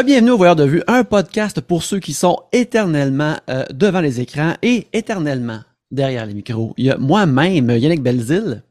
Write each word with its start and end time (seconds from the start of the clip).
Rebienvenue 0.00 0.30
au 0.30 0.38
Voyeur 0.38 0.56
de 0.56 0.64
Vue, 0.64 0.82
un 0.86 1.04
podcast 1.04 1.60
pour 1.60 1.82
ceux 1.82 1.98
qui 1.98 2.14
sont 2.14 2.38
éternellement 2.52 3.36
euh, 3.50 3.66
devant 3.70 4.00
les 4.00 4.18
écrans 4.22 4.54
et 4.62 4.86
éternellement 4.94 5.60
derrière 5.90 6.24
les 6.24 6.32
micros. 6.32 6.72
Il 6.78 6.86
y 6.86 6.90
a 6.90 6.96
moi-même, 6.96 7.68
Yannick 7.68 8.02
Belzil. 8.02 8.62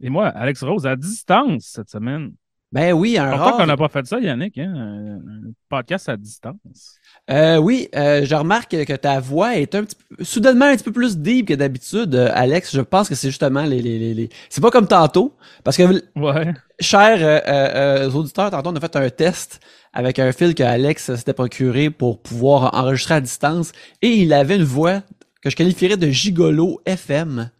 Et 0.00 0.08
moi, 0.08 0.28
Alex 0.28 0.62
Rose, 0.62 0.86
à 0.86 0.94
distance 0.94 1.64
cette 1.74 1.90
semaine. 1.90 2.30
Ben 2.70 2.92
oui, 2.92 3.18
un 3.18 3.34
rare... 3.34 3.56
qu'on 3.56 3.66
n'a 3.66 3.76
pas 3.76 3.88
fait 3.88 4.06
ça, 4.06 4.20
Yannick? 4.20 4.56
Hein? 4.58 4.72
Un 4.76 5.50
podcast 5.68 6.08
à 6.08 6.16
distance. 6.16 6.94
Euh, 7.28 7.56
oui, 7.56 7.88
euh, 7.96 8.24
je 8.24 8.34
remarque 8.36 8.70
que 8.70 8.92
ta 8.94 9.18
voix 9.18 9.56
est 9.56 9.74
un 9.74 9.82
petit 9.82 9.96
peu, 9.96 10.22
soudainement 10.22 10.66
un 10.66 10.76
petit 10.76 10.84
peu 10.84 10.92
plus 10.92 11.18
deep 11.18 11.48
que 11.48 11.54
d'habitude, 11.54 12.14
euh, 12.14 12.30
Alex. 12.34 12.72
Je 12.72 12.82
pense 12.82 13.08
que 13.08 13.16
c'est 13.16 13.30
justement 13.30 13.64
les, 13.64 13.82
les, 13.82 13.98
les, 13.98 14.14
les- 14.14 14.28
c'est 14.48 14.60
pas 14.60 14.70
comme 14.70 14.86
tantôt, 14.86 15.34
parce 15.64 15.76
que 15.76 15.82
Ouais. 16.14 16.54
chers 16.78 18.14
auditeurs, 18.14 18.52
tantôt 18.52 18.70
on 18.70 18.76
a 18.76 18.80
fait 18.80 18.94
un 18.94 19.10
test 19.10 19.60
avec 19.96 20.18
un 20.18 20.30
fil 20.30 20.54
que 20.54 20.62
Alex 20.62 21.14
s'était 21.14 21.32
procuré 21.32 21.88
pour 21.88 22.20
pouvoir 22.20 22.74
enregistrer 22.74 23.14
à 23.14 23.20
distance, 23.22 23.72
et 24.02 24.08
il 24.08 24.32
avait 24.34 24.56
une 24.56 24.62
voix 24.64 25.02
que 25.42 25.48
je 25.48 25.56
qualifierais 25.56 25.96
de 25.96 26.08
gigolo 26.10 26.80
FM. 26.84 27.50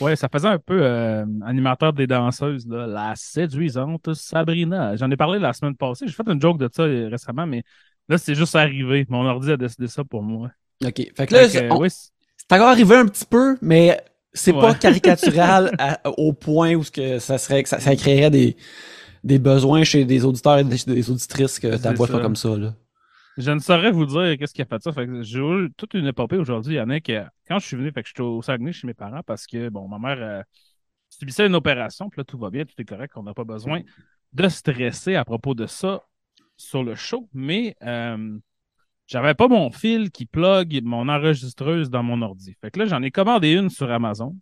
Ouais, 0.00 0.14
ça 0.14 0.28
faisait 0.30 0.48
un 0.48 0.58
peu 0.58 0.80
euh, 0.82 1.24
animateur 1.46 1.92
des 1.94 2.06
danseuses, 2.06 2.66
là. 2.68 2.86
La 2.86 3.14
séduisante 3.16 4.12
Sabrina. 4.12 4.94
J'en 4.96 5.10
ai 5.10 5.16
parlé 5.16 5.38
la 5.38 5.52
semaine 5.54 5.74
passée. 5.76 6.06
J'ai 6.06 6.12
fait 6.12 6.26
une 6.26 6.40
joke 6.40 6.58
de 6.58 6.68
ça 6.70 6.82
euh, 6.82 7.08
récemment, 7.10 7.46
mais 7.46 7.62
là, 8.08 8.18
c'est 8.18 8.34
juste 8.34 8.54
arrivé. 8.56 9.06
Mon 9.08 9.24
ordi 9.24 9.52
a 9.52 9.56
décidé 9.56 9.86
ça 9.88 10.04
pour 10.04 10.22
moi. 10.22 10.50
Ok, 10.84 11.00
fait 11.16 11.26
que 11.26 11.32
là, 11.32 11.44
oui, 11.78 11.88
c'est- 11.88 12.10
encore 12.50 12.68
arrivé 12.68 12.94
un 12.96 13.06
petit 13.06 13.24
peu, 13.24 13.56
mais 13.62 13.98
c'est 14.34 14.52
pas 14.52 14.74
caricatural 14.74 15.70
à- 15.78 16.00
au 16.18 16.34
point 16.34 16.74
où 16.74 16.82
ce 16.84 16.90
que 16.90 17.18
ça 17.20 17.38
serait 17.38 17.62
que 17.62 17.68
ça, 17.70 17.78
ça 17.80 17.96
créerait 17.96 18.30
des 18.30 18.56
des 19.24 19.40
besoins 19.40 19.84
chez 19.84 20.04
des 20.04 20.24
auditeurs 20.24 20.58
et 20.58 20.64
des, 20.64 20.78
des 20.86 21.10
auditrices 21.10 21.58
que 21.58 21.76
ta 21.78 21.92
C'est 21.92 21.94
voix 21.94 22.06
soit 22.06 22.20
ça. 22.20 22.20
comme 22.20 22.36
ça 22.36 22.56
là. 22.56 22.74
je 23.36 23.50
ne 23.50 23.58
saurais 23.58 23.90
vous 23.90 24.06
dire 24.06 24.36
qu'est-ce 24.38 24.54
qui 24.54 24.62
a 24.62 24.66
fait 24.66 24.82
ça. 24.82 24.92
Fait 24.92 25.06
j'ai 25.22 25.40
eu 25.40 25.70
toute 25.76 25.94
une 25.94 26.06
épopée 26.06 26.36
aujourd'hui, 26.36 26.76
Yannick. 26.76 27.10
euh, 27.10 27.24
Quand 27.48 27.58
je 27.58 27.66
suis 27.66 27.76
venu, 27.76 27.90
fait 27.92 28.02
que 28.02 28.08
j'étais 28.08 28.22
au 28.22 28.42
Saguenay 28.42 28.72
chez 28.72 28.86
mes 28.86 28.94
parents 28.94 29.22
parce 29.26 29.46
que, 29.46 29.68
bon, 29.68 29.88
ma 29.88 29.98
mère 29.98 30.18
euh, 30.22 30.42
subissait 31.10 31.46
une 31.46 31.54
opération, 31.56 32.10
puis 32.10 32.20
là, 32.20 32.24
tout 32.24 32.38
va 32.38 32.50
bien, 32.50 32.64
tout 32.64 32.74
est 32.80 32.84
correct, 32.84 33.12
on 33.16 33.22
n'a 33.24 33.34
pas 33.34 33.44
besoin 33.44 33.80
de 34.32 34.48
stresser 34.48 35.16
à 35.16 35.24
propos 35.24 35.54
de 35.54 35.66
ça 35.66 36.02
sur 36.56 36.84
le 36.84 36.94
show, 36.94 37.28
mais 37.32 37.76
euh, 37.82 38.38
j'avais 39.06 39.34
pas 39.34 39.48
mon 39.48 39.70
fil 39.70 40.10
qui 40.10 40.26
plug 40.26 40.82
mon 40.84 41.08
enregistreuse 41.08 41.90
dans 41.90 42.02
mon 42.04 42.22
ordi. 42.22 42.56
Fait 42.60 42.70
que 42.70 42.78
là, 42.80 42.86
j'en 42.86 43.02
ai 43.02 43.10
commandé 43.10 43.52
une 43.52 43.70
sur 43.70 43.90
Amazon 43.90 44.36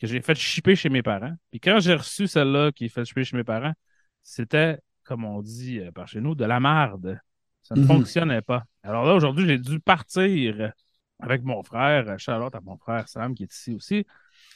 que 0.00 0.06
j'ai 0.06 0.20
fait 0.22 0.34
shipper 0.36 0.76
chez 0.76 0.88
mes 0.90 1.02
parents. 1.02 1.34
Puis 1.50 1.60
quand 1.60 1.80
j'ai 1.80 1.94
reçu 1.94 2.26
celle-là 2.26 2.72
qui 2.72 2.86
est 2.86 2.88
faite 2.88 3.06
shipper 3.06 3.24
chez 3.24 3.36
mes 3.36 3.44
parents, 3.44 3.74
c'était, 4.22 4.78
comme 5.04 5.24
on 5.24 5.42
dit 5.42 5.78
euh, 5.80 5.90
par 5.92 6.08
chez 6.08 6.20
nous, 6.20 6.34
de 6.34 6.44
la 6.44 6.60
marde. 6.60 7.18
Ça 7.62 7.74
ne 7.74 7.80
Mhm. 7.82 7.86
fonctionnait 7.86 8.42
pas. 8.42 8.64
Alors 8.82 9.04
là, 9.04 9.14
aujourd'hui, 9.14 9.46
j'ai 9.46 9.58
dû 9.58 9.80
partir 9.80 10.72
avec 11.18 11.42
mon 11.44 11.62
frère, 11.62 12.18
Charlotte, 12.18 12.54
à 12.54 12.60
mon 12.62 12.76
frère 12.78 13.06
Sam, 13.08 13.34
qui 13.34 13.42
est 13.42 13.52
ici 13.54 13.74
aussi, 13.74 14.06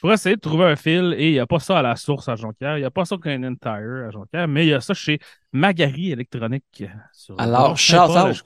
pour 0.01 0.11
essayer 0.11 0.35
de 0.35 0.41
trouver 0.41 0.65
un 0.65 0.75
fil. 0.75 1.13
Et 1.17 1.27
il 1.29 1.31
n'y 1.33 1.39
a 1.39 1.45
pas 1.45 1.59
ça 1.59 1.79
à 1.79 1.81
la 1.81 1.95
source 1.95 2.27
à 2.27 2.35
Jonquière. 2.35 2.77
Il 2.77 2.81
n'y 2.81 2.85
a 2.85 2.91
pas 2.91 3.05
ça 3.05 3.17
qu'un 3.17 3.43
Entire 3.43 4.05
à 4.07 4.11
Jonquière, 4.11 4.47
mais 4.47 4.65
il 4.65 4.69
y 4.69 4.73
a 4.73 4.81
ça 4.81 4.93
chez 4.95 5.19
Magari 5.53 6.11
Électronique. 6.11 6.83
Sur 7.13 7.39
Alors, 7.39 7.77
shout 7.77 7.95
out. 8.29 8.43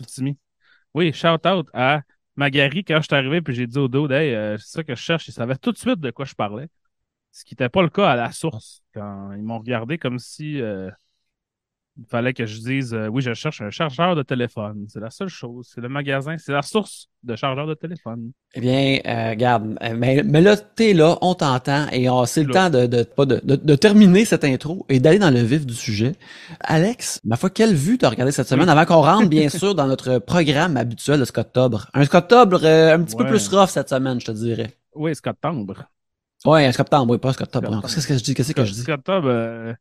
Oui, 0.94 1.14
shout 1.14 1.48
out 1.48 1.68
à 1.74 2.02
Magari 2.36 2.84
quand 2.84 2.98
je 2.98 3.04
suis 3.04 3.16
arrivé, 3.16 3.42
puis 3.42 3.54
j'ai 3.56 3.68
dit 3.68 3.78
au 3.78 3.88
dos, 3.88 4.10
hey, 4.10 4.34
euh, 4.36 4.58
c'est 4.58 4.72
ça 4.72 4.84
que 4.84 4.96
je 4.96 5.02
cherche. 5.02 5.28
Ils 5.28 5.34
savaient 5.34 5.56
tout 5.56 5.72
de 5.72 5.78
suite 5.78 6.00
de 6.00 6.12
quoi 6.12 6.26
je 6.26 6.36
parlais. 6.36 6.68
Ce 7.32 7.46
qui 7.46 7.54
n'était 7.54 7.70
pas 7.70 7.82
le 7.84 7.90
cas 7.90 8.10
à 8.10 8.16
la 8.16 8.32
source. 8.32 8.82
Quand 8.94 9.32
ils 9.34 9.44
m'ont 9.44 9.60
regardé 9.60 9.98
comme 9.98 10.20
si 10.20 10.62
euh, 10.62 10.90
il 12.00 12.06
fallait 12.10 12.34
que 12.34 12.46
je 12.46 12.60
dise 12.60 12.94
euh, 12.94 13.08
oui, 13.08 13.22
je 13.22 13.34
cherche 13.34 13.62
un 13.62 13.70
chargeur 13.70 14.16
de 14.16 14.24
téléphone. 14.24 14.86
C'est 14.88 15.00
la 15.02 15.10
seule 15.10 15.28
chose. 15.28 15.70
C'est 15.74 15.82
le 15.82 15.90
magasin, 15.90 16.38
c'est 16.38 16.54
la 16.54 16.62
source 16.62 17.10
de 17.24 17.36
chargeur 17.36 17.68
de 17.68 17.74
téléphone. 17.74 18.32
Eh 18.56 18.62
bien, 18.62 19.00
euh, 19.06 19.32
regarde, 19.32 19.78
euh, 19.84 19.94
mais, 19.98 20.24
mais 20.24 20.40
là, 20.42 20.56
t'es 20.56 20.94
là, 20.94 21.18
on 21.22 21.36
t'entend, 21.36 21.88
et 21.92 22.10
on- 22.10 22.26
c'est 22.26 22.44
le 22.44 22.52
temps 22.54 22.70
de, 22.70 22.86
de, 22.88 23.04
pas 23.04 23.26
de, 23.26 23.42
de, 23.44 23.56
de 23.58 23.76
terminer 23.76 24.24
cette 24.26 24.46
intro 24.46 24.86
et 24.88 25.00
d'aller 25.00 25.20
dans 25.20 25.30
le 25.30 25.42
vif 25.42 25.66
du 25.66 25.74
sujet. 25.74 26.14
Alex, 26.62 27.20
ma 27.26 27.36
foi, 27.36 27.50
quelle 27.50 27.76
vue 27.76 27.98
t'as 27.98 28.10
regardé 28.10 28.32
cette 28.32 28.48
semaine 28.48 28.70
avant 28.70 28.86
qu'on 28.86 29.02
rentre, 29.02 29.28
bien 29.28 29.50
sûr, 29.60 29.76
dans 29.76 29.88
notre 29.88 30.20
programme 30.20 30.78
habituel 30.78 31.20
de 31.20 31.26
Scottobre. 31.26 31.88
Un 31.94 32.06
Scottobre 32.06 32.62
euh, 32.64 32.96
un 32.96 33.04
petit 33.04 33.16
peu 33.18 33.26
plus 33.26 33.48
rough 33.50 33.68
cette 33.70 33.90
semaine, 33.90 34.20
je 34.22 34.26
te 34.28 34.32
dirais. 34.32 34.74
Oui, 34.96 35.14
Scott 35.16 35.36
Tambre. 35.42 35.84
Ouais, 36.46 36.66
un 36.66 36.72
Scottobre, 36.72 37.12
oui, 37.12 37.18
pas 37.18 37.34
Scottobre. 37.34 37.68
Scottobre. 37.68 37.94
Qu'est-ce 37.94 38.08
que 38.08 38.18
je 38.18 38.24
dis? 38.24 38.34
Qu'est-ce 38.34 38.54
que 38.54 38.64
je 38.64 38.72
dis? 38.72 38.82
Scott 38.82 39.04
Tambre, 39.04 39.28
euh, 39.30 39.74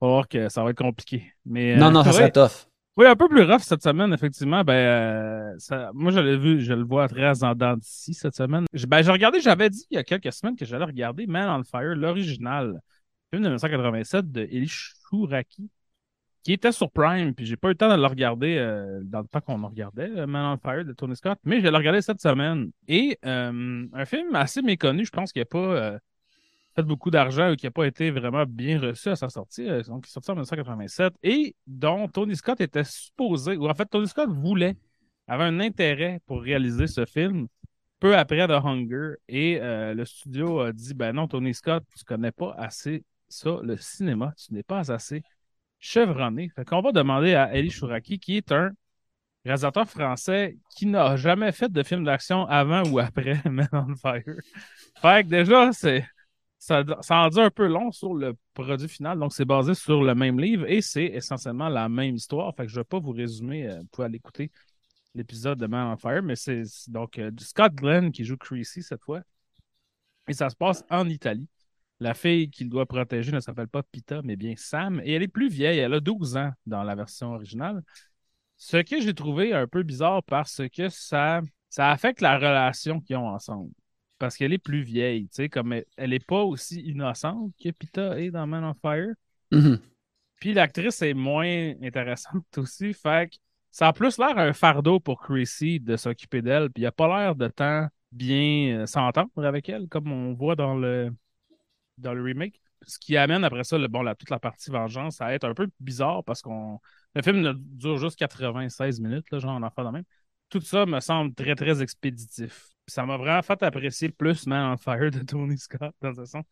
voir 0.00 0.28
que 0.28 0.48
ça 0.48 0.62
va 0.62 0.70
être 0.70 0.78
compliqué. 0.78 1.32
Mais, 1.46 1.76
Non, 1.76 1.86
euh, 1.86 1.90
non, 1.90 2.02
ça 2.02 2.10
ouais. 2.10 2.14
serait 2.16 2.30
tough. 2.32 2.66
Oui, 2.96 3.06
un 3.06 3.14
peu 3.14 3.28
plus 3.28 3.42
rough 3.44 3.60
cette 3.60 3.82
semaine, 3.82 4.12
effectivement. 4.12 4.64
Ben, 4.64 4.72
euh, 4.74 5.54
ça, 5.58 5.90
moi, 5.94 6.10
je 6.10 6.18
l'ai 6.18 6.36
vu, 6.36 6.60
je 6.60 6.72
le 6.72 6.82
vois 6.82 7.06
très 7.08 7.44
en 7.44 7.54
dents 7.54 7.76
d'ici 7.76 8.12
cette 8.12 8.34
semaine. 8.34 8.64
Je- 8.72 8.86
Ben, 8.86 9.02
j'ai 9.02 9.12
regardé, 9.12 9.40
j'avais 9.40 9.70
dit 9.70 9.86
il 9.90 9.94
y 9.94 9.98
a 9.98 10.02
quelques 10.04 10.32
semaines 10.32 10.56
que 10.56 10.64
j'allais 10.64 10.84
regarder 10.84 11.26
Man 11.28 11.48
on 11.60 11.62
Fire, 11.62 11.94
l'original, 11.94 12.80
film 13.32 13.42
de 13.44 13.48
1987 13.48 14.32
de 14.32 14.40
Eli 14.50 14.66
Shouraki, 14.68 15.70
qui 16.42 16.52
était 16.54 16.72
sur 16.72 16.90
Prime, 16.90 17.34
puis 17.34 17.46
j'ai 17.46 17.56
pas 17.56 17.68
eu 17.68 17.72
le 17.72 17.76
temps 17.76 17.88
de 17.94 18.00
le 18.00 18.06
regarder 18.06 18.56
euh, 18.58 19.00
dans 19.04 19.20
le 19.20 19.26
temps 19.28 19.40
qu'on 19.40 19.64
regardait, 19.64 20.26
Man 20.26 20.56
on 20.56 20.58
Fire 20.58 20.84
de 20.84 20.92
Tony 20.92 21.14
Scott, 21.14 21.38
mais 21.44 21.60
je 21.60 21.68
l'ai 21.68 21.76
regardé 21.76 22.00
cette 22.02 22.20
semaine. 22.20 22.70
Et 22.88 23.16
euh, 23.24 23.86
un 23.92 24.04
film 24.06 24.34
assez 24.34 24.60
méconnu, 24.62 25.04
je 25.04 25.10
pense 25.10 25.30
qu'il 25.32 25.40
n'a 25.42 25.46
pas 25.46 25.58
euh, 25.58 25.98
fait 26.78 26.84
beaucoup 26.84 27.10
d'argent 27.10 27.50
ou 27.50 27.56
qui 27.56 27.66
n'a 27.66 27.72
pas 27.72 27.86
été 27.86 28.10
vraiment 28.10 28.44
bien 28.46 28.80
reçu 28.80 29.08
à 29.08 29.16
sa 29.16 29.28
sortie. 29.28 29.68
euh, 29.68 29.82
donc, 29.82 30.06
il 30.06 30.10
est 30.10 30.12
sorti 30.12 30.30
en 30.30 30.34
1987 30.34 31.14
et 31.24 31.56
dont 31.66 32.06
Tony 32.06 32.36
Scott 32.36 32.60
était 32.60 32.84
supposé, 32.84 33.56
ou 33.56 33.68
en 33.68 33.74
fait, 33.74 33.86
Tony 33.86 34.06
Scott 34.06 34.30
voulait, 34.30 34.76
avait 35.26 35.44
un 35.44 35.58
intérêt 35.60 36.20
pour 36.26 36.40
réaliser 36.40 36.86
ce 36.86 37.04
film 37.04 37.48
peu 37.98 38.16
après 38.16 38.46
The 38.46 38.52
Hunger. 38.52 39.14
Et 39.28 39.58
euh, 39.60 39.92
le 39.92 40.04
studio 40.04 40.60
a 40.60 40.72
dit 40.72 40.94
Ben 40.94 41.12
non, 41.12 41.26
Tony 41.26 41.52
Scott, 41.52 41.82
tu 41.96 42.04
connais 42.04 42.32
pas 42.32 42.54
assez 42.56 43.04
ça, 43.28 43.58
le 43.62 43.76
cinéma, 43.76 44.32
tu 44.38 44.54
n'es 44.54 44.62
pas 44.62 44.90
assez 44.90 45.22
chevronné. 45.80 46.48
Fait 46.54 46.64
qu'on 46.64 46.80
va 46.80 46.92
demander 46.92 47.34
à 47.34 47.54
Eli 47.54 47.70
Chouraki, 47.70 48.18
qui 48.20 48.36
est 48.36 48.52
un 48.52 48.70
réalisateur 49.44 49.88
français 49.88 50.56
qui 50.76 50.86
n'a 50.86 51.16
jamais 51.16 51.52
fait 51.52 51.70
de 51.70 51.82
film 51.82 52.04
d'action 52.04 52.46
avant 52.46 52.84
ou 52.88 53.00
après 53.00 53.40
Man 53.50 53.68
on 53.72 53.96
Fire. 53.96 54.22
Fait 55.02 55.24
que 55.24 55.28
déjà, 55.28 55.72
c'est 55.72 56.06
ça, 56.58 56.84
ça 57.02 57.16
en 57.16 57.28
dit 57.28 57.40
un 57.40 57.50
peu 57.50 57.66
long 57.66 57.92
sur 57.92 58.14
le 58.14 58.34
produit 58.54 58.88
final. 58.88 59.18
Donc, 59.18 59.32
c'est 59.32 59.44
basé 59.44 59.74
sur 59.74 60.02
le 60.02 60.14
même 60.14 60.40
livre 60.40 60.66
et 60.68 60.80
c'est 60.80 61.04
essentiellement 61.06 61.68
la 61.68 61.88
même 61.88 62.16
histoire. 62.16 62.54
Fait 62.56 62.64
que 62.64 62.68
je 62.72 62.76
ne 62.76 62.80
vais 62.80 62.84
pas 62.84 62.98
vous 62.98 63.12
résumer. 63.12 63.68
euh, 63.68 63.78
vous 63.80 63.86
pouvez 63.86 64.06
aller 64.06 64.16
écouter 64.16 64.50
l'épisode 65.14 65.58
de 65.58 65.66
Man 65.66 65.92
on 65.92 65.96
Fire, 65.96 66.22
mais 66.22 66.36
c'est 66.36 66.62
donc 66.88 67.18
euh, 67.18 67.30
Scott 67.38 67.74
Glenn 67.74 68.12
qui 68.12 68.24
joue 68.24 68.36
Creasy 68.36 68.82
cette 68.82 69.02
fois. 69.02 69.22
Et 70.28 70.32
ça 70.34 70.50
se 70.50 70.56
passe 70.56 70.84
en 70.90 71.08
Italie. 71.08 71.48
La 72.00 72.14
fille 72.14 72.50
qu'il 72.50 72.68
doit 72.68 72.86
protéger 72.86 73.32
ne 73.32 73.40
s'appelle 73.40 73.68
pas 73.68 73.82
Pita, 73.82 74.20
mais 74.22 74.36
bien 74.36 74.54
Sam. 74.56 75.00
Et 75.04 75.12
elle 75.12 75.22
est 75.22 75.28
plus 75.28 75.48
vieille. 75.48 75.78
Elle 75.78 75.94
a 75.94 76.00
12 76.00 76.36
ans 76.36 76.52
dans 76.66 76.82
la 76.84 76.94
version 76.94 77.32
originale. 77.34 77.82
Ce 78.56 78.76
que 78.78 79.00
j'ai 79.00 79.14
trouvé 79.14 79.52
un 79.52 79.66
peu 79.66 79.82
bizarre 79.82 80.22
parce 80.24 80.62
que 80.74 80.88
ça, 80.88 81.40
ça 81.68 81.90
affecte 81.90 82.20
la 82.20 82.36
relation 82.36 83.00
qu'ils 83.00 83.16
ont 83.16 83.28
ensemble. 83.28 83.72
Parce 84.18 84.36
qu'elle 84.36 84.52
est 84.52 84.58
plus 84.58 84.82
vieille, 84.82 85.28
tu 85.28 85.34
sais, 85.34 85.48
comme 85.48 85.72
elle, 85.72 85.84
elle 85.96 86.12
est 86.12 86.24
pas 86.24 86.42
aussi 86.42 86.80
innocente 86.80 87.52
que 87.62 87.70
Pita 87.70 88.18
est 88.20 88.30
dans 88.30 88.46
Man 88.46 88.64
on 88.64 88.74
Fire. 88.74 89.14
Mhm. 89.52 89.78
Puis 90.40 90.54
l'actrice 90.54 91.02
est 91.02 91.14
moins 91.14 91.74
intéressante 91.82 92.46
aussi, 92.58 92.92
fait 92.92 93.30
que 93.30 93.36
ça 93.70 93.88
a 93.88 93.92
plus 93.92 94.18
l'air 94.18 94.36
un 94.38 94.52
fardeau 94.52 94.98
pour 95.00 95.20
Chrissy 95.20 95.80
de 95.80 95.96
s'occuper 95.96 96.42
d'elle, 96.42 96.70
puis 96.70 96.82
il 96.82 96.86
a 96.86 96.92
pas 96.92 97.06
l'air 97.06 97.34
de 97.34 97.48
tant 97.48 97.88
bien 98.10 98.78
euh, 98.78 98.86
s'entendre 98.86 99.44
avec 99.44 99.68
elle, 99.68 99.86
comme 99.88 100.10
on 100.10 100.34
voit 100.34 100.56
dans 100.56 100.74
le 100.74 101.12
dans 101.98 102.14
le 102.14 102.22
remake. 102.22 102.60
Ce 102.86 102.98
qui 102.98 103.16
amène 103.16 103.44
après 103.44 103.64
ça, 103.64 103.76
le, 103.76 103.88
bon, 103.88 104.02
la, 104.02 104.14
toute 104.14 104.30
la 104.30 104.38
partie 104.38 104.70
vengeance 104.70 105.20
à 105.20 105.34
être 105.34 105.44
un 105.44 105.54
peu 105.54 105.68
bizarre 105.80 106.22
parce 106.24 106.42
qu'on 106.42 106.78
le 107.14 107.22
film 107.22 107.52
dure 107.54 107.98
juste 107.98 108.16
96 108.18 109.00
minutes, 109.00 109.30
là, 109.32 109.40
genre 109.40 109.52
en 109.52 109.62
enfant 109.62 109.84
de 109.84 109.90
même. 109.90 110.04
Tout 110.48 110.60
ça 110.60 110.86
me 110.86 111.00
semble 111.00 111.34
très, 111.34 111.54
très 111.54 111.82
expéditif. 111.82 112.68
Ça 112.86 113.04
m'a 113.04 113.16
vraiment 113.16 113.42
fait 113.42 113.62
apprécier 113.62 114.08
plus 114.10 114.46
Man 114.46 114.72
on 114.72 114.76
Fire 114.76 115.10
de 115.10 115.20
Tony 115.20 115.58
Scott 115.58 115.94
dans 116.00 116.14
ce 116.14 116.24
sens. 116.24 116.44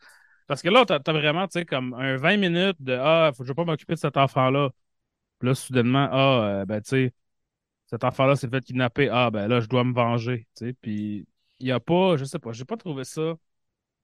Parce 0.46 0.62
que 0.62 0.68
là, 0.68 0.84
t'as 0.86 1.00
as 1.04 1.12
vraiment, 1.12 1.46
tu 1.48 1.58
sais, 1.60 1.64
comme 1.64 1.94
un 1.94 2.16
20 2.16 2.36
minutes 2.36 2.76
de 2.80 2.94
Ah, 2.94 3.32
faut 3.34 3.42
que 3.42 3.46
je 3.48 3.52
vais 3.52 3.54
pas 3.54 3.64
m'occuper 3.64 3.94
de 3.94 3.98
cet 3.98 4.16
enfant-là. 4.16 4.70
Puis 5.38 5.48
là, 5.48 5.54
soudainement, 5.54 6.08
ah, 6.12 6.60
euh, 6.62 6.64
ben, 6.66 6.80
tu 6.82 6.90
sais, 6.90 7.14
cet 7.86 8.04
enfant-là 8.04 8.36
s'est 8.36 8.48
fait 8.48 8.64
kidnapper. 8.64 9.08
Ah, 9.10 9.30
ben 9.30 9.48
là, 9.48 9.60
je 9.60 9.66
dois 9.68 9.84
me 9.84 9.94
venger. 9.94 10.46
Tu 10.56 10.66
sais, 10.68 10.72
puis 10.74 11.26
il 11.60 11.66
y 11.68 11.72
a 11.72 11.80
pas, 11.80 12.16
je 12.16 12.24
sais 12.24 12.38
pas, 12.38 12.52
j'ai 12.52 12.64
pas 12.64 12.76
trouvé 12.76 13.04
ça 13.04 13.34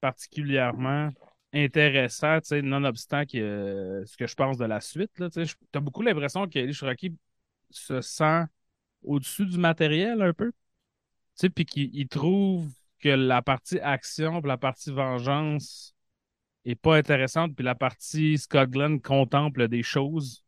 particulièrement 0.01 1.11
intéressant, 1.53 2.39
tu 2.41 2.47
sais, 2.49 2.61
nonobstant 2.61 3.25
que, 3.25 3.37
euh, 3.37 4.05
ce 4.05 4.17
que 4.17 4.27
je 4.27 4.35
pense 4.35 4.57
de 4.57 4.65
la 4.65 4.81
suite. 4.81 5.11
Tu. 5.33 5.45
T'as 5.71 5.79
beaucoup 5.79 6.01
l'impression 6.01 6.47
qu'Eli 6.47 6.73
Shiraki 6.73 7.15
se 7.69 8.01
sent 8.01 8.43
au-dessus 9.03 9.45
du 9.45 9.57
matériel 9.57 10.21
un 10.21 10.33
peu. 10.33 10.51
Tu 10.51 10.57
sais, 11.35 11.49
puis 11.49 11.65
qu'il 11.65 11.89
il 11.95 12.07
trouve 12.07 12.69
que 12.99 13.09
la 13.09 13.41
partie 13.41 13.79
action 13.79 14.41
puis 14.41 14.47
la 14.47 14.57
partie 14.57 14.91
vengeance 14.91 15.93
est 16.65 16.75
pas 16.75 16.95
intéressante, 16.95 17.55
puis 17.55 17.65
la 17.65 17.75
partie 17.75 18.37
Scott 18.37 18.69
Glenn 18.69 19.01
contemple 19.01 19.67
des 19.67 19.83
choses 19.83 20.43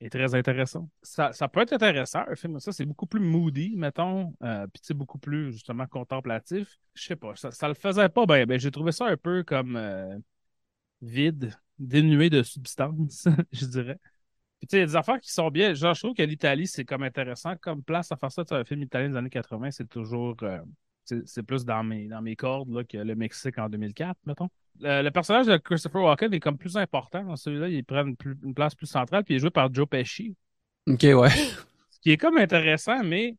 est 0.00 0.10
très 0.10 0.34
intéressant. 0.34 0.90
Ça, 1.02 1.32
ça 1.32 1.48
peut 1.48 1.60
être 1.60 1.72
intéressant, 1.72 2.22
un 2.28 2.36
film 2.36 2.60
ça, 2.60 2.72
c'est 2.72 2.84
beaucoup 2.84 3.06
plus 3.06 3.20
moody, 3.20 3.76
mettons, 3.76 4.34
euh, 4.42 4.66
puis 4.66 4.80
tu 4.82 4.88
sais, 4.88 4.94
beaucoup 4.94 5.18
plus, 5.18 5.52
justement, 5.52 5.86
contemplatif. 5.86 6.78
Je 6.94 7.04
sais 7.04 7.16
pas, 7.16 7.34
ça, 7.36 7.50
ça 7.50 7.68
le 7.68 7.74
faisait 7.74 8.08
pas 8.08 8.26
ben, 8.26 8.46
ben 8.46 8.58
j'ai 8.60 8.70
trouvé 8.70 8.92
ça 8.92 9.06
un 9.06 9.16
peu 9.16 9.42
comme 9.42 9.76
euh, 9.76 10.18
vide, 11.02 11.54
dénué 11.78 12.30
de 12.30 12.42
substance, 12.42 13.26
je 13.52 13.66
dirais. 13.66 13.98
Puis 14.58 14.68
tu 14.68 14.70
sais, 14.70 14.76
il 14.78 14.80
y 14.80 14.82
a 14.84 14.86
des 14.86 14.96
affaires 14.96 15.20
qui 15.20 15.30
sont 15.30 15.50
bien. 15.50 15.74
Genre, 15.74 15.94
je 15.94 16.00
trouve 16.00 16.14
que 16.14 16.22
l'Italie, 16.22 16.66
c'est 16.66 16.84
comme 16.84 17.02
intéressant 17.02 17.54
comme 17.56 17.82
place 17.82 18.10
à 18.12 18.16
faire 18.16 18.32
ça. 18.32 18.42
un 18.50 18.64
film 18.64 18.82
italien 18.82 19.10
des 19.10 19.16
années 19.16 19.30
80, 19.30 19.70
c'est 19.70 19.88
toujours... 19.88 20.36
Euh, 20.42 20.58
c'est 21.24 21.42
plus 21.44 21.64
dans 21.64 21.84
mes, 21.84 22.08
dans 22.08 22.20
mes 22.20 22.34
cordes 22.34 22.68
là, 22.70 22.82
que 22.82 22.98
le 22.98 23.14
Mexique 23.14 23.58
en 23.58 23.68
2004, 23.68 24.18
mettons. 24.26 24.48
Le, 24.80 25.08
personnage 25.10 25.46
de 25.46 25.56
Christopher 25.56 26.02
Walken 26.02 26.34
est 26.34 26.40
comme 26.40 26.58
plus 26.58 26.76
important 26.76 27.22
dans 27.22 27.36
celui-là. 27.36 27.68
Il 27.68 27.84
prend 27.84 28.04
une, 28.06 28.54
place 28.54 28.74
plus 28.74 28.86
centrale, 28.86 29.24
puis 29.24 29.34
il 29.34 29.36
est 29.36 29.40
joué 29.40 29.50
par 29.50 29.72
Joe 29.72 29.88
Pesci. 29.88 30.34
Ok, 30.86 31.02
ouais. 31.02 31.30
Ce 31.90 32.00
qui 32.00 32.10
est 32.10 32.16
comme 32.16 32.36
intéressant, 32.38 33.02
mais 33.02 33.36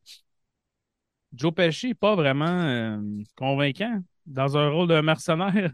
Joe 1.34 1.54
Pesci 1.54 1.88
n'est 1.90 1.94
pas 1.94 2.16
vraiment 2.16 2.46
euh, 2.46 3.00
convaincant 3.36 4.02
dans 4.26 4.58
un 4.58 4.70
rôle 4.70 4.88
de 4.88 5.00
mercenaire. 5.02 5.72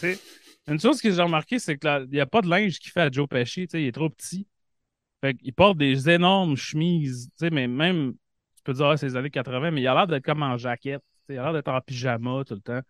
une 0.68 0.80
chose 0.80 1.00
que 1.00 1.10
j'ai 1.10 1.22
remarqué, 1.22 1.58
c'est 1.58 1.78
qu'il 1.78 2.08
n'y 2.10 2.20
a 2.20 2.26
pas 2.26 2.40
de 2.40 2.48
linge 2.48 2.78
qui 2.78 2.90
fait 2.90 3.02
à 3.02 3.10
Joe 3.10 3.28
Pesci. 3.28 3.66
il 3.72 3.86
est 3.86 3.92
trop 3.92 4.10
petit. 4.10 4.46
Fait 5.24 5.38
il 5.40 5.54
porte 5.54 5.78
des 5.78 6.10
énormes 6.10 6.54
chemises. 6.54 7.30
Mais 7.40 7.66
même, 7.66 8.12
tu 8.56 8.62
peux 8.62 8.74
dire, 8.74 8.88
ah, 8.88 8.96
c'est 8.98 9.06
les 9.06 9.16
années 9.16 9.30
80, 9.30 9.70
mais 9.70 9.80
il 9.80 9.86
a 9.86 9.94
l'air 9.94 10.06
d'être 10.06 10.22
comme 10.22 10.42
en 10.42 10.58
jaquette. 10.58 11.02
il 11.30 11.38
a 11.38 11.44
l'air 11.44 11.52
d'être 11.54 11.68
en 11.68 11.80
pyjama 11.80 12.44
tout 12.44 12.52
le 12.52 12.60
temps. 12.60 12.80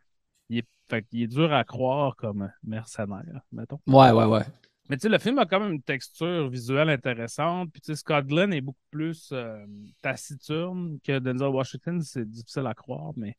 Il 0.49 0.59
est, 0.59 0.69
fait 0.89 1.07
est 1.13 1.29
dur 1.29 1.53
à 1.53 1.63
croire 1.63 2.17
comme 2.17 2.51
mercenaire, 2.65 3.41
mettons. 3.53 3.79
Ouais, 3.87 4.11
ouais, 4.11 4.25
ouais. 4.25 4.43
Mais 4.91 4.97
tu 4.97 5.03
sais, 5.03 5.09
le 5.09 5.19
film 5.19 5.39
a 5.39 5.47
quand 5.47 5.61
même 5.61 5.75
une 5.75 5.83
texture 5.83 6.49
visuelle 6.49 6.89
intéressante. 6.89 7.71
Puis 7.73 7.81
tu 7.81 7.93
sais, 7.93 7.97
Scott 7.97 8.27
Glenn 8.27 8.53
est 8.53 8.61
beaucoup 8.61 8.85
plus 8.91 9.31
euh, 9.31 9.65
taciturne 10.03 10.99
que 11.05 11.21
Denzel 11.21 11.51
Washington. 11.51 12.03
C'est 12.03 12.29
difficile 12.29 12.67
à 12.67 12.75
croire, 12.75 13.13
mais 13.17 13.37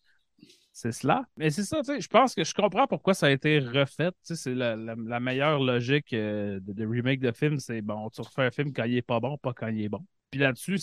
c'est 0.76 0.92
cela. 0.92 1.24
Mais 1.38 1.52
c'est 1.52 1.64
ça, 1.64 1.78
tu 1.78 1.86
sais, 1.86 2.02
je 2.02 2.08
pense 2.10 2.36
que 2.36 2.44
je 2.44 2.54
comprends 2.54 2.86
pourquoi 2.86 3.14
ça 3.14 3.28
a 3.28 3.30
été 3.30 3.60
refait. 3.60 4.12
Tu 4.12 4.18
sais, 4.24 4.36
c'est 4.36 4.54
la, 4.54 4.76
meilleure 5.22 5.58
logique 5.64 6.12
euh, 6.12 6.60
de, 6.62 6.86
remake 6.86 7.22
de 7.22 7.32
film. 7.32 7.60
C'est 7.60 7.82
bon, 7.82 8.10
tu 8.10 8.20
refais 8.20 8.44
un 8.44 8.52
film 8.52 8.74
quand 8.74 8.84
il 8.84 8.98
est 8.98 9.02
pas 9.02 9.22
bon, 9.22 9.38
pas 9.38 9.54
quand 9.54 9.70
il 9.70 9.82
est 9.82 9.88
bon. 9.88 10.06
Puis 10.32 10.42
là-dessus, 10.42 10.80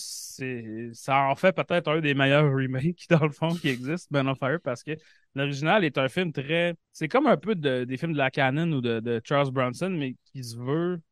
ça 0.94 1.24
en 1.24 1.34
fait 1.34 1.52
peut-être 1.54 1.88
un 1.88 2.00
des 2.00 2.14
meilleurs 2.14 2.50
remakes, 2.56 3.04
dans 3.10 3.22
le 3.22 3.32
fond, 3.32 3.50
qui 3.50 3.68
existe, 3.68 4.10
Ben 4.10 4.26
of 4.28 4.38
Fire, 4.38 4.60
parce 4.64 4.82
que 4.82 4.92
l'original 5.34 5.84
est 5.84 5.98
un 5.98 6.08
film 6.08 6.32
très. 6.32 6.74
C'est 6.94 7.08
comme 7.08 7.26
un 7.26 7.36
peu 7.36 7.54
des 7.54 7.96
films 7.98 8.14
de 8.14 8.18
la 8.18 8.30
canon 8.30 8.72
ou 8.72 8.80
de, 8.80 9.20
Charles 9.24 9.50
Bronson, 9.50 9.90
mais 9.90 10.16
qui 10.24 10.42
se 10.42 10.56
veut 10.56 11.02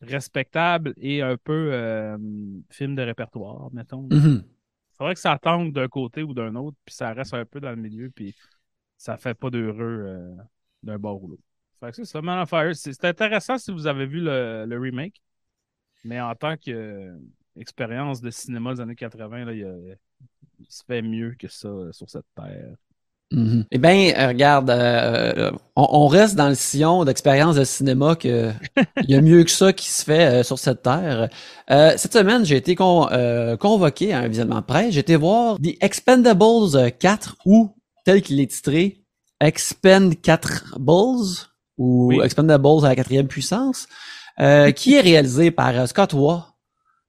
respectable 0.00 0.94
et 0.96 1.20
un 1.20 1.36
peu 1.36 1.72
euh, 1.74 2.16
film 2.70 2.94
de 2.94 3.02
répertoire, 3.02 3.68
mettons. 3.70 4.08
Mm-hmm. 4.08 4.44
Faudrait 4.98 5.14
que 5.14 5.20
ça 5.20 5.38
tente 5.38 5.72
d'un 5.72 5.88
côté 5.88 6.22
ou 6.22 6.34
d'un 6.34 6.54
autre, 6.56 6.76
puis 6.84 6.94
ça 6.94 7.12
reste 7.12 7.32
un 7.32 7.44
peu 7.44 7.60
dans 7.60 7.70
le 7.70 7.76
milieu, 7.76 8.10
puis 8.10 8.34
ça 8.96 9.16
fait 9.16 9.34
pas 9.34 9.48
d'heureux 9.48 10.04
euh, 10.06 10.34
d'un 10.82 10.98
bord 10.98 11.22
ou 11.22 11.28
l'autre. 11.28 11.42
Fait 11.80 11.90
que 11.90 11.96
c'est 11.96 12.04
ça, 12.04 12.20
Man 12.20 12.40
of 12.40 12.50
Fire. 12.50 12.74
C'est 12.74 13.04
intéressant 13.04 13.56
si 13.56 13.70
vous 13.70 13.86
avez 13.86 14.06
vu 14.06 14.20
le, 14.20 14.78
remake, 14.78 15.22
mais 16.04 16.20
en 16.20 16.34
tant 16.34 16.56
que 16.56 17.16
expérience 17.56 18.20
de 18.20 18.30
cinéma 18.30 18.74
des 18.74 18.80
années 18.80 18.96
80, 18.96 19.44
là, 19.44 19.52
il, 19.52 19.96
se 20.68 20.82
fait 20.84 21.02
mieux 21.02 21.34
que 21.38 21.48
ça 21.48 21.68
euh, 21.68 21.92
sur 21.92 22.10
cette 22.10 22.26
terre. 22.34 22.76
Mm-hmm. 23.32 23.64
Eh 23.70 23.78
bien, 23.78 24.12
euh, 24.16 24.28
regarde, 24.28 24.70
euh, 24.70 25.50
on, 25.76 26.06
reste 26.06 26.34
dans 26.34 26.48
le 26.48 26.54
sillon 26.54 27.04
d'expérience 27.04 27.56
de 27.56 27.64
cinéma 27.64 28.16
que 28.16 28.50
il 29.02 29.10
y 29.10 29.14
a 29.14 29.20
mieux 29.20 29.44
que 29.44 29.50
ça 29.50 29.72
qui 29.74 29.90
se 29.90 30.02
fait 30.02 30.42
sur 30.42 30.58
cette 30.58 30.82
terre. 30.82 31.28
cette 31.68 32.12
semaine, 32.12 32.44
j'ai 32.44 32.56
été 32.56 32.74
convoqué 32.74 34.12
à 34.14 34.20
un 34.20 34.28
visionnement 34.28 34.62
près. 34.62 34.90
J'ai 34.90 35.00
été 35.00 35.16
voir 35.16 35.56
The 35.56 35.76
Expendables 35.82 36.92
4 36.98 37.36
ou 37.44 37.74
tel 38.04 38.22
qu'il 38.22 38.40
est 38.40 38.50
titré 38.50 39.04
Expend 39.40 40.10
4 40.22 40.78
Bulls 40.80 41.48
ou 41.76 42.22
Expendables 42.22 42.84
à 42.84 42.88
la 42.88 42.96
quatrième 42.96 43.28
puissance, 43.28 43.88
qui 44.38 44.94
est 44.94 45.00
réalisé 45.00 45.50
par 45.50 45.86
Scott 45.86 46.14
Waugh 46.14 46.44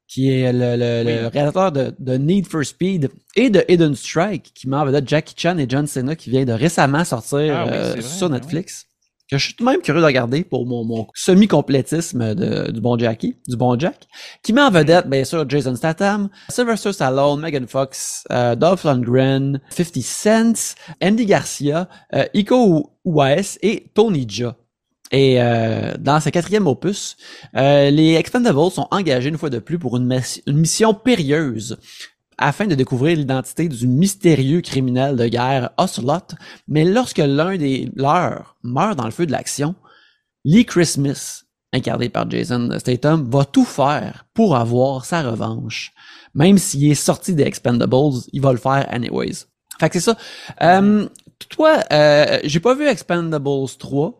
qui 0.09 0.31
est 0.31 0.51
le, 0.51 1.27
réalisateur 1.27 1.71
de, 1.71 2.17
Need 2.17 2.47
for 2.47 2.65
Speed 2.65 3.11
et 3.35 3.49
de 3.49 3.63
Hidden 3.69 3.95
Strike, 3.95 4.51
qui 4.55 4.67
m'a 4.67 4.81
envoyé 4.81 4.99
Jackie 5.05 5.35
Chan 5.37 5.57
et 5.59 5.67
John 5.69 5.85
Cena, 5.85 6.15
qui 6.15 6.31
vient 6.31 6.45
de 6.45 6.51
récemment 6.51 7.05
sortir 7.05 7.55
ah 7.55 7.67
euh, 7.71 8.01
sur 8.01 8.27
ben 8.27 8.35
Netflix. 8.35 8.87
Que 9.29 9.37
je 9.37 9.45
suis 9.45 9.53
tout 9.53 9.63
de 9.63 9.69
même 9.69 9.81
curieux 9.81 10.01
de 10.01 10.05
regarder 10.05 10.43
pour 10.43 10.65
mon, 10.65 11.05
semi-complétisme 11.13 12.33
du 12.33 12.81
bon 12.81 12.97
Jackie, 12.97 13.35
du 13.47 13.55
bon 13.55 13.77
Jack, 13.77 14.07
qui 14.41 14.53
met 14.53 14.61
en 14.61 14.71
vedette, 14.71 15.07
bien 15.07 15.23
sûr, 15.23 15.47
Jason 15.47 15.75
Statham, 15.75 16.29
Sylvester 16.49 16.91
Stallone, 16.91 17.39
Megan 17.39 17.67
Fox, 17.67 18.23
euh, 18.31 18.55
Dolph 18.55 18.85
Lundgren, 18.85 19.61
50 19.69 20.01
Cent, 20.01 20.75
Andy 21.03 21.27
Garcia, 21.27 21.87
euh, 22.15 22.25
Iko 22.33 22.89
Uwais 23.05 23.59
et 23.61 23.91
Tony 23.93 24.25
Jaa. 24.27 24.55
Et 25.11 25.41
euh, 25.41 25.93
dans 25.97 26.19
ce 26.19 26.29
quatrième 26.29 26.67
opus, 26.67 27.17
euh, 27.55 27.89
les 27.89 28.13
Expendables 28.13 28.71
sont 28.71 28.87
engagés 28.91 29.29
une 29.29 29.37
fois 29.37 29.49
de 29.49 29.59
plus 29.59 29.79
pour 29.79 29.97
une, 29.97 30.21
mission 30.47 30.93
périlleuse 30.93 31.77
afin 32.37 32.67
de 32.67 32.75
découvrir 32.75 33.17
l'identité 33.17 33.67
du 33.67 33.87
mystérieux 33.87 34.61
criminel 34.61 35.15
de 35.15 35.27
guerre 35.27 35.71
Ocelot. 35.77 36.35
Mais 36.67 36.85
lorsque 36.85 37.17
l'un 37.17 37.57
des 37.57 37.89
leurs 37.95 38.55
meurt 38.63 38.97
dans 38.97 39.05
le 39.05 39.11
feu 39.11 39.25
de 39.25 39.31
l'action, 39.31 39.75
Lee 40.45 40.65
Christmas, 40.65 41.43
incarné 41.73 42.09
par 42.09 42.29
Jason 42.29 42.69
Statham, 42.79 43.29
va 43.29 43.45
tout 43.45 43.65
faire 43.65 44.25
pour 44.33 44.55
avoir 44.55 45.05
sa 45.05 45.23
revanche. 45.23 45.91
Même 46.33 46.57
s'il 46.57 46.89
est 46.89 46.95
sorti 46.95 47.33
des 47.33 47.43
Expendables, 47.43 48.21
il 48.31 48.41
va 48.41 48.51
le 48.51 48.57
faire 48.57 48.85
anyways. 48.89 49.45
Fait 49.79 49.89
que 49.89 49.99
c'est 49.99 50.11
ça. 50.11 50.17
Euh, 50.61 51.07
toi, 51.49 51.79
euh, 51.91 52.39
j'ai 52.43 52.59
pas 52.59 52.75
vu 52.75 52.87
Expendables 52.87 53.69
3. 53.77 54.19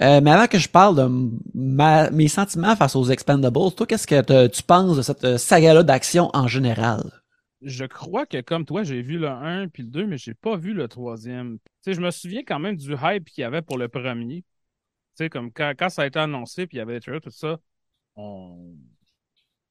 Euh, 0.00 0.20
mais 0.20 0.30
avant 0.30 0.46
que 0.46 0.58
je 0.58 0.68
parle 0.68 0.96
de 0.96 2.10
mes 2.14 2.28
sentiments 2.28 2.76
face 2.76 2.94
aux 2.94 3.04
Expendables, 3.04 3.72
toi, 3.74 3.86
qu'est-ce 3.86 4.06
que 4.06 4.46
tu 4.46 4.62
penses 4.62 4.96
de 4.96 5.02
cette 5.02 5.38
saga-là 5.38 5.82
d'action 5.82 6.30
en 6.34 6.46
général? 6.46 7.02
Je 7.62 7.84
crois 7.84 8.24
que 8.24 8.40
comme 8.40 8.64
toi, 8.64 8.84
j'ai 8.84 9.02
vu 9.02 9.18
le 9.18 9.28
1 9.28 9.68
puis 9.68 9.82
le 9.82 9.90
2, 9.90 10.06
mais 10.06 10.16
j'ai 10.16 10.34
pas 10.34 10.56
vu 10.56 10.72
le 10.72 10.86
troisième. 10.86 11.58
Tu 11.84 11.92
je 11.94 12.00
me 12.00 12.10
souviens 12.12 12.42
quand 12.46 12.60
même 12.60 12.76
du 12.76 12.94
hype 12.94 13.28
qu'il 13.28 13.42
y 13.42 13.44
avait 13.44 13.62
pour 13.62 13.78
le 13.78 13.88
premier. 13.88 14.44
Comme 15.32 15.52
quand, 15.52 15.88
ça 15.88 16.02
a 16.02 16.06
été 16.06 16.20
annoncé 16.20 16.68
puis 16.68 16.76
il 16.76 16.78
y 16.78 16.82
avait 16.82 17.00
tout 17.00 17.30
ça, 17.30 17.58
on, 18.14 18.76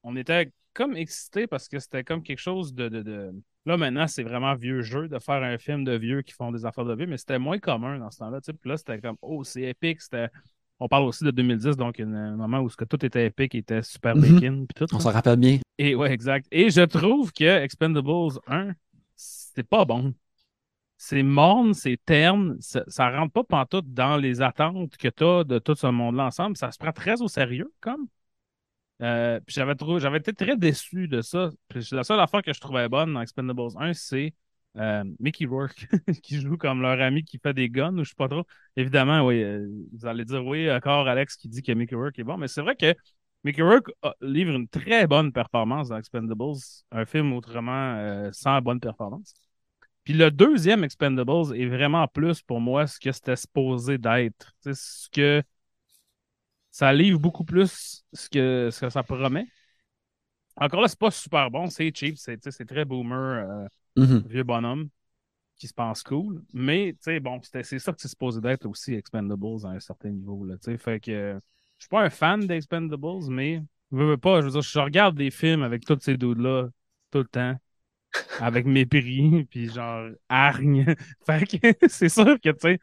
on 0.02 0.14
était 0.14 0.52
comme 0.74 0.94
excités 0.94 1.46
parce 1.46 1.68
que 1.68 1.78
c'était 1.78 2.04
comme 2.04 2.22
quelque 2.22 2.38
chose 2.38 2.74
de, 2.74 2.90
de 2.90 3.32
Là, 3.68 3.76
maintenant, 3.76 4.06
c'est 4.06 4.22
vraiment 4.22 4.54
vieux 4.54 4.80
jeu 4.80 5.08
de 5.08 5.18
faire 5.18 5.42
un 5.42 5.58
film 5.58 5.84
de 5.84 5.92
vieux 5.92 6.22
qui 6.22 6.32
font 6.32 6.50
des 6.50 6.64
affaires 6.64 6.86
de 6.86 6.94
vieux, 6.94 7.06
mais 7.06 7.18
c'était 7.18 7.38
moins 7.38 7.58
commun 7.58 7.98
dans 7.98 8.10
ce 8.10 8.20
temps-là. 8.20 8.40
Puis 8.40 8.56
là, 8.64 8.78
c'était 8.78 8.98
comme, 8.98 9.18
oh, 9.20 9.44
c'est 9.44 9.60
épique. 9.60 10.00
On 10.80 10.88
parle 10.88 11.04
aussi 11.04 11.22
de 11.22 11.30
2010, 11.30 11.76
donc 11.76 12.00
un 12.00 12.34
moment 12.34 12.60
où 12.60 12.70
ce 12.70 12.78
que 12.78 12.86
tout 12.86 13.04
était 13.04 13.26
épique, 13.26 13.54
était 13.54 13.82
super 13.82 14.16
mm 14.16 14.68
tout. 14.74 14.86
On 14.94 15.00
s'en 15.00 15.10
rappelle 15.10 15.36
bien. 15.36 15.58
Et 15.76 15.94
ouais, 15.94 16.10
exact. 16.10 16.46
Et 16.50 16.70
je 16.70 16.80
trouve 16.80 17.30
que 17.30 17.44
Expendables 17.44 18.38
1, 18.46 18.70
c'est 19.14 19.68
pas 19.68 19.84
bon. 19.84 20.14
C'est 20.96 21.22
morne, 21.22 21.74
c'est 21.74 22.00
terne, 22.02 22.56
ça, 22.60 22.84
ça 22.86 23.10
rentre 23.10 23.34
pas 23.34 23.44
pantoute 23.44 23.92
dans 23.92 24.16
les 24.16 24.40
attentes 24.40 24.96
que 24.96 25.08
tu 25.08 25.24
as 25.24 25.44
de 25.44 25.58
tout 25.58 25.74
ce 25.74 25.88
monde-là 25.88 26.24
ensemble. 26.24 26.56
Ça 26.56 26.72
se 26.72 26.78
prend 26.78 26.92
très 26.92 27.20
au 27.20 27.28
sérieux, 27.28 27.70
comme. 27.82 28.06
Euh, 29.00 29.38
j'avais 29.46 29.74
j'avais 29.98 30.18
été 30.18 30.32
très 30.32 30.56
déçu 30.56 31.06
de 31.08 31.20
ça. 31.22 31.50
la 31.92 32.04
seule 32.04 32.20
affaire 32.20 32.42
que 32.42 32.52
je 32.52 32.60
trouvais 32.60 32.88
bonne 32.88 33.14
dans 33.14 33.20
Expendables 33.20 33.70
1, 33.76 33.92
c'est 33.94 34.34
euh, 34.76 35.04
Mickey 35.20 35.46
Rourke, 35.46 35.86
qui 36.22 36.40
joue 36.40 36.56
comme 36.56 36.82
leur 36.82 37.00
ami 37.00 37.24
qui 37.24 37.38
fait 37.38 37.54
des 37.54 37.68
guns, 37.68 37.96
ou 37.96 38.04
je 38.04 38.10
sais 38.10 38.14
pas 38.16 38.28
trop. 38.28 38.44
Évidemment, 38.76 39.24
oui, 39.24 39.42
euh, 39.42 39.68
vous 39.92 40.06
allez 40.06 40.24
dire 40.24 40.44
oui, 40.44 40.70
encore 40.70 41.06
Alex 41.06 41.36
qui 41.36 41.48
dit 41.48 41.62
que 41.62 41.72
Mickey 41.72 41.94
Rourke 41.94 42.18
est 42.18 42.24
bon, 42.24 42.36
mais 42.36 42.48
c'est 42.48 42.62
vrai 42.62 42.74
que 42.74 42.94
Mickey 43.44 43.62
Rourke 43.62 43.90
livre 44.20 44.52
une 44.54 44.68
très 44.68 45.06
bonne 45.06 45.32
performance 45.32 45.88
dans 45.88 45.96
Expendables, 45.98 46.54
un 46.90 47.04
film 47.06 47.32
autrement 47.34 48.30
sans 48.32 48.60
bonne 48.60 48.80
performance. 48.80 49.32
Puis 50.02 50.14
le 50.14 50.30
deuxième 50.30 50.84
Expendables 50.84 51.54
est 51.54 51.66
vraiment 51.66 52.08
plus 52.08 52.42
pour 52.42 52.60
moi 52.60 52.86
ce 52.86 52.98
que 52.98 53.12
c'était 53.12 53.36
supposé 53.36 53.98
d'être. 53.98 54.54
C'est 54.60 54.74
ce 54.74 55.08
que 55.10 55.42
ça 56.78 56.92
livre 56.92 57.18
beaucoup 57.18 57.42
plus 57.42 58.04
ce 58.12 58.28
que, 58.28 58.68
ce 58.70 58.82
que 58.82 58.88
ça 58.88 59.02
promet. 59.02 59.48
Encore 60.54 60.80
là, 60.80 60.86
c'est 60.86 60.98
pas 60.98 61.10
super 61.10 61.50
bon, 61.50 61.68
c'est 61.68 61.90
cheap, 61.92 62.16
c'est 62.16 62.38
très 62.68 62.84
boomer, 62.84 63.18
euh, 63.18 63.66
mm-hmm. 63.96 64.28
vieux 64.28 64.44
bonhomme 64.44 64.88
qui 65.56 65.66
se 65.66 65.74
pense 65.74 66.04
cool. 66.04 66.40
Mais, 66.52 66.92
tu 66.92 66.98
sais, 67.00 67.18
bon, 67.18 67.40
c'est 67.42 67.80
ça 67.80 67.92
que 67.92 68.00
c'est 68.00 68.06
supposé 68.06 68.40
d'être 68.40 68.64
aussi 68.66 68.94
Expendables 68.94 69.66
à 69.66 69.70
un 69.70 69.80
certain 69.80 70.10
niveau, 70.10 70.44
là. 70.44 70.54
Fait 70.78 71.00
que 71.00 71.40
je 71.78 71.84
suis 71.84 71.88
pas 71.88 72.02
un 72.02 72.10
fan 72.10 72.46
d'Expendables, 72.46 73.28
mais 73.28 73.60
je 73.90 73.96
veux 73.96 74.16
pas, 74.16 74.40
je 74.40 74.46
veux 74.46 74.52
dire, 74.52 74.62
je 74.62 74.78
regarde 74.78 75.16
des 75.16 75.32
films 75.32 75.64
avec 75.64 75.84
tous 75.84 75.98
ces 76.00 76.16
dudes-là 76.16 76.68
tout 77.10 77.18
le 77.18 77.24
temps, 77.24 77.56
avec 78.38 78.66
mépris, 78.66 79.44
puis 79.50 79.68
genre 79.68 80.10
hargne. 80.28 80.94
fait 81.26 81.58
que 81.58 81.74
c'est 81.88 82.08
sûr 82.08 82.38
que, 82.40 82.50
tu 82.50 82.58
sais, 82.60 82.78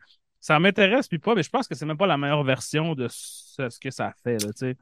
ça 0.45 0.59
m'intéresse, 0.59 1.07
puis 1.07 1.17
pas, 1.17 1.33
mais 1.33 1.41
je 1.41 1.49
pense 1.49 1.67
que 1.67 1.73
c'est 1.73 1.87
même 1.87 1.97
pas 1.97 2.05
la 2.05 2.17
meilleure 2.17 2.43
version 2.43 2.93
de 2.93 3.07
ce, 3.09 3.79
que 3.79 3.89
ça 3.89 4.13
fait, 4.23 4.37
là, 4.43 4.53
tu 4.53 4.57
sais. 4.57 4.77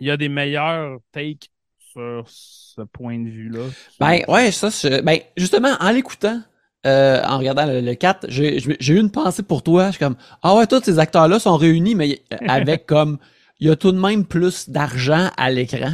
il 0.00 0.08
y 0.08 0.10
a 0.10 0.16
des 0.16 0.28
meilleurs 0.28 0.98
takes 1.12 1.50
sur 1.78 2.24
ce 2.26 2.82
point 2.82 3.20
de 3.20 3.28
vue-là. 3.28 3.66
Ben 4.00 4.22
ouais, 4.26 4.50
ça, 4.50 4.70
je- 4.70 5.02
ben 5.02 5.20
justement, 5.36 5.76
en 5.78 5.92
l'écoutant, 5.92 6.42
euh, 6.84 7.22
en 7.22 7.38
regardant 7.38 7.64
le, 7.64 7.80
le 7.80 7.94
4, 7.94 8.26
j'ai 8.28 8.58
eu 8.58 8.98
une 8.98 9.12
pensée 9.12 9.44
pour 9.44 9.62
toi. 9.62 9.86
Je 9.86 9.90
suis 9.92 9.98
comme, 10.00 10.16
ah 10.42 10.56
ouais, 10.56 10.66
tous 10.66 10.82
ces 10.82 10.98
acteurs-là 10.98 11.38
sont 11.38 11.56
réunis, 11.56 11.94
mais 11.94 12.20
euh, 12.32 12.36
avec 12.48 12.86
comme, 12.88 13.18
il 13.60 13.68
y 13.68 13.70
a 13.70 13.76
tout 13.76 13.92
de 13.92 14.00
même 14.00 14.24
plus 14.26 14.68
d'argent 14.68 15.30
à 15.36 15.50
l'écran. 15.52 15.92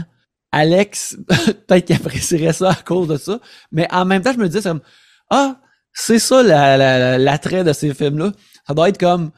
Alex, 0.50 1.18
peut-être 1.66 1.84
qu'il 1.84 1.96
apprécierait 1.96 2.54
ça 2.54 2.70
à 2.70 2.74
cause 2.74 3.08
de 3.08 3.18
ça, 3.18 3.38
mais 3.70 3.86
en 3.92 4.06
même 4.06 4.22
temps, 4.22 4.32
je 4.32 4.38
me 4.38 4.46
disais, 4.46 4.62
c'est 4.62 4.70
comme, 4.70 4.80
ah, 5.28 5.60
c'est 5.98 6.18
ça 6.18 6.42
la- 6.42 6.76
la- 6.76 6.98
la- 6.98 7.18
l'attrait 7.18 7.64
de 7.64 7.72
ces 7.72 7.94
films-là. 7.94 8.32
Ça 8.66 8.74
doit 8.74 8.88
être 8.90 8.98
comme, 8.98 9.30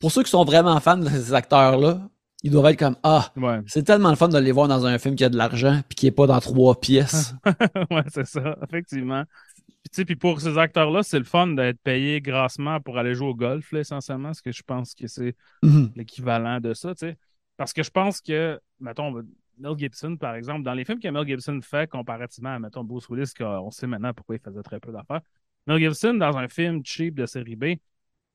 pour 0.00 0.10
ceux 0.10 0.22
qui 0.22 0.30
sont 0.30 0.44
vraiment 0.44 0.78
fans 0.80 0.96
de 0.96 1.08
ces 1.08 1.34
acteurs-là, 1.34 2.00
ils 2.42 2.50
doivent 2.50 2.66
être 2.72 2.78
comme, 2.78 2.96
ah, 3.02 3.30
Ouais. 3.36 3.60
c'est 3.66 3.82
tellement 3.82 4.10
le 4.10 4.16
fun 4.16 4.28
de 4.28 4.38
les 4.38 4.52
voir 4.52 4.68
dans 4.68 4.86
un 4.86 4.98
film 4.98 5.16
qui 5.16 5.24
a 5.24 5.28
de 5.28 5.36
l'argent 5.36 5.80
puis 5.88 5.96
qui 5.96 6.06
est 6.06 6.10
pas 6.12 6.26
dans 6.26 6.40
trois 6.40 6.78
pièces. 6.80 7.34
ouais, 7.90 8.04
c'est 8.08 8.26
ça, 8.26 8.56
effectivement. 8.66 9.24
Puis, 9.66 9.90
tu 9.90 9.96
sais, 9.96 10.04
puis 10.04 10.16
pour 10.16 10.40
ces 10.40 10.56
acteurs-là, 10.58 11.02
c'est 11.02 11.18
le 11.18 11.24
fun 11.24 11.48
d'être 11.48 11.78
payé 11.80 12.20
grassement 12.20 12.80
pour 12.80 12.98
aller 12.98 13.14
jouer 13.14 13.28
au 13.28 13.34
golf, 13.34 13.70
là, 13.72 13.80
essentiellement, 13.80 14.28
parce 14.28 14.40
que 14.42 14.52
je 14.52 14.62
pense 14.62 14.94
que 14.94 15.06
c'est 15.06 15.34
Mhm. 15.62 15.92
l'équivalent 15.94 16.58
de 16.60 16.72
ça, 16.74 16.94
tu 16.94 17.06
sais. 17.06 17.16
Parce 17.56 17.72
que 17.72 17.82
je 17.82 17.90
pense 17.90 18.20
que, 18.20 18.58
mettons, 18.80 19.12
Mel 19.58 19.78
Gibson, 19.78 20.16
par 20.16 20.34
exemple, 20.34 20.62
dans 20.62 20.74
les 20.74 20.84
films 20.84 21.00
que 21.00 21.08
Mel 21.08 21.26
Gibson 21.26 21.58
fait 21.62 21.88
comparativement 21.88 22.54
à, 22.54 22.58
mettons, 22.58 22.84
Bruce 22.84 23.08
Willis, 23.08 23.32
qu'on 23.36 23.70
sait 23.70 23.86
maintenant 23.86 24.12
pourquoi 24.12 24.36
il 24.36 24.40
faisait 24.40 24.62
très 24.62 24.78
peu 24.80 24.92
d'affaires, 24.92 25.22
Mel 25.66 25.78
Gibson, 25.80 26.14
dans 26.14 26.36
un 26.36 26.48
film 26.48 26.82
cheap 26.84 27.14
de 27.14 27.26
série 27.26 27.56
B, 27.56 27.64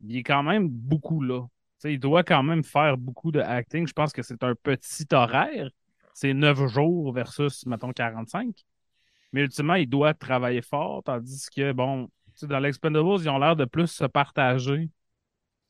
il 0.01 0.17
est 0.17 0.23
quand 0.23 0.43
même 0.43 0.67
beaucoup 0.69 1.21
là. 1.21 1.45
Il 1.83 1.99
doit 1.99 2.23
quand 2.23 2.43
même 2.43 2.63
faire 2.63 2.97
beaucoup 2.97 3.31
de 3.31 3.39
acting. 3.39 3.87
Je 3.87 3.93
pense 3.93 4.11
que 4.13 4.21
c'est 4.21 4.43
un 4.43 4.53
petit 4.55 5.05
horaire. 5.13 5.69
C'est 6.13 6.33
9 6.33 6.67
jours 6.67 7.11
versus, 7.13 7.65
mettons, 7.65 7.91
45. 7.91 8.53
Mais 9.33 9.41
ultimement, 9.41 9.75
il 9.75 9.87
doit 9.87 10.13
travailler 10.13 10.61
fort, 10.61 11.01
tandis 11.03 11.47
que, 11.55 11.71
bon, 11.71 12.09
dans 12.43 12.59
l'Expendables, 12.59 13.21
ils 13.21 13.29
ont 13.29 13.39
l'air 13.39 13.55
de 13.55 13.65
plus 13.65 13.87
se 13.87 14.05
partager 14.05 14.89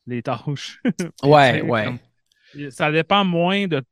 les 0.06 0.22
tâches. 0.22 0.80
Ouais, 1.22 1.62
ouais. 1.62 1.84
comme- 1.84 2.70
ça 2.70 2.90
dépend 2.92 3.24
moins 3.24 3.66
de, 3.66 3.82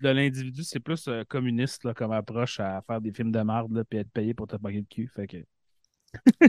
de 0.00 0.08
l'individu, 0.08 0.62
c'est 0.64 0.80
plus 0.80 1.06
euh, 1.08 1.24
communiste 1.24 1.84
là, 1.84 1.92
comme 1.92 2.12
approche 2.12 2.60
à 2.60 2.80
faire 2.86 3.00
des 3.00 3.12
films 3.12 3.32
de 3.32 3.40
merde 3.40 3.84
puis 3.88 3.98
être 3.98 4.10
payé 4.10 4.32
pour 4.32 4.46
te 4.46 4.56
payer 4.56 4.78
le 4.80 4.86
cul. 4.88 5.08
Fait 5.14 5.26
que... 5.26 5.38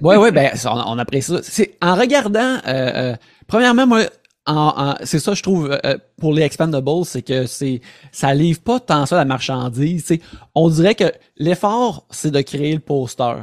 Ouais, 0.02 0.18
ouais, 0.18 0.32
ben, 0.32 0.52
on, 0.66 0.70
on 0.94 1.00
apprécie 1.00 1.32
ça. 1.32 1.40
C'est, 1.44 1.78
en 1.82 1.96
regardant, 1.96 2.40
euh, 2.40 2.60
euh, 2.68 3.16
premièrement, 3.48 3.88
moi, 3.88 4.02
en, 4.46 4.74
en- 4.92 4.96
c'est 5.04 5.20
ça, 5.20 5.34
je 5.34 5.44
trouve, 5.44 5.78
euh, 5.86 5.98
pour 6.20 6.34
les 6.34 6.44
Expendables, 6.44 7.06
c'est 7.06 7.22
que 7.22 7.46
c'est, 7.46 7.82
ça 8.12 8.34
livre 8.34 8.62
pas 8.62 8.80
tant 8.80 9.06
ça 9.06 9.16
la 9.18 9.26
marchandise. 9.26 10.06
sais. 10.06 10.22
On 10.56 10.70
dirait 10.70 10.96
que 10.96 11.12
l'effort, 11.38 12.06
c'est 12.12 12.32
de 12.32 12.42
créer 12.42 12.74
le 12.74 12.80
poster. 12.80 13.36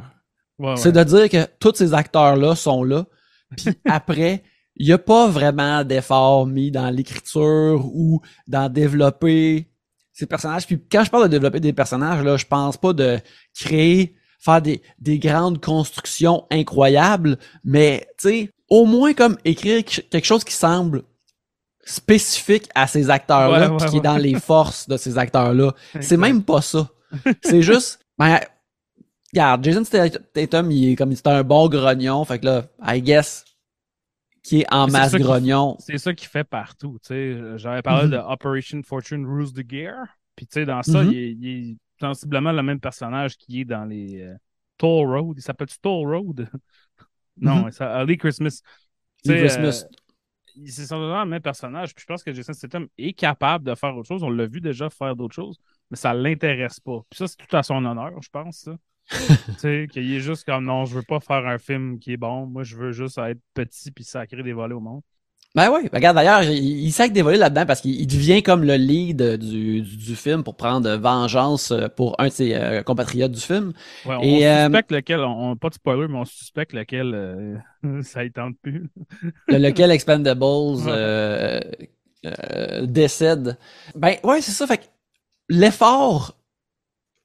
Ouais, 0.59 0.71
ouais. 0.71 0.77
C'est 0.77 0.93
de 0.93 1.03
dire 1.05 1.29
que 1.29 1.47
tous 1.61 1.75
ces 1.75 1.93
acteurs-là 1.95 2.55
sont 2.55 2.85
là. 2.85 3.05
Puis 3.57 3.69
après, 3.85 4.43
il 4.77 4.87
y 4.89 4.93
a 4.93 4.99
pas 4.99 5.29
vraiment 5.29 5.85
d'effort 5.85 6.47
mis 6.47 6.71
dans 6.71 6.91
l'écriture 6.91 7.85
ou 7.85 8.21
dans 8.49 8.69
développer 8.69 9.69
ces 10.13 10.27
personnages. 10.27 10.67
Puis 10.67 10.81
quand 10.91 11.05
je 11.05 11.11
parle 11.11 11.25
de 11.25 11.29
développer 11.29 11.61
des 11.61 11.73
personnages, 11.73 12.23
là, 12.25 12.37
je 12.37 12.47
pense 12.47 12.77
pas 12.77 12.93
de 12.93 13.19
créer, 13.55 14.15
faire 14.45 14.61
des, 14.63 14.83
des 14.99 15.19
grandes 15.19 15.61
constructions 15.61 16.47
incroyables, 16.51 17.39
mais 17.65 18.07
tu 18.19 18.29
sais, 18.29 18.51
au 18.69 18.85
moins 18.85 19.15
comme 19.15 19.37
écrire 19.45 19.83
quelque 19.85 20.25
chose 20.25 20.45
qui 20.45 20.53
semble 20.55 21.03
spécifique 21.85 22.69
à 22.75 22.87
ces 22.87 23.11
acteurs-là, 23.11 23.71
Ouais, 23.73 23.87
qui 23.89 23.99
est 23.99 24.01
dans 24.01 24.17
les 24.17 24.39
forces 24.41 24.89
de 24.89 24.97
ces 24.97 25.19
acteurs-là. 25.19 25.73
C'est 26.01 26.17
même 26.17 26.43
pas 26.43 26.63
ça. 26.63 26.89
C'est 27.43 27.63
juste, 27.63 28.01
ben, 28.19 28.41
regarde, 29.33 29.65
Jason 29.65 29.85
Statham, 29.85 30.71
il 30.71 30.93
est 30.93 30.97
comme, 30.97 31.15
c'est 31.15 31.27
un 31.27 31.43
bon 31.43 31.69
grognon, 31.69 32.25
fait 32.25 32.39
que 32.39 32.47
là, 32.47 32.65
I 32.83 33.01
guess, 33.03 33.45
qui 34.43 34.61
est 34.61 34.67
en 34.73 34.87
Mais 34.87 34.93
masse 34.93 35.15
grognon. 35.15 35.77
C'est 35.79 35.99
ça 35.99 36.13
qu'il 36.15 36.29
fait 36.29 36.45
partout. 36.45 36.99
tu 37.03 37.09
sais. 37.09 37.37
J'avais 37.59 37.83
parlé 37.83 38.07
Mhm. 38.07 38.13
de 38.13 38.17
Operation 38.19 38.83
Fortune 38.85 39.27
Rules 39.27 39.53
the 39.53 39.65
Gear. 39.71 40.07
Puis 40.37 40.47
tu 40.47 40.55
sais, 40.55 40.67
dans 40.67 40.83
ça, 40.83 41.03
Mhm. 41.03 41.13
il, 41.13 41.45
il 41.45 41.77
sensiblement 42.01 42.53
le 42.53 42.63
même 42.63 42.81
personnage 42.81 43.37
qui 43.37 43.61
est 43.61 43.65
dans 43.65 43.85
les 43.85 44.21
euh, 44.23 44.35
Toll 44.79 45.09
Road. 45.09 45.37
Il 45.39 45.43
s'appelle-tu 45.43 45.79
Toll 45.81 46.09
Road? 46.15 46.49
non, 47.41 47.65
Mhm. 47.65 47.71
ça, 47.73 47.95
Ali 47.97 48.17
Christmas. 48.19 48.61
Christmas. 49.25 49.85
euh, 49.85 49.89
c'est 50.67 50.87
sensiblement 50.87 51.25
le 51.25 51.31
même 51.31 51.43
personnage. 51.43 51.95
Puis 51.95 52.03
je 52.03 52.07
pense 52.07 52.23
que 52.23 52.33
Jason 52.33 52.53
Statham 52.53 52.87
est 52.99 53.13
capable 53.13 53.65
de 53.65 53.75
faire 53.75 53.97
autre 53.97 54.09
chose. 54.09 54.23
On 54.23 54.31
l'a 54.31 54.47
vu 54.47 54.61
déjà 54.61 54.89
faire 54.91 55.17
d'autres 55.17 55.35
choses, 55.35 55.59
mais 55.91 55.97
ça 55.97 56.15
l'intéresse 56.15 56.81
pas. 56.81 57.01
Puis 57.11 57.19
ça, 57.19 57.27
c'est 57.29 57.37
tout 57.37 57.57
à 57.57 57.63
son 57.63 57.85
honneur, 57.85 58.13
je 58.23 58.29
pense. 58.31 58.59
ça. 58.59 58.77
tu 59.11 59.53
sais, 59.59 59.87
qu'il 59.91 60.13
est 60.13 60.21
juste 60.21 60.45
comme 60.45 60.65
non, 60.65 60.85
je 60.87 60.95
veux 60.97 61.03
pas 61.03 61.21
faire 61.21 61.47
un 61.47 61.59
film 61.59 61.99
qui 61.99 62.13
est 62.13 62.17
bon. 62.17 62.47
Moi, 62.47 62.63
je 62.63 62.77
veux 62.77 62.93
juste 62.93 63.19
être 63.19 63.41
petit 63.53 63.91
puis 63.91 64.05
sacrer 64.05 64.43
des 64.43 64.53
volets 64.53 64.75
au 64.75 64.81
monde. 64.81 65.03
Ben 65.55 65.71
oui, 65.71 65.89
regarde 65.93 66.17
d'ailleurs, 66.17 66.43
il, 66.43 66.59
il 66.85 66.93
sac 66.93 67.13
des 67.13 67.23
volets 67.23 67.37
là-dedans 67.39 67.65
parce 67.65 67.81
qu'il 67.81 67.93
il 68.01 68.09
devient 68.09 68.43
comme 68.43 68.65
le 68.65 68.75
lead 68.75 69.23
du, 69.39 69.83
du, 69.83 69.97
du 69.97 70.17
film 70.17 70.43
pour 70.43 70.57
prendre 70.57 70.91
vengeance 70.97 71.71
euh, 71.71 71.87
pour 71.89 72.17
un 72.21 72.27
de 72.27 72.33
ses 72.33 72.55
euh, 72.55 72.83
compatriotes 72.83 73.31
du 73.31 73.41
film. 73.41 73.73
Ouais, 74.05 74.17
on 74.19 74.23
Et, 74.23 74.49
euh, 74.49 74.65
suspecte 74.65 74.91
lequel, 74.91 75.21
on, 75.21 75.57
pas 75.57 75.69
de 75.69 75.75
spoiler, 75.75 76.09
mais 76.09 76.19
on 76.19 76.25
suspecte 76.25 76.73
lequel 76.73 77.15
euh, 77.15 78.03
ça 78.03 78.25
y 78.25 78.33
tente 78.33 78.57
plus. 78.63 78.91
le, 79.47 79.59
lequel 79.59 79.93
Expendables 79.93 80.43
euh, 80.89 81.61
euh, 82.27 82.87
décède. 82.87 83.57
Ben 83.95 84.17
ouais, 84.25 84.41
c'est 84.41 84.51
ça. 84.53 84.67
Fait 84.67 84.79
que 84.79 84.85
l'effort 85.49 86.37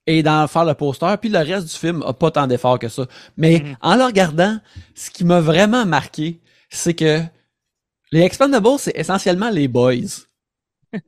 est 0.06 0.22
dans 0.22 0.46
faire 0.48 0.64
le 0.64 0.74
poster, 0.74 1.16
puis 1.20 1.30
le 1.30 1.38
reste 1.38 1.66
du 1.68 1.74
film 1.76 2.02
a 2.06 2.12
pas 2.12 2.30
tant 2.30 2.46
d'effort 2.46 2.78
que 2.78 2.88
ça. 2.88 3.06
Mais 3.36 3.60
Mhm. 3.60 3.76
en 3.80 3.96
le 3.96 4.04
regardant, 4.04 4.58
ce 4.94 5.10
qui 5.10 5.24
m'a 5.24 5.40
vraiment 5.40 5.86
marqué, 5.86 6.40
c'est 6.70 6.94
que 6.94 7.20
les 8.12 8.20
Expendables, 8.20 8.78
c'est 8.78 8.96
essentiellement 8.96 9.50
les 9.50 9.68
boys. 9.68 10.26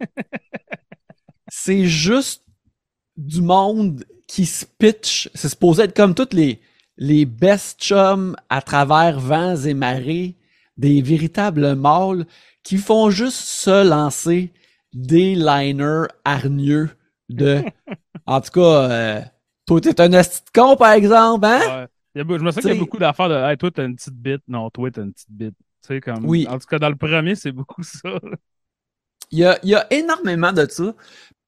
c'est 1.49 1.87
juste 1.87 2.44
du 3.16 3.42
monde 3.42 4.04
qui 4.26 4.47
se 4.47 4.64
pitch. 4.64 5.28
C'est 5.35 5.49
supposé 5.49 5.85
être 5.85 5.97
comme 5.97 6.14
toutes 6.14 6.32
les, 6.32 6.61
les 6.97 7.25
best 7.25 7.80
chums 7.80 8.37
à 8.49 8.62
travers 8.62 9.18
vents 9.21 9.56
et 9.56 9.75
marées, 9.75 10.37
des 10.76 11.02
véritables 11.02 11.75
mâles 11.75 12.26
qui 12.62 12.78
font 12.78 13.11
juste 13.11 13.38
se 13.38 13.87
lancer 13.87 14.52
des 14.94 15.35
liners 15.35 16.06
hargneux 16.25 16.90
de 17.28 17.62
en 18.26 18.40
tout 18.40 18.50
cas 18.50 18.90
euh, 18.90 19.21
toi 19.66 19.80
t'es 19.80 20.00
un 20.00 20.12
esti 20.12 20.42
de 20.44 20.50
con 20.61 20.76
par 20.76 20.92
exemple 20.92 21.47
hein? 21.47 21.61
Ouais. 21.61 21.87
Il 22.14 22.18
y 22.18 22.21
a 22.21 22.38
je 22.38 22.44
me 22.44 22.50
sens 22.50 22.62
qu'il 22.62 22.75
y 22.75 22.76
a 22.76 22.78
beaucoup 22.78 22.99
d'affaires 22.99 23.28
de 23.28 23.35
Hey, 23.35 23.56
toi, 23.56 23.71
t'as 23.71 23.87
une 23.87 23.97
petite 23.97 24.14
bite. 24.14 24.42
Non, 24.47 24.68
toi, 24.68 24.90
t'as 24.90 25.02
une 25.02 25.12
petite 25.12 25.30
bite. 25.30 25.54
Tu 25.82 25.88
sais, 25.94 26.00
comme. 26.00 26.24
Oui. 26.24 26.46
En 26.48 26.58
tout 26.58 26.66
cas, 26.66 26.78
dans 26.78 26.88
le 26.88 26.96
premier, 26.96 27.34
c'est 27.34 27.52
beaucoup 27.52 27.82
ça. 27.82 28.08
là. 28.08 28.36
il 29.30 29.38
y 29.40 29.44
a, 29.44 29.58
il 29.62 29.70
y 29.70 29.74
a 29.74 29.86
énormément 29.92 30.52
de 30.52 30.66
ça 30.68 30.94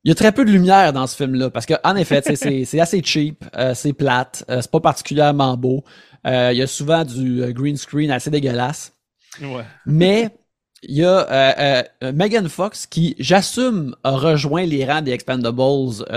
il 0.04 0.08
y 0.08 0.12
a 0.12 0.14
très 0.14 0.32
peu 0.32 0.44
de 0.44 0.50
lumière 0.50 0.92
dans 0.92 1.06
ce 1.06 1.16
film 1.16 1.34
là 1.34 1.50
parce 1.50 1.64
que 1.64 1.74
en 1.82 1.96
effet 1.96 2.20
c'est 2.24 2.64
c'est 2.64 2.80
assez 2.80 3.02
cheap 3.02 3.42
euh, 3.56 3.74
c'est 3.74 3.94
plate 3.94 4.44
euh, 4.50 4.60
c'est 4.60 4.70
pas 4.70 4.80
particulièrement 4.80 5.56
beau 5.56 5.82
Euh, 6.26 6.52
il 6.52 6.58
y 6.58 6.62
a 6.62 6.66
souvent 6.66 7.04
du 7.04 7.52
green 7.52 7.76
screen 7.76 8.10
assez 8.10 8.30
dégueulasse 8.30 8.92
Ouais. 9.40 9.64
Mais 9.84 10.30
il 10.82 10.96
y 10.96 11.04
a 11.04 11.84
Megan 12.12 12.48
Fox 12.48 12.86
qui, 12.86 13.16
j'assume, 13.18 13.96
a 14.04 14.12
rejoint 14.12 14.64
les 14.64 14.84
rangs 14.86 15.02
des 15.02 15.10
Expendables 15.12 15.56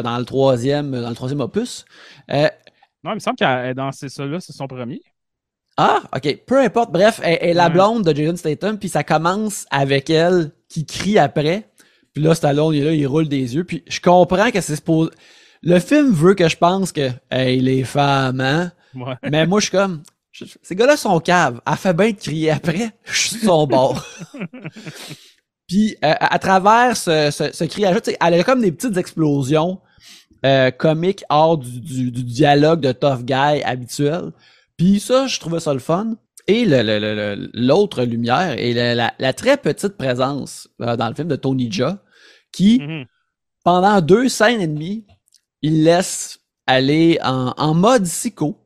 dans 0.03 0.17
le 0.19 0.23
troisième, 0.25 0.91
dans 0.91 1.09
le 1.09 1.15
troisième 1.15 1.41
opus. 1.41 1.83
Non, 2.29 3.11
il 3.11 3.15
me 3.15 3.19
semble 3.19 3.37
qu'elle 3.37 3.73
dans 3.73 3.91
ces 3.91 4.09
ça-là, 4.09 4.39
c'est 4.39 4.53
son 4.53 4.67
premier. 4.67 5.01
Ah, 5.77 6.01
ok, 6.15 6.37
peu 6.45 6.59
importe. 6.59 6.91
Bref, 6.91 7.19
elle, 7.23 7.37
elle 7.41 7.49
est 7.49 7.53
la 7.53 7.69
blonde 7.69 8.03
de 8.03 8.15
Jason 8.15 8.35
Statham, 8.35 8.77
puis 8.79 8.89
ça 8.89 9.03
commence 9.03 9.65
avec 9.69 10.09
elle 10.09 10.51
qui 10.69 10.85
crie 10.85 11.17
après. 11.19 11.69
Puis 12.13 12.23
là, 12.23 12.33
Stallone, 12.33 12.73
il 12.73 12.81
est 12.81 12.85
là, 12.85 12.91
il 12.93 13.05
roule 13.05 13.27
des 13.27 13.55
yeux. 13.55 13.63
Puis 13.63 13.83
je 13.87 13.99
comprends 14.01 14.49
que 14.51 14.59
c'est 14.61 14.75
supposé... 14.75 15.11
Le 15.63 15.79
film 15.79 16.11
veut 16.11 16.33
que 16.33 16.47
je 16.49 16.57
pense 16.57 16.91
que, 16.91 17.09
hey, 17.31 17.59
les 17.59 17.83
femmes, 17.83 18.41
hein? 18.41 18.71
Ouais. 18.95 19.13
Mais 19.29 19.45
moi, 19.45 19.59
je 19.59 19.65
suis 19.65 19.77
comme, 19.77 20.01
je- 20.31 20.45
ces 20.61 20.75
gars-là 20.75 20.97
sont 20.97 21.19
caves. 21.19 21.61
Elle 21.67 21.75
fait 21.77 21.93
bien 21.93 22.11
de 22.11 22.15
crier 22.17 22.51
après. 22.51 22.91
Je 23.05 23.27
suis 23.27 23.37
son 23.45 23.65
bord. 23.67 24.03
Puis, 25.67 25.95
euh, 26.03 26.13
à, 26.19 26.35
à 26.35 26.39
travers 26.39 26.95
ce, 26.95 27.29
ce, 27.31 27.51
ce 27.51 27.63
criage, 27.65 27.97
tu 28.03 28.11
sais, 28.11 28.17
elle 28.25 28.33
a 28.35 28.43
comme 28.43 28.61
des 28.61 28.71
petites 28.71 28.95
explosions 28.97 29.79
euh, 30.45 30.71
comiques 30.71 31.23
hors 31.29 31.57
du, 31.57 31.79
du, 31.81 32.11
du 32.11 32.23
dialogue 32.23 32.79
de 32.79 32.91
tough 32.93 33.23
guy 33.23 33.61
habituel. 33.63 34.31
Puis 34.77 34.99
ça, 34.99 35.27
je 35.27 35.39
trouvais 35.39 35.59
ça 35.59 35.73
le 35.73 35.79
fun. 35.79 36.13
Et 36.47 36.63
le- 36.65 36.81
le- 36.81 36.99
le- 36.99 37.15
le- 37.35 37.49
l'autre 37.53 38.03
lumière 38.03 38.57
et 38.57 38.73
la, 38.73 38.95
la- 38.95 39.13
la 39.19 39.33
très 39.33 39.57
petite 39.57 39.97
présence 39.97 40.69
euh, 40.81 40.95
dans 40.95 41.09
le 41.09 41.15
film 41.15 41.27
de 41.27 41.35
Tony 41.35 41.69
Jaa, 41.71 41.97
qui, 42.53 42.79
Mhm. 42.79 43.05
pendant 43.65 43.99
deux 44.01 44.29
scènes 44.29 44.61
et 44.61 44.67
demie, 44.67 45.05
il 45.61 45.83
laisse 45.83 46.39
aller 46.65 47.19
en, 47.23 47.53
en 47.57 47.73
mode 47.73 48.03
psycho, 48.03 48.57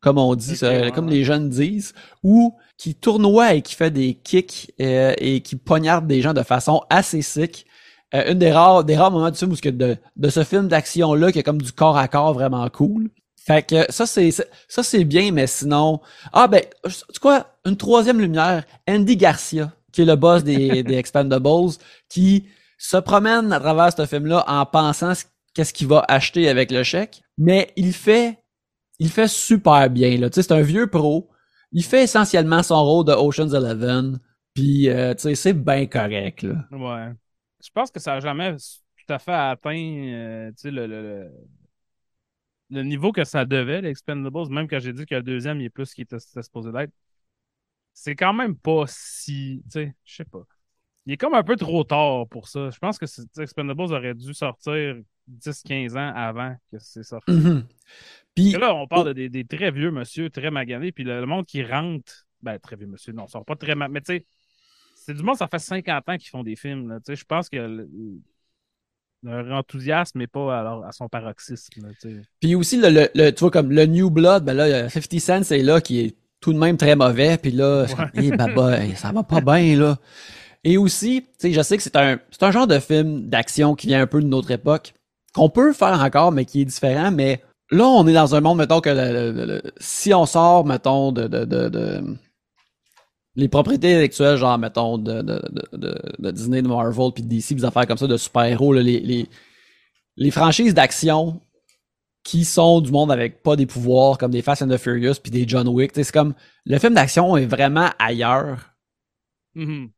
comme 0.00 0.16
on 0.16 0.34
dit, 0.34 0.56
ça, 0.56 0.90
comme 0.92 1.06
ouais. 1.08 1.12
les 1.12 1.24
jeunes 1.24 1.50
disent, 1.50 1.92
ou 2.22 2.56
qui 2.78 2.94
tournoie 2.94 3.52
et 3.54 3.60
qui 3.60 3.74
fait 3.74 3.90
des 3.90 4.14
kicks 4.14 4.72
euh, 4.80 5.12
et 5.18 5.42
qui 5.42 5.56
poignarde 5.56 6.06
des 6.06 6.22
gens 6.22 6.32
de 6.32 6.42
façon 6.42 6.82
assez 6.88 7.20
sick. 7.20 7.66
euh, 8.14 8.32
une 8.32 8.38
des 8.38 8.50
rares, 8.50 8.82
des 8.84 8.96
rares 8.96 9.10
moments 9.10 9.30
du 9.30 9.36
film 9.38 9.52
où 9.52 9.56
ce 9.56 9.62
que 9.62 9.68
de, 9.68 9.96
de 10.16 10.28
ce 10.30 10.42
film 10.42 10.68
d'action-là, 10.68 11.30
qui 11.32 11.38
est 11.38 11.42
comme 11.42 11.60
du 11.60 11.70
corps 11.72 11.98
à 11.98 12.08
corps 12.08 12.32
vraiment 12.32 12.66
cool. 12.70 13.10
Fait 13.50 13.66
que 13.66 13.90
ça, 13.90 14.06
c'est 14.06 14.30
ça 14.30 14.82
c'est 14.84 15.02
bien, 15.02 15.32
mais 15.32 15.48
sinon. 15.48 16.00
Ah 16.32 16.46
ben, 16.46 16.62
tu 16.84 17.18
quoi, 17.20 17.48
une 17.64 17.76
troisième 17.76 18.20
lumière, 18.20 18.64
Andy 18.88 19.16
Garcia, 19.16 19.72
qui 19.90 20.02
est 20.02 20.04
le 20.04 20.14
boss 20.14 20.44
des, 20.44 20.82
des 20.84 20.94
Expendables, 20.94 21.72
qui 22.08 22.46
se 22.78 22.96
promène 22.96 23.52
à 23.52 23.58
travers 23.58 23.92
ce 23.92 24.06
film-là 24.06 24.44
en 24.46 24.64
pensant 24.66 25.14
qu'est-ce 25.52 25.72
qu'il 25.72 25.88
va 25.88 26.04
acheter 26.06 26.48
avec 26.48 26.70
le 26.70 26.84
chèque, 26.84 27.22
mais 27.38 27.72
il 27.74 27.92
fait 27.92 28.38
il 29.00 29.08
fait 29.08 29.26
super 29.26 29.90
bien 29.90 30.16
là. 30.16 30.30
Tu 30.30 30.34
sais, 30.36 30.42
c'est 30.44 30.54
un 30.54 30.62
vieux 30.62 30.86
pro. 30.86 31.28
Il 31.72 31.82
fait 31.82 32.04
essentiellement 32.04 32.62
son 32.62 32.84
rôle 32.84 33.06
de 33.06 33.12
Ocean's 33.12 33.52
Eleven. 33.52 34.20
Puis, 34.54 34.88
euh, 34.88 35.12
tu 35.14 35.22
sais, 35.22 35.34
c'est 35.34 35.54
bien 35.54 35.86
correct, 35.86 36.42
là. 36.42 36.54
Ouais. 36.70 37.12
Je 37.60 37.70
pense 37.74 37.90
que 37.90 37.98
ça 37.98 38.14
n'a 38.14 38.20
jamais 38.20 38.52
tout 38.52 39.12
à 39.12 39.18
fait 39.18 39.32
atteint, 39.32 39.72
euh, 39.74 40.50
tu 40.50 40.54
sais, 40.56 40.70
le, 40.70 40.86
le, 40.86 41.30
le, 42.70 42.82
niveau 42.82 43.12
que 43.12 43.24
ça 43.24 43.44
devait, 43.44 43.80
les 43.80 43.90
Expendables, 43.90 44.48
même 44.50 44.68
quand 44.68 44.78
j'ai 44.78 44.92
dit 44.92 45.06
que 45.06 45.14
le 45.14 45.22
deuxième, 45.22 45.60
il 45.60 45.66
est 45.66 45.70
plus 45.70 45.92
qu'il 45.92 46.02
était, 46.02 46.18
supposé 46.18 46.72
d'être. 46.72 46.92
C'est 47.92 48.14
quand 48.14 48.32
même 48.32 48.56
pas 48.56 48.84
si, 48.86 49.62
tu 49.64 49.70
sais, 49.70 49.94
je 50.04 50.14
sais 50.14 50.24
pas. 50.24 50.42
Il 51.06 51.12
est 51.12 51.16
comme 51.16 51.34
un 51.34 51.42
peu 51.42 51.56
trop 51.56 51.82
tard 51.82 52.28
pour 52.28 52.48
ça. 52.48 52.70
Je 52.70 52.78
pense 52.78 52.98
que 52.98 53.06
Expendables 53.40 53.92
aurait 53.92 54.14
dû 54.14 54.32
sortir 54.32 54.96
10-15 55.28 55.96
ans 55.96 56.12
avant 56.14 56.56
que 56.70 56.78
c'est 56.78 57.02
sorti. 57.02 57.32
Mm-hmm. 57.32 57.64
Puis, 58.34 58.52
là, 58.52 58.74
on 58.74 58.86
parle 58.86 59.14
de, 59.14 59.26
des, 59.26 59.44
très 59.44 59.70
vieux 59.70 59.90
monsieur, 59.90 60.30
très 60.30 60.50
maganés, 60.50 60.92
puis 60.92 61.04
le, 61.04 61.24
monde 61.26 61.46
qui 61.46 61.62
rentre, 61.62 62.26
ben, 62.42 62.58
très 62.58 62.76
vieux 62.76 62.86
monsieur, 62.86 63.12
non, 63.12 63.26
ça 63.26 63.32
sort 63.32 63.44
pas 63.44 63.56
très 63.56 63.74
mal, 63.74 63.90
mais 63.90 64.00
tu 64.00 64.14
sais, 64.14 64.26
c'est 64.94 65.14
du 65.14 65.22
monde, 65.22 65.36
ça 65.36 65.48
fait 65.48 65.58
50 65.58 66.08
ans 66.08 66.16
qu'ils 66.16 66.28
font 66.28 66.42
des 66.42 66.56
films. 66.56 66.98
Je 67.08 67.24
pense 67.24 67.48
que 67.48 67.88
leur 69.22 69.58
enthousiasme 69.58 70.18
n'est 70.18 70.26
pas 70.26 70.58
alors, 70.58 70.84
à 70.84 70.92
son 70.92 71.08
paroxysme. 71.08 71.88
puis 72.40 72.54
aussi, 72.54 72.78
le, 72.78 73.08
le, 73.14 73.30
tu 73.30 73.40
vois, 73.40 73.50
comme 73.50 73.70
le 73.70 73.86
New 73.86 74.10
Blood, 74.10 74.44
ben 74.44 74.54
là, 74.54 74.88
50 74.88 75.20
Cent, 75.20 75.42
c'est 75.44 75.62
là 75.62 75.80
qui 75.80 76.00
est 76.00 76.16
tout 76.40 76.52
de 76.52 76.58
même 76.58 76.76
très 76.76 76.96
mauvais. 76.96 77.36
Puis 77.36 77.52
là, 77.52 77.86
ouais. 78.14 78.36
baba, 78.36 78.94
ça 78.96 79.12
va 79.12 79.22
pas 79.22 79.40
bien, 79.40 79.76
là. 79.76 79.98
Et 80.64 80.76
aussi, 80.76 81.22
tu 81.22 81.28
sais, 81.38 81.52
je 81.52 81.62
sais 81.62 81.76
que 81.76 81.82
c'est 81.82 81.96
un, 81.96 82.18
c'est 82.30 82.42
un 82.42 82.50
genre 82.50 82.66
de 82.66 82.78
film 82.78 83.28
d'action 83.28 83.74
qui 83.74 83.86
vient 83.86 84.02
un 84.02 84.06
peu 84.06 84.20
de 84.20 84.26
notre 84.26 84.50
époque, 84.50 84.94
qu'on 85.34 85.48
peut 85.48 85.72
faire 85.72 86.00
encore, 86.02 86.32
mais 86.32 86.44
qui 86.44 86.62
est 86.62 86.66
différent. 86.66 87.10
Mais 87.10 87.42
là, 87.70 87.86
on 87.86 88.06
est 88.06 88.12
dans 88.12 88.34
un 88.34 88.40
monde, 88.40 88.58
mettons, 88.58 88.80
que 88.80 89.62
si 89.78 90.12
on 90.12 90.26
sort, 90.26 90.66
mettons, 90.66 91.12
de, 91.12 91.28
de, 91.28 91.44
de 91.44 92.02
les 93.40 93.48
propriétés 93.48 93.94
intellectuelles, 93.94 94.36
genre, 94.36 94.58
mettons, 94.58 94.98
de, 94.98 95.22
de, 95.22 95.40
de, 95.72 95.94
de 96.18 96.30
Disney, 96.30 96.62
de 96.62 96.68
Marvel, 96.68 97.10
puis 97.14 97.22
de 97.22 97.28
DC, 97.28 97.54
des 97.54 97.64
affaires 97.64 97.86
comme 97.86 97.98
ça, 97.98 98.06
de 98.06 98.16
super-héros, 98.16 98.74
les, 98.74 99.00
les, 99.00 99.28
les 100.16 100.30
franchises 100.30 100.74
d'action 100.74 101.40
qui 102.22 102.44
sont 102.44 102.82
du 102.82 102.92
monde 102.92 103.10
avec 103.10 103.42
pas 103.42 103.56
des 103.56 103.66
pouvoirs, 103.66 104.18
comme 104.18 104.30
des 104.30 104.42
Fast 104.42 104.62
and 104.62 104.68
the 104.68 104.76
Furious, 104.76 105.14
puis 105.22 105.30
des 105.30 105.48
John 105.48 105.66
Wick, 105.68 105.92
c'est 105.94 106.12
comme, 106.12 106.34
le 106.66 106.78
film 106.78 106.94
d'action 106.94 107.36
est 107.36 107.46
vraiment 107.46 107.88
ailleurs. 107.98 108.74
Mm-hmm. 109.56 109.88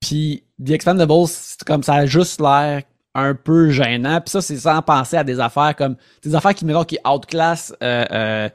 Puis 0.00 0.44
The 0.64 0.70
Expendables, 0.70 1.28
c'est 1.28 1.62
comme 1.64 1.82
ça 1.82 1.94
a 1.94 2.06
juste 2.06 2.40
l'air 2.40 2.82
un 3.14 3.34
peu 3.34 3.70
gênant. 3.70 4.20
Puis 4.20 4.30
ça, 4.30 4.40
c'est 4.40 4.56
sans 4.56 4.80
penser 4.82 5.16
à 5.16 5.24
des 5.24 5.38
affaires 5.38 5.76
comme 5.76 5.96
des 6.22 6.34
affaires 6.34 6.54
qui, 6.54 6.64
mettons, 6.64 6.84
qui 6.84 6.98
outclass 7.06 7.74
euh, 7.82 8.04
euh, 8.10 8.48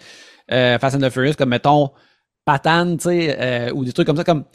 euh, 0.52 0.80
Fast 0.80 0.96
and 0.96 1.00
the 1.00 1.10
Furious, 1.10 1.34
comme 1.34 1.50
mettons 1.50 1.92
Tu 2.60 3.00
sais, 3.00 3.38
euh, 3.40 3.72
ou 3.74 3.86
des 3.86 3.94
trucs 3.94 4.08
comme 4.08 4.18
ça, 4.18 4.24
comme 4.24 4.46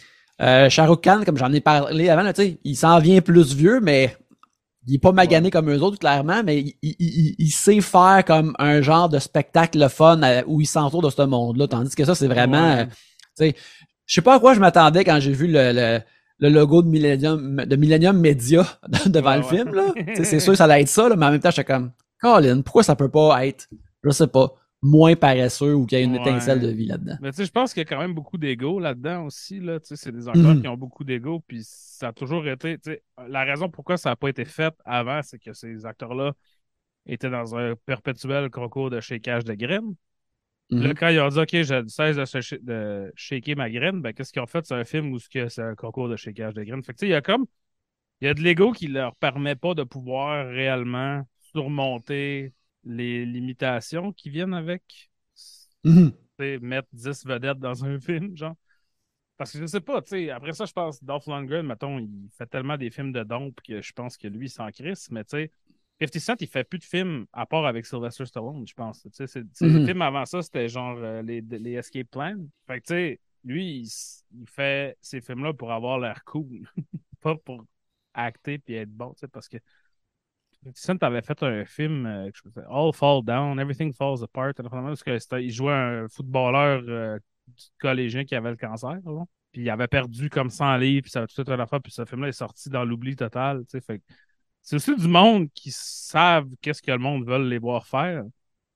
euh, 0.41 0.69
Khan, 0.71 1.23
comme 1.25 1.37
j'en 1.37 1.53
ai 1.53 1.61
parlé 1.61 2.09
avant, 2.09 2.27
tu 2.33 2.43
sais, 2.43 2.59
il 2.65 2.77
s'en 2.77 2.99
vient 2.99 3.21
plus 3.21 3.55
vieux, 3.55 3.81
mais 3.81 4.17
il 4.87 4.95
est 4.95 4.99
pas 4.99 5.13
magané 5.13 5.51
comme 5.51 5.71
eux 5.71 5.83
autres, 5.83 5.99
clairement, 5.99 6.43
mais 6.45 6.61
il, 6.61 6.75
il, 6.83 7.35
il, 7.39 7.51
sait 7.51 7.81
faire 7.81 8.25
comme 8.25 8.55
un 8.59 8.83
genre 8.83 9.09
de 9.09 9.19
spectacle 9.19 9.89
fun 9.89 10.21
où 10.47 10.61
il 10.61 10.67
s'entoure 10.67 11.03
de 11.03 11.11
ce 11.11 11.23
monde-là. 11.23 11.67
Tandis 11.67 11.95
que 11.95 12.05
ça, 12.05 12.15
c'est 12.15 12.29
vraiment. 12.29 12.71
Euh, 12.73 12.85
tu 12.85 12.93
sais, 13.37 13.55
je 14.05 14.15
sais 14.15 14.23
pas 14.23 14.37
à 14.37 14.41
quoi 14.41 14.55
je 14.55 14.61
m'attendais 14.61 15.05
quand 15.05 15.19
j'ai 15.19 15.33
vu 15.33 15.49
le, 15.49 15.73
le, 15.73 16.01
le, 16.39 16.49
logo 16.49 16.83
de 16.83 16.89
Millennium, 16.89 17.65
de 17.65 17.77
Millennium 17.77 18.19
Media 18.19 18.65
devant 19.07 19.37
le 19.37 19.43
film. 19.43 19.75
là. 19.75 19.93
c'est 20.15 20.41
sûr 20.41 20.53
que 20.53 20.59
ça 20.59 20.65
allait 20.65 20.83
être 20.83 20.89
ça, 20.89 21.09
là, 21.09 21.17
mais 21.17 21.27
en 21.27 21.31
même 21.33 21.41
temps, 21.41 21.51
j'étais 21.51 21.65
comme 21.65 21.91
Colin, 22.21 22.63
pourquoi 22.63 22.85
ça 22.85 22.95
peut 22.95 23.11
pas 23.11 23.45
être, 23.47 23.69
je 24.05 24.11
sais 24.11 24.29
pas, 24.29 24.55
moins 24.87 25.17
paresseux 25.17 25.75
ou 25.75 25.85
qu'il 25.85 25.99
y 25.99 26.01
a 26.01 26.05
une 26.05 26.15
étincelle 26.15 26.61
de 26.61 26.69
vie 26.69 26.87
là-dedans. 26.87 27.17
Mais 27.21 27.31
tu 27.31 27.39
sais, 27.39 27.45
je 27.45 27.51
pense 27.51 27.75
qu'il 27.75 27.81
y 27.81 27.87
a 27.87 27.89
quand 27.89 27.99
même 27.99 28.15
beaucoup 28.15 28.39
d'ego 28.39 28.79
là-dedans 28.79 29.25
aussi. 29.25 29.61
Là. 29.61 29.81
Tu 29.81 29.89
sais, 29.89 29.97
c'est 29.97 30.13
des 30.13 30.29
acteurs 30.29 30.55
mhm. 30.55 30.63
qui 30.63 30.69
ont 30.69 30.77
beaucoup 30.77 31.05
d'ego, 31.05 31.43
puis 31.47 31.61
ça 31.65 32.09
a 32.09 32.13
toujours 32.13 32.47
été. 32.47 32.79
Tu 32.79 32.93
sais, 32.93 33.03
la 33.29 33.45
raison 33.45 33.69
pourquoi 33.69 33.97
ça 33.97 34.11
n'a 34.11 34.17
pas 34.17 34.29
été 34.29 34.45
fait 34.45 34.75
avant, 34.85 35.21
c'est 35.23 35.39
que 35.39 35.53
ces 35.53 35.85
acteurs-là 35.85 36.33
étaient 37.07 37.31
dans 37.31 37.57
un 37.57 37.75
perpétuel 37.85 38.51
concours 38.51 38.91
de 38.91 39.01
shakeage 39.01 39.45
de 39.45 39.55
graines. 39.55 39.95
Là, 40.71 40.89
mhm. 40.89 40.95
quand 40.95 41.09
ils 41.09 41.21
ont 41.21 41.29
dit 41.29 41.39
OK, 41.39 41.51
j'ai 41.53 41.83
cesse 41.89 42.17
de, 42.17 42.59
de 42.63 43.13
shaker 43.15 43.57
ma 43.57 43.71
graine, 43.71 44.01
ben 44.01 44.13
qu'est-ce 44.13 44.33
qu'ils 44.33 44.43
ont 44.43 44.47
fait? 44.47 44.65
C'est 44.67 44.75
un 44.75 44.85
film 44.85 45.13
où 45.13 45.19
c'est 45.19 45.59
un 45.61 45.75
concours 45.75 46.09
de 46.09 46.17
shakeage 46.17 46.55
de 46.55 46.65
graines. 46.65 46.83
Fait 46.83 46.93
que 46.93 46.99
tu 46.99 47.07
sais, 47.07 47.09
il 47.09 47.13
y 47.13 47.15
a 47.15 47.23
comme. 47.23 47.47
Il 48.21 48.27
y 48.27 48.29
a 48.29 48.35
de 48.35 48.41
l'ego 48.41 48.73
qui 48.73 48.89
leur 48.89 49.15
permet 49.17 49.57
pas 49.57 49.75
de 49.75 49.83
pouvoir 49.83 50.47
réellement 50.49 51.23
surmonter 51.53 52.55
les 52.87 53.27
limitations 53.27 54.13
qui 54.13 54.31
viennent 54.31 54.55
avec 54.55 55.11
mhm. 55.85 56.13
mettre 56.63 56.89
10 56.93 57.27
vedettes 57.27 57.59
dans 57.59 57.85
un 57.85 58.01
film, 58.01 58.37
genre. 58.37 58.57
Parce 59.37 59.53
que 59.53 59.59
je 59.59 59.67
sais 59.67 59.83
pas, 59.83 60.01
tu 60.01 60.11
sais, 60.11 60.31
après 60.31 60.55
ça, 60.55 60.65
je 60.65 60.73
pense, 60.73 61.05
Dolph 61.05 61.27
Lundgren, 61.27 61.67
mettons, 61.67 61.99
il 61.99 62.31
fait 62.39 62.47
tellement 62.47 62.79
des 62.79 62.91
films 62.91 63.13
de 63.13 63.23
dompe 63.23 63.61
que 63.61 63.83
je 63.83 63.93
pense 63.93 64.17
que 64.17 64.29
lui, 64.29 64.47
il 64.47 64.51
s'en 64.51 64.71
crisse, 64.71 65.11
mais 65.11 65.25
tu 65.25 65.37
sais, 65.37 65.51
50 66.01 66.21
Cent, 66.21 66.41
il 66.41 66.49
fait 66.49 66.65
plus 66.65 66.79
de 66.79 66.85
films 66.85 67.27
à 67.33 67.45
part 67.45 67.67
avec 67.67 67.85
Sylvester 67.85 68.25
Stallone, 68.25 68.67
je 68.67 68.73
pense. 68.73 69.03
Tu 69.15 69.27
sais, 69.27 69.41
les 69.61 69.69
mhm. 69.69 69.87
films 69.87 70.03
avant 70.03 70.25
ça, 70.25 70.41
c'était 70.41 70.69
genre 70.69 70.97
euh, 70.99 71.21
les, 71.23 71.43
les, 71.43 71.73
Escape 71.73 72.09
Plans. 72.11 72.47
Fait 72.67 72.81
que, 72.81 72.87
tu 72.87 72.95
sais, 72.95 73.21
lui, 73.45 73.83
il, 73.83 74.47
fait 74.47 74.97
ces 75.03 75.21
films-là 75.21 75.53
pour 75.53 75.73
avoir 75.73 75.99
l'air 75.99 76.25
cool, 76.25 76.69
pas 77.21 77.37
pour 77.37 77.65
acter 78.15 78.59
puis 78.59 78.75
être 78.75 78.91
bon, 78.91 79.13
tu 79.13 79.21
sais, 79.21 79.29
parce 79.29 79.49
que 79.49 79.59
tu 80.75 80.93
avais 81.01 81.23
fait 81.23 81.43
un 81.43 81.65
film, 81.65 82.07
euh, 82.07 82.31
All 82.69 82.93
Fall 82.93 83.23
Down, 83.25 83.59
Everything 83.59 83.93
Falls 83.93 84.23
Apart, 84.23 84.55
parce 84.55 85.03
que 85.03 85.41
il 85.41 85.51
jouait 85.51 85.73
un 85.73 86.09
footballeur 86.09 86.83
euh, 86.89 87.19
collégien 87.81 88.25
qui 88.25 88.35
avait 88.35 88.51
le 88.51 88.57
cancer, 88.57 88.99
puis 89.53 89.63
il 89.63 89.71
avait 89.71 89.89
perdu 89.89 90.29
comme 90.29 90.51
100 90.51 90.77
livres, 90.79 91.03
puis 91.03 91.11
ça 91.11 91.23
a 91.23 91.27
tout 91.27 91.45
à 91.47 91.57
la 91.57 91.67
puis 91.67 91.93
ce 91.93 92.05
film-là 92.05 92.29
est 92.29 92.33
sorti 92.33 92.69
dans 92.69 92.85
l'oubli 92.85 93.17
total. 93.17 93.63
Fait, 93.87 94.03
c'est 94.63 94.77
aussi 94.77 94.97
du 94.97 95.09
monde 95.09 95.49
qui 95.55 95.71
savent 95.73 96.49
qu'est-ce 96.61 96.83
que 96.83 96.91
le 96.91 96.99
monde 96.99 97.27
veut 97.27 97.49
les 97.49 97.59
voir 97.59 97.87
faire. 97.87 98.25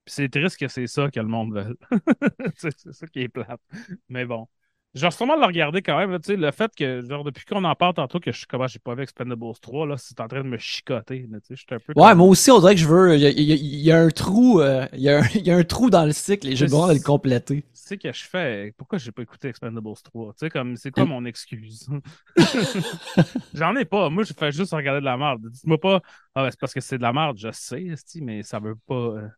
Puis 0.04 0.14
c'est 0.14 0.28
triste 0.28 0.56
que 0.56 0.68
c'est 0.68 0.86
ça 0.86 1.10
que 1.10 1.20
le 1.20 1.26
monde 1.26 1.52
veut. 1.54 1.78
c'est 2.56 2.92
ça 2.92 3.06
qui 3.08 3.20
est 3.20 3.28
plate. 3.28 3.60
Mais 4.08 4.24
bon. 4.24 4.48
Je 4.92 5.06
vais 5.06 5.10
sûrement 5.12 5.36
le 5.36 5.46
regarder 5.46 5.82
quand 5.82 5.96
même. 5.96 6.18
sais 6.20 6.34
le 6.34 6.50
fait 6.50 6.72
que, 6.74 7.02
genre, 7.08 7.22
depuis 7.22 7.44
qu'on 7.44 7.62
en 7.62 7.74
parle 7.76 7.94
tantôt, 7.94 8.18
que 8.18 8.32
je 8.32 8.44
comment 8.46 8.66
j'ai 8.66 8.80
pas 8.80 8.96
vu 8.96 9.04
Expendables 9.04 9.52
3, 9.60 9.86
là, 9.86 9.96
c'est 9.96 10.18
en 10.20 10.26
train 10.26 10.42
de 10.42 10.48
me 10.48 10.58
chicoter. 10.58 11.28
Je 11.48 11.54
suis 11.54 11.66
un 11.70 11.78
peu 11.78 11.92
ouais, 11.94 12.14
moi 12.16 12.26
aussi, 12.26 12.50
on 12.50 12.58
dirait 12.58 12.74
que 12.74 12.80
je 12.80 12.88
veux. 12.88 13.16
Il 13.16 13.22
y, 13.22 13.92
a, 13.92 14.00
un 14.00 14.08
trou. 14.08 14.60
Euh, 14.60 14.86
il, 14.92 15.00
y 15.00 15.08
a 15.08 15.20
un, 15.20 15.26
il 15.34 15.46
y, 15.46 15.50
a 15.52 15.56
un, 15.56 15.62
trou 15.62 15.90
dans 15.90 16.04
le 16.04 16.12
cycle 16.12 16.48
et 16.48 16.56
j'ai 16.56 16.64
besoin 16.64 16.88
de 16.88 16.94
le 16.94 17.04
compléter. 17.04 17.64
C'est 17.72 17.98
que 17.98 18.12
je 18.12 18.24
fais. 18.24 18.74
Pourquoi 18.76 18.98
j'ai 18.98 19.12
pas 19.12 19.22
écouté 19.22 19.48
Expendables 19.48 19.94
3? 20.02 20.32
Tu 20.32 20.38
sais, 20.38 20.50
comme 20.50 20.76
c'est 20.76 20.90
quoi 20.90 21.04
mon 21.04 21.24
excuse? 21.24 21.88
J'en 23.54 23.76
ai 23.76 23.84
pas. 23.84 24.10
Moi, 24.10 24.24
je 24.24 24.32
fais 24.32 24.50
juste 24.50 24.72
regarder 24.72 25.00
de 25.00 25.04
la 25.04 25.16
merde. 25.16 25.42
Dites-moi 25.50 25.78
pas, 25.78 26.00
ah, 26.34 26.42
ben, 26.42 26.50
c'est 26.50 26.58
parce 26.58 26.74
que 26.74 26.80
c'est 26.80 26.98
de 26.98 27.02
la 27.02 27.12
merde, 27.12 27.38
je 27.38 27.50
sais, 27.52 27.94
mais 28.20 28.42
ça 28.42 28.58
veut 28.58 28.76
pas. 28.86 28.94
Euh, 28.94 29.28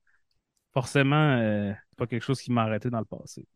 forcément, 0.72 1.36
euh, 1.36 1.72
pas 1.96 2.06
quelque 2.06 2.22
chose 2.22 2.40
qui 2.40 2.50
m'a 2.50 2.62
arrêté 2.62 2.90
dans 2.90 2.98
le 2.98 3.04
passé. 3.04 3.46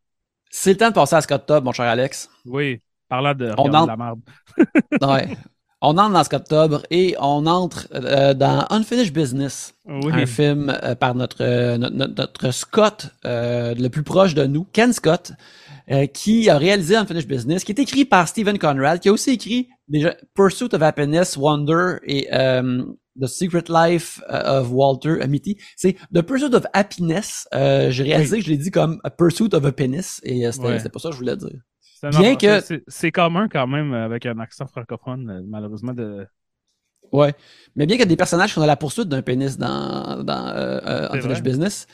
C'est 0.51 0.71
le 0.73 0.77
temps 0.77 0.89
de 0.89 0.95
passer 0.95 1.17
à 1.17 1.21
Scott 1.21 1.45
Tub, 1.47 1.65
mon 1.65 1.73
cher 1.73 1.87
Alex. 1.87 2.29
Oui, 2.45 2.81
parlant 3.09 3.35
de 3.35 3.53
on 3.57 3.73
entre... 3.73 3.87
la 3.87 3.97
merde. 3.97 4.21
ouais. 5.03 5.37
On 5.83 5.99
entre 5.99 6.13
dans 6.13 6.25
Scott 6.25 6.49
Tub 6.49 6.79
et 6.91 7.15
on 7.21 7.47
entre 7.47 7.87
euh, 7.95 8.33
dans 8.33 8.67
Unfinished 8.71 9.13
Business, 9.13 9.75
un 9.87 10.25
film 10.25 10.75
euh, 10.83 10.95
par 10.95 11.15
notre, 11.15 11.43
euh, 11.43 11.77
notre, 11.77 12.51
Scott 12.51 13.11
le 13.25 13.89
plus 13.89 14.03
proche 14.03 14.35
de 14.35 14.47
nous, 14.47 14.67
Ken 14.73 14.93
Scott, 14.93 15.33
qui 16.15 16.49
a 16.49 16.59
réalisé 16.59 16.97
Unfinished 16.97 17.29
Business, 17.29 17.63
qui 17.63 17.73
est 17.73 17.79
écrit 17.79 18.05
par 18.05 18.27
Stephen 18.27 18.59
Conrad, 18.59 19.01
qui 19.01 19.11
a 19.11 19.13
aussi 19.13 19.33
écrit 19.33 19.69
déjà 19.88 20.16
Pursuit 20.35 20.72
of 20.75 20.83
Happiness, 20.83 21.37
Wonder 21.37 21.96
et 22.05 22.29
The 23.20 23.27
Secret 23.27 23.68
Life 23.68 24.20
uh, 24.29 24.61
of 24.61 24.70
Walter 24.70 25.20
Amity. 25.22 25.57
C'est 25.77 25.96
The 26.12 26.22
Pursuit 26.22 26.55
of 26.55 26.66
Happiness. 26.72 27.49
Euh, 27.55 27.90
j'ai 27.90 28.05
réalisé 28.05 28.38
que 28.38 28.44
je 28.44 28.51
l'ai 28.51 28.59
dit 28.59 28.70
comme 28.70 29.01
A 29.05 29.11
Pursuit 29.11 29.55
of 29.55 29.64
a 29.64 29.72
Penis 29.72 30.20
et 30.22 30.46
euh, 30.46 30.53
c'était 30.53 30.88
pas 30.88 30.99
ça 30.99 31.09
que 31.09 31.14
je 31.14 31.20
voulais 31.20 31.37
dire. 31.37 31.61
Bien 32.11 32.37
que 32.37 32.61
c'est 32.88 33.11
commun 33.11 33.49
quand 33.49 33.66
même 33.66 33.94
avec 33.94 34.27
un 34.27 34.38
accent 34.38 34.66
francophone, 34.66 35.31
euh, 35.31 35.42
malheureusement 35.46 35.94
de. 35.94 36.27
Ouais, 37.12 37.35
mais 37.77 37.87
bien 37.87 37.96
qu'il 37.96 38.05
y 38.05 38.09
a 38.09 38.09
des 38.09 38.16
personnages 38.16 38.51
qui 38.51 38.55
sont 38.55 38.62
à 38.62 38.66
la 38.66 38.77
poursuite 38.77 39.09
d'un 39.09 39.22
pénis 39.22 39.57
dans 39.57 40.22
dans 40.25 40.49
euh, 40.49 41.09
Unfinished 41.11 41.42
Business. 41.42 41.87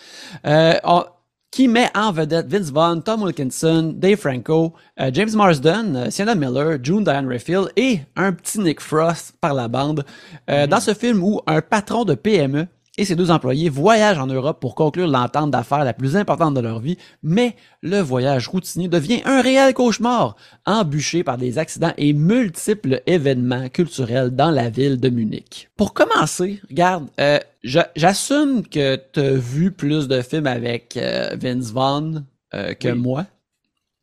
On, 0.45 1.05
qui 1.53 1.69
met 1.69 1.91
en 1.95 2.13
vedette 2.13 2.49
Vince 2.49 2.71
Vaughn, 2.73 3.03
Tom 3.03 3.23
Wilkinson, 3.23 3.93
Dave 3.95 4.17
Franco, 4.17 4.73
euh, 4.99 5.11
James 5.13 5.31
Marsden, 5.35 5.95
euh, 5.95 6.11
Sienna 6.11 6.35
Miller, 6.35 6.79
June 6.83 7.05
Diane 7.05 7.31
Raphael 7.31 7.67
et 7.77 8.01
un 8.17 8.33
petit 8.33 8.59
Nick 8.59 8.81
Frost 8.81 9.35
par 9.41 9.53
la 9.53 9.69
bande. 9.69 10.05
Euh, 10.51 10.67
Dans 10.67 10.81
ce 10.81 10.95
film 10.95 11.23
où 11.23 11.41
un 11.47 11.61
patron 11.61 12.05
de 12.05 12.15
PME 12.15 12.67
et 12.97 13.05
ses 13.05 13.17
deux 13.17 13.31
employés 13.31 13.69
voyagent 13.69 14.19
en 14.19 14.27
Europe 14.27 14.61
pour 14.61 14.75
conclure 14.75 15.07
l'entente 15.07 15.51
d'affaires 15.51 15.85
la 15.85 15.93
plus 15.93 16.17
importante 16.17 16.55
de 16.55 16.61
leur 16.61 16.79
vie, 16.81 16.97
mais 17.23 17.55
le 17.83 18.01
voyage 18.01 18.49
routinier 18.49 18.89
devient 18.89 19.21
un 19.25 19.41
réel 19.43 19.75
cauchemar, 19.75 20.37
embûché 20.67 21.23
par 21.23 21.37
des 21.37 21.59
accidents 21.59 21.93
et 21.99 22.13
multiples 22.15 23.03
événements 23.07 23.69
culturels 23.69 24.31
dans 24.31 24.51
la 24.51 24.71
ville 24.71 24.99
de 25.01 25.09
Munich. 25.11 25.69
Pour 25.77 25.93
commencer, 25.95 26.61
regarde, 26.69 27.09
euh, 27.21 27.39
j'assume 27.63 28.67
que 28.67 28.97
tu 29.13 29.21
as 29.21 29.35
vu 29.35 29.73
plus 29.73 30.09
de 30.09 30.23
films 30.23 30.47
avec 30.47 30.97
euh, 30.97 31.37
Vince 31.37 31.71
Vaughn 31.73 32.25
euh, 32.55 32.75
que 32.75 32.89
Oui. 32.89 32.93
moi. 32.93 33.27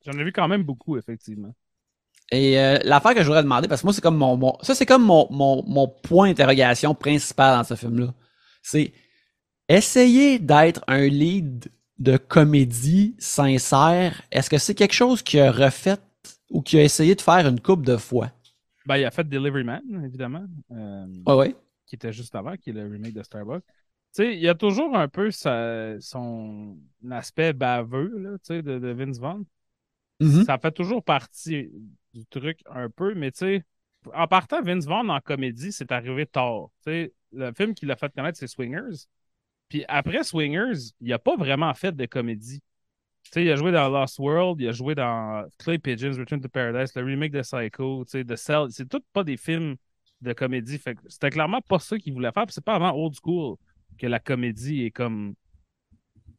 J'en 0.05 0.17
ai 0.19 0.23
vu 0.25 0.33
quand 0.33 0.47
même 0.49 0.63
beaucoup, 0.63 0.97
effectivement. 0.97 1.55
Et 2.31 2.59
euh, 2.59 2.77
l'affaire 2.83 3.13
que 3.15 3.21
je 3.21 3.25
voudrais 3.25 3.41
demander, 3.43 3.67
parce 3.67 3.81
que 3.81 3.87
moi, 3.87 3.93
c'est 3.93 4.01
comme 4.01 4.17
mon, 4.17 4.37
mon- 4.37 4.57
ça, 4.61 4.75
c'est 4.75 4.85
comme 4.85 5.03
mon, 5.03 5.27
mon, 5.31 5.63
mon 5.65 5.87
point 5.87 6.27
d'interrogation 6.29 6.93
principal 6.93 7.57
dans 7.57 7.63
ce 7.63 7.73
film-là. 7.75 8.13
C'est 8.61 8.93
essayer 9.69 10.39
d'être 10.39 10.83
un 10.87 11.07
lead 11.07 11.69
de 11.99 12.17
comédie 12.17 13.15
sincère. 13.19 14.21
Est-ce 14.31 14.49
que 14.49 14.57
c'est 14.59 14.75
quelque 14.75 14.93
chose 14.93 15.23
qu'il 15.23 15.41
a 15.41 15.51
refait 15.51 15.97
ou 16.51 16.61
qu'il 16.61 16.79
a 16.79 16.83
essayé 16.83 17.15
de 17.15 17.21
faire 17.21 17.47
une 17.47 17.59
couple 17.61 17.85
de 17.85 17.97
fois? 17.97 18.31
Ben, 18.85 18.97
il 18.97 19.05
a 19.05 19.11
fait 19.11 19.27
Delivery 19.27 19.63
Man, 19.63 19.81
évidemment, 20.05 20.45
euh, 20.71 21.05
Ouais, 21.25 21.33
ouais? 21.35 21.55
Qui 21.89 21.95
était 21.95 22.13
juste 22.13 22.35
avant, 22.35 22.55
qui 22.55 22.69
est 22.69 22.73
le 22.73 22.87
remake 22.87 23.13
de 23.13 23.23
Starbucks. 23.23 23.63
Tu 23.65 24.23
sais, 24.23 24.33
il 24.35 24.39
y 24.39 24.47
a 24.47 24.55
toujours 24.55 24.95
un 24.95 25.07
peu 25.07 25.31
sa- 25.31 25.99
son 25.99 26.77
aspect 27.11 27.53
baveux, 27.53 28.17
là, 28.19 28.31
tu 28.39 28.45
sais, 28.45 28.61
de, 28.61 28.79
de 28.79 28.87
Vince 28.89 29.19
Vaughn. 29.19 29.43
Mhm. 30.19 30.43
Ça 30.45 30.57
fait 30.57 30.71
toujours 30.71 31.03
partie 31.03 31.69
du 32.13 32.25
truc 32.27 32.61
un 32.69 32.89
peu, 32.89 33.13
mais 33.15 33.31
tu 33.31 33.39
sais, 33.39 33.63
en 34.13 34.27
partant, 34.27 34.61
Vince 34.61 34.85
Vaughn 34.85 35.09
en 35.09 35.19
comédie, 35.19 35.71
c'est 35.71 35.91
arrivé 35.91 36.25
tard. 36.25 36.69
Tu 36.83 36.91
sais, 36.91 37.13
le 37.33 37.51
film 37.53 37.73
qu'il 37.73 37.91
a 37.91 37.95
fait 37.95 38.13
connaître, 38.13 38.37
c'est 38.37 38.47
Swingers. 38.47 39.05
Puis 39.69 39.85
après 39.87 40.23
Swingers, 40.23 40.93
il 41.01 41.13
a 41.13 41.19
pas 41.19 41.35
vraiment 41.37 41.73
fait 41.73 41.95
de 41.95 42.05
comédie. 42.05 42.61
Tu 43.23 43.31
sais, 43.31 43.45
il 43.45 43.51
a 43.51 43.55
joué 43.55 43.71
dans 43.71 43.89
Lost 43.89 44.19
World, 44.19 44.59
il 44.61 44.67
a 44.69 44.71
joué 44.71 44.95
dans 44.95 45.45
Clay 45.59 45.77
Pigeons, 45.79 46.17
Return 46.17 46.41
to 46.41 46.49
Paradise, 46.49 46.95
le 46.95 47.03
remake 47.03 47.31
de 47.31 47.41
Psycho, 47.41 48.05
tu 48.05 48.11
sais, 48.11 48.25
The 48.25 48.35
Cell. 48.35 48.67
C'est 48.71 48.89
tout 48.89 49.03
pas 49.13 49.23
des 49.23 49.37
films 49.37 49.75
de 50.21 50.33
comédie. 50.33 50.81
C'était 51.07 51.29
clairement 51.29 51.61
pas 51.61 51.79
ça 51.79 51.97
qu'il 51.97 52.13
voulait 52.13 52.31
faire. 52.31 52.45
C'est 52.49 52.63
pas 52.63 52.75
avant 52.75 52.93
Old 52.93 53.15
School 53.23 53.57
que 53.97 54.07
la 54.07 54.19
comédie 54.19 54.83
est 54.85 54.91
comme 54.91 55.35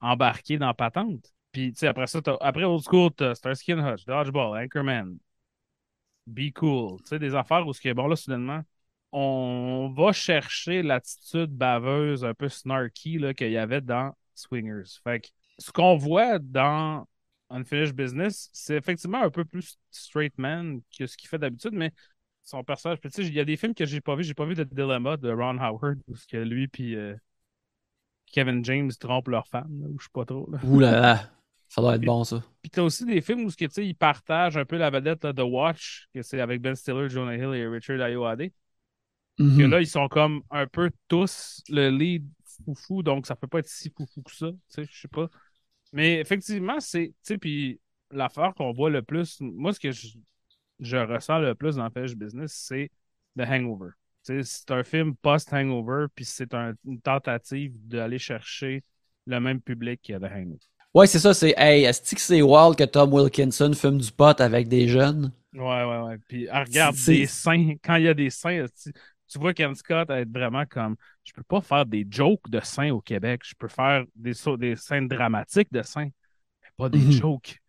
embarquée 0.01 0.59
dans 0.59 0.75
patente. 0.75 1.33
Puis, 1.53 1.73
tu 1.73 1.79
sais, 1.81 1.87
après 1.88 2.07
ça, 2.07 2.21
après 2.40 2.64
Old 2.64 2.83
School, 2.85 3.11
t'as 3.16 3.35
Starsky 3.35 3.75
and 3.75 3.87
Hutch, 3.87 4.05
Dodgeball, 4.05 4.62
Anchorman, 4.62 5.19
Be 6.27 6.53
Cool. 6.55 6.99
Tu 7.01 7.09
sais, 7.09 7.19
des 7.19 7.35
affaires 7.35 7.66
où, 7.66 7.73
ce 7.73 7.81
qui 7.81 7.88
est 7.88 7.95
bon, 7.95 8.07
là, 8.07 8.16
soudainement, 8.16 8.62
on 9.12 9.93
va 9.97 10.12
chercher 10.12 10.83
l'attitude 10.83 11.51
baveuse, 11.51 12.25
un 12.25 12.35
peu 12.35 12.49
snarky, 12.49 13.21
qu'il 13.37 13.51
y 13.51 13.57
avait 13.57 13.81
dans 13.81 14.14
Swingers. 14.35 15.01
Fait 15.03 15.21
que 15.21 15.29
ce 15.59 15.73
qu'on 15.73 15.97
voit 15.97 16.38
dans 16.38 17.07
Unfinished 17.51 17.95
Business, 17.95 18.49
c'est 18.53 18.77
effectivement 18.77 19.23
un 19.23 19.31
peu 19.31 19.45
plus 19.45 19.77
straight 19.90 20.37
man 20.38 20.81
que 20.97 21.07
ce 21.07 21.16
qu'il 21.16 21.29
fait 21.29 21.38
d'habitude, 21.38 21.73
mais 21.73 21.93
son 22.50 22.64
personnage, 22.64 22.98
puis 23.00 23.10
tu 23.10 23.22
sais, 23.22 23.28
il 23.28 23.34
y 23.34 23.40
a 23.40 23.44
des 23.44 23.56
films 23.56 23.74
que 23.74 23.86
j'ai 23.86 24.00
pas 24.00 24.14
vu. 24.16 24.24
J'ai 24.24 24.34
pas 24.34 24.44
vu 24.44 24.54
The 24.54 24.62
Dilemma 24.62 25.16
de 25.16 25.30
Ron 25.30 25.58
Howard, 25.58 25.98
où 26.08 26.16
ce 26.16 26.26
que 26.26 26.36
lui 26.36 26.68
puis 26.68 26.96
euh, 26.96 27.14
Kevin 28.26 28.64
James 28.64 28.90
trompent 28.98 29.28
leur 29.28 29.46
femme, 29.48 29.80
là, 29.82 29.88
ou 29.88 29.98
je 29.98 30.04
sais 30.04 30.10
pas 30.12 30.24
trop. 30.24 30.48
Là. 30.50 30.58
Ouh 30.64 30.80
là 30.80 30.92
là. 31.00 31.30
Ça 31.68 31.80
doit 31.80 31.94
être 31.94 32.02
bon, 32.02 32.24
ça. 32.24 32.42
Puis 32.62 32.70
t'as 32.70 32.82
aussi 32.82 33.04
des 33.04 33.20
films 33.20 33.44
où 33.44 33.50
ce 33.50 33.56
que, 33.56 33.64
tu 33.64 33.74
sais, 33.74 33.86
ils 33.86 33.94
partagent 33.94 34.56
un 34.56 34.64
peu 34.64 34.76
la 34.76 34.90
vedette 34.90 35.24
de 35.24 35.42
Watch, 35.42 36.08
que 36.12 36.20
c'est 36.22 36.40
avec 36.40 36.60
Ben 36.60 36.74
Stiller, 36.74 37.08
Jonah 37.08 37.36
Hill 37.36 37.54
et 37.54 37.66
Richard 37.68 38.00
Ayoade. 38.00 38.50
Que 39.38 39.42
Mhm. 39.42 39.70
là, 39.70 39.80
ils 39.80 39.86
sont 39.86 40.08
comme 40.08 40.42
un 40.50 40.66
peu 40.66 40.90
tous 41.08 41.62
le 41.68 41.88
lead 41.90 42.26
foufou, 42.64 43.02
donc 43.02 43.26
ça 43.26 43.36
peut 43.36 43.46
pas 43.46 43.60
être 43.60 43.68
si 43.68 43.88
foufou 43.96 44.22
que 44.22 44.34
ça, 44.34 44.50
tu 44.50 44.58
sais, 44.68 44.84
je 44.90 45.00
sais 45.00 45.08
pas. 45.08 45.28
Mais 45.92 46.20
effectivement, 46.20 46.78
c'est, 46.80 47.06
tu 47.08 47.14
sais, 47.22 47.38
puis 47.38 47.80
l'affaire 48.10 48.52
qu'on 48.54 48.72
voit 48.72 48.90
le 48.90 49.02
plus, 49.02 49.40
moi, 49.40 49.72
ce 49.72 49.80
que 49.80 49.92
je, 49.92 50.08
je 50.81 50.97
ressens 50.97 51.38
le 51.38 51.55
plus 51.55 51.77
dans 51.77 51.90
Fish 51.90 52.14
Business, 52.14 52.53
c'est 52.53 52.90
The 53.38 53.43
Hangover. 53.43 53.90
C'est 54.23 54.71
un 54.71 54.85
film 54.85 55.16
post-Hangover, 55.16 56.07
puis 56.14 56.25
c'est 56.25 56.53
un- 56.55 56.75
une 56.85 57.01
tentative 57.01 57.73
d'aller 57.87 58.19
chercher 58.19 58.85
le 59.27 59.40
même 59.40 59.61
public 59.61 60.01
que 60.03 60.12
The 60.19 60.25
Hangover. 60.25 60.59
Ouais, 60.95 61.07
c'est 61.07 61.19
ça, 61.21 61.33
c'est 61.35 61.55
Hey, 61.57 61.85
est-ce 61.85 62.14
que 62.14 62.21
c'est 62.21 62.43
wild 62.43 62.77
que 62.77 62.85
Tom 62.85 63.12
Wilkinson 63.12 63.73
fume 63.75 63.99
du 63.99 64.11
pot 64.11 64.40
avec 64.40 64.69
des 64.69 64.88
jeunes? 64.88 65.33
Ouais, 65.53 65.85
ouais, 65.85 65.99
ouais. 66.01 66.19
Puis 66.29 66.45
elle 66.51 66.62
regarde 66.64 66.97
des 67.03 67.27
seins. 67.27 67.75
Quand 67.85 67.97
il 67.97 68.05
y 68.05 68.09
a 68.09 68.14
des 68.14 68.31
seins, 68.31 68.66
tu, 69.29 69.38
vois 69.38 69.53
Ken 69.55 69.75
Scott 69.75 70.09
être 70.11 70.31
vraiment 70.31 70.64
comme 70.66 70.97
je 71.25 71.33
peux 71.33 71.43
pas 71.43 71.61
faire 71.61 71.87
des 71.87 72.07
jokes 72.09 72.49
de 72.49 72.61
seins 72.61 72.90
au 72.90 73.01
Québec. 73.01 73.43
Je 73.45 73.55
peux 73.59 73.69
faire 73.69 74.05
des, 74.14 74.33
des 74.59 74.77
scènes 74.77 75.09
dramatiques 75.09 75.73
de 75.73 75.83
seins, 75.83 76.11
mais 76.62 76.71
pas 76.77 76.88
des 76.88 77.01
Mhm. 77.01 77.11
jokes. 77.11 77.61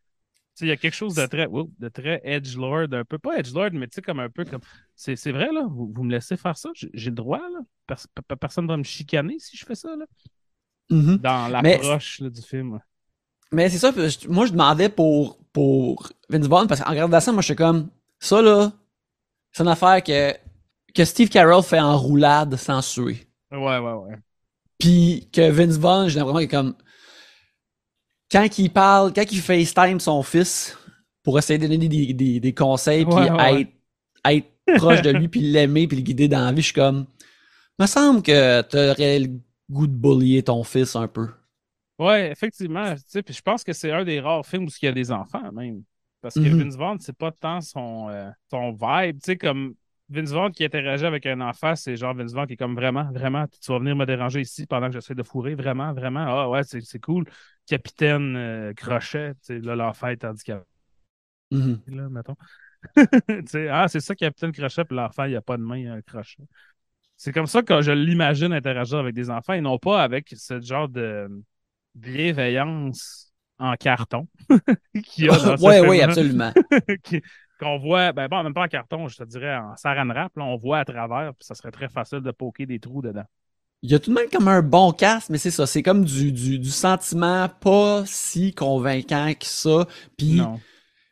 Il 0.60 0.68
y 0.68 0.72
a 0.72 0.78
quelque 0.78 0.94
chose 0.94 1.16
de 1.16 1.26
très, 1.26 1.48
de 1.48 1.90
très 1.90 2.22
edgelord, 2.24 2.88
un 2.92 3.06
peu 3.06 3.18
pas 3.18 3.38
edgelord, 3.38 3.70
mais 3.74 3.88
tu 3.88 3.96
sais, 3.96 4.02
comme 4.02 4.20
un 4.20 4.30
peu 4.30 4.46
comme. 4.46 4.62
C'est 4.96 5.16
c'est 5.16 5.32
vrai, 5.32 5.52
là, 5.52 5.66
vous, 5.68 5.92
vous 5.94 6.04
me 6.04 6.12
laissez 6.12 6.38
faire 6.38 6.58
ça, 6.58 6.70
j'ai 6.76 7.10
le 7.10 7.16
droit, 7.16 7.40
là. 7.40 7.60
Pers- 7.88 8.06
pe- 8.28 8.36
personne 8.36 8.68
va 8.68 8.78
me 8.78 8.84
chicaner 8.84 9.40
si 9.40 9.58
je 9.58 9.66
fais 9.66 9.76
ça, 9.76 9.96
là. 9.96 10.06
Mhm. 10.90 11.18
Dans 11.18 11.48
l'approche 11.48 12.20
là, 12.20 12.30
du 12.30 12.42
film. 12.42 12.80
Mais 13.54 13.70
c'est 13.70 13.80
ça, 13.80 13.92
moi 14.28 14.46
je 14.46 14.52
demandais 14.52 14.90
pour, 14.90 15.40
pour 15.52 16.10
Vince 16.30 16.48
Vaughn, 16.48 16.68
parce 16.68 16.82
qu'en 16.82 16.90
regardant 16.90 17.20
ça, 17.20 17.32
moi 17.32 17.42
je 17.42 17.48
suis 17.48 17.56
comme, 17.56 17.90
ça 18.20 18.42
là, 18.42 18.72
c'est 19.52 19.64
une 19.64 19.70
affaire 19.70 20.02
que, 20.04 20.34
que 20.94 21.06
Steve 21.06 21.30
Carell 21.30 21.64
fait 21.64 21.80
en 21.80 21.98
roulade 21.98 22.56
sans 22.56 22.82
suer. 22.82 23.28
Ouais, 23.52 23.78
ouais, 23.80 23.94
ouais. 23.94 24.16
Puis 24.78 25.30
que 25.34 25.50
Vince 25.50 25.78
Vaughn, 25.78 26.08
j'ai 26.08 26.20
l'impression 26.20 26.38
qu'il 26.40 26.46
est 26.46 26.48
comme, 26.48 26.76
quand 28.32 28.58
il 28.58 28.70
parle, 28.72 29.14
quand 29.14 29.26
il 29.32 29.42
FaceTime 29.42 30.00
son 30.00 30.24
fils 30.24 30.78
pour 31.24 31.38
essayer 31.38 31.60
de 31.60 31.68
donner 31.68 31.88
des, 31.90 32.14
des, 32.14 32.40
des 32.40 32.54
conseils, 32.54 33.06
puis 33.06 33.26
Ouais, 33.26 33.32
ouais, 33.32 33.62
être, 33.62 33.72
être 34.26 34.48
proche 34.74 35.02
de 35.02 35.10
lui, 35.10 35.28
puis 35.28 35.42
l'aimer, 35.42 35.88
puis 35.88 35.98
le 35.98 36.04
guider 36.04 36.28
dans 36.28 36.46
la 36.46 36.52
vie, 36.52 36.62
je 36.62 36.68
suis 36.68 36.74
comme, 36.74 37.06
me 37.80 37.88
semble 37.88 38.24
que 38.24 38.62
t'aurais 38.64 39.20
le 39.20 39.30
goût 39.72 39.88
de 39.88 39.94
bullier 39.94 40.44
ton 40.44 40.64
fils 40.64 40.96
un 40.96 41.08
peu. 41.08 41.30
Ouais, 42.00 42.32
effectivement. 42.32 42.96
Tu 42.96 43.02
sais, 43.08 43.24
puis 43.24 43.34
je 43.34 43.42
pense 43.42 43.64
que 43.64 43.74
c'est 43.74 43.92
un 43.92 44.04
des 44.04 44.20
rares 44.20 44.46
films 44.46 44.66
où 44.66 44.70
il 44.82 44.86
y 44.86 44.88
a 44.88 44.92
des 44.92 45.12
enfants, 45.12 45.52
même. 45.52 45.84
Parce 46.22 46.40
que 46.40 46.48
Mhm. 46.48 46.50
Vince 46.50 46.76
Vaughn, 46.76 46.98
c'est 47.00 47.16
pas 47.16 47.32
tant 47.32 47.62
son, 47.62 48.10
euh, 48.10 48.30
son 48.50 48.72
vibe. 48.72 49.18
Tu 49.22 49.26
sais, 49.26 49.38
comme 49.38 49.76
Vince 50.10 50.32
Vaughn 50.32 50.52
qui 50.52 50.64
interagit 50.66 51.06
avec 51.06 51.26
un 51.28 51.42
enfant, 51.42 51.76
c'est 51.76 51.96
genre 51.96 52.14
Vince 52.16 52.34
Vaughn 52.34 52.48
qui 52.48 52.54
est 52.54 52.58
comme 52.58 52.76
vraiment, 52.76 53.12
vraiment, 53.12 53.46
tu 53.48 53.72
vas 53.72 53.80
venir 53.80 53.96
me 53.96 54.06
déranger 54.06 54.42
ici 54.42 54.66
pendant 54.66 54.88
que 54.88 54.94
j'essaie 54.94 55.16
de 55.16 55.24
fourrer, 55.24 55.56
vraiment, 55.56 55.94
vraiment. 55.94 56.26
Ah 56.28 56.50
ouais, 56.50 56.62
c'est 56.64 57.00
cool. 57.00 57.26
Capitaine 57.72 58.36
euh, 58.36 58.74
Crochet, 58.74 59.34
là, 59.50 59.76
l'enfant 59.76 60.08
est 60.08 60.24
handicapé, 60.26 60.66
Mhm. 61.52 61.82
là, 61.88 62.10
mettons. 62.10 62.36
ah, 63.72 63.88
c'est 63.88 64.00
ça, 64.00 64.16
Capitaine 64.16 64.52
Crochet, 64.52 64.86
puis 64.86 64.96
l'enfant, 64.96 65.26
il 65.26 65.36
a 65.36 65.42
pas 65.42 65.58
de 65.58 65.64
main, 65.64 65.78
il 65.78 65.88
a 65.88 65.94
un 65.94 66.02
crochet. 66.02 66.44
C'est 67.18 67.34
comme 67.34 67.48
ça 67.48 67.64
que 67.64 67.82
je 67.82 67.92
l'imagine 67.92 68.54
interagir 68.54 69.00
avec 69.00 69.16
des 69.16 69.30
enfants 69.30 69.54
et 69.54 69.62
non 69.62 69.78
pas 69.78 70.04
avec 70.04 70.34
ce 70.36 70.62
genre 70.62 70.90
de 70.90 71.30
bienveillance 71.96 73.34
en 73.60 73.76
carton 73.76 74.28
qu'il 75.04 75.26
y 75.26 75.30
a 75.30 75.40
dans 75.40 75.58
ce 75.58 75.66
ouais, 75.66 75.80
oui, 75.82 75.98
film-là. 75.98 76.06
absolument. 76.06 76.54
Qu'on 77.60 77.78
voit, 77.78 78.12
ben 78.12 78.28
bon, 78.28 78.44
même 78.44 78.54
pas 78.54 78.64
en 78.64 78.68
carton, 78.68 79.08
je 79.08 79.18
te 79.18 79.24
dirais 79.24 79.56
en 79.56 79.76
saran 79.78 80.08
wrap, 80.08 80.36
là, 80.36 80.44
on 80.46 80.58
voit 80.58 80.80
à 80.80 80.86
travers, 80.86 81.34
puis 81.36 81.46
ça 81.46 81.54
serait 81.56 81.72
très 81.72 81.90
facile 81.90 82.22
de 82.22 82.32
poker 82.32 82.66
des 82.66 82.80
trous 82.80 83.02
dedans. 83.04 83.26
Il 83.84 83.92
y 83.92 83.96
a 83.96 84.00
tout 84.00 84.12
de 84.12 84.16
même 84.16 84.30
comme 84.30 84.48
un 84.48 84.62
bon 84.62 84.92
cast, 84.92 85.30
mais 85.30 85.40
c'est 85.40 85.52
ça, 85.52 85.66
c'est 85.66 85.82
comme 85.82 86.06
du, 86.06 86.32
du, 86.32 86.60
du 86.60 86.70
sentiment 86.70 87.50
pas 87.50 88.04
si 88.06 88.54
convaincant 88.54 89.34
que 89.34 89.46
ça. 89.46 89.88
Puis 90.18 90.42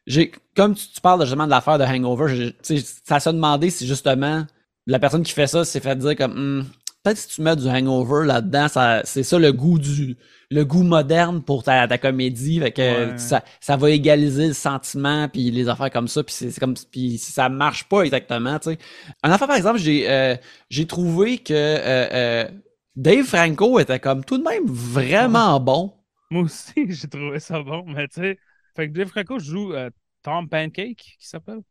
j'ai 0.06 0.32
comme 0.56 0.76
tu, 0.76 0.88
tu 0.88 1.02
parles 1.02 1.22
justement 1.22 1.46
de 1.46 1.50
l'affaire 1.52 1.78
de 1.80 1.84
Hangover, 1.84 2.54
sais, 2.62 2.78
ça 3.06 3.20
se 3.20 3.30
demandé 3.30 3.70
si 3.70 3.88
justement 3.88 4.46
la 4.88 5.00
personne 5.00 5.24
qui 5.24 5.34
fait 5.34 5.48
ça 5.48 5.66
s'est 5.66 5.80
fait 5.80 5.96
dire 5.96 6.16
comme 6.16 6.34
Hmm, 6.34 6.66
peut-être 7.04 7.18
si 7.18 7.28
tu 7.30 7.42
mets 7.42 7.56
du 7.56 7.68
Hangover 7.68 8.26
là-dedans, 8.26 8.68
ça 8.68 9.02
c'est 9.06 9.24
ça 9.24 9.40
le 9.40 9.52
goût 9.54 9.80
du 9.80 10.18
le 10.52 10.66
goût 10.66 10.84
moderne 10.84 11.44
pour 11.44 11.64
ta, 11.64 11.88
ta 11.88 11.98
comédie, 12.00 12.60
fait 12.60 12.72
que 12.72 13.14
Ouais. 13.14 13.18
ça, 13.18 13.44
ça 13.62 13.78
va 13.78 13.92
égaliser 13.92 14.48
le 14.48 14.54
sentiment 14.54 15.30
puis 15.30 15.52
les 15.52 15.70
affaires 15.70 15.92
comme 15.92 16.08
ça 16.08 16.24
puis 16.24 16.34
c'est 16.34 16.60
comme 16.60 16.74
puis 16.92 17.18
ça 17.18 17.50
marche 17.50 17.84
pas 17.86 18.02
exactement, 18.04 18.58
tu 18.60 18.72
sais. 18.72 18.78
Un 19.24 19.32
affaire 19.32 19.48
par 19.48 19.58
exemple, 19.58 19.80
j'ai 19.80 20.10
euh, 20.10 20.36
j'ai 20.70 20.88
trouvé 20.88 21.38
que 21.38 21.54
euh, 21.54 22.10
euh, 22.14 22.50
Dave 22.96 23.26
Franco 23.26 23.80
était 23.80 24.00
comme 24.00 24.24
tout 24.26 24.38
de 24.38 24.44
même 24.44 24.66
vraiment 24.68 25.60
bon. 25.60 25.94
Moi 26.32 26.44
aussi, 26.44 26.74
j'ai 26.90 27.08
trouvé 27.08 27.40
ça 27.40 27.62
bon, 27.62 27.86
mais 27.88 28.08
tu 28.08 28.22
sais, 28.22 28.40
fait 28.76 28.88
que 28.90 28.94
Dave 28.94 29.08
Franco 29.10 29.40
joue 29.40 29.74
Tom 30.22 30.50
Pancake, 30.50 30.98
qui 31.20 31.28
s'appelle? 31.28 31.62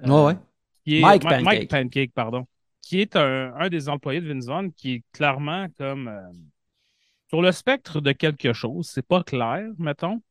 Ouais, 0.00 0.36
Mike 0.86 1.22
Pancake. 1.22 1.44
Mike 1.44 1.68
Pancake, 1.70 2.12
pardon. 2.14 2.46
Qui 2.86 3.00
est 3.00 3.16
un, 3.16 3.52
un 3.58 3.68
des 3.68 3.88
employés 3.88 4.20
de 4.20 4.32
Vince 4.32 4.46
Vaughn 4.46 4.72
qui 4.72 4.92
est 4.94 5.02
clairement 5.12 5.66
comme. 5.76 6.06
euh, 6.06 6.20
sur 7.28 7.42
le 7.42 7.50
spectre 7.52 8.00
de 8.00 8.12
quelque 8.12 8.52
chose. 8.52 8.88
C'est 8.88 9.06
pas 9.06 9.22
clair, 9.24 9.66
mettons. 9.78 10.22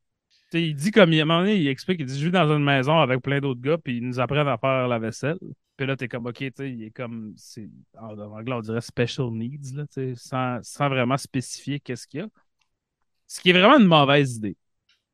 il 0.53 0.73
dit 0.75 0.91
comme 0.91 1.11
il, 1.11 1.19
à 1.19 1.23
un 1.23 1.25
moment 1.25 1.39
donné, 1.41 1.57
il 1.57 1.67
explique, 1.67 1.99
il 1.99 2.05
dit 2.05 2.17
Je 2.17 2.25
vis 2.25 2.31
dans 2.31 2.47
une 2.55 2.63
maison 2.63 2.97
avec 2.99 3.21
plein 3.21 3.39
d'autres 3.41 3.59
gars, 3.61 3.77
puis 3.77 3.97
ils 3.97 4.07
nous 4.07 4.19
apprennent 4.19 4.47
à 4.47 4.57
faire 4.57 4.87
la 4.87 4.99
vaisselle. 4.99 5.37
Puis 5.75 5.85
là, 5.85 5.97
t'es 5.97 6.07
comme, 6.07 6.25
OK, 6.25 6.37
tu 6.37 6.51
sais, 6.55 6.71
il 6.71 6.83
est 6.85 6.91
comme, 6.91 7.33
c'est, 7.35 7.67
en 7.99 8.17
anglais, 8.17 8.53
on 8.53 8.61
dirait 8.61 8.79
special 8.79 9.29
needs, 9.31 9.73
là, 9.75 9.83
sans, 10.15 10.59
sans 10.63 10.87
vraiment 10.87 11.17
spécifier 11.17 11.81
qu'est-ce 11.81 12.07
qu'il 12.07 12.21
y 12.21 12.23
a. 12.23 12.27
Ce 13.27 13.41
qui 13.41 13.49
est 13.49 13.53
vraiment 13.53 13.77
une 13.77 13.87
mauvaise 13.87 14.37
idée. 14.37 14.55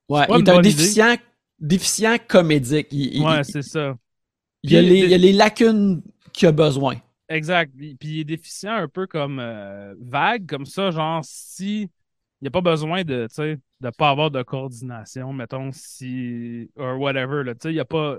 Ouais, 0.07 0.27
il 0.29 0.35
est 0.41 0.49
un 0.49 0.61
déficient, 0.61 1.15
déficient 1.59 2.17
comédique. 2.27 2.89
ouais, 2.91 3.43
c'est 3.43 3.63
ça. 3.63 3.97
Il 4.61 4.71
y, 4.71 4.77
a 4.77 4.81
les, 4.83 4.99
il 4.99 5.09
y 5.09 5.13
a 5.15 5.17
les 5.17 5.33
lacunes 5.33 6.03
qu'il 6.31 6.47
a 6.47 6.51
besoin. 6.51 6.95
Exact. 7.31 7.73
Puis 7.75 7.97
il 8.01 8.19
est 8.19 8.23
déficient 8.25 8.73
un 8.73 8.87
peu 8.89 9.07
comme 9.07 9.39
euh, 9.39 9.95
vague, 9.99 10.45
comme 10.47 10.65
ça, 10.65 10.91
genre 10.91 11.21
si 11.23 11.83
il 12.41 12.45
n'y 12.45 12.47
a 12.47 12.51
pas 12.51 12.61
besoin 12.61 13.03
de, 13.03 13.27
de 13.81 13.89
pas 13.91 14.09
avoir 14.09 14.31
de 14.31 14.41
coordination, 14.43 15.31
mettons, 15.31 15.71
si. 15.71 16.69
or 16.75 16.99
whatever, 16.99 17.43
là. 17.43 17.53
Tu 17.55 17.61
sais, 17.63 17.69
il 17.71 17.75
n'y 17.75 17.79
a 17.79 17.85
pas 17.85 18.17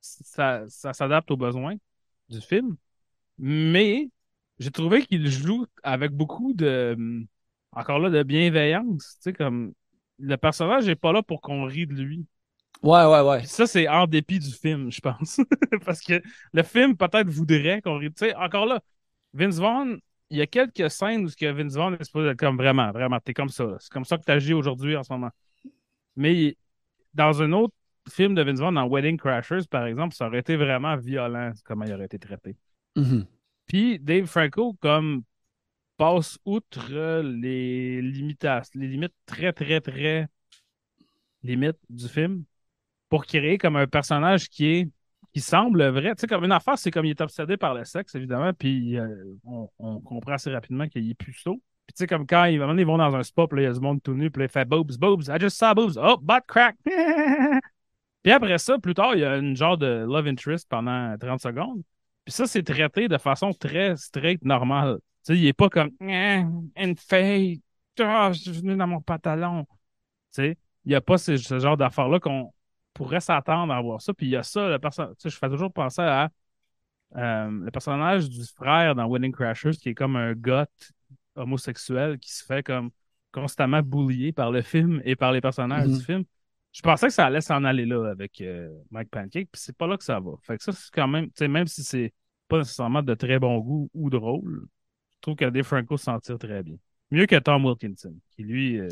ça, 0.00 0.64
ça 0.68 0.92
s'adapte 0.92 1.30
aux 1.30 1.36
besoins 1.36 1.76
du 2.28 2.40
film. 2.40 2.76
Mais 3.38 4.10
j'ai 4.58 4.70
trouvé 4.72 5.06
qu'il 5.06 5.28
joue 5.30 5.66
avec 5.84 6.12
beaucoup 6.12 6.54
de, 6.54 7.26
encore 7.72 8.00
là, 8.00 8.10
de 8.10 8.22
bienveillance. 8.24 9.16
Tu 9.16 9.30
sais, 9.30 9.32
comme 9.32 9.74
le 10.18 10.36
personnage 10.36 10.86
n'est 10.86 10.96
pas 10.96 11.12
là 11.12 11.22
pour 11.22 11.40
qu'on 11.42 11.64
rie 11.66 11.86
de 11.86 11.94
lui. 11.94 12.26
Ouais, 12.82 13.04
ouais, 13.04 13.20
ouais. 13.20 13.44
ça, 13.44 13.66
c'est 13.66 13.86
en 13.86 14.06
dépit 14.06 14.40
du 14.40 14.50
film, 14.50 14.90
je 14.90 15.00
pense. 15.00 15.40
Parce 15.86 16.00
que 16.00 16.20
le 16.52 16.62
film, 16.62 16.96
peut-être, 16.96 17.28
voudrait 17.28 17.80
qu'on. 17.80 18.00
Tu 18.00 18.10
sais, 18.16 18.34
encore 18.34 18.66
là, 18.66 18.80
Vince 19.32 19.58
Vaughn, 19.58 20.00
il 20.30 20.38
y 20.38 20.40
a 20.40 20.46
quelques 20.46 20.90
scènes 20.90 21.24
où 21.24 21.28
que 21.28 21.46
Vince 21.52 21.74
Vaughn 21.74 21.96
est 22.00 22.04
supposé 22.04 22.30
être 22.30 22.38
comme 22.38 22.56
vraiment, 22.56 22.90
vraiment, 22.90 23.20
t'es 23.20 23.34
comme 23.34 23.50
ça. 23.50 23.76
C'est 23.78 23.92
comme 23.92 24.04
ça 24.04 24.18
que 24.18 24.24
tu 24.24 24.32
agis 24.32 24.52
aujourd'hui 24.52 24.96
en 24.96 25.04
ce 25.04 25.12
moment. 25.12 25.30
Mais 26.16 26.56
dans 27.14 27.40
un 27.40 27.52
autre 27.52 27.74
film 28.10 28.34
de 28.34 28.42
Vince 28.42 28.58
Vaughn 28.58 28.74
dans 28.74 28.88
Wedding 28.88 29.16
Crashers, 29.16 29.66
par 29.70 29.86
exemple, 29.86 30.14
ça 30.14 30.26
aurait 30.26 30.40
été 30.40 30.56
vraiment 30.56 30.96
violent 30.96 31.52
comment 31.64 31.84
il 31.84 31.92
aurait 31.92 32.06
été 32.06 32.18
traité. 32.18 32.56
Mm-hmm. 32.96 33.26
Puis 33.66 33.98
Dave 34.00 34.26
Franco, 34.26 34.76
comme 34.80 35.22
passe 35.96 36.36
outre 36.44 37.20
les 37.22 38.02
limitations, 38.02 38.80
les 38.80 38.88
limites 38.88 39.14
très, 39.24 39.52
très, 39.52 39.80
très 39.80 40.26
limites 41.44 41.78
du 41.88 42.08
film 42.08 42.44
pour 43.12 43.26
créer 43.26 43.58
comme 43.58 43.76
un 43.76 43.86
personnage 43.86 44.48
qui 44.48 44.66
est 44.68 44.88
qui 45.34 45.42
semble 45.42 45.86
vrai. 45.88 46.14
Tu 46.14 46.22
sais, 46.22 46.26
comme 46.26 46.44
une 46.44 46.52
affaire, 46.52 46.78
c'est 46.78 46.90
comme 46.90 47.04
il 47.04 47.10
est 47.10 47.20
obsédé 47.20 47.58
par 47.58 47.74
le 47.74 47.84
sexe, 47.84 48.14
évidemment, 48.14 48.54
puis 48.54 48.98
euh, 48.98 49.06
on, 49.44 50.00
comprend 50.00 50.32
assez 50.32 50.50
rapidement 50.50 50.88
qu'il 50.88 51.10
est 51.10 51.14
puceau. 51.14 51.60
Puis 51.86 51.94
tu 51.94 51.98
sais, 51.98 52.06
comme 52.06 52.26
quand 52.26 52.46
ils, 52.46 52.58
vont 52.58 52.96
dans 52.96 53.14
un 53.14 53.22
spa, 53.22 53.46
puis 53.46 53.60
il 53.60 53.64
y 53.64 53.66
a 53.66 53.72
du 53.74 53.80
monde 53.80 54.02
tout 54.02 54.14
nu, 54.14 54.30
puis 54.30 54.44
il 54.44 54.48
fait 54.48 54.64
boobs, 54.64 54.96
boobs, 54.98 55.28
I 55.28 55.38
just 55.38 55.58
saw 55.58 55.74
boobs, 55.74 55.98
oh, 56.02 56.16
butt 56.22 56.42
crack. 56.46 56.74
Puis 58.22 58.32
après 58.32 58.56
ça, 58.56 58.78
plus 58.78 58.94
tard, 58.94 59.14
il 59.14 59.20
y 59.20 59.24
a 59.24 59.36
une 59.36 59.56
genre 59.56 59.76
de 59.76 60.06
love 60.08 60.26
interest 60.26 60.66
pendant 60.70 61.14
30 61.18 61.40
secondes. 61.40 61.82
Puis 62.24 62.32
ça, 62.32 62.46
c'est 62.46 62.62
traité 62.62 63.08
de 63.08 63.18
façon 63.18 63.52
très 63.52 63.94
straight, 63.96 64.42
normale. 64.42 65.00
Tu 65.26 65.34
sais, 65.34 65.38
il 65.38 65.46
est 65.46 65.52
pas 65.52 65.68
comme 65.68 65.90
eh, 66.00 66.44
une 66.76 66.96
fille, 66.96 67.60
oh, 68.00 68.28
je 68.32 68.38
suis 68.38 68.52
venu 68.52 68.74
dans 68.76 68.86
mon 68.86 69.02
pantalon. 69.02 69.64
Tu 69.64 69.76
sais, 70.30 70.58
il 70.86 70.88
n'y 70.88 70.94
a 70.94 71.02
pas 71.02 71.18
ce, 71.18 71.36
genre 71.36 71.76
d'affaires-là 71.76 72.18
qu'on 72.20 72.52
pourrait 72.94 73.20
s'attendre 73.20 73.72
à 73.72 73.80
voir 73.80 74.00
ça. 74.02 74.12
Puis 74.14 74.26
il 74.26 74.30
y 74.30 74.36
a 74.36 74.42
ça, 74.42 74.68
le 74.68 74.78
personnage. 74.78 75.14
Je 75.24 75.28
fais 75.30 75.48
toujours 75.48 75.72
penser 75.72 76.02
à 76.02 76.30
euh, 77.16 77.50
le 77.64 77.70
personnage 77.70 78.28
du 78.28 78.42
frère 78.56 78.94
dans 78.94 79.08
Wedding 79.08 79.32
Crashers, 79.32 79.72
qui 79.72 79.90
est 79.90 79.94
comme 79.94 80.16
un 80.16 80.32
goth 80.34 80.92
homosexuel 81.36 82.18
qui 82.18 82.32
se 82.32 82.44
fait 82.44 82.62
comme 82.62 82.90
constamment 83.32 83.82
boulier 83.82 84.32
par 84.32 84.50
le 84.50 84.62
film 84.62 85.00
et 85.04 85.16
par 85.16 85.32
les 85.32 85.40
personnages 85.40 85.88
du 85.88 85.94
Mhm. 85.94 86.00
film. 86.00 86.24
Je 86.72 86.80
pensais 86.80 87.08
que 87.08 87.12
ça 87.12 87.26
allait 87.26 87.42
s'en 87.42 87.64
aller 87.64 87.84
là 87.84 88.10
avec 88.10 88.40
euh, 88.40 88.70
Mike 88.90 89.10
Pancake, 89.10 89.48
puis 89.52 89.60
c'est 89.60 89.76
pas 89.76 89.86
là 89.86 89.96
que 89.98 90.04
ça 90.04 90.20
va. 90.20 90.32
Fait 90.42 90.56
que 90.56 90.62
ça, 90.64 90.72
c'est 90.72 90.90
quand 90.92 91.08
même, 91.08 91.26
tu 91.26 91.32
sais, 91.36 91.48
même 91.48 91.66
si 91.66 91.82
c'est 91.84 92.12
pas 92.48 92.58
nécessairement 92.58 93.02
de 93.02 93.14
très 93.14 93.38
bon 93.38 93.58
goût 93.58 93.90
ou 93.92 94.08
drôle, 94.08 94.66
je 95.14 95.20
trouve 95.20 95.36
que 95.36 95.44
Dave 95.44 95.64
Franco 95.64 95.96
s'en 95.98 96.18
tire 96.18 96.38
très 96.38 96.62
bien. 96.62 96.76
Mieux 97.10 97.26
que 97.26 97.36
Tom 97.36 97.66
Wilkinson, 97.66 98.14
qui 98.30 98.42
lui. 98.42 98.78
euh, 98.80 98.88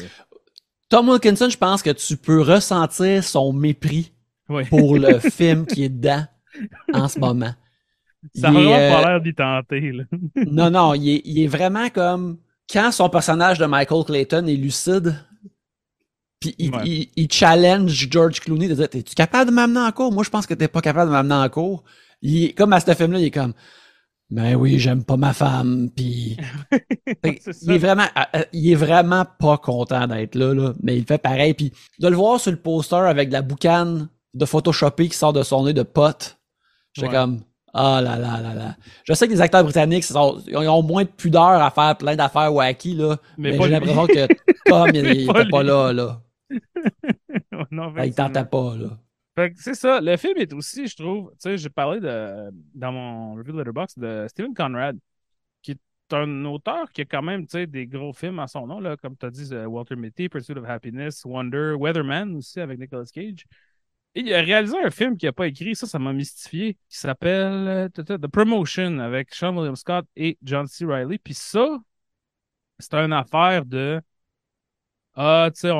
Tom 0.90 1.09
Wilkinson, 1.09 1.48
je 1.48 1.57
pense 1.57 1.83
que 1.83 1.90
tu 1.90 2.16
peux 2.18 2.42
ressentir 2.42 3.24
son 3.24 3.53
mépris 3.53 4.12
pour 4.68 4.98
le 4.98 5.18
film 5.31 5.64
qui 5.66 5.85
est 5.85 5.88
dedans 5.88 6.24
en 6.92 7.09
ce 7.09 7.18
moment. 7.18 7.55
ça 8.35 8.48
a 8.48 8.53
Il 8.53 8.59
est, 8.59 8.64
vraiment 8.64 8.74
euh, 8.76 9.03
pas 9.03 9.09
l'air 9.09 9.20
d'y 9.22 9.35
tenter, 9.35 9.92
là. 9.92 10.05
non, 10.50 10.70
non, 10.70 10.94
il 10.94 11.09
est, 11.09 11.22
il 11.24 11.42
est 11.42 11.46
vraiment 11.46 11.88
comme 11.90 12.38
quand 12.70 12.90
son 12.92 13.09
personnage 13.09 13.59
de 13.59 13.66
Michael 13.66 14.05
Clayton 14.05 14.46
est 14.46 14.57
lucide, 14.57 15.14
puis 16.40 16.55
il, 16.59 16.74
Ouais. 16.74 16.83
il- 16.87 17.09
il 17.16 17.33
challenge 17.33 18.09
George 18.11 18.40
Clooney 18.40 18.68
de 18.68 18.74
dire 18.74 18.88
T'es-tu 18.88 19.14
capable 19.14 19.50
de 19.50 19.55
m'amener 19.55 19.81
en 19.81 19.92
cours? 19.92 20.12
Moi, 20.12 20.24
je 20.24 20.31
pense 20.31 20.46
que 20.46 20.55
t'es 20.55 20.68
pas 20.68 20.81
capable 20.81 21.11
de 21.11 21.14
m'amener 21.14 21.35
en 21.35 21.48
cours. 21.48 21.85
Il 22.22 22.55
comme 22.55 22.72
à 22.72 22.81
ce 22.81 22.92
film-là, 22.94 23.18
il 23.20 23.26
est 23.26 23.31
comme 23.31 23.53
Ben 24.30 24.54
oui, 24.54 24.78
j'aime 24.78 25.02
pas 25.04 25.16
ma 25.16 25.32
femme, 25.32 25.90
puis. 25.94 26.36
Il 27.62 27.72
est 27.72 27.78
vraiment 27.78 28.04
euh, 28.16 28.22
euh, 28.36 28.44
il 28.52 28.70
est 28.70 28.76
vraiment 28.76 29.24
pas 29.38 29.58
content 29.58 30.06
d'être 30.06 30.34
là, 30.36 30.54
là, 30.54 30.72
mais 30.82 30.96
il 30.96 31.04
fait 31.04 31.18
pareil. 31.18 31.54
Puis 31.54 31.72
de 31.98 32.08
le 32.08 32.16
voir 32.16 32.38
sur 32.40 32.50
le 32.52 32.56
poster 32.58 32.96
avec 32.96 33.28
de 33.28 33.32
la 33.34 33.42
boucane 33.42 34.08
de 34.34 34.44
photoshopé 34.44 35.08
qui 35.08 35.16
sort 35.16 35.32
de 35.32 35.42
son 35.42 35.64
nez 35.64 35.72
de 35.72 35.82
pote, 35.82 36.38
j'étais 36.92 37.08
Ouais. 37.08 37.14
comme 37.14 37.40
ah 37.74 38.00
là 38.02 38.16
là 38.16 38.40
là 38.40 38.54
là. 38.54 38.76
Je 39.04 39.12
sais 39.12 39.26
que 39.26 39.32
les 39.32 39.40
acteurs 39.40 39.64
britanniques 39.64 40.04
sont- 40.04 40.38
ils 40.46 40.56
ont 40.56 40.82
moins 40.82 41.02
de 41.04 41.08
pudeur 41.08 41.42
à 41.62 41.70
faire 41.70 41.96
plein 41.96 42.14
d'affaires 42.16 42.52
wacky 42.54 42.94
là, 42.94 43.16
Mais 43.38 43.52
j'ai 43.60 43.68
l'impression 43.68 44.06
que 44.06 44.26
Tom 44.66 44.88
il, 44.94 45.06
il 45.22 45.26
Pas 45.26 45.40
était 45.42 45.50
pas 45.50 45.62
lui. 45.62 45.68
là 45.68 45.92
là. 45.92 46.20
non, 47.70 47.90
Ben, 47.92 48.04
il 48.04 48.14
tentait 48.14 48.44
pas 48.44 48.74
là. 48.76 48.88
C'est 49.57 49.74
ça. 49.74 50.00
Le 50.00 50.16
film 50.16 50.38
est 50.38 50.53
aussi, 50.53 50.87
je 50.87 50.96
trouve, 50.96 51.31
tu 51.33 51.37
sais, 51.40 51.59
j'ai 51.59 51.70
parlé 51.70 52.00
de, 52.00 52.50
dans 52.74 52.92
mon 52.92 53.35
review 53.35 53.57
Letterboxd 53.57 53.98
de 53.98 54.26
Stephen 54.29 54.55
Conrad, 54.55 54.98
qui 55.62 55.72
est 55.72 56.14
un 56.14 56.44
auteur 56.44 56.90
qui 56.92 57.03
a 57.03 57.05
quand 57.05 57.22
même, 57.22 57.46
tu 57.46 57.53
sais, 57.53 57.66
des 57.66 57.87
gros 57.87 58.12
films 58.12 58.38
à 58.38 58.46
son 58.46 58.66
nom, 58.66 58.81
là, 58.81 58.96
comme 58.96 59.16
tu 59.16 59.26
as 59.26 59.31
dit, 59.31 59.48
euh, 59.53 59.66
Walter 59.66 59.96
Mitty, 59.96 60.29
Pursuit 60.29 60.57
of 60.59 60.64
Happiness, 60.68 61.24
Wonder, 61.24 61.74
Weatherman 61.79 62.37
aussi 62.37 62.61
avec 62.61 62.79
Nicolas 62.79 63.05
Cage. 63.12 63.46
Il 64.14 64.33
a 64.35 64.40
réalisé 64.40 64.76
un 64.83 64.90
film 64.90 65.16
qu'il 65.16 65.29
n'a 65.29 65.33
pas 65.33 65.46
écrit, 65.46 65.76
ça, 65.76 65.87
ça 65.87 65.98
m'a 65.98 66.12
mystifié, 66.12 66.74
qui 66.88 66.98
s'appelle 66.98 67.68
euh, 67.68 67.88
The 67.88 68.26
Promotion 68.26 68.98
avec 68.98 69.33
Sean 69.35 69.57
William 69.57 69.76
Scott 69.76 70.07
et 70.16 70.37
John 70.42 70.66
C. 70.66 70.85
Reilly. 70.85 71.18
Puis 71.18 71.35
ça, 71.35 71.79
c'est 72.79 72.94
une 72.94 73.12
affaire 73.12 73.64
de 73.64 74.00
ah, 75.22 75.50
tu 75.54 75.61
sais, 75.61 75.70
on, 75.70 75.78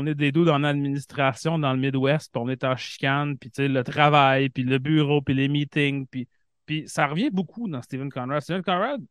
on 0.00 0.06
est 0.06 0.14
des 0.14 0.32
dos 0.32 0.44
dans 0.44 0.58
l'administration 0.58 1.58
dans 1.58 1.72
le 1.72 1.78
Midwest, 1.78 2.30
puis 2.32 2.42
on 2.44 2.48
est 2.48 2.64
en 2.64 2.76
chicane, 2.76 3.38
puis 3.38 3.50
tu 3.50 3.62
sais, 3.62 3.68
le 3.68 3.82
travail, 3.84 4.50
puis 4.50 4.64
le 4.64 4.78
bureau, 4.78 5.22
puis 5.22 5.34
les 5.34 5.48
meetings, 5.48 6.06
puis, 6.06 6.28
puis 6.66 6.88
ça 6.88 7.06
revient 7.06 7.30
beaucoup 7.30 7.68
dans 7.68 7.80
Stephen 7.82 8.10
Conrad. 8.10 8.42
Stephen 8.42 8.62
Conrad, 8.62 9.02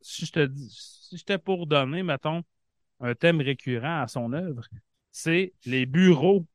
si 0.00 0.26
je 0.26 0.32
te 0.32 0.46
dis, 0.46 0.68
si 0.70 1.16
j'étais 1.18 1.38
pour 1.38 1.66
donner, 1.66 2.02
mettons, 2.02 2.42
un 3.00 3.14
thème 3.14 3.40
récurrent 3.40 4.02
à 4.02 4.08
son 4.08 4.32
œuvre, 4.32 4.62
c'est 5.12 5.54
les 5.66 5.86
bureaux, 5.86 6.46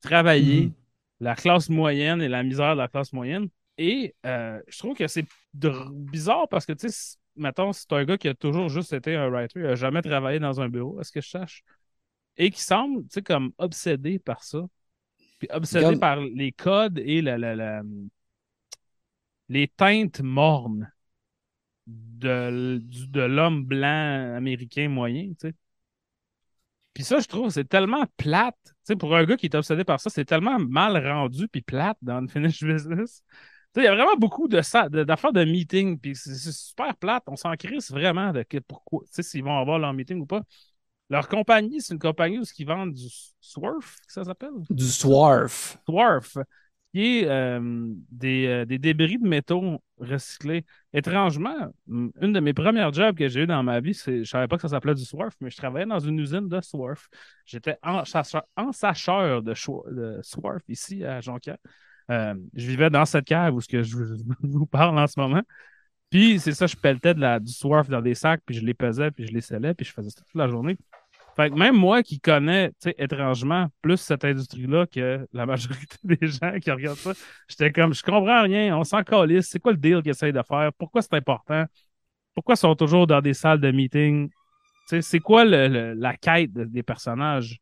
travailler, 0.00 0.66
Mhm. 0.66 0.72
la 1.20 1.34
classe 1.34 1.68
moyenne 1.68 2.22
et 2.22 2.28
la 2.28 2.42
misère 2.42 2.72
de 2.74 2.78
la 2.78 2.88
classe 2.88 3.12
moyenne. 3.12 3.48
Et 3.78 4.14
euh, 4.26 4.60
je 4.68 4.78
trouve 4.78 4.96
que 4.96 5.06
c'est 5.08 5.26
bizarre 5.54 6.48
parce 6.48 6.66
que, 6.66 6.72
tu 6.72 6.88
sais, 6.90 7.16
mettons, 7.36 7.72
c'est 7.72 7.92
un 7.92 8.04
gars 8.04 8.18
qui 8.18 8.28
a 8.28 8.34
toujours 8.34 8.68
juste 8.68 8.92
été 8.92 9.14
un 9.16 9.28
writer, 9.28 9.60
il 9.60 9.66
n'a 9.66 9.74
jamais 9.76 10.02
travaillé 10.02 10.38
dans 10.40 10.60
un 10.60 10.68
bureau, 10.68 10.98
à 10.98 11.04
ce 11.04 11.12
que 11.12 11.20
je 11.20 11.28
sache, 11.28 11.62
et 12.38 12.50
qui 12.50 12.62
semble, 12.62 13.02
tu 13.02 13.08
sais, 13.14 13.22
comme 13.22 13.52
obsédé 13.58 14.18
par 14.18 14.42
ça. 14.44 14.62
Puis 15.38 15.48
obsédé 15.50 15.84
Comme- 15.84 16.00
par 16.00 16.20
les 16.20 16.52
codes 16.52 16.98
et 16.98 17.20
la, 17.22 17.36
la- 17.38 17.54
la- 17.56 17.82
les 19.48 19.68
teintes 19.68 20.20
mornes 20.20 20.90
de, 21.86 22.80
de 22.82 23.20
l'homme 23.22 23.64
blanc 23.64 24.34
américain 24.36 24.88
moyen, 24.88 25.28
tu 25.30 25.48
sais. 25.48 25.54
Puis 26.94 27.04
ça, 27.04 27.20
je 27.20 27.28
trouve, 27.28 27.50
c'est 27.50 27.68
tellement 27.68 28.04
plate. 28.16 28.56
Tu 28.64 28.72
sais, 28.82 28.96
pour 28.96 29.14
un 29.14 29.24
gars 29.24 29.36
qui 29.36 29.46
est 29.46 29.54
obsédé 29.54 29.84
par 29.84 30.00
ça, 30.00 30.10
c'est 30.10 30.24
tellement 30.24 30.58
mal 30.58 30.96
rendu 31.06 31.46
puis 31.48 31.62
plate 31.62 31.96
dans 32.02 32.16
Unfinished 32.16 32.66
Business. 32.66 33.22
Tu 33.74 33.80
sais, 33.80 33.82
il 33.82 33.84
y 33.84 33.86
a 33.86 33.94
vraiment 33.94 34.16
beaucoup 34.16 34.48
de 34.48 34.60
ça, 34.62 34.88
de- 34.88 35.04
d'affaires 35.04 35.32
de 35.32 35.44
meeting, 35.44 35.98
puis 36.00 36.16
c'est 36.16 36.34
c'est 36.34 36.52
super 36.52 36.96
plate. 36.96 37.22
On 37.28 37.36
s'en 37.36 37.54
crisse 37.54 37.90
vraiment 37.92 38.32
de 38.32 38.42
que, 38.42 38.58
pourquoi, 38.58 39.02
tu 39.04 39.08
sais, 39.12 39.22
s'ils 39.22 39.44
vont 39.44 39.56
avoir 39.58 39.78
leur 39.78 39.92
meeting 39.92 40.20
ou 40.20 40.26
pas. 40.26 40.42
Leur 41.10 41.28
compagnie, 41.28 41.80
c'est 41.80 41.94
une 41.94 42.00
compagnie 42.00 42.38
où 42.38 42.44
ils 42.58 42.66
vendent 42.66 42.92
du 42.94 43.06
Swerf, 43.40 43.96
que 44.06 44.12
ça 44.12 44.24
s'appelle? 44.24 44.50
Du 44.70 44.84
Swarf. 44.84 45.78
Swarf, 45.88 46.36
qui 46.92 47.20
est 47.20 47.24
euh, 47.28 47.60
des, 48.10 48.46
euh, 48.46 48.64
des 48.66 48.78
débris 48.78 49.18
de 49.18 49.26
métaux 49.26 49.82
recyclés. 49.98 50.64
Étrangement, 50.92 51.72
une 51.88 52.32
de 52.32 52.40
mes 52.40 52.52
premières 52.52 52.92
jobs 52.92 53.16
que 53.16 53.28
j'ai 53.28 53.42
eu 53.42 53.46
dans 53.46 53.62
ma 53.62 53.80
vie, 53.80 53.94
c'est, 53.94 54.24
je 54.24 54.28
savais 54.30 54.48
pas 54.48 54.56
que 54.56 54.62
ça 54.62 54.68
s'appelait 54.68 54.94
du 54.94 55.04
Swarf, 55.04 55.34
mais 55.40 55.50
je 55.50 55.56
travaillais 55.56 55.86
dans 55.86 55.98
une 55.98 56.18
usine 56.18 56.48
de 56.48 56.60
Swarf. 56.60 57.08
J'étais 57.46 57.76
en, 57.82 58.04
sacheur- 58.04 58.42
de, 59.42 59.54
de 59.94 60.20
Swarf 60.22 60.62
ici 60.68 61.04
à 61.04 61.20
Jonquière. 61.20 61.58
Euh, 62.10 62.34
je 62.54 62.66
vivais 62.66 62.88
dans 62.90 63.04
cette 63.04 63.26
cave 63.26 63.54
où 63.54 63.60
ce 63.60 63.68
que 63.68 63.82
je 63.82 63.96
vous- 63.96 64.16
je 64.42 64.48
vous 64.58 64.66
parle 64.66 64.98
en 64.98 65.06
ce 65.06 65.18
moment. 65.20 65.42
Puis 66.10 66.40
c'est 66.40 66.52
ça, 66.54 66.66
je 66.66 66.76
pelletais 66.76 67.14
de 67.14 67.20
la, 67.20 67.38
du 67.40 67.52
Swarf 67.52 67.88
dans 67.88 68.00
des 68.02 68.14
sacs, 68.14 68.42
puis 68.46 68.54
je 68.56 68.64
les 68.64 68.74
pesais, 68.74 69.10
puis 69.10 69.26
je 69.26 69.32
les 69.32 69.42
scellais, 69.42 69.74
puis 69.74 69.84
je 69.86 69.92
faisais 69.92 70.10
ça 70.10 70.22
toute 70.22 70.34
la 70.34 70.48
journée. 70.48 70.76
Fait 71.38 71.50
que 71.50 71.54
même 71.54 71.76
moi 71.76 72.02
qui 72.02 72.18
connais, 72.18 72.72
étrangement, 72.96 73.68
plus 73.80 73.98
cette 73.98 74.24
industrie-là 74.24 74.86
que 74.86 75.24
la 75.32 75.46
majorité 75.46 75.96
des 76.02 76.26
gens 76.26 76.58
qui 76.60 76.68
regardent 76.68 76.98
ça, 76.98 77.12
j'étais 77.48 77.70
comme, 77.70 77.94
je 77.94 78.02
comprends 78.02 78.42
rien, 78.42 78.76
on 78.76 78.82
s'en 78.82 79.04
calisse, 79.04 79.48
c'est 79.48 79.60
quoi 79.60 79.70
le 79.70 79.78
deal 79.78 80.02
qu'ils 80.02 80.10
essayent 80.10 80.32
de 80.32 80.42
faire? 80.42 80.72
Pourquoi 80.76 81.00
c'est 81.00 81.14
important? 81.14 81.64
Pourquoi 82.34 82.54
ils 82.54 82.58
sont 82.58 82.74
toujours 82.74 83.06
dans 83.06 83.20
des 83.20 83.34
salles 83.34 83.60
de 83.60 83.70
meeting? 83.70 84.28
C'est 85.00 85.20
quoi 85.20 85.44
le, 85.44 85.94
la 85.94 86.16
quête 86.16 86.52
des 86.52 86.82
personnages? 86.82 87.60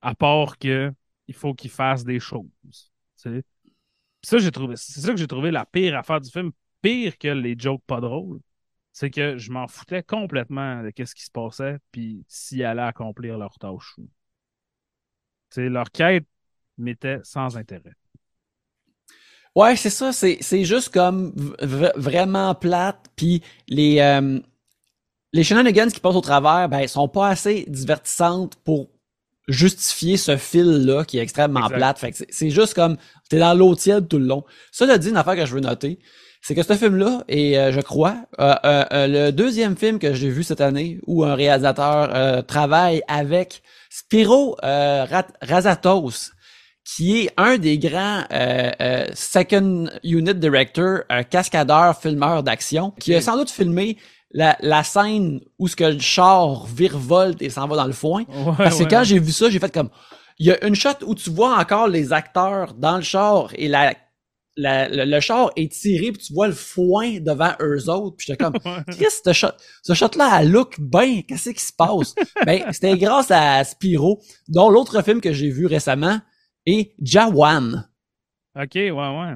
À 0.00 0.14
part 0.14 0.56
que 0.56 0.92
il 1.26 1.34
faut 1.34 1.52
qu'ils 1.52 1.70
fassent 1.70 2.04
des 2.04 2.20
choses. 2.20 2.46
Ça, 3.16 4.38
j'ai 4.38 4.52
trouvé, 4.52 4.76
c'est 4.76 5.00
ça 5.00 5.10
que 5.10 5.16
j'ai 5.16 5.26
trouvé 5.26 5.50
la 5.50 5.66
pire 5.66 5.96
affaire 5.96 6.20
du 6.20 6.30
film, 6.30 6.52
pire 6.80 7.18
que 7.18 7.28
les 7.28 7.56
jokes 7.58 7.82
pas 7.88 8.00
drôles 8.00 8.38
c'est 8.96 9.10
que 9.10 9.36
je 9.36 9.50
m'en 9.50 9.68
foutais 9.68 10.02
complètement 10.02 10.82
de 10.82 10.90
ce 11.04 11.14
qui 11.14 11.22
se 11.22 11.30
passait, 11.30 11.76
puis 11.92 12.24
s'ils 12.28 12.64
allaient 12.64 12.80
accomplir 12.80 13.36
leur 13.36 13.58
tâche. 13.58 13.94
C'est 15.50 15.68
leur 15.68 15.90
quête 15.90 16.24
m'était 16.78 17.18
sans 17.22 17.58
intérêt. 17.58 17.92
Ouais, 19.54 19.76
c'est 19.76 19.90
ça, 19.90 20.12
c'est, 20.12 20.64
juste 20.64 20.94
comme 20.94 21.34
vraiment 21.60 22.54
plate, 22.54 23.04
puis 23.16 23.42
les, 23.68 24.00
euh, 24.00 24.40
les 25.34 25.44
shenanigans 25.44 25.92
qui 25.92 26.00
passent 26.00 26.16
au 26.16 26.22
travers, 26.22 26.66
ben, 26.70 26.88
sont 26.88 27.08
pas 27.08 27.28
assez 27.28 27.66
divertissantes 27.68 28.56
pour 28.64 28.88
justifier 29.46 30.16
ce 30.16 30.38
fil-là 30.38 31.04
qui 31.04 31.18
est 31.18 31.22
extrêmement 31.22 31.68
plate. 31.68 31.98
Fait 31.98 32.14
c'est, 32.30 32.48
juste 32.48 32.72
comme, 32.72 32.96
t'es 33.28 33.38
dans 33.40 33.52
l'eau 33.52 33.74
tiède 33.74 34.08
tout 34.08 34.18
le 34.18 34.24
long. 34.24 34.44
Ça, 34.72 34.96
dit 34.96 35.10
une 35.10 35.18
affaire 35.18 35.36
que 35.36 35.44
je 35.44 35.52
veux 35.52 35.60
noter, 35.60 35.98
c'est 36.42 36.54
que 36.54 36.62
ce 36.62 36.74
film-là 36.74 37.24
est, 37.28 37.56
euh, 37.56 37.72
je 37.72 37.80
crois, 37.80 38.16
euh, 38.38 38.54
euh, 38.64 39.06
le 39.06 39.32
deuxième 39.32 39.76
film 39.76 39.98
que 39.98 40.14
j'ai 40.14 40.28
vu 40.28 40.44
cette 40.44 40.60
année 40.60 41.00
où 41.06 41.24
un 41.24 41.34
réalisateur 41.34 42.44
travaille 42.46 43.02
avec 43.08 43.62
Spiro 43.90 44.56
Razatos, 44.62 46.32
qui 46.84 47.18
est 47.18 47.30
un 47.36 47.58
des 47.58 47.78
grands 47.78 48.22
second 49.14 49.88
unit 50.04 50.34
director, 50.34 51.00
cascadeur, 51.30 51.98
filmeur 52.00 52.42
d'action, 52.42 52.92
qui 53.00 53.14
a 53.14 53.20
sans 53.20 53.36
doute 53.36 53.50
filmé 53.50 53.96
la, 54.30 54.56
la 54.60 54.84
scène 54.84 55.40
où 55.58 55.66
ce 55.66 55.76
que 55.76 55.84
le 55.84 55.98
char 55.98 56.66
virevolte 56.66 57.42
et 57.42 57.50
s'en 57.50 57.66
va 57.66 57.76
dans 57.76 57.86
le 57.86 57.92
foin. 57.92 58.24
Parce 58.56 58.78
que 58.78 58.84
quand 58.84 59.02
j'ai 59.02 59.18
vu 59.18 59.32
ça, 59.32 59.50
j'ai 59.50 59.58
fait 59.58 59.72
comme 59.72 59.90
il 60.38 60.46
y 60.46 60.52
a 60.52 60.64
une 60.64 60.74
shot 60.74 60.90
où 61.06 61.14
tu 61.14 61.30
vois 61.30 61.58
encore 61.58 61.88
les 61.88 62.12
acteurs 62.12 62.74
dans 62.74 62.96
le 62.96 63.02
char 63.02 63.48
et 63.54 63.68
la 63.68 63.94
le, 64.56 65.20
char 65.20 65.50
est 65.56 65.70
tiré 65.72 66.12
puis 66.12 66.22
tu 66.22 66.32
vois 66.32 66.48
le 66.48 66.54
foin 66.54 67.20
devant 67.20 67.52
eux 67.60 67.88
autres 67.90 68.16
puis 68.16 68.26
j'étais 68.28 68.42
comme 68.42 68.54
qu'est-ce 68.98 69.20
ce 69.24 69.32
shot 69.32 69.52
ce 69.82 69.94
shot 69.94 70.10
là 70.16 70.38
elle 70.40 70.50
look 70.50 70.80
bien 70.80 71.22
qu'est-ce 71.22 71.50
qui 71.50 71.62
se 71.62 71.72
passe? 71.72 72.14
Ben 72.46 72.64
c'était 72.72 72.96
grâce 72.96 73.30
à 73.30 73.64
Spiro 73.64 74.22
dont 74.48 74.70
l'autre 74.70 75.02
film 75.02 75.20
que 75.20 75.32
j'ai 75.32 75.50
vu 75.50 75.66
récemment 75.66 76.20
est 76.64 76.94
Jawan. 77.00 77.88
Ok 78.58 78.74
ouais 78.74 78.90
ouais. 78.92 79.34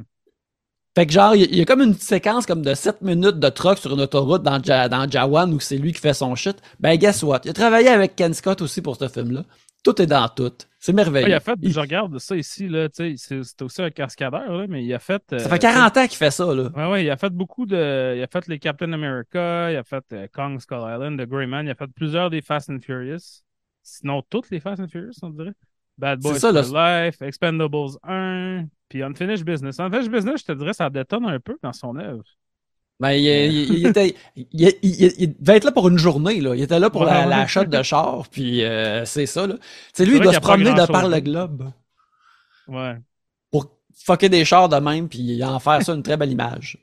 Fait 0.96 1.06
que 1.06 1.12
genre 1.12 1.34
il 1.34 1.54
y, 1.54 1.60
a 1.60 1.64
comme 1.64 1.82
une 1.82 1.94
séquence 1.94 2.46
comme 2.46 2.62
de 2.62 2.74
7 2.74 3.02
minutes 3.02 3.38
de 3.38 3.48
truck 3.48 3.78
sur 3.78 3.92
une 3.92 4.00
autoroute 4.00 4.42
dans, 4.42 4.58
dans 4.58 5.10
Jawan 5.10 5.52
où 5.52 5.60
c'est 5.60 5.76
lui 5.76 5.92
qui 5.92 6.00
fait 6.00 6.14
son 6.14 6.34
shit. 6.34 6.56
Ben 6.80 6.96
guess 6.96 7.22
what? 7.22 7.42
Il 7.44 7.50
a 7.50 7.52
travaillé 7.52 7.88
avec 7.88 8.16
Ken 8.16 8.34
Scott 8.34 8.60
aussi 8.60 8.82
pour 8.82 8.96
ce 8.96 9.06
film 9.08 9.32
là 9.32 9.44
tout 9.82 10.00
est 10.00 10.06
dans 10.06 10.28
tout. 10.28 10.52
C'est 10.78 10.92
merveilleux. 10.92 11.28
il 11.28 11.34
a 11.34 11.40
fait, 11.40 11.58
je 11.62 11.80
regarde 11.80 12.18
ça 12.18 12.36
ici, 12.36 12.68
là, 12.68 12.88
c'est 12.92 13.62
aussi 13.62 13.82
un 13.82 13.90
cascadeur, 13.90 14.56
là, 14.56 14.66
mais 14.68 14.84
il 14.84 14.92
a 14.94 14.98
fait. 14.98 15.22
ça 15.28 15.48
fait 15.48 15.58
40 15.58 15.96
euh, 15.96 16.00
ans 16.00 16.06
qu'il 16.06 16.16
fait 16.16 16.30
ça, 16.30 16.54
là. 16.54 16.70
Ouais, 16.74 16.90
ouais, 16.90 17.04
il 17.04 17.10
a 17.10 17.16
fait 17.16 17.30
beaucoup 17.30 17.66
de. 17.66 18.14
Il 18.16 18.22
a 18.22 18.26
fait 18.26 18.46
les 18.46 18.58
Captain 18.58 18.92
America, 18.92 19.70
il 19.70 19.76
a 19.76 19.84
fait 19.84 20.04
euh, 20.12 20.26
Kong 20.32 20.60
Skull 20.60 20.78
Island, 20.78 21.20
The 21.20 21.28
Grey 21.28 21.46
il 21.46 21.70
a 21.70 21.74
fait 21.74 21.90
plusieurs 21.94 22.30
des 22.30 22.40
Fast 22.40 22.70
and 22.70 22.80
Furious. 22.80 23.42
Sinon, 23.82 24.22
toutes 24.28 24.50
les 24.50 24.60
Fast 24.60 24.80
and 24.80 24.88
Furious, 24.88 25.12
on 25.22 25.30
dirait. 25.30 25.52
Bad 25.98 26.20
Boys 26.20 26.40
for 26.40 26.52
Life, 26.52 27.20
Expendables 27.20 27.98
1, 28.02 28.64
puis 28.88 29.02
Unfinished 29.02 29.44
Business. 29.44 29.78
Unfinished 29.78 30.10
Business, 30.10 30.40
je 30.40 30.46
te 30.46 30.52
dirais, 30.52 30.72
ça 30.72 30.88
détonne 30.88 31.26
un 31.26 31.38
peu 31.38 31.58
dans 31.62 31.74
son 31.74 31.94
œuvre. 31.96 32.24
Ben, 33.00 33.12
il, 33.12 33.24
il, 33.24 33.86
était, 33.86 34.14
il, 34.36 35.34
devait 35.40 35.56
être 35.56 35.64
là 35.64 35.72
pour 35.72 35.88
une 35.88 35.96
journée, 35.96 36.38
là. 36.42 36.54
Il 36.54 36.60
était 36.60 36.78
là 36.78 36.90
pour 36.90 37.04
la, 37.04 37.24
la 37.24 37.46
shot 37.46 37.64
de 37.64 37.82
char, 37.82 38.28
puis 38.30 38.62
euh, 38.62 39.06
c'est 39.06 39.24
ça, 39.24 39.46
là. 39.46 39.54
C'est 39.94 40.04
lui, 40.04 40.16
il 40.16 40.22
doit 40.22 40.34
se 40.34 40.40
promener 40.40 40.74
de 40.74 40.86
par 40.86 41.08
le 41.08 41.18
globe. 41.20 41.70
Ouais. 42.68 42.98
Pour 43.50 43.72
fucker 43.94 44.28
des 44.28 44.44
chars 44.44 44.68
de 44.68 44.76
même, 44.76 45.08
puis 45.08 45.42
en 45.42 45.58
faire 45.58 45.82
ça 45.82 45.94
une 45.94 46.02
très 46.02 46.18
belle 46.18 46.30
image. 46.30 46.76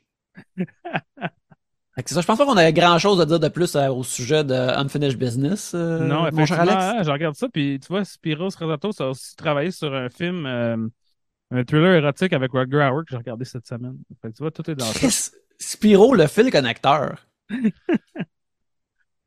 c'est 0.56 2.08
ça, 2.08 2.20
je 2.20 2.26
pense 2.26 2.36
pas 2.36 2.44
qu'on 2.44 2.58
ait 2.58 2.72
grand 2.72 2.98
chose 2.98 3.20
à 3.20 3.24
dire 3.26 3.38
de 3.38 3.48
plus 3.48 3.76
euh, 3.76 3.88
au 3.88 4.02
sujet 4.02 4.42
de 4.42 4.54
Unfinished 4.54 5.18
Business. 5.18 5.70
Euh, 5.76 6.00
non, 6.00 6.26
effectivement, 6.26 6.64
hein, 6.68 7.02
je 7.04 7.10
regarde 7.12 7.36
ça, 7.36 7.46
puis 7.48 7.78
tu 7.78 7.86
vois, 7.86 8.04
Spiros 8.04 8.50
Rezatos 8.58 9.00
a 9.00 9.10
aussi 9.10 9.36
travaillé 9.36 9.70
sur 9.70 9.94
un 9.94 10.10
film, 10.10 10.46
un 10.46 11.64
thriller 11.64 11.94
érotique 11.94 12.32
avec 12.32 12.50
Roger 12.50 12.82
Howard 12.82 13.04
que 13.04 13.12
j'ai 13.12 13.18
regardé 13.18 13.44
cette 13.44 13.68
semaine. 13.68 13.98
Fait 14.20 14.30
que 14.30 14.36
tu 14.36 14.42
vois, 14.42 14.50
tout 14.50 14.68
est 14.68 14.74
dans 14.74 14.84
ça. 14.84 15.30
Spiro, 15.58 16.14
le 16.14 16.26
fil 16.26 16.50
connecteur. 16.50 17.26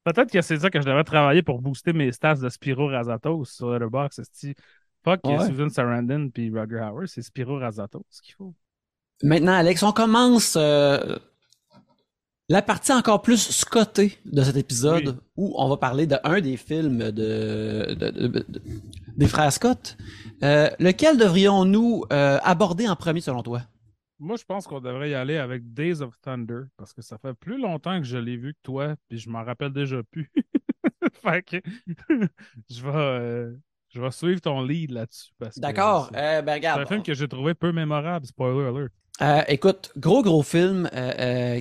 Peut-être 0.04 0.32
que 0.32 0.42
c'est 0.42 0.58
ça 0.58 0.70
que 0.70 0.82
je 0.82 0.86
devrais 0.86 1.04
travailler 1.04 1.44
pour 1.44 1.62
booster 1.62 1.94
mes 1.94 2.12
stats 2.12 2.36
de 2.36 2.50
Spiro 2.50 2.88
Razatos 2.88 3.46
sur 3.46 3.78
le 3.78 3.90
box. 3.90 4.22
Fuck 5.04 5.20
ouais. 5.26 5.46
Susan 5.48 5.70
Sarandon 5.70 6.30
puis 6.30 6.50
Roger 6.50 6.80
Howard, 6.80 7.08
c'est 7.08 7.22
Spiro 7.22 7.60
Razatos 7.60 8.04
qu'il 8.24 8.34
faut. 8.36 8.54
Maintenant, 9.24 9.54
Alex, 9.54 9.84
on 9.84 9.92
commence 9.92 10.56
euh, 10.58 11.18
la 12.50 12.62
partie 12.62 12.92
encore 12.92 13.22
plus 13.22 13.50
scotée 13.52 14.18
de 14.26 14.42
cet 14.42 14.58
épisode 14.58 15.20
où 15.38 15.54
on 15.58 15.70
va 15.70 15.78
parler 15.78 16.08
d'un 16.08 16.42
des 16.42 16.58
films 16.58 17.12
de, 17.12 17.96
des 19.16 19.28
frères 19.28 19.54
Scott. 19.54 19.98
Euh, 20.44 20.70
lequel 20.80 21.18
devrions-nous 21.18 22.06
euh, 22.12 22.40
aborder 22.44 22.88
en 22.88 22.96
premier 22.96 23.22
selon 23.22 23.44
toi? 23.44 23.62
Moi, 24.22 24.38
je 24.38 24.44
pense 24.46 24.68
qu'on 24.68 24.80
devrait 24.80 25.10
y 25.10 25.16
aller 25.16 25.38
avec 25.38 25.74
Days 25.74 26.04
of 26.04 26.14
Thunder 26.22 26.66
parce 26.78 26.94
que 26.94 27.02
ça 27.02 27.18
fait 27.18 27.34
plus 27.34 27.60
longtemps 27.60 28.00
que 28.00 28.06
je 28.06 28.20
l'ai 28.20 28.38
vu 28.38 28.54
que 28.54 28.60
toi, 28.62 28.96
puis 29.10 29.18
je 29.18 29.28
m'en 29.32 29.44
rappelle 29.44 29.74
déjà 29.74 30.04
plus. 30.04 30.32
fait 31.24 31.42
que 31.42 31.58
je 32.70 32.84
vais, 32.84 32.92
euh, 32.94 33.52
je 33.90 34.00
vais 34.00 34.12
suivre 34.12 34.40
ton 34.40 34.62
lead 34.62 34.92
là-dessus. 34.92 35.32
D'accord. 35.58 36.12
Euh, 36.16 36.44
ben, 36.44 36.54
regarde. 36.54 36.82
C'est 36.82 36.84
un 36.84 36.86
film 36.86 37.02
que 37.02 37.16
j'ai 37.16 37.28
trouvé 37.28 37.56
peu 37.56 37.72
mémorable, 37.72 38.28
spoiler 38.28 38.68
alert. 38.68 38.92
Euh, 39.24 39.42
écoute, 39.48 39.92
gros 39.98 40.22
gros 40.22 40.44
film 40.44 40.88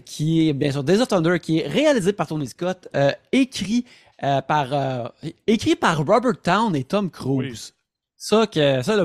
qui 0.04 0.50
est 0.50 0.52
bien 0.52 0.70
sûr 0.70 0.84
Days 0.84 1.00
of 1.00 1.08
Thunder, 1.08 1.38
qui 1.40 1.60
est 1.60 1.66
réalisé 1.66 2.12
par 2.12 2.26
Tony 2.26 2.46
Scott, 2.46 2.88
écrit 3.32 3.86
par 4.18 5.12
écrit 5.46 5.76
par 5.76 6.04
Robert 6.04 6.40
Town 6.42 6.76
et 6.76 6.84
Tom 6.84 7.10
Cruise. 7.10 7.74
Ça 8.16 8.46
que 8.46 8.82
ça 8.82 9.02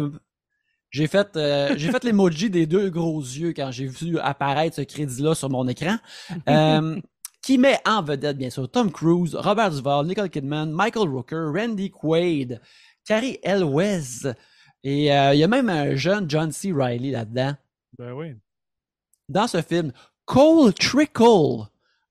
j'ai 0.96 1.08
fait, 1.08 1.36
euh, 1.36 1.74
j'ai 1.76 1.92
fait 1.92 2.06
l'emoji 2.06 2.50
des 2.50 2.66
deux 2.66 2.90
gros 2.90 3.20
yeux 3.20 3.52
quand 3.52 3.70
j'ai 3.70 3.86
vu 3.86 4.18
apparaître 4.18 4.78
ce 4.78 4.82
crédit-là 4.82 5.36
sur 5.36 5.50
mon 5.50 5.68
écran. 5.68 5.98
Euh, 6.48 7.00
qui 7.42 7.58
met 7.58 7.78
en 7.86 8.02
vedette, 8.02 8.38
bien 8.38 8.50
sûr, 8.50 8.70
Tom 8.70 8.92
Cruise, 8.92 9.36
Robert 9.36 9.72
Duvall, 9.72 10.08
Nicole 10.08 10.30
Kidman, 10.30 10.72
Michael 10.72 11.10
Rooker, 11.10 11.52
Randy 11.54 11.92
Quaid, 11.92 12.62
Carrie 13.06 13.40
Elwes. 13.44 14.34
Et 14.84 15.14
euh, 15.14 15.34
il 15.34 15.40
y 15.40 15.44
a 15.44 15.48
même 15.48 15.70
un 15.70 15.96
jeune 15.96 16.30
John 16.30 16.52
C. 16.52 16.72
Reilly 16.72 17.12
là-dedans. 17.12 17.56
Ben 17.98 18.14
oui. 18.14 18.36
Dans 19.28 19.48
ce 19.48 19.62
film, 19.62 19.92
Cole 20.26 20.74
Trickle 20.74 21.68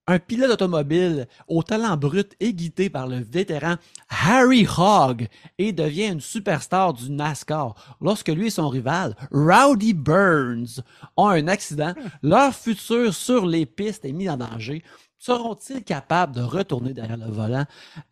un 0.07 0.19
pilote 0.19 0.51
automobile 0.51 1.27
au 1.49 1.63
talent 1.63 1.97
brut 1.97 2.37
guidé 2.41 2.91
par 2.91 3.07
le 3.07 3.19
vétéran 3.19 3.77
Harry 4.09 4.67
Hogg 4.67 5.29
et 5.59 5.73
devient 5.73 6.09
une 6.09 6.21
superstar 6.21 6.93
du 6.93 7.11
NASCAR 7.11 7.75
lorsque 8.01 8.29
lui 8.29 8.49
et 8.49 8.51
son 8.51 8.69
rival 8.69 9.17
Rowdy 9.31 9.95
Burns 9.95 10.83
ont 11.17 11.29
un 11.29 11.49
accident. 11.49 11.95
Leur 12.23 12.55
futur 12.55 13.15
sur 13.15 13.47
les 13.47 13.67
pistes 13.67 14.05
est 14.05 14.13
mis 14.13 14.29
en 14.29 14.37
danger. 14.37 14.83
Seront-ils 15.19 15.83
capables 15.83 16.35
de 16.35 16.43
retourner 16.43 16.93
derrière 16.93 17.17
le 17.17 17.31
volant? 17.31 17.65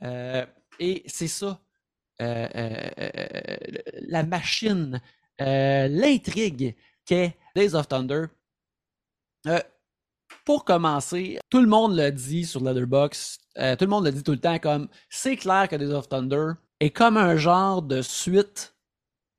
Euh, 0.02 0.46
et 0.78 1.02
c'est 1.06 1.28
ça, 1.28 1.60
euh, 2.22 2.48
euh, 2.56 3.58
la 4.08 4.22
machine, 4.22 5.00
l'intrigue 5.38 6.74
qu'est 7.04 7.36
Days 7.54 7.74
of 7.74 7.88
Thunder 7.88 8.26
pour 10.44 10.64
commencer, 10.64 11.38
tout 11.50 11.60
le 11.60 11.66
monde 11.66 11.96
le 11.96 12.10
dit 12.10 12.44
sur 12.44 12.60
Leatherbox, 12.62 13.38
euh, 13.58 13.76
tout 13.76 13.84
le 13.84 13.90
monde 13.90 14.04
le 14.04 14.12
dit 14.12 14.22
tout 14.22 14.32
le 14.32 14.40
temps 14.40 14.58
comme 14.58 14.88
c'est 15.08 15.36
clair 15.36 15.68
que 15.68 15.76
Days 15.76 15.92
of 15.92 16.08
Thunder 16.08 16.52
est 16.80 16.90
comme 16.90 17.16
un 17.16 17.36
genre 17.36 17.82
de 17.82 18.02
suite 18.02 18.74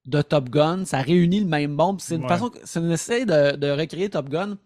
de 0.05 0.21
Top 0.21 0.49
Gun, 0.49 0.85
ça 0.85 1.01
réunit 1.01 1.39
le 1.39 1.47
même 1.47 1.73
monde, 1.73 2.01
c'est 2.01 2.15
une 2.15 2.27
façon, 2.27 2.51
c'est 2.63 2.79
une 2.79 2.91
essai 2.91 3.25
de, 3.25 3.55
de, 3.55 3.69
recréer 3.69 4.09
Top 4.09 4.29
Gun. 4.29 4.57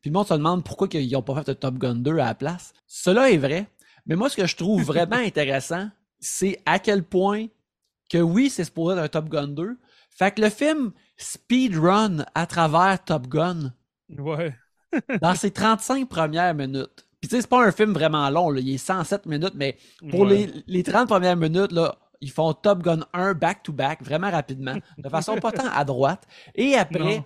Puis 0.00 0.10
le 0.10 0.14
monde 0.14 0.26
se 0.26 0.34
demande 0.34 0.64
pourquoi 0.64 0.88
ils 0.92 1.12
n'ont 1.12 1.22
pas 1.22 1.34
fait 1.36 1.48
de 1.48 1.52
Top 1.52 1.76
Gun 1.78 1.96
2 1.96 2.12
à 2.18 2.26
la 2.26 2.34
place. 2.34 2.72
Cela 2.86 3.30
est 3.30 3.36
vrai, 3.36 3.66
mais 4.06 4.16
moi 4.16 4.28
ce 4.28 4.36
que 4.36 4.46
je 4.46 4.56
trouve 4.56 4.82
vraiment 4.82 5.16
intéressant, 5.16 5.88
c'est 6.18 6.60
à 6.66 6.78
quel 6.78 7.04
point 7.04 7.46
que 8.10 8.18
oui, 8.18 8.50
c'est 8.50 8.64
supposé 8.64 8.96
être 8.96 9.04
un 9.04 9.08
Top 9.08 9.28
Gun 9.28 9.48
2. 9.48 9.78
Fait 10.10 10.32
que 10.32 10.42
le 10.42 10.50
film 10.50 10.92
speedrun 11.16 12.24
à 12.34 12.46
travers 12.46 13.02
Top 13.04 13.28
Gun. 13.28 13.72
Ouais 14.18 14.54
dans 15.20 15.34
ses 15.34 15.50
35 15.50 16.08
premières 16.08 16.54
minutes. 16.54 17.06
Puis 17.20 17.28
tu 17.28 17.36
sais, 17.36 17.42
c'est 17.42 17.50
pas 17.50 17.64
un 17.64 17.72
film 17.72 17.92
vraiment 17.92 18.28
long, 18.30 18.50
là. 18.50 18.60
il 18.60 18.74
est 18.74 18.78
107 18.78 19.26
minutes, 19.26 19.54
mais 19.54 19.76
pour 20.10 20.24
les, 20.24 20.48
les 20.66 20.82
30 20.82 21.06
premières 21.08 21.36
minutes, 21.36 21.72
là, 21.72 21.96
ils 22.20 22.30
font 22.30 22.52
Top 22.52 22.82
Gun 22.82 23.00
1 23.12 23.34
back-to-back, 23.34 24.02
vraiment 24.02 24.30
rapidement, 24.30 24.76
de 24.98 25.08
façon 25.08 25.36
pas 25.36 25.52
tant 25.52 25.68
à 25.72 25.84
droite. 25.84 26.26
Et 26.54 26.74
après, 26.74 27.22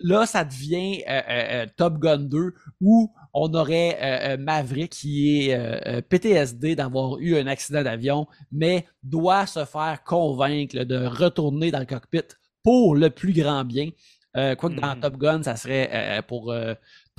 là, 0.00 0.26
ça 0.26 0.44
devient 0.44 1.02
euh, 1.08 1.12
euh, 1.12 1.22
euh, 1.28 1.66
Top 1.76 1.98
Gun 1.98 2.18
2, 2.18 2.54
où 2.80 3.12
on 3.32 3.54
aurait 3.54 4.36
Maverick 4.38 4.92
qui 4.92 5.50
est 5.50 6.02
PTSD 6.08 6.74
d'avoir 6.74 7.18
eu 7.18 7.36
un 7.36 7.46
accident 7.46 7.82
d'avion, 7.82 8.26
mais 8.50 8.86
doit 9.02 9.46
se 9.46 9.64
faire 9.64 10.02
convaincre 10.04 10.82
de 10.82 11.06
retourner 11.06 11.70
dans 11.70 11.78
le 11.78 11.86
cockpit 11.86 12.24
pour 12.64 12.96
le 12.96 13.08
plus 13.10 13.32
grand 13.32 13.64
bien. 13.64 13.90
Quoique 14.34 14.80
dans 14.80 14.96
hmm. 14.96 15.00
Top 15.00 15.16
Gun, 15.16 15.42
ça 15.42 15.56
serait 15.56 16.22
pour 16.28 16.54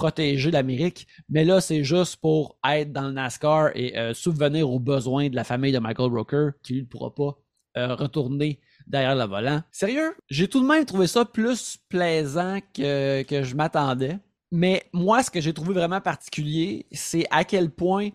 protéger 0.01 0.49
l'Amérique, 0.49 1.07
mais 1.29 1.45
là, 1.45 1.61
c'est 1.61 1.83
juste 1.83 2.15
pour 2.15 2.57
être 2.67 2.91
dans 2.91 3.03
le 3.03 3.11
NASCAR 3.13 3.69
et 3.75 3.95
euh, 3.95 4.15
subvenir 4.15 4.67
aux 4.67 4.79
besoins 4.79 5.29
de 5.29 5.35
la 5.35 5.43
famille 5.43 5.71
de 5.71 5.77
Michael 5.77 6.11
Rooker, 6.11 6.49
qui 6.63 6.73
lui 6.73 6.81
ne 6.81 6.87
pourra 6.87 7.13
pas 7.13 7.37
euh, 7.77 7.93
retourner 7.93 8.59
derrière 8.87 9.15
le 9.15 9.25
volant. 9.25 9.61
Sérieux, 9.71 10.15
j'ai 10.27 10.47
tout 10.47 10.59
de 10.59 10.67
même 10.67 10.85
trouvé 10.85 11.05
ça 11.05 11.23
plus 11.23 11.77
plaisant 11.87 12.57
que, 12.73 13.21
que 13.21 13.43
je 13.43 13.55
m'attendais. 13.55 14.17
Mais 14.51 14.83
moi, 14.91 15.21
ce 15.21 15.29
que 15.29 15.39
j'ai 15.39 15.53
trouvé 15.53 15.75
vraiment 15.75 16.01
particulier, 16.01 16.87
c'est 16.91 17.27
à 17.29 17.43
quel 17.43 17.69
point 17.69 18.09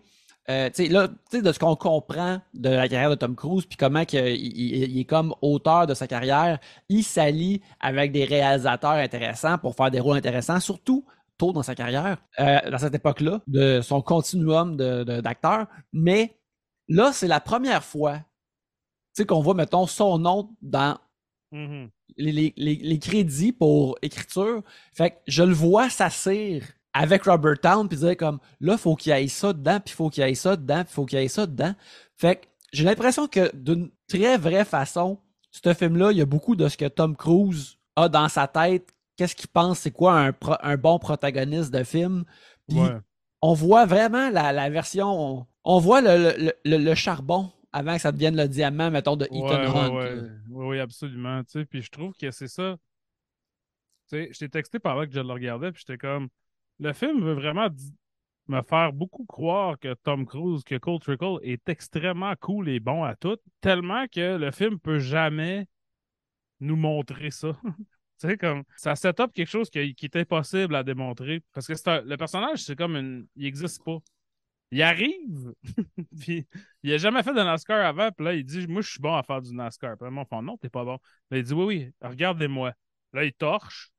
euh, 0.49 0.69
là, 0.89 1.07
de 1.07 1.51
ce 1.51 1.59
qu'on 1.59 1.75
comprend 1.75 2.41
de 2.53 2.69
la 2.69 2.87
carrière 2.87 3.09
de 3.09 3.15
Tom 3.15 3.35
Cruise, 3.35 3.65
puis 3.65 3.77
comment 3.77 4.03
il, 4.11 4.99
est 4.99 5.05
comme 5.05 5.35
auteur 5.41 5.87
de 5.87 5.93
sa 5.93 6.07
carrière, 6.07 6.59
il 6.87 7.03
s'allie 7.03 7.61
avec 7.79 8.11
des 8.11 8.23
réalisateurs 8.23 8.91
intéressants 8.91 9.57
pour 9.57 9.75
faire 9.75 9.91
des 9.91 9.99
rôles 9.99 10.17
intéressants, 10.17 10.59
surtout 10.59 11.05
tôt 11.37 11.51
dans 11.51 11.63
sa 11.63 11.75
carrière, 11.75 12.17
euh, 12.39 12.71
dans 12.71 12.77
cette 12.77 12.95
époque-là, 12.95 13.41
de 13.47 13.81
son 13.81 14.01
continuum 14.01 14.77
d'acteurs. 14.77 15.67
Mais 15.93 16.37
là, 16.87 17.11
c'est 17.13 17.27
la 17.27 17.39
première 17.39 17.83
fois 17.83 18.21
qu'on 19.25 19.41
voit, 19.41 19.53
mettons, 19.53 19.87
son 19.87 20.19
nom 20.19 20.55
dans 20.61 20.97
mm-hmm. 21.51 21.89
les, 22.17 22.99
crédits 22.99 23.51
pour 23.51 23.97
écriture. 24.01 24.61
Fait 24.93 25.11
que 25.11 25.15
je 25.27 25.43
le 25.43 25.53
vois 25.53 25.89
s'assire 25.89 26.63
avec 26.93 27.23
Robert 27.23 27.59
Town 27.59 27.87
puis 27.87 27.97
dire 27.97 28.17
comme 28.17 28.39
là, 28.59 28.77
faut 28.77 28.95
qu'il 28.95 29.11
ait 29.11 29.27
ça 29.27 29.53
dedans, 29.53 29.79
puis 29.79 29.93
faut 29.93 30.09
qu'il 30.09 30.23
ait 30.23 30.35
ça 30.35 30.55
dedans, 30.55 30.83
puis 30.83 30.93
faut 30.93 31.05
qu'il 31.05 31.19
ait 31.19 31.27
ça 31.27 31.45
dedans. 31.45 31.73
Fait 32.15 32.37
que 32.37 32.47
j'ai 32.73 32.83
l'impression 32.83 33.27
que 33.27 33.55
d'une 33.55 33.89
très 34.07 34.37
vraie 34.37 34.65
façon, 34.65 35.19
ce 35.51 35.73
film-là, 35.73 36.11
il 36.11 36.17
y 36.17 36.21
a 36.21 36.25
beaucoup 36.25 36.55
de 36.55 36.67
ce 36.67 36.77
que 36.77 36.87
Tom 36.87 37.15
Cruise 37.15 37.77
a 37.95 38.09
dans 38.09 38.29
sa 38.29 38.47
tête 38.47 38.93
qu'est-ce 39.17 39.35
qu'il 39.35 39.49
pense, 39.49 39.79
c'est 39.79 39.91
quoi 39.91 40.27
un, 40.27 40.33
un, 40.61 40.77
bon 40.77 40.99
protagoniste 40.99 41.73
de 41.73 41.83
film? 41.83 42.23
on 43.41 43.53
voit 43.53 43.85
vraiment 43.85 44.29
la, 44.29 44.69
version, 44.69 45.45
on, 45.63 45.79
voit 45.79 46.01
le, 46.01 46.53
le, 46.63 46.95
charbon 46.95 47.51
avant 47.73 47.95
que 47.95 48.01
ça 48.01 48.11
devienne 48.11 48.37
le 48.37 48.47
diamant, 48.47 48.89
mettons, 48.89 49.15
de 49.15 49.25
Ethan 49.25 49.75
Hunt. 49.75 50.29
Oui, 50.49 50.79
absolument. 50.79 51.41
Puis 51.69 51.81
je 51.81 51.91
trouve 51.91 52.13
que 52.13 52.31
c'est 52.31 52.47
ça. 52.47 52.77
Tu 54.09 54.29
je 54.31 54.39
t'ai 54.39 54.49
texté 54.49 54.79
par 54.79 54.95
là 54.95 55.05
que 55.05 55.11
je 55.11 55.19
le 55.19 55.33
regardais, 55.33 55.71
puis 55.71 55.83
j'étais 55.85 55.97
comme, 55.97 56.29
le 56.79 56.93
film 56.93 57.23
veut 57.23 57.33
vraiment 57.33 57.69
me 58.47 58.61
faire 58.61 58.93
beaucoup 58.93 59.25
croire 59.25 59.77
que 59.79 59.93
Tom 59.93 60.25
Cruise, 60.25 60.63
que 60.63 60.77
Cole 60.77 60.99
Trickle 60.99 61.39
est 61.41 61.67
extrêmement 61.69 62.33
cool 62.39 62.69
et 62.69 62.79
bon 62.79 63.03
à 63.03 63.15
tout, 63.15 63.37
tellement 63.61 64.07
que 64.07 64.37
le 64.37 64.51
film 64.51 64.79
peut 64.79 64.99
jamais 64.99 65.67
nous 66.59 66.75
montrer 66.75 67.31
ça. 67.31 67.57
Tu 68.19 68.27
sais, 68.27 68.35
comme, 68.37 68.63
ça 68.77 68.95
set 68.95 69.19
up 69.19 69.31
quelque 69.31 69.47
chose 69.47 69.69
qui, 69.69 69.77
est 69.77 70.15
impossible 70.15 70.75
à 70.75 70.83
démontrer. 70.83 71.43
Parce 71.53 71.67
que 71.67 71.73
le 72.03 72.15
personnage, 72.15 72.63
c'est 72.63 72.75
comme 72.75 72.95
une. 72.95 73.27
Il 73.35 73.43
n'existe 73.43 73.83
pas. 73.83 73.99
Il 74.71 74.81
arrive, 74.81 75.53
puis 76.19 76.47
il 76.81 76.93
a 76.93 76.97
jamais 76.97 77.21
fait 77.21 77.33
de 77.33 77.41
NASCAR 77.43 77.85
avant, 77.85 78.11
puis 78.11 78.25
là, 78.25 78.33
il 78.33 78.43
dit 78.43 78.65
Moi, 78.67 78.81
je 78.81 78.89
suis 78.89 78.99
bon 78.99 79.15
à 79.15 79.21
faire 79.21 79.39
du 79.39 79.53
NASCAR. 79.53 79.95
Puis 79.97 80.05
là, 80.05 80.09
mon 80.09 80.25
fond, 80.25 80.41
non, 80.41 80.57
t'es 80.57 80.69
pas 80.69 80.83
bon. 80.83 80.97
Là, 81.29 81.37
il 81.37 81.43
dit 81.43 81.53
Oui, 81.53 81.65
oui, 81.65 81.91
regardez-moi. 82.01 82.73
Là, 83.13 83.23
il 83.23 83.33
torche. 83.33 83.91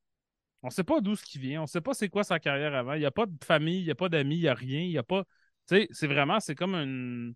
On 0.63 0.71
sait 0.71 0.85
pas 0.85 1.01
d'où 1.01 1.15
ce 1.17 1.25
qui 1.25 1.39
vient. 1.39 1.63
On 1.63 1.67
sait 1.67 1.81
pas 1.81 1.95
c'est 1.95 2.09
quoi 2.09 2.25
sa 2.25 2.41
carrière 2.41 2.75
avant. 2.75 2.95
Il 2.95 3.01
n'y 3.01 3.07
a 3.07 3.11
pas 3.11 3.27
de 3.27 3.45
famille, 3.45 3.81
il 3.81 3.85
n'y 3.85 3.91
a 3.91 3.95
pas 3.95 4.09
d'amis, 4.09 4.37
il 4.37 4.41
n'y 4.43 4.49
a 4.49 4.55
rien. 4.55 4.81
Il 4.81 4.91
y 4.91 4.99
a 4.99 5.03
pas. 5.03 5.25
Tu 5.69 5.77
sais, 5.77 5.89
c'est 5.91 6.07
vraiment, 6.07 6.41
c'est 6.41 6.55
comme 6.55 6.75
une, 6.75 7.35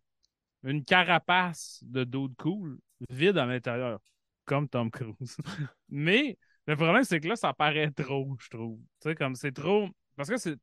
une 0.65 0.85
carapace 0.85 1.81
de 1.83 2.05
dude 2.05 2.35
cool, 2.37 2.79
vide 3.11 3.39
à 3.39 3.47
l'intérieur, 3.47 4.01
comme 4.45 4.69
Tom 4.69 4.91
Cruise. 4.91 5.37
Mais 5.89 6.39
le 6.67 6.77
problème, 6.77 7.05
c'est 7.05 7.21
que 7.21 7.29
là, 7.29 7.37
ça 7.37 7.53
paraît 7.53 7.91
trop, 7.91 8.37
je 8.41 8.49
trouve. 8.49 8.79
Tu 9.01 9.11
sais, 9.11 9.15
comme 9.15 9.35
c'est 9.35 9.53
trop. 9.53 9.89
Parce 10.17 10.29
que 10.29 10.37
c'est 10.37 10.57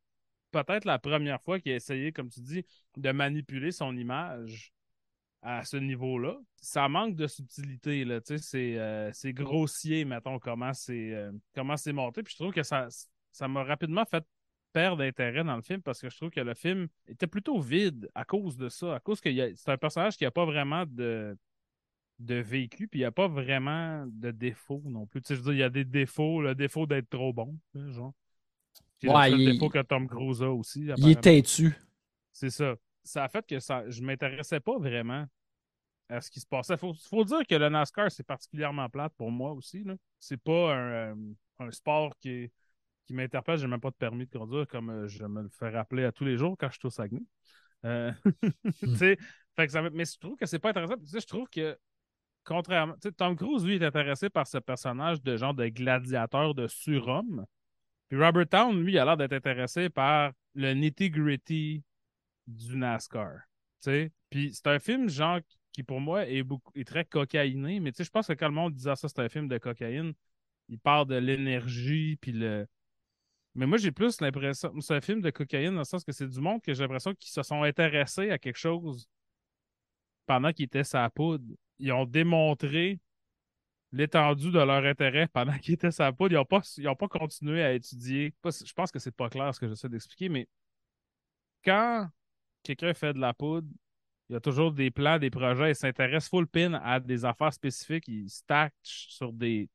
peut-être 0.50 0.84
la 0.84 0.98
première 0.98 1.40
fois 1.42 1.60
qu'il 1.60 1.72
a 1.72 1.76
essayé, 1.76 2.12
comme 2.12 2.28
tu 2.28 2.40
dis, 2.40 2.64
de 2.96 3.12
manipuler 3.12 3.72
son 3.72 3.96
image 3.96 4.72
à 5.42 5.64
ce 5.64 5.76
niveau-là. 5.76 6.38
Ça 6.56 6.88
manque 6.88 7.16
de 7.16 7.26
subtilité, 7.26 8.04
là. 8.04 8.20
Tu 8.20 8.38
sais, 8.38 8.72
c'est, 9.12 9.28
euh, 9.28 9.32
grossier, 9.32 10.04
mettons, 10.04 10.38
comment 10.38 10.72
c'est, 10.72 11.14
euh, 11.14 11.32
comment 11.54 11.76
c'est 11.76 11.92
monté. 11.92 12.22
Puis 12.22 12.34
je 12.36 12.42
trouve 12.42 12.52
que 12.52 12.62
ça, 12.62 12.88
ça 13.32 13.48
m'a 13.48 13.62
rapidement 13.64 14.04
fait 14.04 14.24
perdre 14.72 14.98
d'intérêt 14.98 15.42
dans 15.42 15.56
le 15.56 15.62
film 15.62 15.82
parce 15.82 16.00
que 16.00 16.08
je 16.08 16.16
trouve 16.16 16.30
que 16.30 16.40
le 16.40 16.54
film 16.54 16.88
était 17.08 17.26
plutôt 17.26 17.58
vide 17.60 18.08
à 18.14 18.24
cause 18.24 18.56
de 18.56 18.68
ça. 18.68 18.96
À 18.96 19.00
cause 19.00 19.20
que 19.20 19.30
c'est 19.56 19.70
un 19.70 19.78
personnage 19.78 20.16
qui 20.16 20.24
n'a 20.24 20.30
pas 20.30 20.44
vraiment 20.44 20.84
de 20.86 21.36
de 22.20 22.34
vécu, 22.34 22.86
puis 22.86 23.00
il 23.00 23.02
n'y 23.02 23.06
a 23.06 23.10
pas 23.10 23.28
vraiment 23.28 24.04
de 24.06 24.30
défaut 24.30 24.82
non 24.84 25.06
plus. 25.06 25.22
Tu 25.22 25.28
sais, 25.28 25.36
je 25.36 25.40
veux 25.40 25.52
dire, 25.52 25.54
il 25.54 25.60
y 25.60 25.62
a 25.62 25.70
des 25.70 25.84
défauts, 25.84 26.42
le 26.42 26.54
défaut 26.54 26.86
d'être 26.86 27.08
trop 27.08 27.32
bon, 27.32 27.58
genre. 27.74 28.12
Ouais, 29.02 29.30
le 29.30 29.52
défaut 29.52 29.70
que 29.70 29.80
Tom 29.80 30.06
Cruise 30.06 30.42
a 30.42 30.50
aussi. 30.50 30.86
Il 30.98 31.08
est 31.08 31.20
têtu. 31.20 31.74
C'est 32.30 32.50
ça. 32.50 32.76
Ça 33.02 33.24
a 33.24 33.28
fait 33.28 33.46
que 33.46 33.58
ça, 33.60 33.88
je 33.88 34.02
m'intéressais 34.02 34.60
pas 34.60 34.78
vraiment 34.78 35.26
à 36.08 36.20
ce 36.20 36.30
qui 36.30 36.40
se 36.40 36.46
passait. 36.46 36.74
Il 36.74 36.78
faut, 36.78 36.94
faut, 36.94 37.24
dire 37.24 37.46
que 37.48 37.54
le 37.54 37.68
NASCAR, 37.68 38.10
c'est 38.10 38.26
particulièrement 38.26 38.88
plate 38.88 39.12
pour 39.16 39.30
moi 39.30 39.52
aussi. 39.52 39.84
C'est 40.18 40.42
pas 40.42 40.74
un, 40.74 41.12
euh, 41.12 41.14
un, 41.60 41.70
sport 41.70 42.16
qui, 42.18 42.50
qui 43.06 43.14
m'interpelle. 43.14 43.58
J'ai 43.58 43.66
même 43.66 43.80
pas 43.80 43.90
de 43.90 43.96
permis 43.96 44.26
de 44.26 44.38
conduire, 44.38 44.66
comme 44.66 44.90
euh, 44.90 45.08
je 45.08 45.24
me 45.24 45.42
le 45.42 45.48
fais 45.48 45.70
rappeler 45.70 46.04
à 46.04 46.12
tous 46.12 46.24
les 46.24 46.36
jours 46.36 46.56
quand 46.58 46.68
je 46.70 46.78
suis 46.78 46.86
au 46.86 46.90
Saguenay. 46.90 47.22
Euh, 47.84 48.12
fait 48.96 49.16
que 49.56 49.68
ça, 49.68 49.82
mais 49.82 50.04
je 50.04 50.18
trouve 50.18 50.36
que 50.36 50.46
c'est 50.46 50.58
pas 50.58 50.70
intéressant. 50.70 50.96
je 51.02 51.26
trouve 51.26 51.48
que 51.48 51.78
contrairement. 52.44 52.94
Tom 53.16 53.36
Cruise, 53.36 53.64
lui, 53.64 53.76
est 53.76 53.84
intéressé 53.84 54.28
par 54.30 54.46
ce 54.46 54.58
personnage 54.58 55.22
de 55.22 55.36
genre 55.36 55.54
de 55.54 55.68
gladiateur 55.68 56.54
de 56.54 56.66
surhomme. 56.66 57.46
Puis 58.08 58.18
Robert 58.20 58.48
Town, 58.48 58.82
lui, 58.82 58.98
a 58.98 59.04
l'air 59.04 59.16
d'être 59.16 59.32
intéressé 59.32 59.88
par 59.88 60.32
le 60.54 60.72
nitty-gritty 60.74 61.82
du 62.56 62.76
NASCAR. 62.76 63.40
C'est 63.80 64.12
un 64.66 64.78
film, 64.78 65.08
genre, 65.08 65.40
qui 65.72 65.82
pour 65.82 66.00
moi 66.00 66.26
est, 66.28 66.42
beaucoup, 66.42 66.72
très 66.84 67.04
cocaïné, 67.04 67.80
mais 67.80 67.92
je 67.98 68.10
pense 68.10 68.26
que 68.26 68.32
quand 68.32 68.48
le 68.48 68.54
monde 68.54 68.74
disait 68.74 68.96
ça, 68.96 69.08
c'est 69.08 69.20
un 69.20 69.28
film 69.28 69.48
de 69.48 69.58
cocaïne, 69.58 70.12
il 70.68 70.78
parle 70.78 71.06
de 71.06 71.16
l'énergie, 71.16 72.16
puis 72.20 72.32
le. 72.32 72.66
Mais 73.54 73.66
moi, 73.66 73.78
j'ai 73.78 73.90
plus 73.90 74.20
l'impression. 74.20 74.72
C'est 74.80 74.94
un 74.94 75.00
film 75.00 75.20
de 75.20 75.30
cocaïne 75.30 75.72
dans 75.72 75.80
le 75.80 75.84
sens 75.84 76.04
que 76.04 76.12
c'est 76.12 76.28
du 76.28 76.40
monde 76.40 76.62
que 76.62 76.72
j'ai 76.72 76.82
l'impression 76.82 77.14
qu'ils 77.14 77.32
se 77.32 77.42
sont 77.42 77.62
intéressés 77.62 78.30
à 78.30 78.38
quelque 78.38 78.58
chose 78.58 79.08
pendant 80.26 80.52
qu'ils 80.52 80.66
étaient 80.66 80.84
sa 80.84 81.10
poudre 81.10 81.44
ils 81.80 81.92
ont 81.92 82.04
démontré 82.04 83.00
l'étendue 83.92 84.52
de 84.52 84.58
leur 84.58 84.84
intérêt 84.84 85.26
pendant 85.26 85.58
qu'ils 85.58 85.74
étaient 85.74 85.90
sa 85.90 86.12
poudre. 86.12 86.32
Ils 86.32 86.36
n'ont 86.36 86.44
pas, 86.44 86.60
pas 86.94 87.08
continué 87.08 87.62
à 87.62 87.72
étudier. 87.72 88.34
Je 88.44 88.72
pense 88.72 88.92
que 88.92 88.98
c'est 88.98 89.10
pas 89.14 89.28
clair 89.28 89.52
ce 89.54 89.58
que 89.58 89.68
j'essaie 89.68 89.88
d'expliquer, 89.88 90.28
mais 90.28 90.46
quand 91.64 92.08
quelqu'un 92.62 92.94
fait 92.94 93.12
de 93.12 93.18
la 93.18 93.34
poudre, 93.34 93.68
il 94.28 94.34
y 94.34 94.36
a 94.36 94.40
toujours 94.40 94.72
des 94.72 94.90
plans, 94.90 95.18
des 95.18 95.30
projets, 95.30 95.72
il 95.72 95.74
s'intéresse 95.74 96.28
full 96.28 96.46
pin 96.46 96.74
à 96.74 97.00
des 97.00 97.24
affaires 97.24 97.52
spécifiques, 97.52 98.06
il 98.06 98.30
stack 98.30 98.72
sur 98.82 99.32
des, 99.32 99.68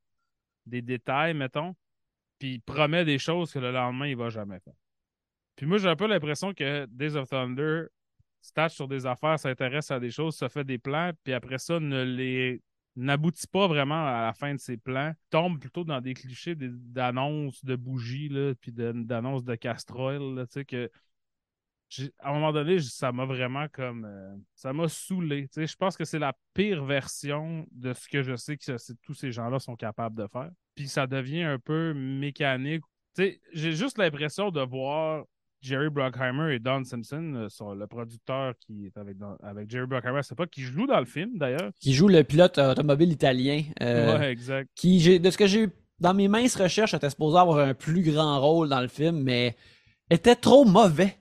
des 0.66 0.82
détails, 0.82 1.34
mettons, 1.34 1.76
puis 2.40 2.54
il 2.54 2.62
promet 2.62 3.04
des 3.04 3.20
choses 3.20 3.52
que 3.52 3.60
le 3.60 3.72
lendemain, 3.72 4.08
il 4.08 4.16
va 4.16 4.30
jamais 4.30 4.60
faire. 4.60 4.74
Puis 5.56 5.66
moi, 5.66 5.78
j'ai 5.78 5.90
un 5.90 5.96
peu 5.96 6.08
l'impression 6.08 6.54
que 6.54 6.86
Days 6.86 7.16
of 7.16 7.30
Thunder 7.30 7.88
stache 8.42 8.76
sur 8.76 8.88
des 8.88 9.06
affaires, 9.06 9.40
s'intéresse 9.40 9.92
à 9.92 10.00
des 10.00 10.12
choses, 10.12 10.36
se 10.36 10.48
fait 10.48 10.64
des 10.64 10.78
plans, 10.78 11.12
puis 11.24 11.34
après 11.34 11.58
ça, 11.58 11.80
ne 11.80 12.04
les 12.04 12.62
n'aboutit 12.96 13.48
pas 13.48 13.68
vraiment 13.68 14.06
à 14.08 14.22
la 14.28 14.34
fin 14.34 14.54
de 14.54 14.60
ses 14.60 14.78
plans, 14.78 15.14
tombe 15.30 15.60
plutôt 15.60 15.84
dans 15.84 16.00
des 16.00 16.14
clichés 16.14 16.56
d'annonces 16.56 17.64
de 17.66 17.76
bougies, 17.76 18.30
là, 18.30 18.54
puis 18.56 18.72
d'annonces 18.72 19.44
de 19.44 19.56
casserole, 19.56 20.46
tu 20.48 20.54
sais, 20.54 20.66
que 20.66 20.90
à 22.20 22.30
un 22.30 22.34
moment 22.34 22.52
donné, 22.52 22.80
ça 22.80 23.12
m'a 23.12 23.26
vraiment 23.26 23.68
comme. 23.72 24.06
Euh, 24.06 24.36
ça 24.56 24.74
m'a 24.74 24.88
saoulé. 24.88 25.48
Tu 25.48 25.62
sais, 25.62 25.68
je 25.68 25.76
pense 25.76 25.96
que 25.96 26.06
c'est 26.06 26.20
la 26.20 26.34
pire 26.54 26.84
version 26.84 27.66
de 27.72 27.94
ce 27.94 28.08
que 28.10 28.24
je 28.24 28.36
sais 28.36 28.58
que 28.58 28.94
tous 29.04 29.14
ces 29.14 29.32
gens-là 29.32 29.60
sont 29.60 29.76
capables 29.76 30.16
de 30.16 30.28
faire. 30.28 30.50
Puis 30.76 30.88
ça 30.88 31.08
devient 31.08 31.44
un 31.44 31.60
peu 31.60 31.94
mécanique. 31.94 32.84
Tu 33.16 33.24
sais, 33.24 33.42
j'ai 33.54 33.72
juste 33.72 33.98
l'impression 33.98 34.52
de 34.52 34.62
voir 34.62 35.26
Jerry 35.62 35.90
Bruckheimer 35.90 36.54
et 36.54 36.60
Don 36.60 36.84
Simpson, 36.84 37.34
euh, 37.36 37.50
sont 37.50 37.74
le 37.74 37.88
producteur 37.88 38.54
qui 38.60 38.86
est 38.86 38.98
avec, 38.98 39.18
avec 39.42 39.70
Jerry 39.70 39.88
Bruckheimer, 39.88 40.22
c'est 40.22 40.36
pas 40.36 40.46
qui 40.46 40.62
joue 40.62 40.86
dans 40.86 41.00
le 41.00 41.06
film 41.06 41.38
d'ailleurs. 41.38 41.72
Qui 41.80 41.94
joue 41.94 42.08
le 42.08 42.24
pilote 42.24 42.58
automobile 42.60 43.12
italien. 43.12 43.64
Euh, 43.82 44.20
ouais, 44.20 44.32
exact. 44.32 44.70
Qui, 44.76 45.20
de 45.20 45.30
ce 45.30 45.38
que 45.38 45.48
j'ai 45.48 45.64
eu 45.64 45.70
dans 46.00 46.14
mes 46.14 46.28
minces 46.28 46.56
recherches, 46.56 46.94
était 46.94 47.10
supposé 47.10 47.38
avoir 47.38 47.60
un 47.60 47.74
plus 47.74 48.04
grand 48.04 48.40
rôle 48.40 48.70
dans 48.70 48.82
le 48.82 48.88
film, 48.88 49.24
mais 49.24 49.56
était 50.10 50.36
trop 50.36 50.66
mauvais. 50.66 51.18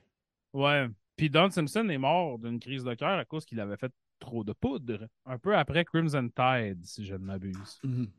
Ouais. 0.55 0.87
Puis 1.17 1.29
Don 1.29 1.51
Simpson 1.51 1.89
est 1.89 1.99
mort 1.99 2.39
d'une 2.39 2.59
crise 2.59 2.85
de 2.85 2.95
cœur 2.95 3.19
à 3.19 3.25
cause 3.25 3.45
qu'il 3.45 3.61
avait 3.61 3.77
fait 3.77 3.93
trop 4.19 4.45
de 4.45 4.53
poudre. 4.53 5.09
Un 5.27 5.39
peu 5.39 5.57
après 5.57 5.85
Crimson 5.85 6.31
Tide, 6.35 6.85
si 6.85 7.05
je 7.05 7.15
ne 7.15 7.25
m'abuse. 7.25 7.81
Mhm. 7.83 8.11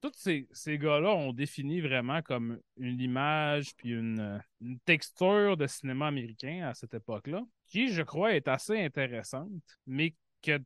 Tous 0.00 0.12
ces, 0.14 0.48
ces 0.52 0.78
gars-là 0.78 1.10
ont 1.10 1.32
défini 1.32 1.82
vraiment 1.82 2.22
comme 2.22 2.58
une 2.78 2.98
image 3.00 3.74
puis 3.76 3.90
une, 3.90 4.42
une 4.62 4.78
texture 4.80 5.58
de 5.58 5.66
cinéma 5.66 6.06
américain 6.06 6.66
à 6.70 6.72
cette 6.72 6.94
époque-là, 6.94 7.42
qui, 7.66 7.92
je 7.92 8.00
crois, 8.00 8.34
est 8.34 8.48
assez 8.48 8.82
intéressante, 8.82 9.78
mais 9.86 10.14
que 10.40 10.58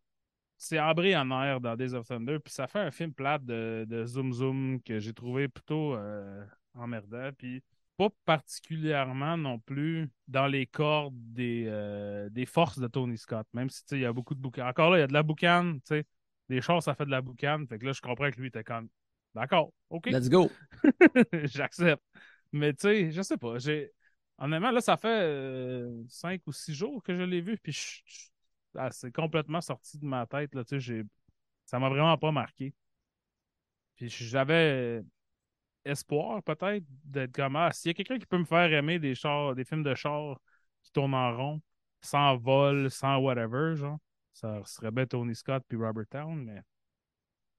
c'est 0.56 0.78
abré 0.78 1.16
en 1.16 1.30
air 1.32 1.60
dans 1.60 1.74
Days 1.74 1.94
of 1.94 2.06
Thunder, 2.06 2.38
puis 2.38 2.52
ça 2.52 2.68
fait 2.68 2.78
un 2.78 2.92
film 2.92 3.12
plate 3.12 3.44
de, 3.44 3.84
de 3.88 4.06
Zoom 4.06 4.32
Zoom 4.32 4.80
que 4.82 5.00
j'ai 5.00 5.12
trouvé 5.12 5.48
plutôt 5.48 5.96
euh, 5.96 6.44
emmerdant, 6.74 7.30
puis 7.36 7.60
pas 7.96 8.08
particulièrement 8.24 9.36
non 9.36 9.58
plus 9.60 10.10
dans 10.28 10.46
les 10.46 10.66
cordes 10.66 11.14
des, 11.16 11.64
euh, 11.68 12.28
des 12.30 12.46
forces 12.46 12.78
de 12.78 12.86
Tony 12.88 13.16
Scott, 13.18 13.46
même 13.52 13.70
si 13.70 13.82
tu 13.82 13.90
sais, 13.90 13.98
il 13.98 14.02
y 14.02 14.06
a 14.06 14.12
beaucoup 14.12 14.34
de 14.34 14.40
boucan. 14.40 14.66
Encore 14.66 14.90
là, 14.90 14.98
il 14.98 15.00
y 15.00 15.04
a 15.04 15.06
de 15.06 15.12
la 15.12 15.22
boucane, 15.22 15.80
tu 15.82 15.88
sais, 15.88 16.04
des 16.48 16.60
choses, 16.60 16.84
ça 16.84 16.94
fait 16.94 17.06
de 17.06 17.10
la 17.10 17.22
boucane, 17.22 17.66
fait 17.68 17.78
que 17.78 17.86
là, 17.86 17.92
je 17.92 18.00
comprends 18.00 18.30
que 18.30 18.40
lui 18.40 18.48
était 18.48 18.64
comme 18.64 18.88
D'accord, 19.34 19.72
ok. 19.90 20.06
Let's 20.06 20.28
go. 20.28 20.48
J'accepte. 21.44 22.02
Mais 22.52 22.72
tu 22.72 22.82
sais, 22.82 23.10
je 23.10 23.22
sais 23.22 23.36
pas. 23.36 23.58
J'ai... 23.58 23.90
Honnêtement, 24.38 24.70
là, 24.70 24.80
ça 24.80 24.96
fait 24.96 25.22
euh, 25.22 26.02
cinq 26.08 26.40
ou 26.46 26.52
six 26.52 26.74
jours 26.74 27.02
que 27.02 27.14
je 27.14 27.22
l'ai 27.22 27.40
vu, 27.40 27.58
puis 27.58 27.72
je- 27.72 28.28
ah, 28.76 28.90
c'est 28.90 29.12
complètement 29.12 29.60
sorti 29.60 29.98
de 29.98 30.06
ma 30.06 30.26
tête. 30.26 30.54
Là, 30.54 30.62
j'ai... 30.70 31.02
Ça 31.64 31.78
m'a 31.78 31.88
vraiment 31.88 32.16
pas 32.16 32.30
marqué. 32.30 32.72
Puis 33.96 34.08
j'avais 34.08 35.02
espoir, 35.84 36.42
peut-être, 36.42 36.84
d'être 37.04 37.34
comme 37.34 37.56
ah, 37.56 37.70
s'il 37.72 37.90
y 37.90 37.92
a 37.92 37.94
quelqu'un 37.94 38.18
qui 38.18 38.26
peut 38.26 38.38
me 38.38 38.44
faire 38.44 38.72
aimer 38.72 38.98
des 38.98 39.14
chars, 39.14 39.54
des 39.54 39.64
films 39.64 39.82
de 39.82 39.94
chars 39.94 40.38
qui 40.82 40.92
tournent 40.92 41.14
en 41.14 41.36
rond, 41.36 41.62
sans 42.00 42.36
vol, 42.36 42.90
sans 42.90 43.18
whatever, 43.18 43.76
genre, 43.76 43.98
ça 44.32 44.60
serait 44.64 44.90
bien 44.90 45.06
Tony 45.06 45.34
Scott 45.34 45.62
puis 45.68 45.78
Robert 45.78 46.06
Town, 46.10 46.44
mais 46.44 46.60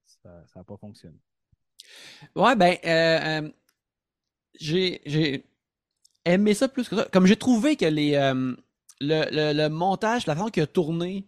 ça 0.06 0.44
n'a 0.56 0.64
pas 0.64 0.78
fonctionné. 0.78 1.20
Ouais, 2.36 2.56
ben, 2.56 2.76
euh, 2.86 3.42
euh, 3.42 3.50
j'ai, 4.60 5.46
aimé 6.26 6.54
ça 6.54 6.68
plus 6.68 6.90
que 6.90 6.96
ça. 6.96 7.08
Comme 7.12 7.26
j'ai 7.26 7.36
trouvé 7.36 7.76
que 7.76 7.86
les, 7.86 8.16
euh, 8.16 8.56
le, 9.02 9.68
montage, 9.70 10.26
la 10.26 10.36
façon 10.36 10.50
qu'il 10.50 10.64
a 10.64 10.68
tourné 10.68 11.28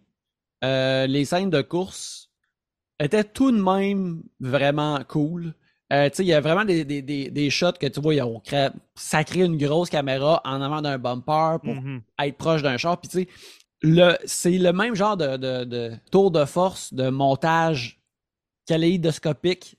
les 0.62 1.26
scènes 1.26 1.50
de 1.50 1.62
course 1.62 2.32
était 3.00 3.24
tout 3.24 3.52
de 3.52 3.62
même 3.62 4.24
vraiment 4.40 5.04
cool. 5.08 5.54
Euh, 5.94 6.10
il 6.20 6.26
y 6.26 6.34
a 6.34 6.42
vraiment 6.42 6.66
des, 6.66 6.84
des, 6.84 7.02
des, 7.02 7.30
des 7.32 7.50
shots 7.50 7.74
que 7.80 7.88
tu 7.88 8.02
vois, 8.02 8.14
ils 8.14 8.22
ont 8.22 8.42
sacré 8.96 9.42
une 9.42 9.58
grosse 9.58 9.90
caméra 9.90 10.42
en 10.44 10.62
avant 10.62 10.82
d'un 10.82 10.98
bumper 10.98 11.58
pour 11.64 11.76
Mhm. 11.76 12.02
être 12.20 12.38
proche 12.38 12.62
d'un 12.62 12.76
char. 12.78 13.00
Puis 13.00 13.10
tu 13.10 13.20
sais, 13.22 13.28
le, 13.82 14.16
c'est 14.26 14.58
le 14.58 14.74
même 14.74 14.96
genre 14.96 15.16
de, 15.16 15.38
de, 15.38 15.64
de 15.64 15.92
tour 16.12 16.32
de 16.32 16.44
force, 16.46 16.94
de 16.94 17.10
montage 17.10 18.02
kaléidoscopique 18.68 19.78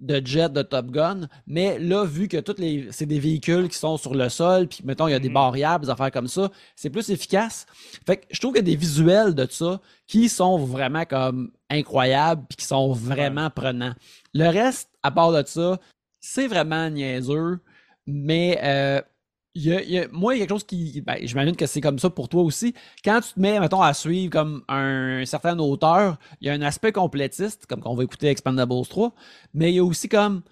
de 0.00 0.20
jet 0.26 0.52
de 0.52 0.62
Top 0.62 0.90
Gun, 0.90 1.28
mais 1.46 1.78
là, 1.78 2.04
vu 2.04 2.26
que 2.28 2.36
toutes 2.38 2.58
les 2.58 2.88
c'est 2.90 3.06
des 3.06 3.20
véhicules 3.20 3.68
qui 3.68 3.78
sont 3.78 3.96
sur 3.96 4.14
le 4.14 4.28
sol, 4.28 4.66
puis 4.66 4.80
mettons, 4.84 5.06
il 5.08 5.12
y 5.12 5.14
a 5.14 5.18
des 5.20 5.28
Mhm. 5.28 5.34
barrières, 5.34 5.80
des 5.80 5.88
affaires 5.88 6.10
comme 6.10 6.26
ça, 6.26 6.50
c'est 6.74 6.90
plus 6.90 7.08
efficace. 7.10 7.64
Fait 8.04 8.18
que 8.18 8.26
je 8.30 8.40
trouve 8.40 8.52
qu'il 8.52 8.66
y 8.66 8.70
a 8.70 8.72
des 8.72 8.76
visuels 8.76 9.34
de 9.34 9.46
ça 9.48 9.80
qui 10.06 10.28
sont 10.28 10.58
vraiment 10.58 11.04
comme 11.04 11.52
incroyables, 11.70 12.44
puis 12.48 12.56
qui 12.56 12.64
sont 12.66 12.92
vraiment 12.92 13.50
prenants. 13.50 13.94
Le 14.34 14.48
reste, 14.48 14.90
à 15.04 15.10
part 15.12 15.30
de 15.32 15.44
ça, 15.46 15.78
c'est 16.20 16.48
vraiment 16.48 16.90
niaiseux, 16.90 17.60
mais 18.06 18.58
euh, 18.62 19.00
y 19.54 19.70
a- 19.72 19.82
il 19.82 19.90
y 19.90 19.98
a- 20.00 20.08
moi, 20.10 20.34
il 20.34 20.38
y 20.38 20.42
a 20.42 20.46
quelque 20.46 20.56
chose 20.56 20.64
qui. 20.64 21.00
Ben, 21.02 21.16
J'imagine 21.22 21.54
que 21.54 21.66
c'est 21.66 21.80
comme 21.80 21.98
ça 22.00 22.10
pour 22.10 22.28
toi 22.28 22.42
aussi. 22.42 22.74
Quand 23.04 23.20
tu 23.20 23.34
te 23.34 23.38
mets, 23.40 23.60
mettons, 23.60 23.82
à 23.82 23.94
suivre 23.94 24.32
comme 24.32 24.64
un 24.68 25.24
certain 25.26 25.56
auteur, 25.58 26.18
il 26.40 26.46
y 26.48 26.50
a 26.50 26.54
un 26.54 26.62
aspect 26.62 26.90
complétiste, 26.92 27.66
comme 27.66 27.80
qu'on 27.80 27.94
va 27.94 28.02
écouter 28.02 28.28
Expendables 28.28 28.86
3, 28.88 29.12
mais 29.52 29.70
il 29.70 29.76
y 29.76 29.78
a 29.78 29.84
aussi 29.84 30.08
comme. 30.08 30.42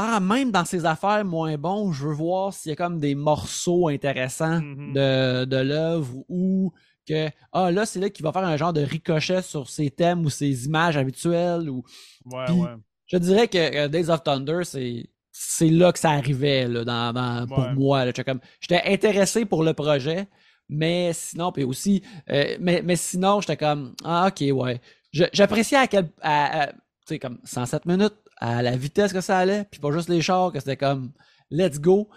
Ah, 0.00 0.20
même 0.20 0.52
dans 0.52 0.64
ces 0.64 0.84
affaires 0.86 1.24
moins 1.24 1.56
bons, 1.58 1.90
je 1.92 2.06
veux 2.06 2.14
voir 2.14 2.52
s'il 2.54 2.70
y 2.70 2.72
a 2.72 2.76
comme 2.76 3.00
des 3.00 3.16
morceaux 3.16 3.88
intéressants 3.88 4.60
Mhm. 4.60 4.92
de, 4.92 5.44
de 5.46 5.56
l'œuvre 5.56 6.22
ou 6.28 6.72
que. 7.08 7.28
Ah, 7.52 7.72
là, 7.72 7.84
c'est 7.84 7.98
là 7.98 8.08
qu'il 8.08 8.22
va 8.22 8.32
faire 8.32 8.44
un 8.44 8.56
genre 8.56 8.72
de 8.72 8.82
ricochet 8.82 9.42
sur 9.42 9.68
ses 9.68 9.90
thèmes 9.90 10.24
ou 10.24 10.30
ses 10.30 10.66
images 10.66 10.96
habituelles 10.96 11.68
ou 11.68 11.82
Ouais, 12.26 12.48
ouais. 12.52 12.74
Je 13.08 13.18
dirais 13.18 13.48
que 13.48 13.58
euh, 13.58 13.88
Days 13.88 14.08
of 14.10 14.22
Thunder, 14.22 14.60
c'est 14.64 15.06
c'est 15.32 15.68
là 15.68 15.92
que 15.92 15.98
ça 15.98 16.10
arrivait 16.10 16.66
là, 16.66 16.84
dans, 16.84 17.12
dans- 17.12 17.46
pour 17.46 17.58
Ouais. 17.58 17.74
moi. 17.74 17.98
là. 18.00 18.06
J'étais 18.06 18.24
comme- 18.24 18.40
J'étais 18.60 18.82
intéressé 18.86 19.44
pour 19.44 19.62
le 19.62 19.72
projet, 19.72 20.26
mais 20.68 21.12
sinon, 21.12 21.52
puis 21.52 21.62
aussi, 21.64 22.02
euh, 22.30 22.56
mais, 22.60 22.82
mais 22.82 22.96
sinon, 22.96 23.40
j'étais 23.40 23.56
comme 23.56 23.94
Ah, 24.04 24.28
ok, 24.28 24.44
ouais. 24.52 24.80
J'appréciais 25.12 25.78
à 25.78 25.86
quel. 25.86 26.08
à- 26.22 26.62
à- 26.62 26.66
tu 26.72 26.74
sais, 27.06 27.18
comme 27.20 27.38
107 27.44 27.86
minutes, 27.86 28.16
à 28.38 28.62
la 28.62 28.76
vitesse 28.76 29.12
que 29.12 29.20
ça 29.20 29.38
allait, 29.38 29.64
puis 29.70 29.80
pas 29.80 29.90
juste 29.92 30.08
les 30.08 30.20
chars, 30.22 30.52
que 30.52 30.58
c'était 30.60 30.76
comme 30.76 31.12
Let's 31.50 31.80
go. 31.80 32.08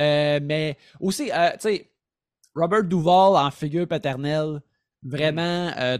Euh, 0.00 0.40
mais 0.42 0.78
aussi, 1.00 1.30
euh, 1.32 1.50
tu 1.52 1.58
sais, 1.60 1.90
Robert 2.54 2.84
Duval 2.84 3.36
en 3.36 3.50
figure 3.50 3.86
paternelle, 3.86 4.60
vraiment, 5.02 5.70
euh, 5.78 5.98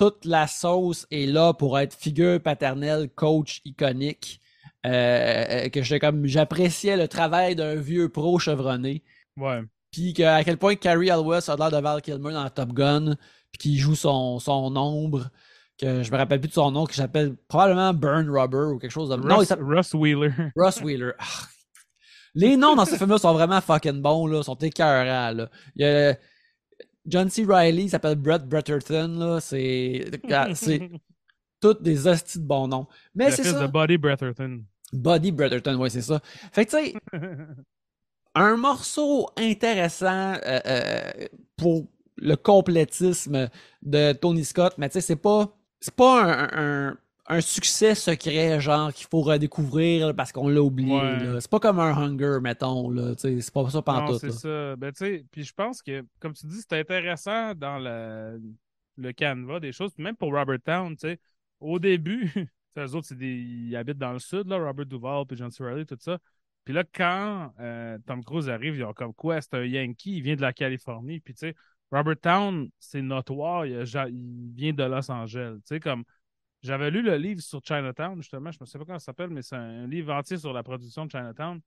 toute, 0.00 0.24
la 0.24 0.46
sauce 0.46 1.06
est 1.10 1.26
là 1.26 1.52
pour 1.52 1.78
être 1.78 1.94
figure 1.94 2.40
paternelle, 2.40 3.10
coach 3.14 3.60
iconique. 3.66 4.40
Euh, 4.86 5.66
euh, 5.66 5.68
que 5.68 5.82
j'étais 5.82 6.00
comme 6.00 6.24
j'appréciais 6.24 6.96
le 6.96 7.06
travail 7.06 7.54
d'un 7.54 7.74
vieux 7.74 8.08
pro 8.08 8.38
chevronné. 8.38 9.04
Ouais. 9.36 9.60
Puis 9.92 10.14
que, 10.14 10.22
à 10.22 10.42
quel 10.42 10.56
point 10.56 10.74
Carrie 10.74 11.10
Elwes 11.10 11.50
a 11.50 11.56
l'air 11.56 11.70
de 11.70 11.76
Val 11.76 12.00
Kilmer 12.00 12.32
dans 12.32 12.48
Top 12.48 12.72
Gun, 12.72 13.14
puis 13.52 13.58
qu'il 13.58 13.76
joue 13.78 13.94
son, 13.94 14.38
son 14.38 14.74
ombre, 14.74 15.28
que 15.78 16.02
je 16.02 16.10
me 16.10 16.16
rappelle 16.16 16.40
plus 16.40 16.48
de 16.48 16.54
son 16.54 16.70
nom, 16.70 16.86
que 16.86 16.94
j'appelle 16.94 17.36
probablement 17.46 17.92
Burn 17.92 18.30
Rubber 18.30 18.74
ou 18.74 18.78
quelque 18.78 18.90
chose 18.90 19.10
de. 19.10 19.16
non, 19.16 19.34
il 19.34 19.38
Russ, 19.40 19.48
s'appelle 19.48 19.66
Russ 19.66 19.92
Wheeler. 19.92 20.32
Russ 20.56 20.80
Wheeler. 20.80 21.12
Ah. 21.18 21.24
Les 22.34 22.56
noms 22.56 22.74
dans 22.74 22.86
ce 22.86 22.94
film-là 22.94 23.18
sont 23.18 23.34
vraiment 23.34 23.60
fucking 23.60 24.00
bons, 24.00 24.26
là, 24.28 24.42
sont 24.42 24.54
écœurants. 24.54 25.32
Là. 25.32 25.50
Il 25.76 25.82
y 25.82 25.84
a 25.84 26.16
John 27.06 27.28
C. 27.30 27.44
Reilly, 27.44 27.84
il 27.84 27.90
s'appelle 27.90 28.16
Brett 28.16 28.46
Bretterton, 28.46 29.18
là, 29.18 29.40
c'est 29.40 30.10
c'est 30.54 30.90
tous 31.60 31.74
des 31.80 32.06
hosties 32.06 32.38
de 32.38 32.44
bons 32.44 32.68
noms. 32.68 32.86
Mais 33.14 33.26
le 33.26 33.32
c'est 33.32 33.44
ça. 33.44 33.60
de 33.60 33.66
Buddy 33.66 33.98
Bretherton. 33.98 34.64
Buddy 34.92 35.32
Bretterton, 35.32 35.76
ouais, 35.76 35.90
c'est 35.90 36.02
ça. 36.02 36.20
Fait 36.52 36.66
que, 36.66 36.70
tu 36.70 36.92
sais, 36.92 36.94
un 38.34 38.56
morceau 38.56 39.28
intéressant 39.36 40.34
euh, 40.34 40.60
euh, 40.66 41.10
pour 41.56 41.86
le 42.16 42.34
complétisme 42.36 43.48
de 43.82 44.12
Tony 44.12 44.44
Scott, 44.44 44.74
mais 44.78 44.88
tu 44.88 44.94
sais, 44.94 45.00
c'est 45.00 45.16
pas, 45.16 45.56
c'est 45.80 45.94
pas 45.94 46.22
un, 46.22 46.88
un, 46.88 46.98
un 47.30 47.40
succès 47.40 47.94
secret, 47.94 48.60
genre, 48.60 48.92
qu'il 48.92 49.06
faut 49.06 49.20
redécouvrir 49.20 50.14
parce 50.14 50.32
qu'on 50.32 50.48
l'a 50.48 50.62
oublié. 50.62 50.92
Ouais. 50.92 51.40
C'est 51.40 51.50
pas 51.50 51.60
comme 51.60 51.78
un 51.78 51.96
Hunger, 51.96 52.38
mettons, 52.42 52.92
C'est 53.16 53.52
pas 53.52 53.70
ça 53.70 53.78
non, 53.78 53.82
pantoute. 53.82 54.18
c'est 54.18 54.26
là. 54.26 54.32
ça. 54.32 54.76
Ben, 54.76 54.92
tu 54.92 54.98
sais, 54.98 55.24
puis 55.30 55.44
je 55.44 55.52
pense 55.54 55.80
que, 55.82 56.04
comme 56.18 56.32
tu 56.32 56.46
dis, 56.46 56.60
c'est 56.60 56.78
intéressant 56.78 57.54
dans 57.54 57.78
le, 57.78 58.40
le 58.96 59.12
canevas 59.12 59.60
des 59.60 59.72
choses. 59.72 59.92
Même 59.98 60.16
pour 60.16 60.32
Robert 60.32 60.60
Town, 60.64 60.96
tu 60.96 61.08
sais, 61.08 61.20
au 61.60 61.78
début, 61.78 62.32
eux 62.76 62.94
autres, 62.94 63.06
c'est 63.06 63.18
des, 63.18 63.36
ils 63.36 63.76
habitent 63.76 63.98
dans 63.98 64.12
le 64.12 64.18
sud, 64.18 64.48
là, 64.48 64.58
Robert 64.58 64.86
Duval, 64.86 65.24
puis 65.26 65.36
John 65.36 65.50
C. 65.50 65.62
Reilly, 65.62 65.86
tout 65.86 65.96
ça. 66.00 66.18
Puis 66.64 66.74
là, 66.74 66.84
quand 66.92 67.52
euh, 67.60 67.98
Tom 68.06 68.24
Cruise 68.24 68.48
arrive, 68.48 68.76
ils 68.76 68.84
ont 68.84 68.92
comme 68.92 69.14
quoi, 69.14 69.40
c'est 69.40 69.54
un 69.54 69.64
Yankee, 69.64 70.16
il 70.16 70.22
vient 70.22 70.36
de 70.36 70.42
la 70.42 70.52
Californie. 70.52 71.20
Puis 71.20 71.34
tu 71.34 71.40
sais, 71.40 71.54
Robert 71.90 72.18
Town, 72.20 72.70
c'est 72.78 73.02
notoire, 73.02 73.66
il, 73.66 73.76
a 73.76 74.08
il 74.08 74.52
vient 74.54 74.72
de 74.72 74.84
Los 74.84 75.10
Angeles. 75.10 75.56
Tu 75.58 75.62
sais, 75.64 75.80
comme 75.80 76.04
j'avais 76.62 76.90
lu 76.90 77.02
le 77.02 77.16
livre 77.16 77.40
sur 77.40 77.60
Chinatown, 77.64 78.16
justement, 78.16 78.50
je 78.50 78.58
ne 78.60 78.66
sais 78.66 78.78
pas 78.78 78.84
comment 78.84 78.98
ça 78.98 79.06
s'appelle, 79.06 79.30
mais 79.30 79.42
c'est 79.42 79.56
un, 79.56 79.86
livre 79.86 80.12
entier 80.12 80.36
sur 80.36 80.52
la 80.52 80.62
production 80.62 81.06
de 81.06 81.10
Chinatown. 81.10 81.60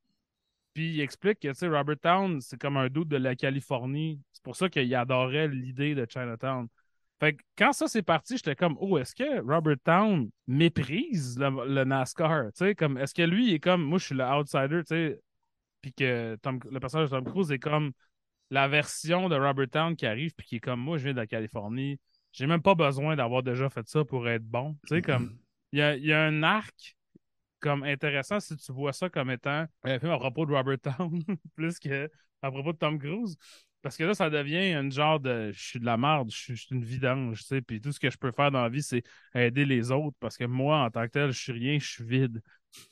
Puis 0.73 0.95
il 0.95 1.01
explique 1.01 1.39
que, 1.39 1.49
tu 1.49 1.55
sais, 1.55 1.67
Robert 1.67 1.99
Town, 1.99 2.41
c'est 2.41 2.59
comme 2.59 2.77
un 2.77 2.89
doute 2.89 3.07
de 3.07 3.17
la 3.17 3.35
Californie. 3.35 4.19
C'est 4.31 4.43
pour 4.43 4.55
ça 4.55 4.69
qu'il 4.69 4.93
adorait 4.95 5.47
l'idée 5.47 5.95
de 5.95 6.05
Chinatown. 6.09 6.67
Fait 7.19 7.33
que 7.33 7.43
quand 7.57 7.73
ça 7.73 7.87
c'est 7.87 8.01
parti, 8.01 8.37
j'étais 8.37 8.55
comme, 8.55 8.75
oh, 8.79 8.97
est-ce 8.97 9.15
que 9.15 9.41
Robert 9.41 9.77
Town 9.83 10.29
méprise 10.47 11.37
le, 11.39 11.83
NASCAR? 11.83 12.47
Tu 12.47 12.51
sais, 12.55 12.75
comme, 12.75 12.97
est-ce 12.97 13.13
que 13.13 13.21
lui 13.21 13.53
est 13.53 13.59
comme, 13.59 13.83
moi 13.83 13.99
je 13.99 14.05
suis 14.05 14.15
le 14.15 14.23
outsider, 14.23 14.81
tu 14.83 14.87
sais, 14.87 15.21
puis 15.81 15.93
que 15.93 16.35
Tom- 16.41 16.59
le 16.69 16.79
personnage 16.79 17.09
de 17.09 17.15
Tom 17.15 17.25
Cruise 17.25 17.51
est 17.51 17.59
comme 17.59 17.91
la 18.49 18.67
version 18.67 19.29
de 19.29 19.35
Robert 19.35 19.69
Town 19.69 19.95
qui 19.95 20.05
arrive, 20.05 20.33
puis 20.35 20.45
qui 20.45 20.55
est 20.57 20.59
comme, 20.59 20.79
moi 20.79 20.97
je 20.97 21.03
viens 21.05 21.13
de 21.13 21.17
la 21.19 21.27
Californie, 21.27 21.99
j'ai 22.33 22.47
même 22.47 22.61
pas 22.61 22.75
besoin 22.75 23.15
d'avoir 23.15 23.43
déjà 23.43 23.69
fait 23.69 23.87
ça 23.87 24.03
pour 24.03 24.27
être 24.27 24.43
bon. 24.43 24.73
Tu 24.87 24.95
sais, 24.95 25.01
comme, 25.01 25.37
il 25.71 25.79
y 25.79 25.81
a, 25.81 25.95
y 25.95 26.11
a 26.11 26.21
un 26.23 26.43
arc 26.43 26.97
comme 27.59 27.83
intéressant 27.83 28.39
si 28.41 28.57
tu 28.57 28.73
vois 28.73 28.91
ça 28.91 29.09
comme 29.09 29.31
étant 29.31 29.65
un 29.83 29.99
film 29.99 30.11
à 30.11 30.17
propos 30.17 30.45
de 30.45 30.53
Robert 30.53 30.79
Town 30.79 31.23
plus 31.55 31.79
que 31.79 32.11
à 32.41 32.51
propos 32.51 32.73
de 32.73 32.77
Tom 32.77 32.99
Cruise. 32.99 33.37
Parce 33.81 33.97
que 33.97 34.03
là, 34.05 34.13
ça 34.13 34.29
devient 34.29 34.71
une 34.71 34.91
genre 34.91 35.19
de 35.19 35.51
je 35.51 35.61
suis 35.61 35.79
de 35.79 35.85
la 35.85 35.97
merde, 35.97 36.31
je 36.31 36.55
suis, 36.55 36.67
une 36.71 36.85
vidange, 36.85 37.39
tu 37.39 37.45
sais, 37.45 37.61
puis 37.61 37.81
tout 37.81 37.91
ce 37.91 37.99
que 37.99 38.09
je 38.09 38.17
peux 38.17 38.31
faire 38.31 38.49
dans 38.49 38.61
la 38.61 38.69
vie, 38.69 38.81
c'est 38.81 39.03
aider 39.35 39.65
les 39.65 39.91
autres 39.91 40.15
parce 40.21 40.37
que 40.37 40.45
moi, 40.45 40.85
en 40.85 40.89
tant 40.89 41.03
que 41.03 41.11
tel, 41.11 41.31
je 41.31 41.39
suis 41.39 41.51
rien, 41.51 41.77
je 41.79 41.87
suis 41.87 42.05
vide. 42.05 42.41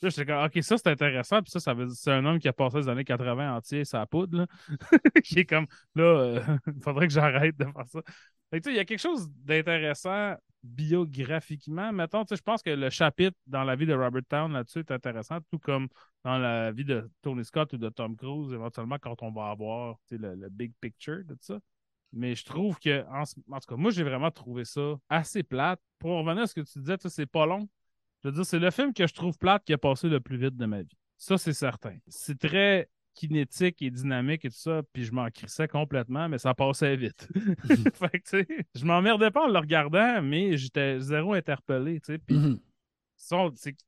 Là, 0.02 0.10
j'étais 0.10 0.26
comme, 0.26 0.44
OK, 0.44 0.62
ça, 0.62 0.78
c'est 0.78 0.88
intéressant, 0.88 1.42
puis 1.42 1.50
ça, 1.50 1.60
ça 1.60 1.74
veut 1.74 1.86
dire- 1.86 1.96
c'est 1.96 2.12
un 2.12 2.26
homme 2.26 2.39
qui 2.39 2.48
a 2.48 2.54
passé 2.54 2.78
les 2.78 2.89
années 2.89 3.06
80 3.06 3.56
entier 3.56 3.86
sa 3.86 4.06
poudre, 4.06 4.39
là, 4.39 4.48
qui 5.24 5.39
est 5.39 5.46
comme, 5.46 5.66
là, 5.96 6.04
euh, 6.04 6.58
il 6.68 6.82
faudrait 6.84 7.08
que 7.08 7.14
j'arrête 7.14 7.58
de 7.58 7.66
faire 7.66 7.88
ça. 7.88 8.02
Il 8.54 8.74
y 8.74 8.80
a 8.80 8.86
quelque 8.86 8.99
chose 8.99 9.30
d'intéressant 9.30 10.36
biographiquement. 10.64 11.91
Mettons, 11.91 12.24
je 12.30 12.41
pense 12.41 12.62
que 12.62 12.70
le 12.70 12.89
chapitre 12.89 13.38
dans 13.47 13.64
la 13.64 13.76
vie 13.76 13.86
de 13.86 13.93
Robert 13.93 14.22
Town 14.28 14.52
là-dessus 14.52 14.80
est 14.80 14.91
intéressant, 14.91 15.39
tout 15.49 15.58
comme 15.60 15.88
dans 16.24 16.38
la 16.38 16.72
vie 16.72 16.86
de 16.86 17.10
Tony 17.22 17.43
Scott 17.45 17.74
ou 17.74 17.78
de 17.78 17.89
Tom 17.89 18.16
Cruise, 18.16 18.54
éventuellement, 18.54 18.97
quand 18.99 19.24
on 19.24 19.32
va 19.32 19.49
avoir 19.49 19.95
le, 20.12 20.36
le 20.36 20.49
big 20.49 20.74
picture 20.80 21.24
de 21.26 21.36
ça. 21.39 21.60
Mais 22.14 22.36
je 22.36 22.43
trouve 22.43 22.78
que, 22.78 23.04
en, 23.08 23.24
en 23.24 23.60
tout 23.60 23.68
cas, 23.70 23.76
moi, 23.76 23.89
j'ai 23.91 24.04
vraiment 24.04 24.32
trouvé 24.32 24.66
ça 24.66 24.99
assez 25.10 25.43
plate. 25.43 25.80
Pour 25.97 26.12
revenir 26.12 26.43
à 26.43 26.47
ce 26.47 26.54
que 26.54 26.62
tu 26.62 26.80
disais, 26.80 26.97
c'est 27.08 27.26
pas 27.26 27.45
long. 27.45 27.70
Je 28.24 28.30
veux 28.30 28.36
dire, 28.36 28.45
c'est 28.45 28.60
le 28.60 28.70
film 28.70 28.93
que 28.93 29.08
je 29.08 29.14
trouve 29.14 29.38
plate 29.38 29.64
qui 29.64 29.74
a 29.74 29.78
passé 29.78 30.10
le 30.10 30.20
plus 30.20 30.38
vite 30.38 30.58
de 30.58 30.66
ma 30.66 30.82
vie. 30.82 30.97
Ça, 31.18 31.38
c'est 31.38 31.54
certain. 31.54 31.97
C'est 32.08 32.38
très 32.38 32.89
kinétique 33.14 33.82
et 33.82 33.91
dynamique 33.91 34.45
et 34.45 34.49
tout 34.49 34.57
ça, 34.57 34.82
puis 34.93 35.03
je 35.03 35.12
m'en 35.12 35.30
crissais 35.30 35.68
complètement, 35.68 36.30
mais 36.30 36.38
ça 36.38 36.53
passait 36.53 36.95
vite. 36.95 37.28
fait 37.95 38.09
que, 38.09 38.18
tu 38.18 38.45
sais, 38.45 38.47
je 38.76 38.86
m'emmerdais 38.86 39.32
pas 39.32 39.43
en 39.43 39.47
le 39.47 39.59
regardant, 39.59 40.22
mais 40.22 40.57
j'étais 40.57 40.99
zéro 40.99 41.34
interpellé, 41.34 41.99
tu 41.99 42.14
sais. 42.14 42.18
Puis 42.18 42.36
Mhm. 42.38 42.59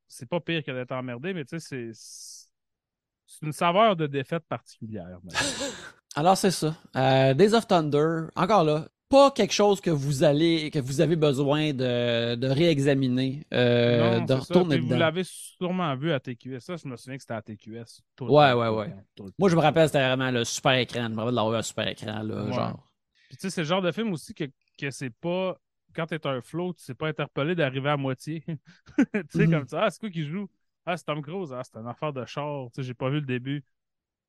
c'est 0.07 0.29
pas 0.29 0.39
pire 0.39 0.63
que 0.63 0.71
d'être 0.71 0.91
emmerdé, 0.91 1.33
mais 1.33 1.45
tu 1.45 1.59
sais, 1.59 1.91
c'est 1.93 3.45
une 3.45 3.53
saveur 3.53 3.95
de 3.95 4.05
défaite 4.07 4.43
particulière. 4.47 5.19
Alors 6.15 6.37
c'est 6.37 6.51
ça. 6.51 6.75
Euh, 6.95 7.33
Days 7.33 7.53
of 7.55 7.65
Thunder, 7.67 8.27
encore 8.35 8.63
là, 8.63 8.87
pas 9.13 9.31
quelque 9.31 9.53
chose 9.53 9.81
que 9.81 9.89
vous 9.91 10.23
allez, 10.23 10.71
que 10.71 10.79
vous 10.79 11.01
avez 11.01 11.15
besoin 11.15 11.73
de, 11.73 12.35
de 12.35 12.47
réexaminer, 12.47 13.45
euh, 13.53 14.19
Non, 14.19 14.25
de 14.25 14.33
c'est 14.33 14.41
ça. 14.41 14.41
retourner 14.41 14.77
Puis 14.77 14.79
Vous 14.79 14.87
dedans. 14.87 14.97
l'avez 14.99 15.23
sûrement 15.23 15.95
vu 15.95 16.11
à 16.11 16.19
TQS. 16.19 16.59
Ça, 16.61 16.75
je 16.77 16.87
me 16.87 16.97
souviens 16.97 17.17
que 17.17 17.21
c'était 17.23 17.33
à 17.33 17.41
TQS. 17.41 18.01
tout 18.15 18.25
le 18.25 18.31
Ouais, 18.31 18.51
temps, 18.51 18.59
ouais, 18.59 18.67
tout 18.67 18.73
le 18.73 18.79
ouais. 18.79 18.95
Moi, 19.37 19.49
je 19.49 19.55
me 19.55 19.61
rappelle, 19.61 19.87
c'était 19.87 20.05
vraiment 20.07 20.31
le 20.31 20.43
super 20.43 20.73
écran. 20.73 21.03
Je 21.03 21.09
me 21.09 21.15
rappelle 21.17 21.31
de 21.31 21.35
l'avoir 21.35 21.55
un 21.55 21.61
super 21.61 21.87
écran, 21.87 22.23
là, 22.23 22.51
Ouais. 22.51 22.51
genre. 22.51 22.89
Puis 23.27 23.37
tu 23.37 23.41
sais, 23.41 23.49
c'est 23.49 23.61
le 23.61 23.67
genre 23.67 23.81
de 23.81 23.91
film 23.91 24.11
aussi 24.13 24.33
que, 24.33 24.45
que 24.77 24.91
c'est 24.91 25.09
pas. 25.09 25.57
Quand 25.95 26.07
t'es 26.07 26.25
un 26.27 26.41
flow, 26.41 26.73
tu 26.73 26.83
sais 26.83 26.95
pas 26.95 27.07
interpellé 27.09 27.55
d'arriver 27.55 27.89
à 27.89 27.97
moitié. 27.97 28.43
tu 29.13 29.23
sais, 29.29 29.47
Mhm. 29.47 29.51
comme 29.51 29.67
ça. 29.67 29.83
Ah, 29.83 29.89
c'est 29.91 29.99
quoi 29.99 30.09
qui 30.09 30.25
joue? 30.25 30.49
Ah, 30.85 30.97
c'est 30.97 31.05
Tom 31.05 31.21
Cruise. 31.21 31.53
Ah, 31.53 31.61
c'est 31.63 31.77
une 31.79 31.87
affaire 31.87 32.13
de 32.13 32.25
char. 32.25 32.67
Tu 32.73 32.81
sais, 32.81 32.87
j'ai 32.87 32.93
pas 32.93 33.09
vu 33.09 33.17
le 33.19 33.25
début. 33.25 33.63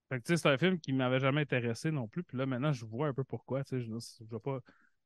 Fait 0.08 0.18
que 0.20 0.24
tu 0.24 0.32
sais, 0.32 0.36
c'est 0.36 0.48
un 0.48 0.58
film 0.58 0.78
qui 0.78 0.92
m'avait 0.92 1.20
jamais 1.20 1.42
intéressé 1.42 1.90
non 1.90 2.06
plus. 2.08 2.22
Puis 2.22 2.36
là, 2.36 2.46
maintenant, 2.46 2.72
je 2.72 2.84
vois 2.84 3.08
un 3.08 3.14
peu 3.14 3.24
pourquoi. 3.24 3.62
Je, 3.70 3.78
je 3.78 4.24
vois 4.30 4.40
pas. 4.42 4.58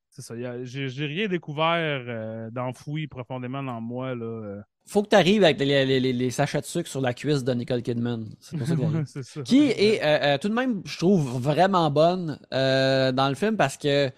C'est 0.09 0.21
ça. 0.23 0.35
il 0.35 0.41
y 0.41 0.45
a- 0.45 0.63
J'ai 0.63 1.05
rien 1.05 1.27
découvert 1.27 2.03
euh, 2.07 2.49
d'enfoui 2.51 3.07
profondément 3.07 3.61
dans 3.63 3.79
moi. 3.79 4.15
Là. 4.15 4.25
euh. 4.25 4.61
Faut 4.87 5.03
que 5.03 5.09
tu 5.09 5.15
arrives 5.15 5.43
avec 5.43 5.59
les, 5.59 5.85
les- 5.85 5.99
les- 5.99 6.13
les 6.13 6.31
sachets 6.31 6.61
de 6.61 6.65
sucre 6.65 6.89
sur 6.89 6.99
la 6.99 7.13
cuisse 7.13 7.43
de 7.43 7.53
Nicole 7.53 7.83
Kidman. 7.83 8.25
C'est 8.39 8.57
pour 8.57 8.67
ça 8.67 8.75
que. 8.75 9.41
Qui 9.43 9.67
est 9.67 10.01
euh, 10.03 10.33
euh, 10.33 10.37
tout 10.39 10.49
de 10.49 10.53
même, 10.55 10.81
je 10.85 10.97
trouve, 10.97 11.39
vraiment 11.41 11.89
bonne 11.91 12.39
dans 12.51 13.29
le 13.29 13.35
film 13.35 13.55
parce 13.55 13.77
que 13.77 14.11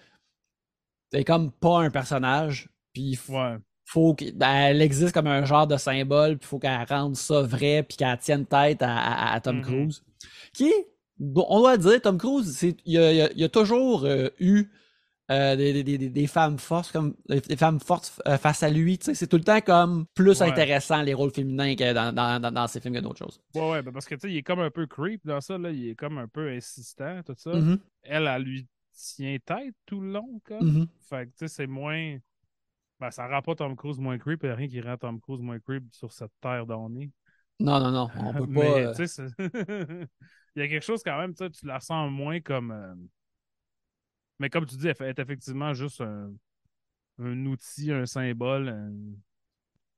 c'est 1.12 1.24
comme 1.24 1.52
pas 1.52 1.80
un 1.82 1.90
personnage. 1.90 2.68
Puis 2.94 3.14
faut, 3.16 3.34
Ouais. 3.34 3.56
faut 3.84 4.14
que- 4.14 4.30
ben, 4.32 4.50
elle 4.50 4.82
existe 4.82 5.12
comme 5.12 5.26
un 5.26 5.44
genre 5.44 5.66
de 5.66 5.76
symbole, 5.76 6.38
puis 6.38 6.46
il 6.46 6.48
faut 6.48 6.58
qu'elle 6.58 6.84
rende 6.88 7.16
ça 7.16 7.42
vrai, 7.42 7.82
puis 7.86 7.96
qu'elle 7.98 8.18
tienne 8.18 8.46
tête 8.46 8.82
à, 8.82 8.96
à- 8.96 9.34
à 9.34 9.40
Tom 9.40 9.56
Mhm. 9.58 9.62
Cruise. 9.62 10.02
Qui 10.54 10.64
est, 10.68 10.88
bon, 11.18 11.46
on 11.48 11.60
doit 11.60 11.76
le 11.76 11.82
dire, 11.82 12.00
Tom 12.02 12.18
Cruise, 12.18 12.62
il 12.62 12.76
y 12.92 12.98
a, 12.98 13.12
il 13.12 13.20
a- 13.22 13.32
il 13.32 13.38
y 13.38 13.44
a 13.44 13.48
toujours 13.48 14.04
euh, 14.04 14.28
eu 14.38 14.66
euh, 15.30 15.56
des, 15.56 15.82
des- 15.82 15.98
des- 15.98 16.10
des 16.10 16.26
femmes 16.26 16.58
fortes, 16.58 16.92
comme 16.92 17.14
des 17.28 17.56
femmes 17.56 17.80
fortes 17.80 18.20
euh, 18.26 18.36
face 18.36 18.62
à 18.62 18.68
lui. 18.68 18.98
C'est 19.00 19.26
tout 19.26 19.36
le 19.38 19.44
temps 19.44 19.60
comme 19.62 20.04
plus 20.14 20.40
Ouais. 20.40 20.50
intéressant 20.50 21.00
les 21.02 21.14
rôles 21.14 21.30
féminins 21.30 21.74
que 21.74 21.92
dans, 21.94 22.12
dans, 22.14 22.38
dans, 22.40 22.52
dans 22.52 22.66
ces 22.66 22.80
films 22.80 22.94
que 22.94 23.00
d'autres 23.00 23.18
choses. 23.24 23.40
Ouais, 23.54 23.70
ouais, 23.70 23.82
ben 23.82 23.92
parce 23.92 24.04
que 24.06 24.14
tu 24.16 24.22
sais, 24.22 24.30
il 24.30 24.36
est 24.38 24.42
comme 24.42 24.60
un 24.60 24.70
peu 24.70 24.86
creep 24.86 25.24
dans 25.24 25.40
ça, 25.40 25.56
là. 25.56 25.70
Il 25.70 25.88
est 25.88 25.94
comme 25.94 26.18
un 26.18 26.28
peu 26.28 26.50
insistant, 26.50 27.22
tout 27.24 27.34
ça. 27.38 27.50
Mhm, 27.54 27.78
Elle, 28.02 28.26
elle 28.26 28.42
lui 28.42 28.66
tient 28.92 29.38
tête 29.44 29.74
tout 29.86 30.00
le 30.00 30.12
long, 30.12 30.40
comme. 30.44 30.66
mhm. 30.80 30.86
Fait 31.08 31.26
que 31.26 31.30
tu 31.30 31.32
sais, 31.38 31.48
c'est 31.48 31.66
moins. 31.66 32.18
Ben, 33.00 33.10
ça 33.10 33.26
rend 33.26 33.42
pas 33.42 33.54
Tom 33.54 33.74
Cruise 33.74 33.98
moins 33.98 34.18
creep, 34.18 34.40
il 34.42 34.46
y 34.46 34.50
a 34.50 34.54
rien 34.54 34.68
qui 34.68 34.80
rend 34.80 34.96
Tom 34.96 35.20
Cruise 35.20 35.40
moins 35.40 35.58
creep 35.60 35.84
sur 35.92 36.12
cette 36.12 36.32
terre 36.40 36.66
donnée. 36.66 37.10
Non, 37.64 37.78
non, 37.80 37.90
non, 37.92 38.10
on 38.16 38.34
peut 38.34 38.46
pas. 38.48 38.50
Mais, 38.56 38.86
euh, 38.86 38.94
il 40.56 40.62
y 40.62 40.62
a 40.62 40.68
quelque 40.68 40.82
chose 40.84 41.02
quand 41.04 41.18
même, 41.18 41.34
tu 41.34 41.66
la 41.66 41.80
sens 41.80 42.10
moins 42.10 42.40
comme. 42.40 42.70
euh, 42.72 42.94
Mais 44.38 44.50
comme 44.50 44.66
tu 44.66 44.76
dis, 44.76 44.88
elle 44.88 45.06
est 45.06 45.18
effectivement 45.18 45.72
juste 45.74 46.00
un, 46.00 46.32
un 47.20 47.46
outil, 47.46 47.92
un 47.92 48.06
symbole, 48.06 48.68
un, 48.68 48.92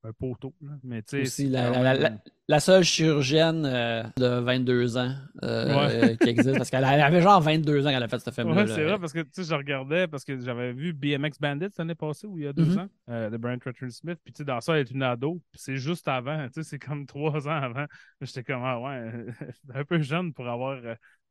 un 0.05 0.13
poteau. 0.13 0.55
Là. 0.61 0.73
Mais 0.83 1.03
Aussi, 1.15 1.49
la, 1.49 1.71
quand 1.71 1.83
la- 1.83 1.93
même- 1.95 2.03
la- 2.03 2.19
la 2.47 2.61
seule 2.61 2.85
chirurgienne 2.85 3.65
euh, 3.65 4.03
de 4.19 4.27
22 4.41 4.99
ans 4.99 5.15
euh, 5.43 5.67
euh, 6.13 6.17
qui 6.17 6.29
existe, 6.29 6.57
parce 6.59 6.69
qu'elle 6.71 6.85
elle 6.85 7.01
avait 7.01 7.23
genre 7.23 7.41
22 7.41 7.87
ans 7.87 7.91
quand 7.91 7.97
elle 7.97 8.03
a 8.03 8.09
fait 8.09 8.19
ce 8.19 8.31
film-là. 8.31 8.63
Ouais, 8.63 8.67
c'est 8.67 8.85
vrai, 8.85 8.99
parce 8.99 9.13
que 9.15 9.21
tu 9.21 9.29
sais, 9.33 9.45
je 9.45 9.55
regardais, 9.55 10.07
parce 10.07 10.25
que 10.25 10.39
j'avais 10.39 10.73
vu 10.75 10.93
BMX 10.93 11.39
Bandit 11.41 11.69
l'année 11.79 11.95
passée, 11.95 12.27
ou 12.27 12.39
il 12.39 12.45
y 12.45 12.47
a 12.47 12.53
deux 12.53 12.65
Mhm. 12.67 12.79
ans, 12.81 13.31
de 13.31 13.37
Brian 13.39 13.59
Trotron 13.59 13.89
Smith, 13.91 14.19
puis 14.23 14.33
tu 14.35 14.39
sais, 14.39 14.45
dans 14.45 14.61
ça, 14.61 14.75
elle 14.75 14.81
est 14.87 14.91
une 14.91 15.03
ado, 15.03 15.41
puis 15.51 15.61
c'est 15.63 15.77
juste 15.79 16.07
avant, 16.07 16.47
tu 16.49 16.63
sais, 16.63 16.63
c'est 16.69 16.79
comme 16.79 17.07
trois 17.07 17.49
ans 17.49 17.63
avant. 17.63 17.87
J'étais 18.21 18.45
comme, 18.45 18.63
ah 18.63 18.79
ouais, 18.81 19.11
un 19.75 19.85
peu 19.85 20.01
jeune 20.03 20.35
pour 20.35 20.47
avoir 20.49 20.79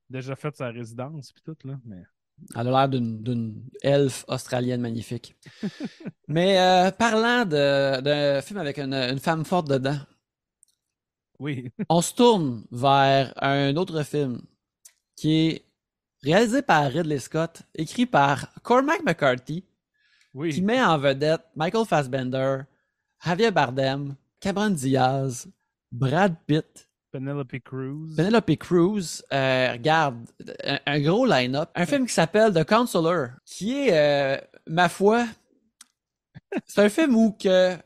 déjà 0.09 0.36
fait 0.36 0.55
sa 0.55 0.69
résidence, 0.69 1.32
puis 1.32 1.43
tout, 1.45 1.67
là, 1.67 1.76
mais... 1.86 2.01
Elle 2.55 2.67
a 2.67 2.71
l'air 2.71 2.89
d'une 2.89 3.63
elfe 3.81 4.25
australienne 4.27 4.81
magnifique. 4.81 5.35
Mais 6.27 6.59
euh, 6.59 6.91
parlant 6.91 7.45
d'un 7.45 8.41
film 8.41 8.59
avec 8.59 8.77
une, 8.79 8.93
une 8.93 9.19
femme 9.19 9.45
forte 9.45 9.67
dedans, 9.69 9.99
Oui. 11.39 11.71
on 11.89 12.01
se 12.01 12.13
tourne 12.13 12.63
vers 12.71 13.33
un 13.41 13.75
autre 13.75 14.03
film 14.03 14.41
qui 15.15 15.31
est 15.47 15.65
réalisé 16.23 16.61
par 16.61 16.91
Ridley 16.91 17.19
Scott, 17.19 17.63
écrit 17.75 18.05
par 18.05 18.53
Cormac 18.63 19.03
McCarthy, 19.03 19.65
Oui. 20.33 20.53
qui 20.53 20.61
met 20.61 20.81
en 20.83 20.97
vedette 20.97 21.43
Michael 21.55 21.85
Fassbender, 21.85 22.61
Javier 23.23 23.51
Bardem, 23.51 24.15
Cameron 24.39 24.71
Diaz, 24.71 25.47
Brad 25.91 26.35
Pitt, 26.45 26.89
Penelope 27.14 27.59
Cruz. 27.64 28.16
Penelope 28.18 28.57
Cruz. 28.57 29.22
Euh, 29.32 29.72
regarde, 29.74 30.18
un, 30.66 30.80
un 30.86 30.99
gros 30.99 31.26
line-up. 31.26 31.70
Un 31.76 31.86
film 31.86 32.07
qui 32.07 32.14
s'appelle 32.14 32.51
The 32.53 32.64
Counselor, 32.66 33.30
qui 33.45 33.78
est, 33.88 33.93
euh, 33.93 34.41
ma 34.68 34.89
foi, 34.89 35.26
c'est 36.66 36.82
un 36.84 36.89
film 36.89 37.16
où 37.16 37.32
que 37.39 37.78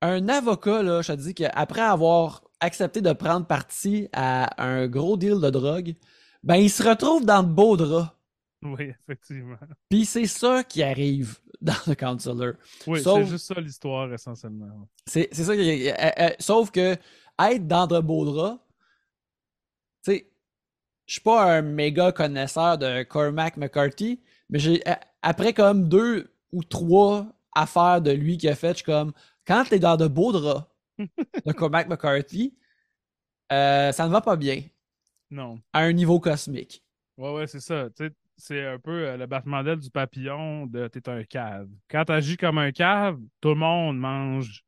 un 0.00 0.28
avocat, 0.28 0.82
là, 0.82 1.02
je 1.02 1.12
te 1.12 1.18
dis 1.18 1.34
qu'après 1.34 1.80
avoir 1.80 2.44
accepté 2.60 3.00
de 3.00 3.12
prendre 3.12 3.46
parti 3.46 4.08
à 4.12 4.62
un 4.62 4.86
gros 4.86 5.16
deal 5.16 5.40
de 5.40 5.50
drogue, 5.50 5.94
ben 6.42 6.56
il 6.56 6.70
se 6.70 6.82
retrouve 6.82 7.24
dans 7.24 7.42
de 7.42 7.48
beaux 7.52 7.76
draps. 7.76 8.10
Oui, 8.62 8.92
effectivement. 9.02 9.56
Puis 9.90 10.04
c'est 10.04 10.26
ça 10.26 10.62
qui 10.64 10.82
arrive 10.82 11.38
dans 11.60 11.74
The 11.86 11.94
Counselor. 11.96 12.52
Oui, 12.86 13.02
Sauf- 13.02 13.24
c'est 13.24 13.30
juste 13.30 13.46
ça 13.54 13.60
l'histoire, 13.60 14.12
essentiellement. 14.12 14.88
C'est 15.06 15.34
ça. 15.34 15.54
qui- 15.56 15.90
euh, 15.90 16.28
sauf 16.38 16.70
que 16.70 16.96
être 17.40 17.66
dans 17.66 17.86
de 17.86 18.00
beaux 18.00 18.24
draps, 18.24 18.60
tu 20.04 20.12
sais, 20.12 20.30
je 21.06 21.12
suis 21.14 21.20
pas 21.22 21.56
un 21.58 21.62
méga 21.62 22.12
connaisseur 22.12 22.78
de 22.78 23.02
Cormac 23.04 23.56
McCarthy, 23.56 24.20
mais 24.50 24.58
j'ai 24.58 24.82
après 25.22 25.52
comme 25.52 25.88
deux 25.88 26.32
ou 26.52 26.62
trois 26.64 27.26
affaires 27.54 28.00
de 28.02 28.10
lui 28.12 28.38
qu'il 28.38 28.48
a 28.50 28.54
fait, 28.54 28.70
je 28.70 28.74
suis 28.76 28.84
comme 28.84 29.12
quand 29.46 29.64
t'es 29.68 29.78
dans 29.78 29.96
de 29.96 30.06
beaux 30.06 30.32
draps 30.32 30.64
de 30.98 31.52
Cormac 31.52 31.88
McCarthy, 31.88 32.54
euh, 33.52 33.92
ça 33.92 34.06
ne 34.06 34.12
va 34.12 34.20
pas 34.20 34.36
bien 34.36 34.62
Non. 35.30 35.60
à 35.72 35.80
un 35.80 35.92
niveau 35.92 36.20
cosmique. 36.20 36.82
Ouais, 37.16 37.32
ouais, 37.32 37.46
c'est 37.46 37.60
ça. 37.60 37.88
Tu 37.90 38.06
sais, 38.06 38.14
c'est 38.36 38.66
un 38.66 38.78
peu 38.78 39.06
euh, 39.06 39.16
le 39.16 39.26
battement 39.26 39.62
d'aile 39.62 39.78
du 39.78 39.90
papillon 39.90 40.66
de 40.66 40.88
t'es 40.88 41.08
un 41.08 41.22
cave. 41.24 41.68
Quand 41.88 42.04
t'agis 42.06 42.36
comme 42.36 42.58
un 42.58 42.72
cave, 42.72 43.20
tout 43.40 43.50
le 43.50 43.54
monde 43.56 43.98
mange 43.98 44.64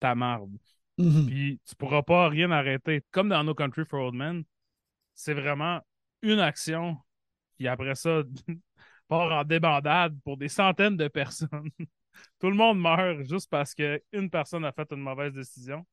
ta 0.00 0.14
marde. 0.14 0.56
Mhm. 0.98 1.26
Puis 1.26 1.60
tu 1.66 1.74
pourras 1.76 2.02
pas 2.02 2.28
rien 2.28 2.50
arrêter. 2.50 3.02
Comme 3.10 3.28
dans 3.28 3.44
No 3.44 3.54
Country 3.54 3.84
for 3.84 4.00
Old 4.00 4.14
Men, 4.14 4.44
c'est 5.14 5.34
vraiment 5.34 5.80
une 6.22 6.40
action 6.40 6.98
qui 7.56 7.68
après 7.68 7.94
ça 7.94 8.22
part 9.08 9.32
en 9.32 9.44
débandade 9.44 10.18
pour 10.24 10.36
des 10.36 10.48
centaines 10.48 10.96
de 10.96 11.08
personnes. 11.08 11.70
Tout 12.40 12.50
le 12.50 12.56
monde 12.56 12.80
meurt 12.80 13.22
juste 13.28 13.50
parce 13.50 13.74
qu'une 13.74 14.30
personne 14.30 14.64
a 14.64 14.72
fait 14.72 14.90
une 14.92 15.00
mauvaise 15.00 15.32
décision. 15.32 15.86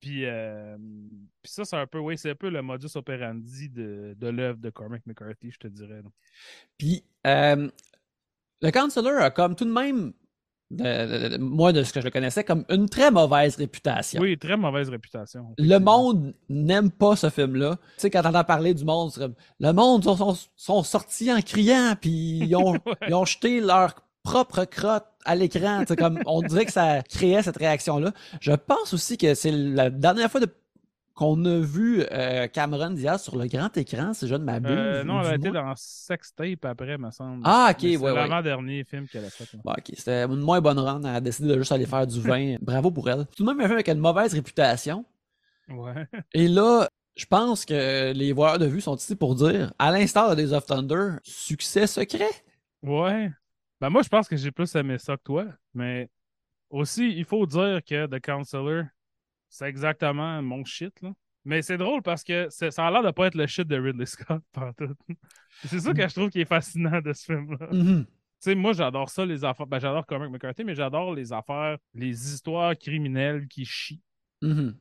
Puis, 0.00 0.26
euh, 0.26 0.76
puis 1.42 1.50
ça, 1.52 1.64
c'est 1.64 1.76
un 1.76 1.86
peu, 1.86 1.98
oui, 1.98 2.18
c'est 2.18 2.30
un 2.30 2.34
peu 2.34 2.50
le 2.50 2.60
modus 2.60 2.94
operandi 2.94 3.70
de, 3.70 4.14
de 4.18 4.26
l'œuvre 4.28 4.58
de 4.58 4.68
Cormac 4.68 5.00
McCarthy, 5.06 5.50
je 5.50 5.58
te 5.58 5.66
dirais. 5.66 6.02
Puis, 6.78 7.04
euh, 7.26 7.70
le 8.62 8.70
Counselor 8.70 9.20
a 9.20 9.30
comme 9.30 9.56
tout 9.56 9.64
de 9.64 9.72
même, 9.72 10.12
de- 10.70 10.82
de- 10.82 11.28
de- 11.28 11.36
moi 11.38 11.72
de 11.72 11.82
ce 11.82 11.92
que 11.92 12.00
je 12.00 12.04
le 12.06 12.10
connaissais, 12.10 12.42
comme 12.44 12.64
une 12.68 12.88
très 12.88 13.10
mauvaise 13.10 13.56
réputation. 13.56 14.20
Oui, 14.20 14.36
très 14.38 14.56
mauvaise 14.56 14.88
réputation. 14.88 15.54
Le 15.58 15.78
monde 15.78 16.34
n'aime 16.48 16.90
pas 16.90 17.16
ce 17.16 17.30
film-là. 17.30 17.76
Tu 17.76 17.82
sais, 17.98 18.10
quand 18.10 18.22
t'entends 18.22 18.44
parler 18.44 18.74
du 18.74 18.84
monde, 18.84 19.12
le 19.60 19.72
monde 19.72 20.02
sont, 20.04 20.16
sont, 20.16 20.36
sont 20.56 20.82
sortis 20.82 21.32
en 21.32 21.40
criant, 21.42 21.94
puis 22.00 22.10
ils 22.40 22.56
ont, 22.56 22.72
Ouais. 22.86 22.94
ils 23.08 23.14
ont 23.14 23.24
jeté 23.24 23.60
leur 23.60 23.94
propre 24.22 24.64
crotte 24.64 25.04
à 25.26 25.34
l'écran. 25.36 25.84
Comme, 25.98 26.18
on 26.26 26.40
dirait 26.42 26.64
que 26.64 26.72
ça 26.72 27.02
créait 27.02 27.42
cette 27.42 27.58
réaction-là. 27.58 28.12
Je 28.40 28.52
pense 28.52 28.94
aussi 28.94 29.18
que 29.18 29.34
c'est 29.34 29.52
la 29.52 29.90
dernière 29.90 30.30
fois 30.30 30.40
de- 30.40 30.48
qu'on 31.14 31.44
a 31.44 31.58
vu 31.60 32.02
euh, 32.10 32.48
Cameron 32.48 32.90
Diaz 32.90 33.22
sur 33.22 33.36
le 33.36 33.46
grand 33.46 33.74
écran, 33.76 34.12
si 34.14 34.26
je 34.26 34.34
ne 34.34 34.44
m'abuse. 34.44 34.72
Euh, 34.72 35.04
non, 35.04 35.18
ou 35.18 35.20
elle 35.20 35.26
a 35.26 35.34
été 35.36 35.50
dans 35.50 35.72
Sextape 35.76 36.64
après, 36.64 36.98
me 36.98 37.10
semble. 37.10 37.42
Ah, 37.44 37.68
ok, 37.70 37.82
Mais 37.82 37.92
c'est 37.92 37.96
ouais, 37.98 38.10
ouais. 38.10 38.16
l'avant-dernier 38.16 38.84
film 38.84 39.06
qu'elle 39.06 39.24
a 39.24 39.30
fait. 39.30 39.44
Bon, 39.64 39.72
ok, 39.72 39.92
c'était 39.96 40.24
une 40.24 40.40
moins 40.40 40.60
bonne 40.60 40.78
run. 40.78 41.00
Elle 41.00 41.16
a 41.16 41.20
décidé 41.20 41.48
de 41.48 41.58
juste 41.58 41.72
aller 41.72 41.86
faire 41.86 42.06
du 42.06 42.20
vin. 42.20 42.56
Bravo 42.62 42.90
pour 42.90 43.08
elle. 43.08 43.26
Tout 43.36 43.44
de 43.44 43.48
même 43.48 43.60
un 43.60 43.64
film 43.64 43.74
avec 43.74 43.88
une 43.88 43.98
mauvaise 43.98 44.34
réputation. 44.34 45.04
Ouais. 45.68 46.06
Et 46.34 46.48
là, 46.48 46.88
je 47.16 47.26
pense 47.26 47.64
que 47.64 48.12
les 48.12 48.32
voyeurs 48.32 48.58
de 48.58 48.66
vue 48.66 48.80
sont 48.80 48.96
ici 48.96 49.14
pour 49.14 49.36
dire, 49.36 49.72
à 49.78 49.92
l'instar 49.92 50.30
de 50.30 50.42
Days 50.42 50.52
of 50.52 50.66
Thunder, 50.66 51.12
succès 51.22 51.86
secret. 51.86 52.30
Ouais. 52.82 53.30
Ben 53.80 53.88
moi, 53.88 54.02
je 54.02 54.08
pense 54.08 54.28
que 54.28 54.36
j'ai 54.36 54.50
plus 54.50 54.74
aimé 54.74 54.98
ça 54.98 55.16
que 55.16 55.22
toi, 55.22 55.46
mais 55.74 56.08
aussi, 56.70 57.12
il 57.12 57.24
faut 57.24 57.46
dire 57.46 57.80
que 57.86 58.06
The 58.06 58.20
Counselor, 58.20 58.84
c'est 59.54 59.66
exactement 59.68 60.42
mon 60.42 60.64
shit, 60.64 61.00
là. 61.02 61.12
Mais 61.44 61.60
c'est 61.62 61.76
drôle 61.76 62.00
parce 62.02 62.24
que 62.24 62.48
ça 62.48 62.66
a 62.86 62.90
l'air 62.90 63.02
de 63.02 63.10
pas 63.10 63.26
être 63.26 63.34
le 63.34 63.46
shit 63.46 63.68
de 63.68 63.78
Ridley 63.78 64.06
Scott, 64.06 64.42
pantoute. 64.52 64.98
C'est 65.66 65.78
ça 65.80 65.92
que 65.92 66.08
je 66.08 66.14
trouve 66.14 66.30
qui 66.30 66.40
est 66.40 66.44
fascinant 66.46 67.00
de 67.02 67.12
ce 67.12 67.24
film-là. 67.26 67.68
Tu 67.70 67.76
Mhm. 67.76 68.06
sais, 68.40 68.54
moi, 68.54 68.72
j'adore 68.72 69.10
ça, 69.10 69.26
les 69.26 69.44
affaires. 69.44 69.66
Ben, 69.66 69.78
j'adore 69.78 70.06
Cormac 70.06 70.30
McCarthy, 70.30 70.64
mais 70.64 70.74
j'adore 70.74 71.14
les 71.14 71.32
affaires, 71.32 71.76
les 71.92 72.32
histoires 72.32 72.76
criminelles 72.78 73.46
qui 73.46 73.64
chient. 73.66 74.00
Mhm. 74.42 74.74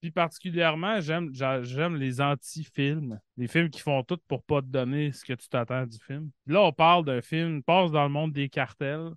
Puis 0.00 0.10
particulièrement, 0.10 0.98
j'aime 1.02 1.28
j'a- 1.34 1.62
j'aime 1.62 1.96
les 1.96 2.22
anti-films. 2.22 3.20
Les 3.36 3.46
films 3.48 3.68
qui 3.68 3.80
font 3.80 4.02
tout 4.02 4.18
pour 4.26 4.42
pas 4.42 4.62
te 4.62 4.66
donner 4.66 5.12
ce 5.12 5.22
que 5.26 5.34
tu 5.34 5.46
t'attends 5.48 5.84
du 5.86 5.98
film. 5.98 6.30
Là, 6.46 6.62
on 6.62 6.72
parle 6.72 7.04
d'un 7.04 7.20
film 7.20 7.62
passe 7.62 7.90
dans 7.92 8.04
le 8.04 8.08
monde 8.08 8.32
des 8.32 8.48
cartels, 8.48 9.10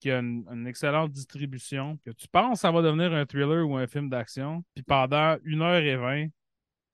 qui 0.00 0.10
a 0.10 0.18
une, 0.18 0.46
une 0.52 0.66
excellente 0.66 1.10
distribution, 1.12 1.98
que 2.04 2.10
tu 2.10 2.28
penses 2.28 2.60
ça 2.60 2.70
va 2.70 2.82
devenir 2.82 3.12
un 3.12 3.26
thriller 3.26 3.66
ou 3.68 3.76
un 3.76 3.86
film 3.86 4.08
d'action. 4.10 4.64
Puis 4.74 4.82
pendant 4.84 5.36
une 5.44 5.62
heure 5.62 5.82
et 5.82 5.96
vingt, 5.96 6.28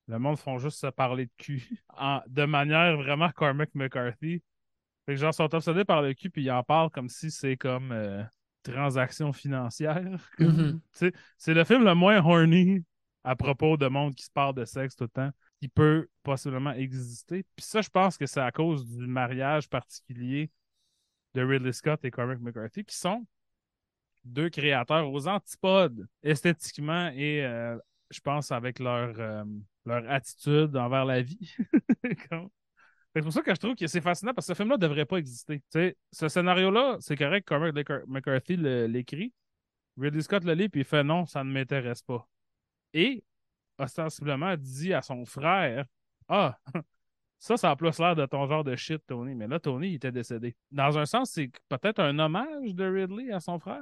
le 0.07 0.19
monde 0.19 0.37
font 0.37 0.57
juste 0.57 0.79
se 0.79 0.87
parler 0.87 1.25
de 1.27 1.31
cul. 1.37 1.69
En- 1.97 2.21
de 2.27 2.45
manière 2.45 2.97
vraiment 2.97 3.29
Cormac 3.31 3.69
McCarthy. 3.75 4.41
Fait 5.05 5.13
que 5.15 5.19
genre, 5.19 5.33
sont 5.33 5.53
obsédés 5.53 5.85
par 5.85 6.01
le 6.01 6.13
cul, 6.13 6.29
puis 6.29 6.43
ils 6.43 6.51
en 6.51 6.63
parlent 6.63 6.89
comme 6.89 7.09
si 7.09 7.29
c'est 7.31 7.57
comme 7.57 7.91
euh, 7.91 8.23
transaction 8.63 9.33
financière. 9.33 10.19
Mhm. 10.39 10.81
Sais, 10.91 11.11
c'est 11.37 11.53
le 11.53 11.63
film 11.63 11.83
le 11.83 11.93
moins 11.95 12.23
horny 12.23 12.83
à 13.23 13.35
propos 13.35 13.77
de 13.77 13.87
monde 13.87 14.15
qui 14.15 14.25
se 14.25 14.31
parle 14.31 14.55
de 14.55 14.65
sexe 14.65 14.95
tout 14.95 15.05
le 15.05 15.09
temps 15.09 15.31
qui 15.61 15.67
peut 15.69 16.07
possiblement 16.23 16.73
exister. 16.73 17.45
Puis 17.55 17.65
ça, 17.65 17.81
je 17.81 17.89
pense 17.89 18.17
que 18.17 18.25
c'est 18.25 18.41
à 18.41 18.51
cause 18.51 18.85
du 18.85 19.07
mariage 19.07 19.69
particulier 19.69 20.51
de 21.33 21.43
Ridley 21.43 21.73
Scott 21.73 22.03
et 22.03 22.11
Cormac 22.11 22.39
McCarthy, 22.39 22.83
qui 22.85 22.95
sont 22.95 23.25
deux 24.23 24.49
créateurs 24.49 25.11
aux 25.11 25.27
antipodes 25.27 26.07
esthétiquement 26.21 27.09
et 27.13 27.43
euh, 27.43 27.77
je 28.09 28.19
pense 28.21 28.51
avec 28.51 28.79
leur, 28.79 29.19
euh, 29.19 29.43
leur 29.85 30.09
attitude 30.09 30.75
envers 30.77 31.05
la 31.05 31.21
vie. 31.21 31.55
C'est 33.15 33.21
pour 33.21 33.31
ça 33.31 33.41
que 33.41 33.53
je 33.53 33.59
trouve 33.59 33.75
que 33.75 33.85
c'est 33.85 34.01
fascinant 34.01 34.33
parce 34.33 34.47
que 34.47 34.53
ce 34.53 34.57
film-là 34.57 34.75
ne 34.75 34.81
devrait 34.81 35.05
pas 35.05 35.17
exister. 35.17 35.59
Tu 35.59 35.65
sais, 35.69 35.97
ce 36.11 36.27
scénario-là, 36.27 36.97
c'est 36.99 37.15
correct, 37.15 37.47
Cormac 37.47 37.75
McCarthy 38.07 38.57
l'écrit. 38.57 39.31
Ridley 39.99 40.23
Scott 40.23 40.43
le 40.43 40.53
lit 40.53 40.67
puis 40.67 40.81
il 40.81 40.83
fait 40.83 41.03
non, 41.03 41.27
ça 41.27 41.43
ne 41.43 41.51
m'intéresse 41.51 42.01
pas. 42.01 42.27
Et, 42.91 43.23
ostensiblement, 43.77 44.57
dit 44.57 44.95
à 44.95 45.03
son 45.03 45.25
frère 45.25 45.85
Ah, 46.27 46.57
ça, 47.43 47.57
ça 47.57 47.71
a 47.71 47.75
plus 47.75 47.99
l'air 47.99 48.15
de 48.15 48.25
ton 48.25 48.47
genre 48.47 48.63
de 48.63 48.73
shit, 48.75 49.01
Tony. 49.05 49.35
Mais 49.35 49.47
là, 49.47 49.59
Tony, 49.59 49.89
il 49.89 49.95
était 49.95 50.11
décédé. 50.13 50.55
Dans 50.71 50.97
un 50.97 51.05
sens, 51.05 51.31
c'est 51.31 51.51
peut-être 51.67 51.99
un 51.99 52.17
hommage 52.17 52.73
de 52.73 52.85
Ridley 52.85 53.33
à 53.33 53.39
son 53.41 53.59
frère. 53.59 53.81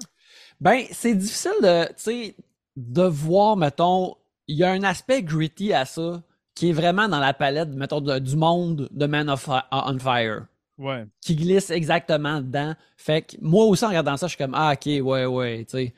Ben, 0.59 0.83
c'est 0.91 1.13
difficile 1.13 1.51
de, 1.61 2.33
de 2.75 3.03
voir, 3.03 3.57
mettons, 3.57 4.15
il 4.47 4.57
y 4.57 4.63
a 4.63 4.71
un 4.71 4.81
aspect 4.81 5.21
gritty 5.21 5.73
à 5.73 5.85
ça 5.85 6.23
qui 6.55 6.69
est 6.69 6.73
vraiment 6.73 7.07
dans 7.07 7.19
la 7.19 7.33
palette, 7.33 7.69
mettons, 7.69 8.01
de- 8.01 8.17
du 8.19 8.35
monde 8.35 8.89
de 8.91 9.05
Man 9.05 9.29
of 9.29 9.47
on 9.71 9.99
Fire. 9.99 10.45
Ouais. 10.77 11.05
qui 11.21 11.35
glisse 11.35 11.69
exactement 11.69 12.41
dedans. 12.41 12.73
Fait 12.97 13.21
que 13.21 13.35
moi 13.39 13.65
aussi, 13.65 13.85
en 13.85 13.89
regardant 13.89 14.17
ça, 14.17 14.25
je 14.25 14.31
suis 14.35 14.37
comme, 14.43 14.55
ah, 14.55 14.73
ok, 14.73 14.85
ouais, 15.05 15.25
ouais, 15.27 15.65
tu 15.65 15.77
sais. 15.77 15.93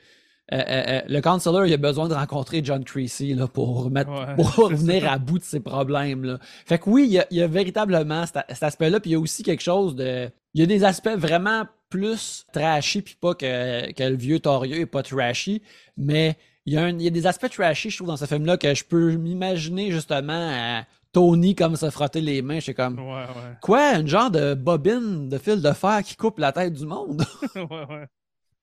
Euh, 0.52 0.56
euh, 0.58 0.82
euh, 0.88 1.00
le 1.08 1.20
counselor, 1.22 1.66
il 1.66 1.72
a 1.72 1.76
besoin 1.78 2.06
de 2.08 2.14
rencontrer 2.14 2.60
John 2.62 2.84
Creasy 2.84 3.32
là, 3.34 3.48
pour, 3.48 3.90
mettre, 3.90 4.10
Ouais, 4.10 4.34
pour 4.54 4.68
venir 4.68 5.10
à 5.10 5.18
bout 5.18 5.38
de 5.38 5.44
ses 5.44 5.60
problèmes. 5.60 6.24
Là. 6.24 6.38
Fait 6.66 6.78
que 6.78 6.90
oui, 6.90 7.04
il 7.06 7.12
y 7.12 7.18
a, 7.18 7.26
il 7.30 7.38
y 7.38 7.42
a 7.42 7.46
véritablement 7.46 8.26
cet, 8.26 8.44
cet 8.50 8.62
aspect-là, 8.62 9.00
puis 9.00 9.10
il 9.10 9.12
y 9.14 9.16
a 9.16 9.20
aussi 9.20 9.42
quelque 9.42 9.62
chose 9.62 9.94
de... 9.96 10.28
Il 10.52 10.60
y 10.60 10.62
a 10.62 10.66
des 10.66 10.84
aspects 10.84 11.16
vraiment 11.16 11.64
plus 11.88 12.44
trashy, 12.52 13.00
puis 13.02 13.16
pas 13.20 13.34
que, 13.34 13.90
que 13.92 14.02
le 14.02 14.16
vieux 14.16 14.38
Torieux 14.38 14.80
est 14.80 14.86
pas 14.86 15.02
trashy, 15.02 15.62
mais 15.96 16.36
il 16.66 16.74
y, 16.74 16.76
a 16.76 16.82
un- 16.84 16.90
il 16.90 17.02
y 17.02 17.06
a 17.06 17.10
des 17.10 17.26
aspects 17.26 17.48
trashy, 17.50 17.90
je 17.90 17.96
trouve, 17.96 18.08
dans 18.08 18.16
ce 18.16 18.26
film-là, 18.26 18.56
que 18.58 18.74
je 18.74 18.84
peux 18.84 19.12
m'imaginer 19.16 19.90
justement 19.90 20.32
à 20.52 20.84
Tony 21.12 21.54
comme 21.54 21.76
se 21.76 21.88
frotter 21.90 22.20
les 22.20 22.42
mains. 22.42 22.60
Je 22.60 22.72
comme, 22.72 22.98
Ouais, 22.98 23.04
ouais. 23.14 23.56
Quoi, 23.62 23.94
une 23.98 24.08
genre 24.08 24.30
de 24.30 24.54
bobine 24.54 25.28
de 25.28 25.38
fil 25.38 25.62
de 25.62 25.72
fer 25.72 26.02
qui 26.02 26.16
coupe 26.16 26.38
la 26.38 26.52
tête 26.52 26.72
du 26.74 26.84
monde? 26.86 27.24
ouais, 27.54 27.62
ouais. 27.62 28.06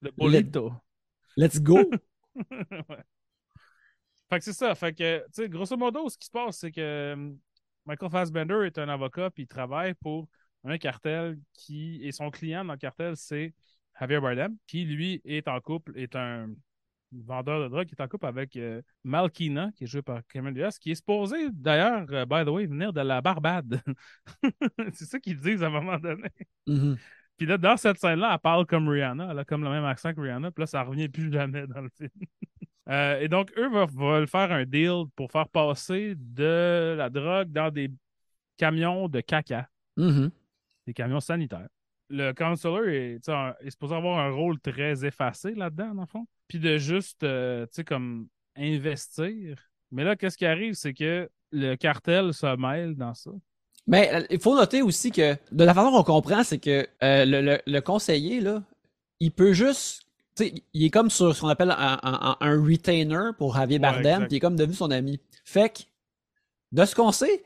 Le 0.02 0.12
bolito. 0.18 0.72
Let's 1.38 1.62
go! 1.62 1.78
ouais. 2.36 2.86
Fait 4.30 4.40
que 4.40 4.46
c'est 4.46 4.54
ça. 4.54 4.74
Fait 4.76 4.94
que, 4.94 5.20
tu 5.26 5.34
sais, 5.34 5.50
grosso 5.50 5.76
modo, 5.76 6.08
ce 6.08 6.18
qui 6.18 6.28
se 6.28 6.32
passe, 6.32 6.60
c'est 6.60 6.72
que 6.72 6.80
euh, 6.80 7.34
Michael 7.86 8.10
Fassbender 8.10 8.66
est 8.66 8.78
un 8.78 8.88
avocat, 8.88 9.30
puis 9.30 9.44
il 9.44 9.48
travaille 9.48 9.94
pour 9.96 10.30
un 10.64 10.78
cartel 10.78 11.38
qui. 11.54 12.00
Et 12.02 12.14
son 12.14 12.32
client 12.32 12.64
dans 12.64 12.74
le 12.74 12.80
cartel, 12.80 13.18
c'est 13.18 13.54
Javier 14.00 14.22
Bardem, 14.22 14.56
qui, 14.68 14.86
lui, 14.86 15.22
est 15.26 15.50
en 15.50 15.60
couple, 15.60 15.98
est 15.98 16.16
un 16.16 16.48
vendeur 17.12 17.62
de 17.62 17.68
drogue, 17.68 17.88
qui 17.88 17.94
est 17.94 18.02
en 18.02 18.08
couple 18.08 18.26
avec 18.26 18.56
euh, 18.56 18.82
Malkina, 19.04 19.72
qui 19.76 19.84
est 19.84 19.88
joué 19.88 20.02
par 20.02 20.22
Cameron 20.28 20.54
Diaz, 20.54 20.80
qui 20.80 20.92
est 20.92 20.96
supposé, 20.96 21.50
d'ailleurs, 21.52 22.06
euh, 22.12 22.26
by 22.26 22.46
the 22.46 22.50
way, 22.50 22.66
venir 22.66 22.94
de 22.94 23.02
la 23.02 23.22
Barbade. 23.22 23.82
c'est 24.94 25.06
ça 25.06 25.20
qu'ils 25.20 25.40
disent 25.40 25.62
à 25.62 25.68
un 25.68 25.72
moment 25.72 26.00
donné. 26.00 26.30
Mhm. 26.68 26.98
Puis 27.42 27.48
là, 27.48 27.58
dans 27.58 27.76
cette 27.76 27.98
scène-là, 27.98 28.30
elle 28.34 28.38
parle 28.40 28.68
comme 28.68 28.88
Rihanna. 28.88 29.30
Elle 29.32 29.40
a 29.40 29.44
comme 29.44 29.64
le 29.64 29.72
même 29.72 29.84
accent 29.84 30.14
que 30.14 30.22
Rihanna. 30.22 30.52
Puis 30.52 30.62
là, 30.62 30.68
ça 30.68 30.84
revient 30.84 31.10
plus 31.10 31.32
jamais 31.34 31.66
dans 31.66 31.82
le 31.82 31.90
film. 31.90 32.12
Euh, 32.90 33.20
et 33.20 33.28
donc, 33.28 33.52
eux 33.58 33.70
veulent, 33.70 34.28
faire 34.28 34.52
un 34.52 34.66
deal 34.66 35.04
pour 35.16 35.32
faire 35.32 35.48
passer 35.48 36.14
de 36.18 36.96
la 36.98 37.10
drogue 37.10 37.50
dans 37.52 37.72
des 37.72 37.90
camions 38.58 39.08
de 39.08 39.22
caca, 39.22 39.70
Mhm. 39.98 40.30
des 40.88 40.94
camions 40.94 41.20
sanitaires. 41.20 41.70
Le 42.10 42.32
counselor 42.34 42.86
est, 42.88 43.30
un- 43.30 43.54
est 43.62 43.70
supposé 43.70 43.96
avoir 43.96 44.20
un 44.20 44.32
rôle 44.32 44.60
très 44.60 45.06
effacé 45.06 45.54
là-dedans, 45.54 45.94
dans 45.94 46.02
le 46.02 46.08
fond. 46.08 46.28
Puis 46.48 46.60
de 46.60 46.78
juste, 46.78 47.24
euh, 47.24 47.66
tu 47.68 47.76
sais, 47.76 47.84
comme 47.84 48.28
investir. 48.58 49.58
Mais 49.92 50.04
là, 50.04 50.16
qu'est-ce 50.16 50.38
qui 50.38 50.46
arrive, 50.48 50.74
c'est 50.74 50.94
que 50.94 51.30
le 51.52 51.76
cartel 51.76 52.34
se 52.34 52.56
mêle 52.58 52.96
dans 52.96 53.14
ça. 53.14 53.32
Mais 53.88 54.14
euh, 54.14 54.26
il 54.30 54.40
faut 54.40 54.56
noter 54.56 54.82
aussi 54.82 55.12
que, 55.12 55.36
de 55.52 55.64
la 55.64 55.74
façon 55.74 55.92
qu'on 55.92 56.04
comprend, 56.04 56.44
c'est 56.44 56.60
que 56.60 56.88
euh, 57.04 57.26
le, 57.26 57.42
le- 57.42 57.62
le 57.66 57.80
conseiller, 57.82 58.40
là, 58.42 58.62
il 59.20 59.32
peut 59.32 59.54
juste. 59.54 60.04
Tu 60.36 60.46
sais, 60.46 60.54
il 60.74 60.86
est 60.86 60.90
comme 60.90 61.10
sur 61.10 61.36
ce 61.36 61.42
qu'on 61.42 61.50
appelle 61.50 61.72
un, 61.72 62.00
un- 62.04 62.38
un 62.40 62.64
retainer 62.64 63.32
pour 63.38 63.56
Javier 63.56 63.80
Bardem, 63.80 64.04
puis 64.28 64.36
il 64.36 64.38
est 64.38 64.40
comme 64.40 64.56
devenu 64.56 64.74
son 64.76 64.92
ami. 64.92 65.20
Fait 65.44 65.70
que, 65.70 65.82
de 66.72 66.86
ce 66.86 66.96
qu'on 66.96 67.12
sait, 67.12 67.44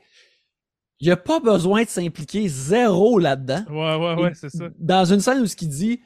il 1.00 1.10
a 1.10 1.16
pas 1.16 1.40
besoin 1.40 1.82
de 1.82 1.88
s'impliquer 1.88 2.48
zéro 2.48 3.18
là-dedans. 3.18 3.64
Ouais, 3.68 3.96
ouais, 3.96 4.22
ouais, 4.22 4.34
c'est 4.34 4.50
ça. 4.50 4.68
Dans 4.78 5.04
une 5.04 5.20
scène 5.20 5.40
où 5.42 5.46
ce 5.46 5.56
qu'il 5.56 5.68
dit, 5.68 6.00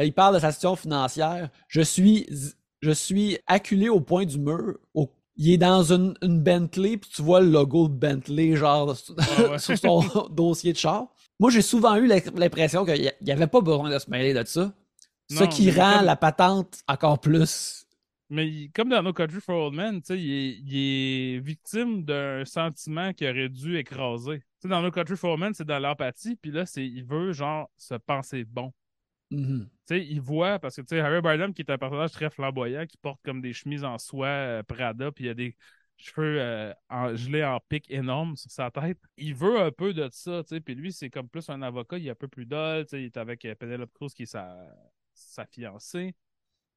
euh, 0.00 0.04
il 0.04 0.12
parle 0.14 0.34
de 0.34 0.40
sa 0.40 0.50
situation 0.50 0.76
financière, 0.76 1.50
je 1.68 1.82
suis, 1.82 2.26
je 2.80 2.90
suis 2.90 3.38
acculé 3.46 3.88
au 3.88 4.00
point 4.00 4.24
du 4.24 4.38
mur. 4.38 4.78
au- 4.94 5.10
il 5.36 5.50
est 5.52 5.58
dans 5.58 5.92
une, 5.92 6.14
une 6.22 6.40
Bentley, 6.42 6.96
puis 6.96 7.10
tu 7.14 7.22
vois 7.22 7.40
le 7.40 7.48
logo 7.50 7.88
de 7.88 7.94
Bentley, 7.94 8.56
genre, 8.56 8.96
sur- 8.96 9.14
Ah 9.18 9.50
ouais. 9.50 9.58
sur 9.58 9.76
son 9.78 10.00
dossier 10.30 10.72
de 10.72 10.78
char. 10.78 11.06
Moi, 11.40 11.50
j'ai 11.50 11.62
souvent 11.62 11.96
eu 11.96 12.06
l'im- 12.06 12.20
l'impression 12.36 12.84
qu'il 12.84 13.12
n'y 13.20 13.30
avait 13.32 13.46
pas 13.48 13.60
besoin 13.60 13.90
de 13.90 13.98
se 13.98 14.08
mêler 14.10 14.32
de 14.34 14.44
ça. 14.44 14.72
Ce 15.30 15.44
qui 15.44 15.70
rend 15.70 15.96
comme- 15.96 16.04
la 16.06 16.16
patente 16.16 16.78
encore 16.86 17.18
plus. 17.20 17.80
Mais 18.30 18.70
comme 18.74 18.88
dans 18.88 19.02
No 19.02 19.12
Country 19.12 19.40
for 19.40 19.66
Old 19.66 19.74
Men, 19.74 20.00
tu 20.00 20.06
sais, 20.14 20.18
il, 20.20 20.32
est- 20.32 20.58
il 20.64 20.76
est 21.36 21.38
victime 21.40 22.04
d'un 22.04 22.44
sentiment 22.44 23.12
qu'il 23.12 23.28
aurait 23.28 23.48
dû 23.48 23.76
écraser. 23.76 24.38
Tu 24.38 24.44
sais, 24.62 24.68
dans 24.68 24.80
No 24.82 24.90
Country 24.90 25.16
for 25.16 25.32
Old 25.32 25.40
Men, 25.40 25.54
c'est 25.54 25.66
dans 25.66 25.78
l'empathie, 25.78 26.36
puis 26.36 26.50
là, 26.50 26.64
c'est 26.66 26.86
il 26.86 27.04
veut, 27.04 27.32
genre, 27.32 27.68
se 27.76 27.94
penser 27.94 28.44
bon. 28.44 28.72
Mhm. 29.30 29.68
Il 29.90 30.20
voit, 30.20 30.58
parce 30.58 30.76
que, 30.76 30.94
Harry 30.96 31.20
Bardem, 31.20 31.52
qui 31.52 31.62
est 31.62 31.70
un 31.70 31.78
personnage 31.78 32.12
très 32.12 32.30
flamboyant, 32.30 32.86
qui 32.86 32.96
porte 32.96 33.20
comme 33.22 33.40
des 33.40 33.52
chemises 33.52 33.84
en 33.84 33.98
soie 33.98 34.26
euh, 34.26 34.62
Prada, 34.62 35.12
puis 35.12 35.24
il 35.24 35.28
a 35.28 35.34
des 35.34 35.56
cheveux 35.96 36.40
euh, 36.40 36.72
en, 36.88 37.14
gelés 37.14 37.44
en 37.44 37.60
pic 37.68 37.90
énormes 37.90 38.36
sur 38.36 38.50
sa 38.50 38.70
tête. 38.70 38.98
Il 39.16 39.34
veut 39.34 39.60
un 39.60 39.70
peu 39.70 39.92
de 39.92 40.08
ça, 40.10 40.42
puis 40.64 40.74
lui, 40.74 40.92
c'est 40.92 41.10
comme 41.10 41.28
plus 41.28 41.48
un 41.50 41.60
avocat, 41.62 41.98
il 41.98 42.06
est 42.06 42.10
un 42.10 42.14
peu 42.14 42.28
plus 42.28 42.46
dol, 42.46 42.86
il 42.92 42.98
est 42.98 43.16
avec 43.16 43.44
euh, 43.44 43.54
Penelope 43.54 43.92
Cruz, 43.92 44.10
qui 44.14 44.22
est 44.22 44.26
sa, 44.26 44.56
sa 45.12 45.44
fiancée. 45.46 46.14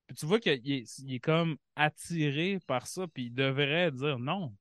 Puis 0.07 0.15
tu 0.15 0.25
vois 0.25 0.39
qu'il 0.39 0.53
est, 0.53 0.99
il 0.99 1.13
est 1.15 1.19
comme 1.19 1.57
attiré 1.75 2.59
par 2.67 2.87
ça, 2.87 3.07
puis 3.07 3.25
il 3.25 3.33
devrait 3.33 3.91
dire 3.91 4.19
non. 4.19 4.53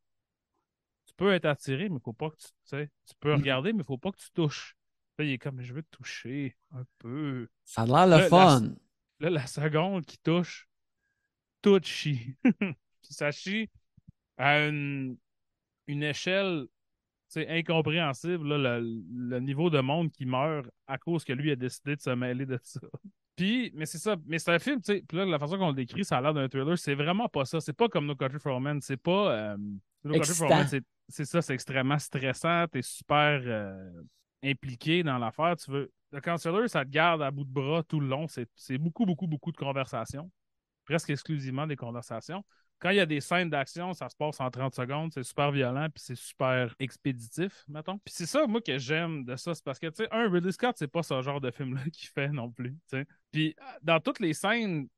Tu 1.06 1.14
peux 1.14 1.32
être 1.32 1.46
attiré, 1.46 1.88
mais 1.88 1.98
faut 1.98 2.12
pas 2.12 2.30
que 2.30 2.36
tu, 2.36 2.46
tu 2.46 2.52
sais, 2.64 2.90
tu 3.06 3.14
peux 3.18 3.32
Mm. 3.32 3.40
regarder, 3.40 3.72
mais 3.72 3.82
faut 3.84 3.98
pas 3.98 4.12
que 4.12 4.18
tu 4.18 4.30
touches. 4.32 4.75
Là, 5.18 5.24
il 5.24 5.32
est 5.32 5.38
comme, 5.38 5.62
je 5.62 5.72
veux 5.72 5.82
te 5.82 5.96
toucher 5.96 6.56
un 6.72 6.84
peu. 6.98 7.48
Ça 7.64 7.82
a 7.82 7.86
l'air 7.86 8.06
Là, 8.06 8.16
le 8.16 8.22
la- 8.22 8.28
fun. 8.28 8.74
Là, 9.20 9.30
la 9.30 9.46
seconde 9.46 10.04
qui 10.04 10.18
touche, 10.18 10.68
tout 11.62 11.80
chie. 11.82 12.36
Puis 12.44 13.14
ça 13.14 13.30
chie 13.30 13.70
à 14.36 14.66
une, 14.66 15.16
une 15.86 16.02
échelle 16.02 16.66
c'est 17.28 17.48
incompréhensible 17.48 18.56
là, 18.56 18.78
le, 18.78 19.02
le, 19.12 19.40
niveau 19.40 19.68
de 19.68 19.80
monde 19.80 20.10
qui 20.10 20.26
meurt 20.26 20.68
à 20.86 20.96
cause 20.96 21.24
que 21.24 21.32
lui 21.32 21.50
a 21.50 21.56
décidé 21.56 21.96
de 21.96 22.00
se 22.00 22.10
mêler 22.10 22.46
de 22.46 22.58
ça. 22.62 22.80
Puis, 23.34 23.70
mais 23.74 23.84
c'est 23.84 23.98
ça, 23.98 24.16
mais 24.26 24.38
c'est 24.38 24.52
un 24.52 24.58
film, 24.58 24.80
tu 24.80 24.94
sais, 24.94 25.04
puis 25.06 25.18
là, 25.18 25.26
la 25.26 25.38
façon 25.38 25.58
qu'on 25.58 25.68
le 25.68 25.74
décrit, 25.74 26.04
ça 26.04 26.16
a 26.16 26.20
l'air 26.22 26.32
d'un 26.32 26.48
thriller, 26.48 26.78
c'est 26.78 26.94
vraiment 26.94 27.28
pas 27.28 27.44
ça. 27.44 27.60
C'est 27.60 27.74
pas 27.74 27.88
comme 27.88 28.06
No 28.06 28.16
Country 28.16 28.38
for 28.38 28.58
Men, 28.60 28.80
c'est 28.80 28.96
pas. 28.96 29.32
Euh, 29.32 29.56
no 30.04 30.14
Country 30.14 30.34
for 30.34 30.48
Men, 30.48 30.66
c'est 31.08 31.24
ça, 31.24 31.42
c'est 31.42 31.52
extrêmement 31.52 31.98
stressant, 31.98 32.66
t'es 32.68 32.82
super 32.82 33.42
euh, 33.44 33.90
impliqué 34.42 35.02
dans 35.02 35.18
l'affaire. 35.18 35.56
Tu 35.56 35.70
veux. 35.70 35.92
Le 36.12 36.20
Counselor, 36.20 36.68
ça 36.68 36.84
te 36.84 36.90
garde 36.90 37.20
à 37.20 37.30
bout 37.30 37.44
de 37.44 37.52
bras 37.52 37.82
tout 37.82 38.00
le 38.00 38.06
long. 38.06 38.26
C'est 38.28 38.78
beaucoup, 38.78 39.04
beaucoup, 39.04 39.26
beaucoup 39.26 39.52
de 39.52 39.56
conversations. 39.56 40.30
Presque 40.84 41.10
exclusivement 41.10 41.66
des 41.66 41.76
conversations 41.76 42.44
quand 42.78 42.90
il 42.90 42.96
y 42.96 43.00
a 43.00 43.06
des 43.06 43.20
scènes 43.20 43.50
d'action, 43.50 43.94
ça 43.94 44.08
se 44.08 44.16
passe 44.16 44.40
en 44.40 44.50
30 44.50 44.74
secondes, 44.74 45.10
c'est 45.12 45.22
super 45.22 45.50
violent, 45.50 45.88
puis 45.92 46.02
c'est 46.04 46.16
super 46.16 46.74
expéditif, 46.78 47.64
mettons. 47.68 47.98
Puis 47.98 48.14
c'est 48.14 48.26
ça, 48.26 48.46
moi, 48.46 48.60
que 48.60 48.78
j'aime 48.78 49.24
de 49.24 49.36
ça, 49.36 49.54
c'est 49.54 49.64
parce 49.64 49.78
que, 49.78 49.86
tu 49.86 50.04
sais, 50.04 50.08
un, 50.10 50.30
Ridley 50.30 50.52
Scott, 50.52 50.76
c'est 50.78 50.88
pas 50.88 51.02
ce 51.02 51.22
genre 51.22 51.40
de 51.40 51.50
film-là 51.50 51.82
qu'il 51.92 52.08
fait 52.08 52.28
non 52.28 52.50
plus, 52.50 52.76
tu. 52.90 53.06
Puis 53.32 53.56
dans 53.82 54.00
toutes 54.00 54.20
les 54.20 54.34
scènes 54.34 54.88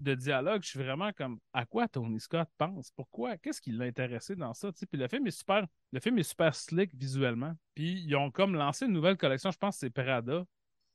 de 0.00 0.14
dialogue, 0.14 0.62
je 0.62 0.70
suis 0.70 0.78
vraiment 0.78 1.12
comme, 1.12 1.38
à 1.52 1.64
quoi 1.66 1.88
Tony 1.88 2.20
Scott 2.20 2.48
pense? 2.58 2.90
Pourquoi? 2.96 3.36
Qu'est-ce 3.38 3.60
qui 3.60 3.72
l'a 3.72 3.84
intéressé 3.84 4.34
dans 4.34 4.52
ça? 4.52 4.70
Puis 4.72 4.98
le 4.98 5.08
film 5.08 5.26
est 5.26 5.30
super, 5.30 5.66
le 5.92 6.00
film 6.00 6.18
est 6.18 6.24
super 6.24 6.54
slick 6.54 6.94
visuellement. 6.94 7.54
Puis 7.74 8.02
ils 8.02 8.16
ont 8.16 8.30
comme 8.30 8.54
lancé 8.54 8.86
une 8.86 8.92
nouvelle 8.92 9.16
collection, 9.16 9.50
je 9.50 9.58
pense 9.58 9.76
que 9.76 9.80
c'est 9.80 9.90
Prada, 9.90 10.44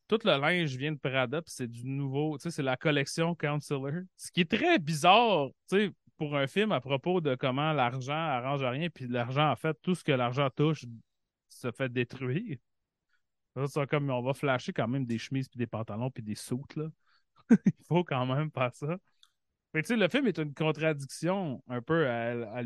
tout 0.10 0.20
le 0.24 0.38
linge 0.40 0.76
vient 0.76 0.92
de 0.92 0.98
Prada, 0.98 1.42
puis 1.42 1.54
c'est 1.56 1.68
du 1.68 1.86
nouveau, 1.86 2.38
tu 2.38 2.44
sais, 2.44 2.52
c'est 2.52 2.64
la 2.64 2.76
collection 2.76 3.36
Counselor. 3.36 4.02
Ce 4.18 4.32
qui 4.32 4.42
est 4.42 4.52
très 4.52 4.80
bizarre, 4.80 5.50
tu 5.70 5.78
sais, 5.78 5.92
pour 6.18 6.36
un 6.36 6.48
film 6.48 6.72
à 6.72 6.82
propos 6.82 7.22
de 7.22 7.36
comment 7.36 7.72
l'argent 7.74 8.14
arrange 8.14 8.64
rien, 8.64 8.90
puis 8.90 9.08
l'argent, 9.08 9.50
en 9.52 9.56
fait, 9.56 9.78
tout 9.82 9.96
ce 9.96 10.04
que 10.04 10.12
l'argent 10.12 10.50
touche 10.50 10.86
se 11.48 11.72
fait 11.72 11.90
détruire. 11.90 12.58
Ça, 13.68 13.86
comme 13.86 14.10
on 14.10 14.22
va 14.22 14.34
flasher 14.34 14.74
quand 14.74 14.88
même 14.88 15.06
des 15.06 15.18
chemises, 15.18 15.48
puis 15.48 15.58
des 15.58 15.68
pantalons, 15.68 16.10
puis 16.10 16.24
des 16.24 16.36
soutes, 16.36 16.76
là. 16.76 16.88
Il 17.66 17.86
faut 17.88 18.04
quand 18.04 18.26
même 18.26 18.52
pas 18.52 18.72
ça. 18.72 18.98
Le 19.74 20.08
film 20.08 20.28
est 20.28 20.40
une 20.40 20.54
contradiction 20.54 21.64
un 21.68 21.82
peu 21.82 22.08
à, 22.08 22.64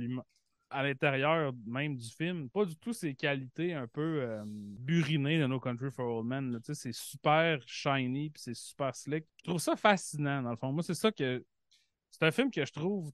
l'intérieur 0.83 1.53
même 1.65 1.97
du 1.97 2.09
film. 2.09 2.49
Pas 2.49 2.65
du 2.65 2.75
tout 2.77 2.93
ses 2.93 3.13
qualités 3.13 3.73
un 3.73 3.87
peu 3.87 4.21
euh, 4.21 4.43
burinées 4.45 5.39
de 5.39 5.45
No 5.45 5.59
Country 5.59 5.91
for 5.91 6.19
Old 6.19 6.27
Men. 6.27 6.59
C'est 6.63 6.93
super 6.93 7.59
shiny 7.65 8.29
puis 8.29 8.41
c'est 8.41 8.55
super 8.55 8.95
slick. 8.95 9.25
Je 9.39 9.49
trouve 9.49 9.59
ça 9.59 9.75
fascinant, 9.75 10.41
dans 10.41 10.51
le 10.51 10.57
fond. 10.57 10.71
Moi, 10.71 10.83
c'est 10.83 10.93
ça 10.93 11.11
que 11.11 11.43
c'est 12.09 12.23
un 12.23 12.31
film 12.31 12.51
que 12.51 12.63
je 12.63 12.71
trouve, 12.71 13.11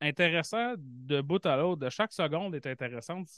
intéressant 0.00 0.74
de 0.78 1.20
bout 1.20 1.44
à 1.44 1.56
l'autre. 1.56 1.88
Chaque 1.90 2.12
seconde 2.12 2.54
est 2.54 2.66
intéressante. 2.66 3.28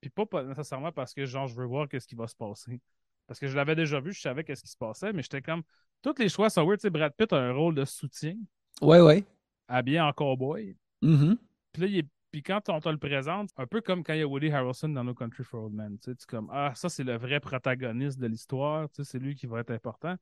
Puis 0.00 0.10
pas 0.10 0.42
nécessairement 0.44 0.92
parce 0.92 1.14
que, 1.14 1.24
genre, 1.24 1.46
je 1.46 1.56
veux 1.56 1.64
voir 1.66 1.88
qu'est-ce 1.88 2.06
qui 2.06 2.14
va 2.14 2.26
se 2.26 2.36
passer. 2.36 2.80
Parce 3.26 3.40
que 3.40 3.46
je 3.46 3.56
l'avais 3.56 3.74
déjà 3.74 4.00
vu, 4.00 4.12
je 4.12 4.20
savais 4.20 4.44
qu'est-ce 4.44 4.62
qui 4.62 4.70
se 4.70 4.76
passait, 4.76 5.12
mais 5.12 5.22
j'étais 5.22 5.42
comme. 5.42 5.62
Tous 6.02 6.14
les 6.18 6.28
choix 6.28 6.50
sont 6.50 6.64
weird. 6.64 6.78
Tu 6.78 6.82
sais, 6.82 6.90
Brad 6.90 7.12
Pitt 7.16 7.32
a 7.32 7.36
un 7.36 7.52
rôle 7.52 7.74
de 7.74 7.84
soutien. 7.84 8.36
Ouais, 8.80 9.00
ouais. 9.00 9.24
Habillé 9.66 10.00
en 10.00 10.12
cowboy. 10.12 10.76
Mm-hmm. 11.02 11.36
Puis 11.72 11.82
là, 11.82 11.88
il 11.88 11.98
est 11.98 12.08
puis 12.30 12.42
quand 12.42 12.68
on 12.68 12.78
te 12.78 12.88
le 12.90 12.98
présente, 12.98 13.50
un 13.56 13.66
peu 13.66 13.80
comme 13.80 14.04
quand 14.04 14.12
il 14.12 14.18
y 14.18 14.22
a 14.22 14.28
Woody 14.28 14.50
Harrelson 14.50 14.90
dans 14.90 15.02
No 15.02 15.14
Country 15.14 15.44
for 15.44 15.64
Old 15.64 15.72
Men, 15.72 15.98
tu 15.98 16.10
sais, 16.10 16.26
comme 16.28 16.50
ah 16.52 16.72
ça 16.74 16.90
c'est 16.90 17.04
le 17.04 17.16
vrai 17.16 17.40
protagoniste 17.40 18.18
de 18.18 18.26
l'histoire, 18.26 18.88
tu 18.90 18.96
sais, 18.96 19.12
c'est 19.12 19.18
lui 19.18 19.34
qui 19.34 19.46
va 19.46 19.60
être 19.60 19.70
important. 19.70 20.14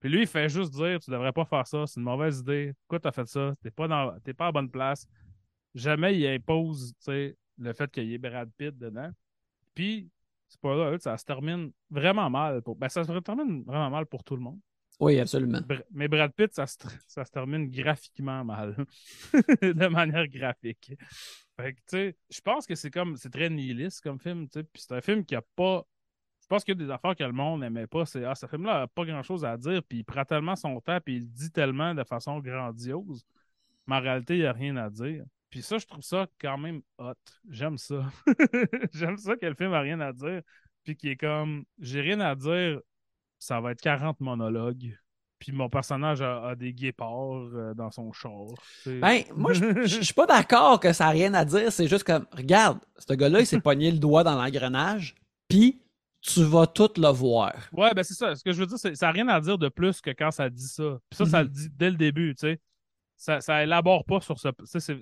Puis 0.00 0.08
lui, 0.08 0.22
il 0.22 0.26
fait 0.26 0.48
juste 0.48 0.72
dire 0.72 0.98
Tu 1.00 1.10
devrais 1.10 1.32
pas 1.32 1.44
faire 1.44 1.66
ça, 1.66 1.86
c'est 1.86 2.00
une 2.00 2.04
mauvaise 2.04 2.40
idée. 2.40 2.72
Pourquoi 2.80 3.00
tu 3.00 3.08
as 3.08 3.12
fait 3.12 3.26
ça? 3.26 3.54
T'es 3.62 3.70
pas, 3.70 3.86
dans... 3.86 4.18
pas 4.36 4.46
à 4.46 4.52
bonne 4.52 4.70
place. 4.70 5.06
Jamais 5.74 6.18
il 6.18 6.26
impose 6.26 6.94
le 7.06 7.72
fait 7.74 7.90
qu'il 7.90 8.04
y 8.04 8.14
ait 8.14 8.18
Brad 8.18 8.50
Pitt 8.56 8.76
dedans. 8.76 9.10
Puis, 9.74 10.08
spoiler, 10.48 10.98
ça 10.98 11.16
se 11.18 11.24
termine 11.24 11.70
vraiment 11.90 12.30
mal. 12.30 12.62
Pour... 12.62 12.76
Ben, 12.76 12.88
ça 12.88 13.04
se 13.04 13.12
termine 13.18 13.62
vraiment 13.64 13.90
mal 13.90 14.06
pour 14.06 14.24
tout 14.24 14.36
le 14.36 14.42
monde. 14.42 14.58
Oui, 15.00 15.18
absolument. 15.18 15.60
Mais 15.90 16.08
Brad 16.08 16.32
Pitt, 16.32 16.54
ça 16.54 16.66
se, 16.66 17.30
termine 17.32 17.70
graphiquement 17.70 18.44
mal. 18.44 18.76
de 19.62 19.86
manière 19.86 20.28
graphique. 20.28 20.92
Fait 21.58 21.72
que, 21.72 21.78
tu 21.78 21.84
sais, 21.88 22.16
je 22.30 22.40
pense 22.40 22.66
que 22.66 22.74
c'est 22.74 22.90
comme, 22.90 23.16
c'est 23.16 23.30
très 23.30 23.50
nihiliste 23.50 24.02
comme 24.02 24.18
film, 24.18 24.48
tu 24.48 24.60
sais. 24.60 24.64
Puis 24.64 24.82
c'est 24.86 24.94
un 24.94 25.00
film 25.00 25.24
qui 25.24 25.34
a 25.34 25.42
pas 25.56 25.84
je 26.50 26.56
pense 26.56 26.64
qu'il 26.64 26.76
y 26.76 26.82
a 26.82 26.84
des 26.84 26.90
affaires 26.90 27.14
que 27.14 27.22
le 27.22 27.30
monde 27.30 27.60
n'aimait 27.60 27.86
pas. 27.86 28.04
C'est 28.04 28.24
Ah, 28.24 28.34
ce 28.34 28.46
film-là 28.46 28.80
n'a 28.80 28.86
pas 28.88 29.04
grand-chose 29.04 29.44
à 29.44 29.56
dire, 29.56 29.84
puis 29.84 29.98
il 29.98 30.04
prend 30.04 30.24
tellement 30.24 30.56
son 30.56 30.80
temps, 30.80 30.98
puis 31.00 31.18
il 31.18 31.30
dit 31.30 31.52
tellement 31.52 31.94
de 31.94 32.02
façon 32.02 32.40
grandiose. 32.40 33.24
Mais 33.86 33.94
en 33.94 34.00
réalité, 34.00 34.34
il 34.34 34.40
n'y 34.40 34.46
a 34.46 34.52
rien 34.52 34.76
à 34.76 34.90
dire. 34.90 35.24
Puis 35.48 35.62
ça, 35.62 35.78
je 35.78 35.86
trouve 35.86 36.02
ça 36.02 36.26
quand 36.40 36.58
même 36.58 36.82
hot. 36.98 37.14
J'aime 37.48 37.78
ça. 37.78 38.04
J'aime 38.92 39.16
ça 39.16 39.36
que 39.36 39.46
le 39.46 39.54
film 39.54 39.70
n'a 39.70 39.80
rien 39.80 40.00
à 40.00 40.12
dire. 40.12 40.42
Puis 40.82 40.96
qui 40.96 41.10
est 41.10 41.16
comme 41.16 41.64
J'ai 41.78 42.00
rien 42.00 42.18
à 42.18 42.34
dire, 42.34 42.80
ça 43.40 43.60
va 43.60 43.72
être 43.72 43.80
40 43.80 44.20
monologues. 44.20 44.96
Puis 45.40 45.52
mon 45.52 45.70
personnage 45.70 46.20
a, 46.20 46.54
des 46.54 46.74
guépards 46.74 47.48
euh, 47.54 47.72
dans 47.74 47.90
son 47.90 48.12
char. 48.12 48.52
Ben, 48.84 49.22
moi, 49.34 49.54
je 49.54 50.02
suis 50.02 50.14
pas 50.14 50.26
d'accord 50.26 50.78
que 50.78 50.92
ça 50.92 51.06
n'a 51.06 51.10
rien 51.10 51.32
à 51.32 51.46
dire. 51.46 51.72
C'est 51.72 51.88
juste 51.88 52.04
comme, 52.04 52.26
regarde, 52.32 52.78
ce 52.98 53.14
gars-là, 53.14 53.40
il 53.40 53.46
s'est 53.46 53.60
pogné 53.62 53.90
le 53.90 53.98
doigt 53.98 54.22
dans 54.22 54.40
l'engrenage, 54.40 55.14
puis 55.48 55.80
tu 56.20 56.42
vas 56.42 56.66
tout 56.66 56.90
le 56.98 57.08
voir. 57.08 57.54
Ouais, 57.72 57.94
ben 57.94 58.02
c'est 58.02 58.14
ça. 58.14 58.34
Ce 58.34 58.44
que 58.44 58.52
je 58.52 58.60
veux 58.60 58.66
dire, 58.66 58.78
ça 58.78 58.90
n'a 58.90 59.12
rien 59.12 59.26
à 59.28 59.40
dire 59.40 59.56
de 59.56 59.70
plus 59.70 60.02
que 60.02 60.10
quand 60.10 60.30
ça 60.30 60.50
dit 60.50 60.68
ça. 60.68 60.98
Puis 61.08 61.16
ça, 61.16 61.24
ça 61.24 61.42
le 61.42 61.48
mhm. 61.48 61.54
dit 61.54 61.68
dès 61.74 61.90
le 61.90 61.96
début, 61.96 62.34
tu 62.34 62.46
sais. 62.46 62.60
Ça, 63.20 63.38
ça 63.42 63.62
élabore 63.62 64.06
pas 64.06 64.22
sur 64.22 64.38
ce. 64.38 64.48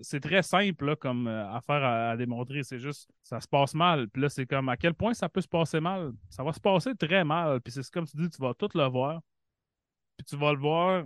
C'est 0.02 0.18
très 0.18 0.42
simple 0.42 0.86
là, 0.86 0.96
comme 0.96 1.28
euh, 1.28 1.48
affaire 1.52 1.84
à, 1.84 2.16
démontrer. 2.16 2.64
C'est 2.64 2.80
juste, 2.80 3.08
ça 3.22 3.40
se 3.40 3.46
passe 3.46 3.74
mal. 3.74 4.08
Puis 4.08 4.20
là, 4.20 4.28
c'est 4.28 4.44
comme 4.44 4.68
à 4.68 4.76
quel 4.76 4.92
point 4.92 5.14
ça 5.14 5.28
peut 5.28 5.40
se 5.40 5.46
passer 5.46 5.78
mal? 5.78 6.10
Ça 6.28 6.42
va 6.42 6.52
se 6.52 6.58
passer 6.58 6.96
très 6.96 7.22
mal. 7.22 7.60
Puis 7.60 7.72
c'est 7.72 7.88
comme 7.92 8.08
tu 8.08 8.16
dis, 8.16 8.28
tu 8.28 8.42
vas 8.42 8.54
tout 8.54 8.70
le 8.74 8.84
voir. 8.86 9.20
Puis 10.16 10.24
tu 10.24 10.36
vas 10.36 10.52
le 10.52 10.58
voir 10.58 11.04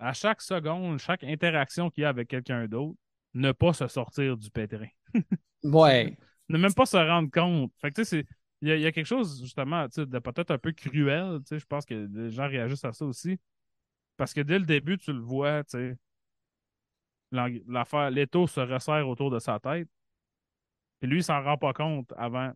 à 0.00 0.12
chaque 0.12 0.42
seconde, 0.42 0.98
chaque 0.98 1.22
interaction 1.22 1.88
qu'il 1.88 2.02
y 2.02 2.04
a 2.04 2.08
avec 2.08 2.26
quelqu'un 2.26 2.66
d'autre, 2.66 2.98
ne 3.34 3.52
pas 3.52 3.72
se 3.72 3.86
sortir 3.86 4.36
du 4.36 4.50
pétrin. 4.50 4.88
ouais. 5.62 6.18
Ne 6.48 6.58
même 6.58 6.74
pas 6.74 6.86
se 6.86 6.96
rendre 6.96 7.30
compte. 7.30 7.70
Fait 7.80 7.92
que 7.92 8.00
tu 8.00 8.04
sais, 8.04 8.26
il 8.60 8.76
y, 8.76 8.86
a, 8.86 8.90
quelque 8.90 9.06
chose, 9.06 9.40
justement, 9.40 9.86
de 9.86 10.18
peut-être 10.18 10.50
un 10.50 10.58
peu 10.58 10.72
cruel. 10.72 11.38
Je 11.48 11.64
pense 11.64 11.86
que 11.86 12.08
les 12.12 12.32
gens 12.32 12.48
réagissent 12.48 12.84
à 12.84 12.92
ça 12.92 13.04
aussi. 13.04 13.38
Parce 14.16 14.32
que 14.32 14.40
dès 14.40 14.58
le 14.58 14.64
début, 14.64 14.98
tu 14.98 15.12
le 15.12 15.20
vois, 15.20 15.62
l'affaire, 17.30 18.10
l'étau 18.10 18.46
se 18.46 18.60
resserre 18.60 19.08
autour 19.08 19.30
de 19.30 19.38
sa 19.38 19.58
tête. 19.58 19.88
Et 21.02 21.06
lui, 21.06 21.18
il 21.18 21.24
s'en 21.24 21.42
rend 21.42 21.58
pas 21.58 21.72
compte 21.72 22.12
avant 22.16 22.52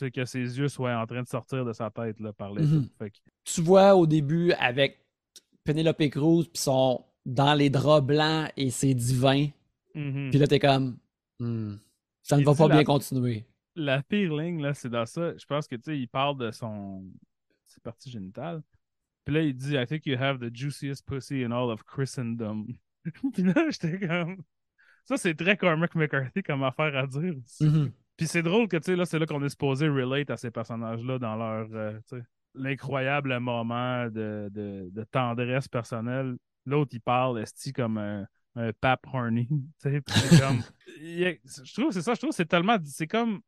que 0.00 0.24
ses 0.24 0.58
yeux 0.58 0.68
soient 0.68 0.96
en 0.96 1.06
train 1.06 1.22
de 1.22 1.28
sortir 1.28 1.64
de 1.64 1.72
sa 1.72 1.90
tête 1.90 2.20
là, 2.20 2.32
par 2.32 2.52
l'étau. 2.52 2.82
Mm-hmm. 2.82 3.10
Tu 3.44 3.60
vois 3.62 3.96
au 3.96 4.06
début 4.06 4.52
avec 4.52 5.04
Penelope 5.64 6.08
Cruz, 6.10 6.44
puis 6.44 6.62
sont 6.62 7.04
dans 7.26 7.54
les 7.54 7.68
draps 7.68 8.06
blancs 8.06 8.50
et 8.56 8.70
c'est 8.70 8.94
divin. 8.94 9.48
Mm-hmm. 9.94 10.30
Puis 10.30 10.38
là, 10.38 10.46
t'es 10.46 10.60
comme, 10.60 10.98
hmm, 11.40 11.74
ça 12.22 12.36
ne 12.36 12.44
va 12.44 12.54
pas 12.54 12.68
bien 12.68 12.84
continuer 12.84 13.44
la 13.78 14.02
pire 14.02 14.34
ligne, 14.34 14.60
là, 14.60 14.74
c'est 14.74 14.90
dans 14.90 15.06
ça. 15.06 15.36
Je 15.36 15.46
pense 15.46 15.66
que, 15.66 15.76
tu 15.76 15.82
sais, 15.84 15.98
il 15.98 16.08
parle 16.08 16.36
de 16.36 16.50
son. 16.50 17.04
ses 17.66 17.80
parties 17.80 18.10
génitales. 18.10 18.62
Puis 19.28 19.34
là, 19.34 19.42
il 19.42 19.54
dit 19.54 19.76
I 19.76 19.84
think 19.84 20.06
you 20.06 20.16
have 20.18 20.38
the 20.38 20.48
juiciest 20.50 21.04
pussy 21.04 21.44
in 21.44 21.52
all 21.52 21.70
of 21.70 21.84
Christendom. 21.84 22.64
Puis 23.34 23.42
là, 23.42 23.68
j'étais 23.68 23.98
comme. 24.08 24.38
Ça, 25.04 25.18
c'est 25.18 25.34
très 25.34 25.54
Cormac 25.54 25.94
McCarthy 25.94 26.42
comme 26.42 26.62
affaire 26.62 26.96
à 26.96 27.06
dire. 27.06 27.34
Mm-hmm. 27.60 27.92
Puis 28.16 28.26
c'est 28.26 28.42
drôle 28.42 28.68
que, 28.68 28.78
tu 28.78 28.84
sais, 28.84 28.96
là, 28.96 29.04
c'est 29.04 29.18
là 29.18 29.26
qu'on 29.26 29.44
est 29.44 29.50
supposé 29.50 29.86
relate 29.86 30.30
à 30.30 30.38
ces 30.38 30.50
personnages-là 30.50 31.18
dans 31.18 31.36
leur. 31.36 31.68
Euh, 31.74 31.98
tu 32.08 32.16
sais, 32.16 32.22
l'incroyable 32.54 33.38
moment 33.38 34.06
de, 34.06 34.48
de, 34.50 34.88
de, 34.90 35.04
tendresse 35.04 35.68
personnelle. 35.68 36.38
L'autre, 36.64 36.92
il 36.94 37.00
parle, 37.02 37.42
esti, 37.42 37.74
comme 37.74 37.98
un, 37.98 38.26
un 38.56 38.72
pape 38.80 39.06
horny. 39.12 39.46
Tu 39.82 39.90
sais, 39.90 40.40
comme. 40.40 40.62
je 41.02 41.74
trouve, 41.74 41.92
c'est 41.92 42.00
ça, 42.00 42.14
je 42.14 42.20
trouve, 42.20 42.32
c'est 42.32 42.48
tellement. 42.48 42.78
C'est 42.82 43.06
comme 43.06 43.42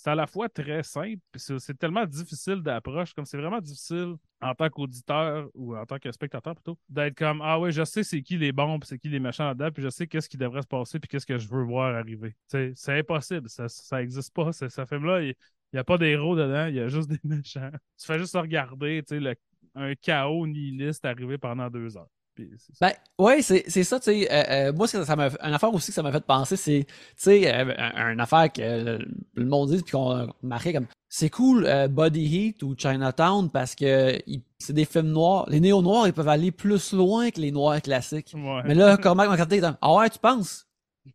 c'est 0.00 0.10
à 0.10 0.14
la 0.14 0.26
fois 0.26 0.48
très 0.48 0.82
simple, 0.82 1.20
c'est 1.36 1.78
tellement 1.78 2.06
difficile 2.06 2.62
d'approche, 2.62 3.12
comme 3.12 3.26
c'est 3.26 3.36
vraiment 3.36 3.60
difficile 3.60 4.14
en 4.40 4.54
tant 4.54 4.70
qu'auditeur 4.70 5.50
ou 5.54 5.76
en 5.76 5.84
tant 5.84 5.98
que 5.98 6.10
spectateur 6.10 6.54
plutôt, 6.54 6.78
d'être 6.88 7.14
comme 7.14 7.42
Ah 7.42 7.60
ouais, 7.60 7.70
je 7.70 7.84
sais 7.84 8.02
c'est 8.02 8.22
qui 8.22 8.38
les 8.38 8.50
bons, 8.50 8.78
puis 8.78 8.88
c'est 8.88 8.98
qui 8.98 9.10
les 9.10 9.20
méchants 9.20 9.44
là-dedans, 9.44 9.70
puis 9.70 9.82
je 9.82 9.90
sais 9.90 10.06
qu'est-ce 10.06 10.28
qui 10.28 10.38
devrait 10.38 10.62
se 10.62 10.66
passer, 10.66 10.98
puis 10.98 11.08
qu'est-ce 11.08 11.26
que 11.26 11.36
je 11.36 11.46
veux 11.48 11.64
voir 11.64 11.94
arriver. 11.94 12.34
C'est 12.46 12.98
impossible, 12.98 13.48
ça 13.50 13.98
n'existe 13.98 14.32
pas. 14.32 14.52
Ce 14.52 14.84
film-là, 14.86 15.22
il 15.22 15.34
n'y 15.74 15.78
a 15.78 15.84
pas 15.84 15.98
d'héros 15.98 16.34
dedans, 16.34 16.66
il 16.66 16.76
y 16.76 16.80
a 16.80 16.88
juste 16.88 17.10
des 17.10 17.20
méchants. 17.24 17.70
Tu 17.98 18.06
fais 18.06 18.18
juste 18.18 18.34
regarder 18.34 19.02
le, 19.10 19.34
un 19.74 19.94
chaos 19.96 20.46
nihiliste 20.46 21.04
arriver 21.04 21.36
pendant 21.36 21.68
deux 21.68 21.98
heures. 21.98 22.08
Puis 22.34 22.50
c'est 22.58 22.74
ça. 22.76 22.86
Ben, 22.88 23.24
ouais, 23.24 23.42
c'est, 23.42 23.64
c'est 23.68 23.84
ça, 23.84 23.98
tu 23.98 24.04
sais. 24.04 24.32
euh, 24.32 24.68
euh, 24.68 24.72
moi, 24.72 24.86
ça, 24.86 25.04
ça 25.04 25.16
m'a, 25.16 25.28
une 25.42 25.54
affaire 25.54 25.72
aussi 25.74 25.88
que 25.88 25.94
ça 25.94 26.02
m'a 26.02 26.12
fait 26.12 26.24
penser, 26.24 26.56
c'est, 26.56 26.84
tu 26.86 26.94
sais, 27.16 27.52
euh, 27.54 27.74
un- 27.76 28.12
une 28.12 28.20
affaire 28.20 28.52
que 28.52 28.60
le, 28.62 28.98
le 29.34 29.44
monde 29.44 29.70
dit, 29.70 29.82
puis 29.82 29.92
qu'on 29.92 30.10
a 30.10 30.26
remarqué 30.42 30.72
comme, 30.72 30.86
c'est 31.08 31.28
cool, 31.28 31.66
euh, 31.66 31.88
Body 31.88 32.24
Heat 32.24 32.62
ou 32.62 32.74
Chinatown, 32.78 33.50
parce 33.50 33.74
que 33.74 34.18
c'est 34.58 34.72
des 34.72 34.84
films 34.84 35.08
noirs. 35.08 35.44
Les 35.48 35.60
néo-noirs, 35.60 36.06
ils 36.06 36.12
peuvent 36.12 36.28
aller 36.28 36.52
plus 36.52 36.92
loin 36.92 37.30
que 37.30 37.40
les 37.40 37.50
noirs 37.50 37.82
classiques. 37.82 38.32
Ouais. 38.34 38.62
Mais 38.64 38.74
là, 38.74 38.96
Cormac 38.96 39.28
McCarthy 39.28 39.60
ah 39.80 39.94
ouais, 39.94 40.08
tu 40.08 40.18
penses? 40.18 40.66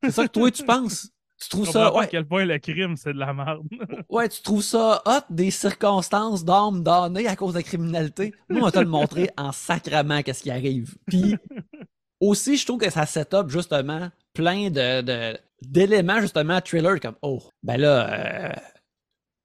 C'est 0.03 0.11
ça 0.11 0.23
que 0.27 0.31
toi, 0.31 0.51
tu 0.51 0.63
penses? 0.63 1.09
Tu 1.41 1.49
trouves 1.49 1.65
ça, 1.69 1.73
pas 1.73 1.87
à 1.87 1.93
ouais, 1.99 2.07
quel 2.09 2.25
point 2.25 2.45
le 2.45 2.57
crime, 2.59 2.95
c'est 2.95 3.13
de 3.13 3.19
la 3.19 3.33
merde. 3.33 3.63
ouais, 4.09 4.29
tu 4.29 4.41
trouves 4.41 4.63
ça 4.63 5.01
hot 5.05 5.25
des 5.29 5.51
circonstances 5.51 6.45
d'âme 6.45 6.81
damnée 6.81 7.27
à 7.27 7.35
cause 7.35 7.53
de 7.53 7.59
la 7.59 7.63
criminalité? 7.63 8.33
Nous, 8.49 8.59
on 8.61 8.63
va 8.65 8.71
te 8.71 8.79
le 8.79 8.85
montrer 8.87 9.29
en 9.37 9.51
sacrament 9.51 10.21
qu'est-ce 10.23 10.43
qui 10.43 10.51
arrive. 10.51 10.95
Puis, 11.07 11.35
aussi, 12.21 12.55
je 12.57 12.65
trouve 12.65 12.79
que 12.79 12.89
ça 12.89 13.05
set 13.05 13.33
up 13.33 13.49
justement 13.49 14.09
plein 14.33 14.69
de, 14.69 15.37
d'éléments 15.61 16.21
justement 16.21 16.59
thriller 16.61 16.99
comme, 17.01 17.15
oh, 17.21 17.41
ben 17.63 17.77
là, 17.77 18.13
euh, 18.13 18.53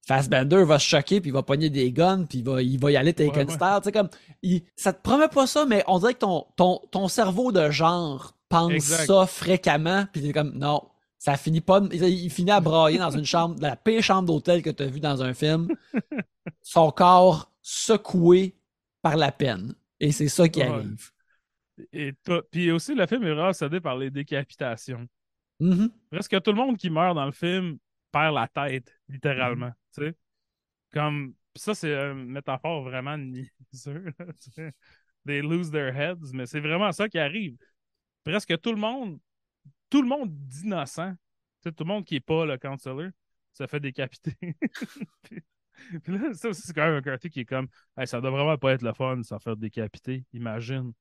Fassbender 0.06 0.64
va 0.64 0.78
se 0.78 0.86
choquer 0.86 1.20
puis 1.20 1.30
il 1.30 1.32
va 1.32 1.42
pogner 1.42 1.70
des 1.70 1.92
guns 1.92 2.24
puis 2.24 2.38
il 2.38 2.44
va, 2.44 2.62
il 2.62 2.78
va 2.80 2.90
y 2.90 2.96
aller 2.96 3.12
Taken 3.12 3.48
Ouais, 3.48 3.54
ouais. 3.54 3.78
Tu 3.80 3.84
sais, 3.84 3.92
comme, 3.92 4.08
il- 4.42 4.62
ça 4.76 4.92
te 4.92 5.02
promet 5.02 5.28
pas 5.28 5.46
ça, 5.46 5.66
mais 5.66 5.84
on 5.86 5.98
dirait 5.98 6.14
que 6.14 6.20
ton, 6.20 6.46
ton, 6.56 6.80
ton 6.90 7.08
cerveau 7.08 7.52
de 7.52 7.70
genre 7.70 8.34
pense 8.48 8.72
Exact. 8.72 9.06
ça 9.06 9.26
fréquemment 9.26 10.06
puis 10.12 10.22
t'es 10.22 10.32
comme, 10.32 10.52
non, 10.56 10.82
ça 11.20 11.36
finit 11.36 11.60
pas, 11.60 11.80
il, 11.92 12.02
il 12.02 12.30
finit 12.30 12.50
à 12.50 12.60
brailler 12.60 12.98
dans 12.98 13.10
une 13.10 13.26
chambre, 13.26 13.56
la 13.60 13.76
pire 13.76 14.02
chambre 14.02 14.26
d'hôtel 14.26 14.62
que 14.62 14.70
t'as 14.70 14.86
vu 14.86 15.00
dans 15.00 15.22
un 15.22 15.34
film, 15.34 15.68
son 16.62 16.90
corps 16.90 17.52
secoué 17.62 18.56
par 19.02 19.16
la 19.16 19.30
peine. 19.30 19.74
Et 20.00 20.12
c'est 20.12 20.28
ça 20.28 20.48
qui 20.48 20.60
Ouais. 20.60 20.66
arrive. 20.66 21.10
Et 21.92 22.14
Puis 22.50 22.70
aussi, 22.70 22.94
le 22.94 23.06
film 23.06 23.22
est 23.24 23.34
vraiment 23.34 23.80
par 23.82 23.96
les 23.98 24.10
décapitations. 24.10 25.06
Mhm. 25.60 25.90
Presque 26.10 26.40
tout 26.42 26.52
le 26.52 26.56
monde 26.56 26.78
qui 26.78 26.90
meurt 26.90 27.14
dans 27.14 27.26
le 27.26 27.32
film 27.32 27.78
perd 28.10 28.34
la 28.34 28.48
tête, 28.48 28.90
littéralement. 29.08 29.72
Tu 29.94 30.02
sais? 30.06 30.14
Comme. 30.92 31.34
pis 31.52 31.60
ça, 31.62 31.74
c'est 31.74 31.94
une 31.94 32.26
métaphore 32.30 32.82
vraiment 32.82 33.18
niaiseuse. 33.18 33.50
tu. 34.56 34.72
They 35.26 35.42
lose 35.42 35.70
their 35.70 35.94
heads, 35.94 36.32
mais 36.32 36.46
c'est 36.46 36.60
vraiment 36.60 36.92
ça 36.92 37.08
qui 37.08 37.18
arrive. 37.18 37.58
Presque 38.24 38.58
tout 38.60 38.70
le 38.72 38.78
monde, 38.80 39.18
tout 39.90 40.02
le 40.02 40.08
monde 40.08 40.30
d'innocent, 40.32 41.14
tout 41.62 41.74
le 41.78 41.84
monde 41.84 42.04
qui 42.04 42.16
est 42.16 42.20
pas 42.20 42.46
le 42.46 42.56
counselor, 42.56 43.10
se 43.52 43.66
fait 43.66 43.80
décapiter. 43.80 44.36
puis, 46.02 46.18
là, 46.18 46.32
ça 46.34 46.48
aussi, 46.48 46.62
c'est 46.62 46.72
quand 46.72 46.86
même 46.86 46.96
un 46.96 47.02
quartier 47.02 47.30
qui 47.30 47.40
est 47.40 47.44
comme, 47.44 47.68
Hey, 47.96 48.06
ça 48.06 48.20
doit 48.20 48.30
vraiment 48.30 48.56
pas 48.56 48.72
être 48.72 48.82
le 48.82 48.92
fun, 48.92 49.22
s'en 49.22 49.38
faire 49.38 49.56
décapiter. 49.56 50.24
Imagine. 50.32 50.92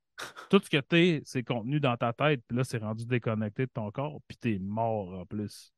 Tout 0.50 0.60
ce 0.62 0.70
que 0.70 0.78
t'es, 0.78 1.22
c'est 1.24 1.44
contenu 1.44 1.80
dans 1.80 1.96
ta 1.96 2.12
tête, 2.12 2.44
puis 2.46 2.58
là, 2.58 2.64
c'est 2.64 2.80
rendu 2.80 3.06
déconnecté 3.06 3.66
de 3.66 3.72
ton 3.72 3.90
corps, 3.92 4.20
puis 4.28 4.38
t'es 4.38 4.60
mort 4.60 5.14
en 5.14 5.26
plus. 5.26 5.72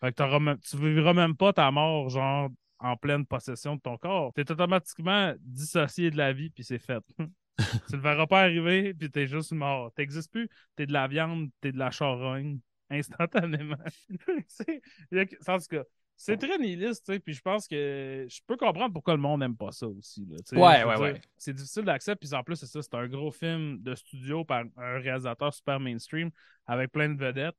Fait 0.00 0.12
que 0.12 0.38
même- 0.38 0.58
tu 0.58 0.76
vivras 0.76 1.14
même 1.14 1.36
pas 1.36 1.52
ta 1.52 1.70
mort, 1.70 2.08
genre, 2.08 2.50
en 2.78 2.96
pleine 2.96 3.24
possession 3.26 3.76
de 3.76 3.80
ton 3.80 3.96
corps. 3.96 4.32
T'es 4.34 4.50
automatiquement 4.50 5.34
dissocié 5.40 6.10
de 6.10 6.16
la 6.16 6.32
vie, 6.32 6.50
puis 6.50 6.64
c'est 6.64 6.78
fait. 6.78 7.02
tu 7.88 7.96
le 7.96 8.00
verras 8.00 8.26
pas 8.26 8.40
arriver, 8.42 8.94
puis 8.94 9.10
t'es 9.10 9.26
juste 9.26 9.52
mort. 9.52 9.92
T'existes 9.94 10.30
plus, 10.32 10.48
t'es 10.76 10.86
de 10.86 10.92
la 10.92 11.06
viande, 11.08 11.50
t'es 11.60 11.72
de 11.72 11.78
la 11.78 11.90
charogne, 11.90 12.58
instantanément. 12.90 13.76
En 15.48 15.58
tout 15.58 15.66
cas, 15.70 15.82
c'est 16.16 16.36
très 16.36 16.58
nihiliste, 16.58 17.04
tu 17.06 17.12
sais, 17.14 17.18
puis 17.20 17.34
je 17.34 17.40
pense 17.40 17.66
que 17.66 18.26
je 18.28 18.40
peux 18.46 18.56
comprendre 18.56 18.92
pourquoi 18.92 19.14
le 19.14 19.20
monde 19.20 19.40
n'aime 19.40 19.56
pas 19.56 19.72
ça 19.72 19.88
aussi. 19.88 20.24
là. 20.26 20.36
Ouais, 20.52 20.84
ouais, 20.84 20.94
dire, 20.94 21.00
ouais. 21.02 21.20
C'est 21.36 21.52
difficile 21.52 21.82
d'accès, 21.84 22.14
puis 22.16 22.32
en 22.32 22.42
plus, 22.44 22.56
c'est 22.56 22.66
ça, 22.66 22.80
c'est 22.80 22.94
un 22.94 23.08
gros 23.08 23.32
film 23.32 23.78
de 23.82 23.94
studio 23.94 24.44
par 24.44 24.64
un 24.76 24.98
réalisateur 24.98 25.52
super 25.52 25.80
mainstream 25.80 26.30
avec 26.66 26.92
plein 26.92 27.08
de 27.08 27.18
vedettes. 27.18 27.56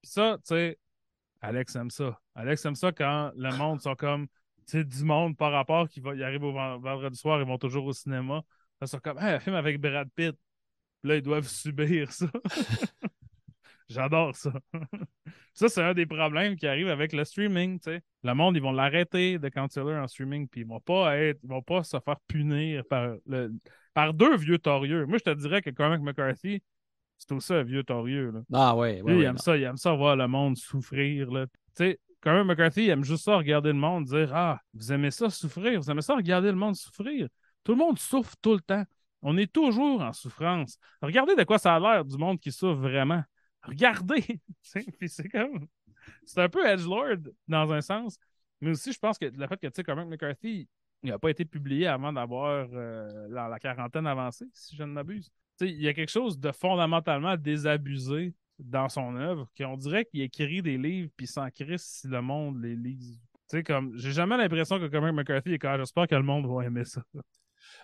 Puis 0.00 0.10
ça, 0.10 0.38
tu 0.38 0.54
sais, 0.54 0.78
Alex 1.40 1.76
aime 1.76 1.90
ça. 1.90 2.18
Alex 2.34 2.64
aime 2.64 2.74
ça 2.74 2.92
quand 2.92 3.32
le 3.36 3.54
monde 3.56 3.80
sont 3.80 3.94
comme, 3.94 4.26
tu 4.66 4.78
sais, 4.78 4.84
du 4.84 5.04
monde 5.04 5.36
par 5.36 5.52
rapport 5.52 5.88
qui 5.88 6.00
va, 6.00 6.14
y 6.14 6.22
arrive 6.22 6.44
au 6.44 6.52
ven- 6.52 6.78
vendredi 6.78 7.18
soir, 7.18 7.40
ils 7.40 7.46
vont 7.46 7.58
toujours 7.58 7.84
au 7.86 7.92
cinéma. 7.92 8.42
Ils 8.80 8.88
sont 8.88 8.98
comme, 8.98 9.18
hey, 9.18 9.34
un 9.34 9.40
film 9.40 9.56
avec 9.56 9.80
Brad 9.80 10.08
Pitt. 10.14 10.36
Puis 11.00 11.08
là, 11.08 11.16
ils 11.16 11.22
doivent 11.22 11.48
subir 11.48 12.12
ça. 12.12 12.26
J'adore 13.88 14.36
ça. 14.36 14.52
ça, 15.54 15.68
c'est 15.68 15.82
un 15.82 15.94
des 15.94 16.04
problèmes 16.04 16.56
qui 16.56 16.66
arrive 16.66 16.88
avec 16.88 17.12
le 17.12 17.24
streaming, 17.24 17.80
tu 17.80 17.90
sais. 17.90 18.02
Le 18.22 18.34
monde, 18.34 18.54
ils 18.56 18.62
vont 18.62 18.72
l'arrêter 18.72 19.38
de 19.38 19.48
canceller 19.48 19.96
en 19.96 20.06
streaming, 20.06 20.46
puis 20.46 20.60
ils 20.60 20.66
vont 20.66 20.80
pas 20.80 21.16
être, 21.16 21.40
ils 21.42 21.48
vont 21.48 21.62
pas 21.62 21.82
se 21.84 21.98
faire 21.98 22.20
punir 22.26 22.84
par, 22.84 23.14
le, 23.26 23.50
par 23.94 24.12
deux 24.12 24.36
vieux 24.36 24.58
torieux. 24.58 25.06
Moi, 25.06 25.18
je 25.18 25.24
te 25.24 25.34
dirais 25.34 25.62
que 25.62 25.70
Cormac 25.70 26.02
McCarthy, 26.02 26.62
c'est 27.16 27.32
aussi 27.32 27.54
un 27.54 27.62
vieux 27.62 27.82
torieux, 27.82 28.30
là. 28.30 28.40
Ah 28.52 28.76
ouais, 28.76 29.00
ouais, 29.00 29.12
Lui, 29.12 29.20
il 29.20 29.24
aime 29.24 29.36
non. 29.36 29.38
ça, 29.38 29.56
il 29.56 29.62
aime 29.62 29.78
ça 29.78 29.94
voir 29.94 30.16
le 30.16 30.28
monde 30.28 30.56
souffrir. 30.56 31.30
Là. 31.30 31.46
Tu 31.46 31.52
sais, 31.74 32.00
Cormac 32.20 32.46
McCarthy, 32.46 32.84
il 32.84 32.90
aime 32.90 33.04
juste 33.04 33.24
ça, 33.24 33.36
regarder 33.36 33.70
le 33.70 33.78
monde, 33.78 34.04
dire 34.04 34.34
Ah, 34.34 34.60
vous 34.74 34.92
aimez 34.92 35.10
ça 35.10 35.30
souffrir, 35.30 35.80
vous 35.80 35.90
aimez 35.90 36.02
ça 36.02 36.14
regarder 36.14 36.48
le 36.48 36.56
monde 36.56 36.76
souffrir. 36.76 37.28
Tout 37.68 37.74
le 37.74 37.80
monde 37.80 37.98
souffre 37.98 38.34
tout 38.40 38.54
le 38.54 38.62
temps. 38.62 38.84
On 39.20 39.36
est 39.36 39.52
toujours 39.52 40.00
en 40.00 40.14
souffrance. 40.14 40.78
Regardez 41.02 41.36
de 41.36 41.44
quoi 41.44 41.58
ça 41.58 41.74
a 41.74 41.78
l'air 41.78 42.02
du 42.02 42.16
monde 42.16 42.40
qui 42.40 42.50
souffre 42.50 42.80
vraiment. 42.80 43.22
Regardez! 43.62 44.40
C'est 44.62 46.38
un 46.38 46.48
peu 46.48 46.66
edgelord 46.66 47.18
dans 47.46 47.70
un 47.70 47.82
sens. 47.82 48.16
Mais 48.62 48.70
aussi, 48.70 48.90
je 48.90 48.98
pense 48.98 49.18
que 49.18 49.26
le 49.26 49.46
fait 49.46 49.58
que, 49.58 49.66
tu 49.66 49.72
sais, 49.76 49.84
Cormac 49.84 50.08
McCarthy, 50.08 50.66
il 51.02 51.10
n'a 51.10 51.18
pas 51.18 51.28
été 51.28 51.44
publié 51.44 51.86
avant 51.86 52.10
d'avoir 52.10 52.70
euh, 52.72 53.28
la, 53.28 53.58
quarantaine 53.58 54.06
avancée, 54.06 54.46
si 54.54 54.74
je 54.74 54.82
ne 54.84 54.92
m'abuse. 54.92 55.30
Il 55.60 55.82
y 55.82 55.88
a 55.88 55.92
quelque 55.92 56.08
chose 56.08 56.38
de 56.38 56.50
fondamentalement 56.52 57.36
désabusé 57.36 58.34
dans 58.58 58.88
son 58.88 59.14
œuvre, 59.14 59.46
qu'on 59.58 59.76
dirait 59.76 60.06
qu'il 60.06 60.22
écrit 60.22 60.62
des 60.62 60.78
livres 60.78 61.10
puis 61.14 61.26
s'en 61.26 61.50
crisse 61.50 62.00
si 62.00 62.08
le 62.08 62.22
monde 62.22 62.62
les 62.62 62.76
lise. 62.76 63.20
Tu 63.50 63.58
sais, 63.58 63.62
comme, 63.62 63.94
j'ai 63.98 64.12
jamais 64.12 64.38
l'impression 64.38 64.78
que 64.78 64.86
Cormac 64.86 65.12
McCarthy 65.12 65.52
est 65.52 65.58
quand 65.58 65.76
j'espère 65.76 66.06
que 66.06 66.14
le 66.14 66.22
monde 66.22 66.46
va 66.46 66.64
aimer 66.64 66.86
ça. 66.86 67.02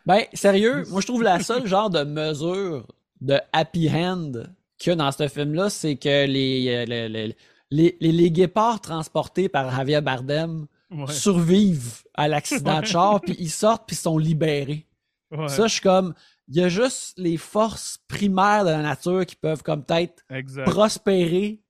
Ben, 0.06 0.22
sérieux, 0.32 0.84
moi 0.90 1.00
je 1.00 1.06
trouve 1.06 1.22
la 1.22 1.40
seule 1.40 1.66
genre 1.66 1.90
de 1.90 2.02
mesure 2.04 2.86
de 3.20 3.38
happy 3.52 3.88
hand 3.90 4.54
qu'il 4.78 4.90
y 4.90 4.92
a 4.92 4.96
dans 4.96 5.12
ce 5.12 5.28
film-là, 5.28 5.70
c'est 5.70 5.96
que 5.96 6.26
les, 6.26 6.68
euh, 6.68 6.84
les, 7.08 7.36
les, 7.70 7.96
les, 8.12 8.30
guépards 8.30 8.80
transportés 8.80 9.48
par 9.48 9.74
Javier 9.74 10.00
Bardem 10.00 10.66
Ouais. 10.90 11.12
survivent 11.12 12.02
à 12.14 12.28
l'accident 12.28 12.80
de 12.80 12.86
char, 12.86 13.20
puis 13.20 13.34
ils 13.40 13.50
sortent, 13.50 13.84
puis 13.86 13.96
ils 13.96 13.98
sont 13.98 14.16
libérés. 14.18 14.86
Ouais, 15.32 15.48
Ça, 15.48 15.66
je 15.66 15.72
suis 15.72 15.80
comme, 15.80 16.14
il 16.46 16.56
y 16.56 16.62
a 16.62 16.68
juste 16.68 17.14
les 17.18 17.36
forces 17.36 17.98
primaires 18.06 18.64
de 18.64 18.70
la 18.70 18.82
nature 18.82 19.26
qui 19.26 19.34
peuvent 19.34 19.62
comme 19.62 19.82
peut-être 19.84 20.22
prospérer 20.66 21.60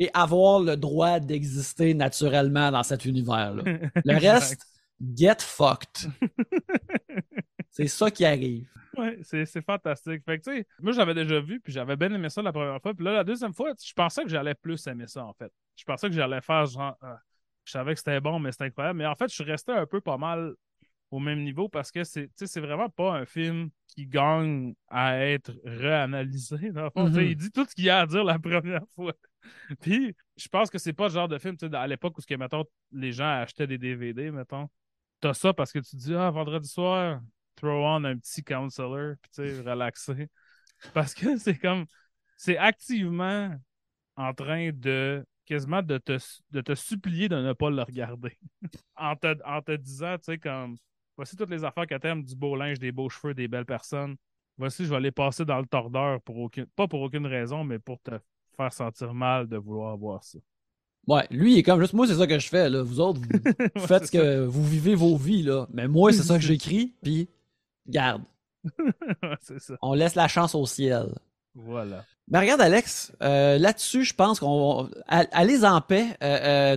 et 0.00 0.10
avoir 0.12 0.60
le 0.60 0.76
droit 0.76 1.20
d'exister 1.20 1.94
naturellement 1.94 2.72
dans 2.72 2.82
cet 2.82 3.04
univers-là. 3.04 3.62
Le 4.04 4.18
reste, 4.18 4.66
get 5.00 5.36
fucked. 5.40 6.10
C'est 7.70 7.88
ça 7.88 8.10
qui 8.10 8.24
arrive. 8.24 8.68
Ouais, 8.96 9.18
c'est, 9.22 9.60
fantastique. 9.62 10.22
Fait 10.24 10.38
que, 10.38 10.44
tu 10.44 10.56
sais, 10.58 10.66
moi, 10.80 10.92
j'avais 10.92 11.14
déjà 11.14 11.40
vu, 11.40 11.58
puis 11.60 11.72
j'avais 11.72 11.96
bien 11.96 12.12
aimé 12.12 12.28
ça 12.30 12.40
la 12.42 12.52
première 12.52 12.80
fois. 12.80 12.94
Puis 12.94 13.04
là, 13.04 13.12
la 13.12 13.24
deuxième 13.24 13.52
fois, 13.52 13.72
je 13.84 13.92
pensais 13.92 14.22
que 14.22 14.28
j'allais 14.28 14.54
plus 14.54 14.86
aimer 14.86 15.08
ça, 15.08 15.24
en 15.24 15.32
fait. 15.32 15.52
Je 15.74 15.84
pensais 15.84 16.08
que 16.08 16.14
j'allais 16.14 16.40
faire 16.40 16.66
genre. 16.66 16.96
ah, 17.00 17.18
je 17.64 17.72
savais 17.72 17.94
que 17.94 17.98
c'était 17.98 18.20
bon, 18.20 18.38
mais 18.38 18.52
c'était 18.52 18.64
incroyable. 18.64 18.98
Mais 18.98 19.06
en 19.06 19.16
fait, 19.16 19.28
je 19.28 19.34
suis 19.34 19.44
resté 19.44 19.72
un 19.72 19.86
peu 19.86 20.00
pas 20.00 20.16
mal 20.18 20.54
au 21.10 21.18
même 21.18 21.42
niveau 21.42 21.68
parce 21.68 21.90
que 21.90 22.04
c'est, 22.04 22.60
vraiment 22.60 22.88
pas 22.90 23.12
un 23.14 23.24
film 23.24 23.70
qui 23.88 24.06
gagne 24.06 24.74
à 24.88 25.18
être 25.18 25.52
réanalysé. 25.64 26.70
Dans 26.70 26.84
le 26.84 26.90
fond. 26.90 27.06
Tu 27.06 27.14
sais, 27.14 27.20
Mhm. 27.22 27.30
Il 27.30 27.36
dit 27.36 27.50
tout 27.50 27.64
ce 27.68 27.74
qu'il 27.74 27.84
y 27.84 27.90
a 27.90 28.00
à 28.00 28.06
dire 28.06 28.22
la 28.24 28.38
première 28.38 28.84
fois. 28.94 29.14
Puis, 29.80 30.14
je 30.36 30.48
pense 30.48 30.70
que 30.70 30.78
c'est 30.78 30.92
pas 30.92 31.08
le 31.08 31.14
genre 31.14 31.28
de 31.28 31.38
film, 31.38 31.56
à 31.72 31.86
l'époque 31.86 32.18
où, 32.18 32.22
que, 32.22 32.34
mettons, 32.34 32.64
les 32.92 33.12
gens 33.12 33.40
achetaient 33.42 33.66
des 33.66 33.78
DVD, 33.78 34.30
mettons. 34.30 34.68
T'as 35.24 35.32
ça 35.32 35.54
parce 35.54 35.72
que 35.72 35.78
tu 35.78 35.96
dis, 35.96 36.14
ah, 36.14 36.30
vendredi 36.30 36.68
soir, 36.68 37.18
throw 37.56 37.82
on 37.82 38.04
un 38.04 38.18
petit 38.18 38.44
counselor, 38.44 39.14
puis 39.22 39.30
tu 39.34 39.48
sais, 39.48 39.62
relaxer. 39.62 40.28
Parce 40.92 41.14
que 41.14 41.38
c'est 41.38 41.56
comme, 41.56 41.86
c'est 42.36 42.58
activement 42.58 43.56
en 44.16 44.34
train 44.34 44.70
de, 44.70 45.24
quasiment 45.46 45.80
de 45.80 45.96
te, 45.96 46.18
de 46.50 46.60
te 46.60 46.74
supplier 46.74 47.30
de 47.30 47.36
ne 47.36 47.54
pas 47.54 47.70
le 47.70 47.80
regarder. 47.80 48.36
en, 48.96 49.16
te, 49.16 49.34
en 49.46 49.62
te 49.62 49.74
disant, 49.74 50.18
tu 50.18 50.24
sais, 50.24 50.36
comme, 50.36 50.76
voici 51.16 51.36
toutes 51.36 51.48
les 51.48 51.64
affaires 51.64 51.86
que 51.86 51.94
t'aimes, 51.94 52.22
du 52.22 52.36
beau 52.36 52.54
linge, 52.54 52.78
des 52.78 52.92
beaux 52.92 53.08
cheveux, 53.08 53.32
des 53.32 53.48
belles 53.48 53.64
personnes. 53.64 54.16
Voici, 54.58 54.84
je 54.84 54.90
vais 54.90 55.00
les 55.00 55.10
passer 55.10 55.46
dans 55.46 55.58
le 55.58 55.66
tordeur 55.66 56.20
pour 56.20 56.36
aucune, 56.36 56.66
pas 56.66 56.86
pour 56.86 57.00
aucune 57.00 57.26
raison, 57.26 57.64
mais 57.64 57.78
pour 57.78 57.98
te 58.02 58.20
faire 58.58 58.74
sentir 58.74 59.14
mal 59.14 59.48
de 59.48 59.56
vouloir 59.56 59.96
voir 59.96 60.22
ça. 60.22 60.38
Ouais, 61.06 61.26
lui, 61.30 61.52
il 61.54 61.58
est 61.58 61.62
comme 61.62 61.80
juste, 61.80 61.92
moi, 61.92 62.06
c'est 62.06 62.14
ça 62.14 62.26
que 62.26 62.38
je 62.38 62.48
fais, 62.48 62.68
là. 62.70 62.82
Vous 62.82 63.00
autres, 63.00 63.20
vous 63.20 63.28
Ouais, 63.80 63.86
faites 63.86 64.06
ça. 64.06 64.10
que 64.18 64.44
vous 64.44 64.64
vivez 64.64 64.94
vos 64.94 65.16
vies, 65.16 65.42
là. 65.42 65.66
Mais 65.72 65.86
moi, 65.88 66.12
c'est 66.12 66.22
ça 66.22 66.36
que 66.36 66.40
j'écris, 66.44 66.94
puis 67.02 67.28
garde. 67.86 68.22
Ouais, 69.22 69.36
ça. 69.58 69.74
On 69.82 69.92
laisse 69.94 70.14
la 70.14 70.28
chance 70.28 70.54
au 70.54 70.64
ciel. 70.66 71.08
Voilà. 71.54 72.04
Ben 72.26 72.40
regarde, 72.40 72.62
Alex, 72.62 73.12
euh, 73.22 73.58
là-dessus, 73.58 74.04
je 74.04 74.14
pense 74.14 74.40
qu'on. 74.40 74.88
Allez 75.06 75.64
en 75.64 75.80
paix. 75.80 76.16
Euh, 76.22 76.76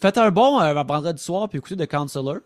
Faites 0.00 0.16
un 0.16 0.30
bon 0.30 0.58
vendredi 0.84 1.22
soir 1.22 1.46
puis 1.46 1.58
écoutez 1.58 1.76
The 1.76 1.86
Counselor. 1.86 2.38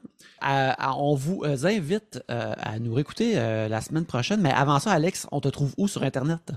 on 0.43 1.15
vous 1.15 1.45
invite 1.45 2.21
à 2.29 2.79
nous 2.81 2.95
réécouter 2.95 3.35
la 3.35 3.81
semaine 3.81 4.07
prochaine. 4.07 4.41
Mais 4.41 4.51
avant 4.51 4.81
ça, 4.81 4.91
Alex, 4.91 5.29
on 5.31 5.41
te 5.41 5.47
trouve 5.49 5.73
où 5.79 5.87
sur 5.87 6.03
Internet? 6.03 6.51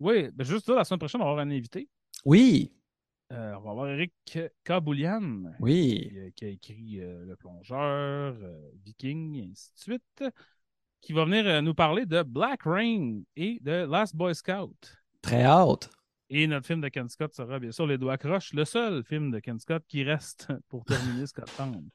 Oui, 0.00 0.28
ben 0.34 0.44
juste 0.44 0.68
là, 0.70 0.76
la 0.76 0.84
semaine 0.84 1.00
prochaine, 1.00 1.20
on 1.20 1.24
va 1.24 1.30
avoir 1.32 1.46
un 1.46 1.50
invité. 1.50 1.90
Oui. 2.24 2.72
Euh, 3.32 3.54
on 3.56 3.60
va 3.60 3.70
avoir 3.70 3.88
Eric 3.88 4.12
Kaboulian. 4.62 5.52
Oui. 5.58 6.08
Qui, 6.10 6.18
euh, 6.18 6.30
qui 6.36 6.44
a 6.44 6.48
écrit 6.48 7.00
euh, 7.00 7.24
Le 7.24 7.36
Plongeur, 7.36 8.36
Viking, 8.84 9.36
et 9.36 9.50
ainsi 9.50 9.72
de 9.74 9.78
suite. 9.78 10.24
Qui 11.00 11.12
va 11.12 11.24
venir 11.24 11.62
nous 11.62 11.74
parler 11.74 12.06
de 12.06 12.22
Black 12.22 12.62
Rain 12.64 13.20
et 13.36 13.58
de 13.60 13.84
Last 13.84 14.16
Boy 14.16 14.34
Scout. 14.34 14.96
Très 15.22 15.44
hâte. 15.44 15.90
Et 16.30 16.46
notre 16.46 16.66
film 16.66 16.80
de 16.80 16.88
Ken 16.88 17.08
Scott 17.08 17.32
sera 17.34 17.60
bien 17.60 17.70
sûr 17.70 17.86
Les 17.86 17.98
Doigts 17.98 18.18
Croches, 18.18 18.52
le 18.52 18.64
seul 18.64 19.04
film 19.04 19.30
de 19.30 19.38
Ken 19.38 19.58
Scott 19.60 19.84
qui 19.86 20.02
reste 20.02 20.48
pour 20.68 20.84
terminer 20.84 21.26
Scott 21.26 21.48
Town. 21.56 21.88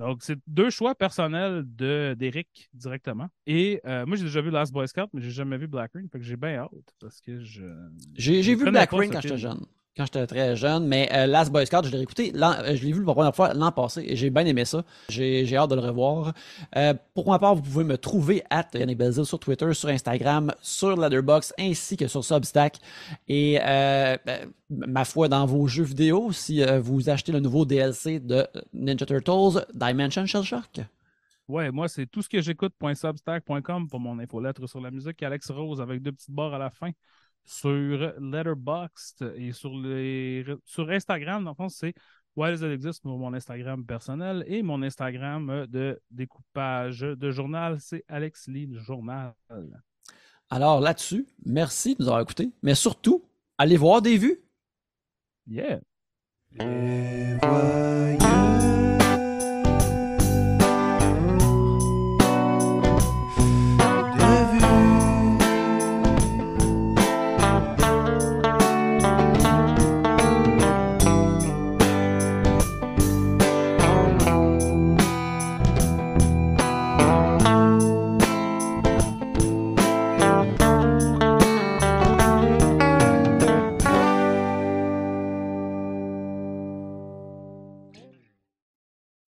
Donc, 0.00 0.22
c'est 0.22 0.38
deux 0.48 0.70
choix 0.70 0.96
personnels 0.96 1.62
d'Eric 1.64 2.68
directement. 2.72 3.28
Et 3.46 3.80
moi, 3.84 4.16
j'ai 4.16 4.24
déjà 4.24 4.40
vu 4.40 4.50
Last 4.50 4.72
Boy 4.72 4.88
Scout, 4.88 5.08
mais 5.12 5.20
j'ai 5.20 5.30
jamais 5.30 5.58
vu 5.58 5.68
Black 5.68 5.92
Rain. 5.94 6.06
Fait 6.10 6.18
que 6.18 6.24
j'ai 6.24 6.36
bien 6.36 6.56
hâte 6.56 6.94
parce 7.00 7.20
que 7.20 7.40
je. 7.40 7.64
J'ai 8.14 8.40
vu 8.40 8.70
Black 8.70 8.90
Rain 8.90 9.10
quand 9.10 9.20
j'étais 9.20 9.38
jeune 9.38 9.64
quand 9.96 10.04
j'étais 10.04 10.26
très 10.26 10.56
jeune. 10.56 10.86
Mais 10.86 11.08
euh, 11.12 11.26
Last 11.26 11.52
Boy 11.52 11.66
Scout, 11.66 11.84
je 11.84 11.90
l'ai 11.90 12.00
écouté, 12.00 12.32
euh, 12.34 12.76
je 12.76 12.84
l'ai 12.84 12.92
vu 12.92 13.04
la 13.04 13.12
première 13.12 13.34
fois 13.34 13.52
l'an 13.54 13.72
passé 13.72 14.04
et 14.06 14.16
j'ai 14.16 14.30
bien 14.30 14.46
aimé 14.46 14.64
ça. 14.64 14.84
J'ai 15.08 15.56
hâte 15.56 15.70
de 15.70 15.74
le 15.74 15.82
revoir. 15.82 16.32
Euh, 16.76 16.94
pour 17.14 17.30
ma 17.30 17.38
part, 17.38 17.54
vous 17.54 17.62
pouvez 17.62 17.84
me 17.84 17.98
trouver 17.98 18.42
à 18.50 18.66
Yannick 18.74 18.98
Belzil 18.98 19.24
sur 19.24 19.38
Twitter, 19.38 19.72
sur 19.74 19.88
Instagram, 19.88 20.52
sur 20.60 20.96
Letterboxd 20.96 21.54
ainsi 21.58 21.96
que 21.96 22.06
sur 22.06 22.24
Substack. 22.24 22.78
Et 23.28 23.58
ben, 23.58 24.18
ma 24.70 25.04
foi, 25.04 25.28
dans 25.28 25.44
vos 25.46 25.66
jeux 25.66 25.84
vidéo, 25.84 26.32
si 26.32 26.62
vous 26.80 27.10
achetez 27.10 27.32
le 27.32 27.40
nouveau 27.40 27.64
DLC 27.64 28.20
de 28.20 28.46
Ninja 28.72 29.06
Turtles, 29.06 29.66
Dimension 29.74 30.26
Shell 30.26 30.42
Shark. 30.42 30.80
Ouais, 31.48 31.70
moi, 31.70 31.88
c'est 31.88 32.06
tout 32.06 32.22
ce 32.22 32.28
que 32.28 32.40
j'écoute.substack.com 32.40 33.88
pour 33.88 34.00
mon 34.00 34.18
infolettre 34.18 34.66
sur 34.68 34.80
la 34.80 34.90
musique. 34.90 35.22
Alex 35.22 35.50
Rose 35.50 35.80
avec 35.80 36.00
deux 36.00 36.12
petites 36.12 36.30
barres 36.30 36.54
à 36.54 36.58
la 36.58 36.70
fin 36.70 36.92
sur 37.44 38.14
Letterboxd 38.20 39.34
et 39.36 39.52
sur, 39.52 39.76
les, 39.76 40.44
sur 40.64 40.88
Instagram. 40.90 41.44
Dans 41.44 41.50
le 41.50 41.56
fond, 41.56 41.68
c'est 41.68 41.94
Wild 42.36 42.60
That 42.60 42.72
Exist? 42.72 43.02
Pour 43.02 43.18
mon 43.18 43.34
Instagram 43.34 43.84
personnel 43.84 44.44
et 44.46 44.62
mon 44.62 44.82
Instagram 44.82 45.66
de 45.66 46.00
découpage 46.10 47.00
de 47.00 47.30
journal, 47.30 47.78
c'est 47.80 48.04
Alex 48.08 48.48
Lee 48.48 48.68
Journal. 48.74 49.34
Alors 50.50 50.80
là-dessus, 50.80 51.26
merci 51.44 51.94
de 51.94 52.02
nous 52.02 52.08
avoir 52.08 52.22
écoutés, 52.22 52.50
mais 52.62 52.74
surtout, 52.74 53.24
allez 53.58 53.76
voir 53.76 54.02
des 54.02 54.18
vues. 54.18 54.42
Yeah. 55.46 55.80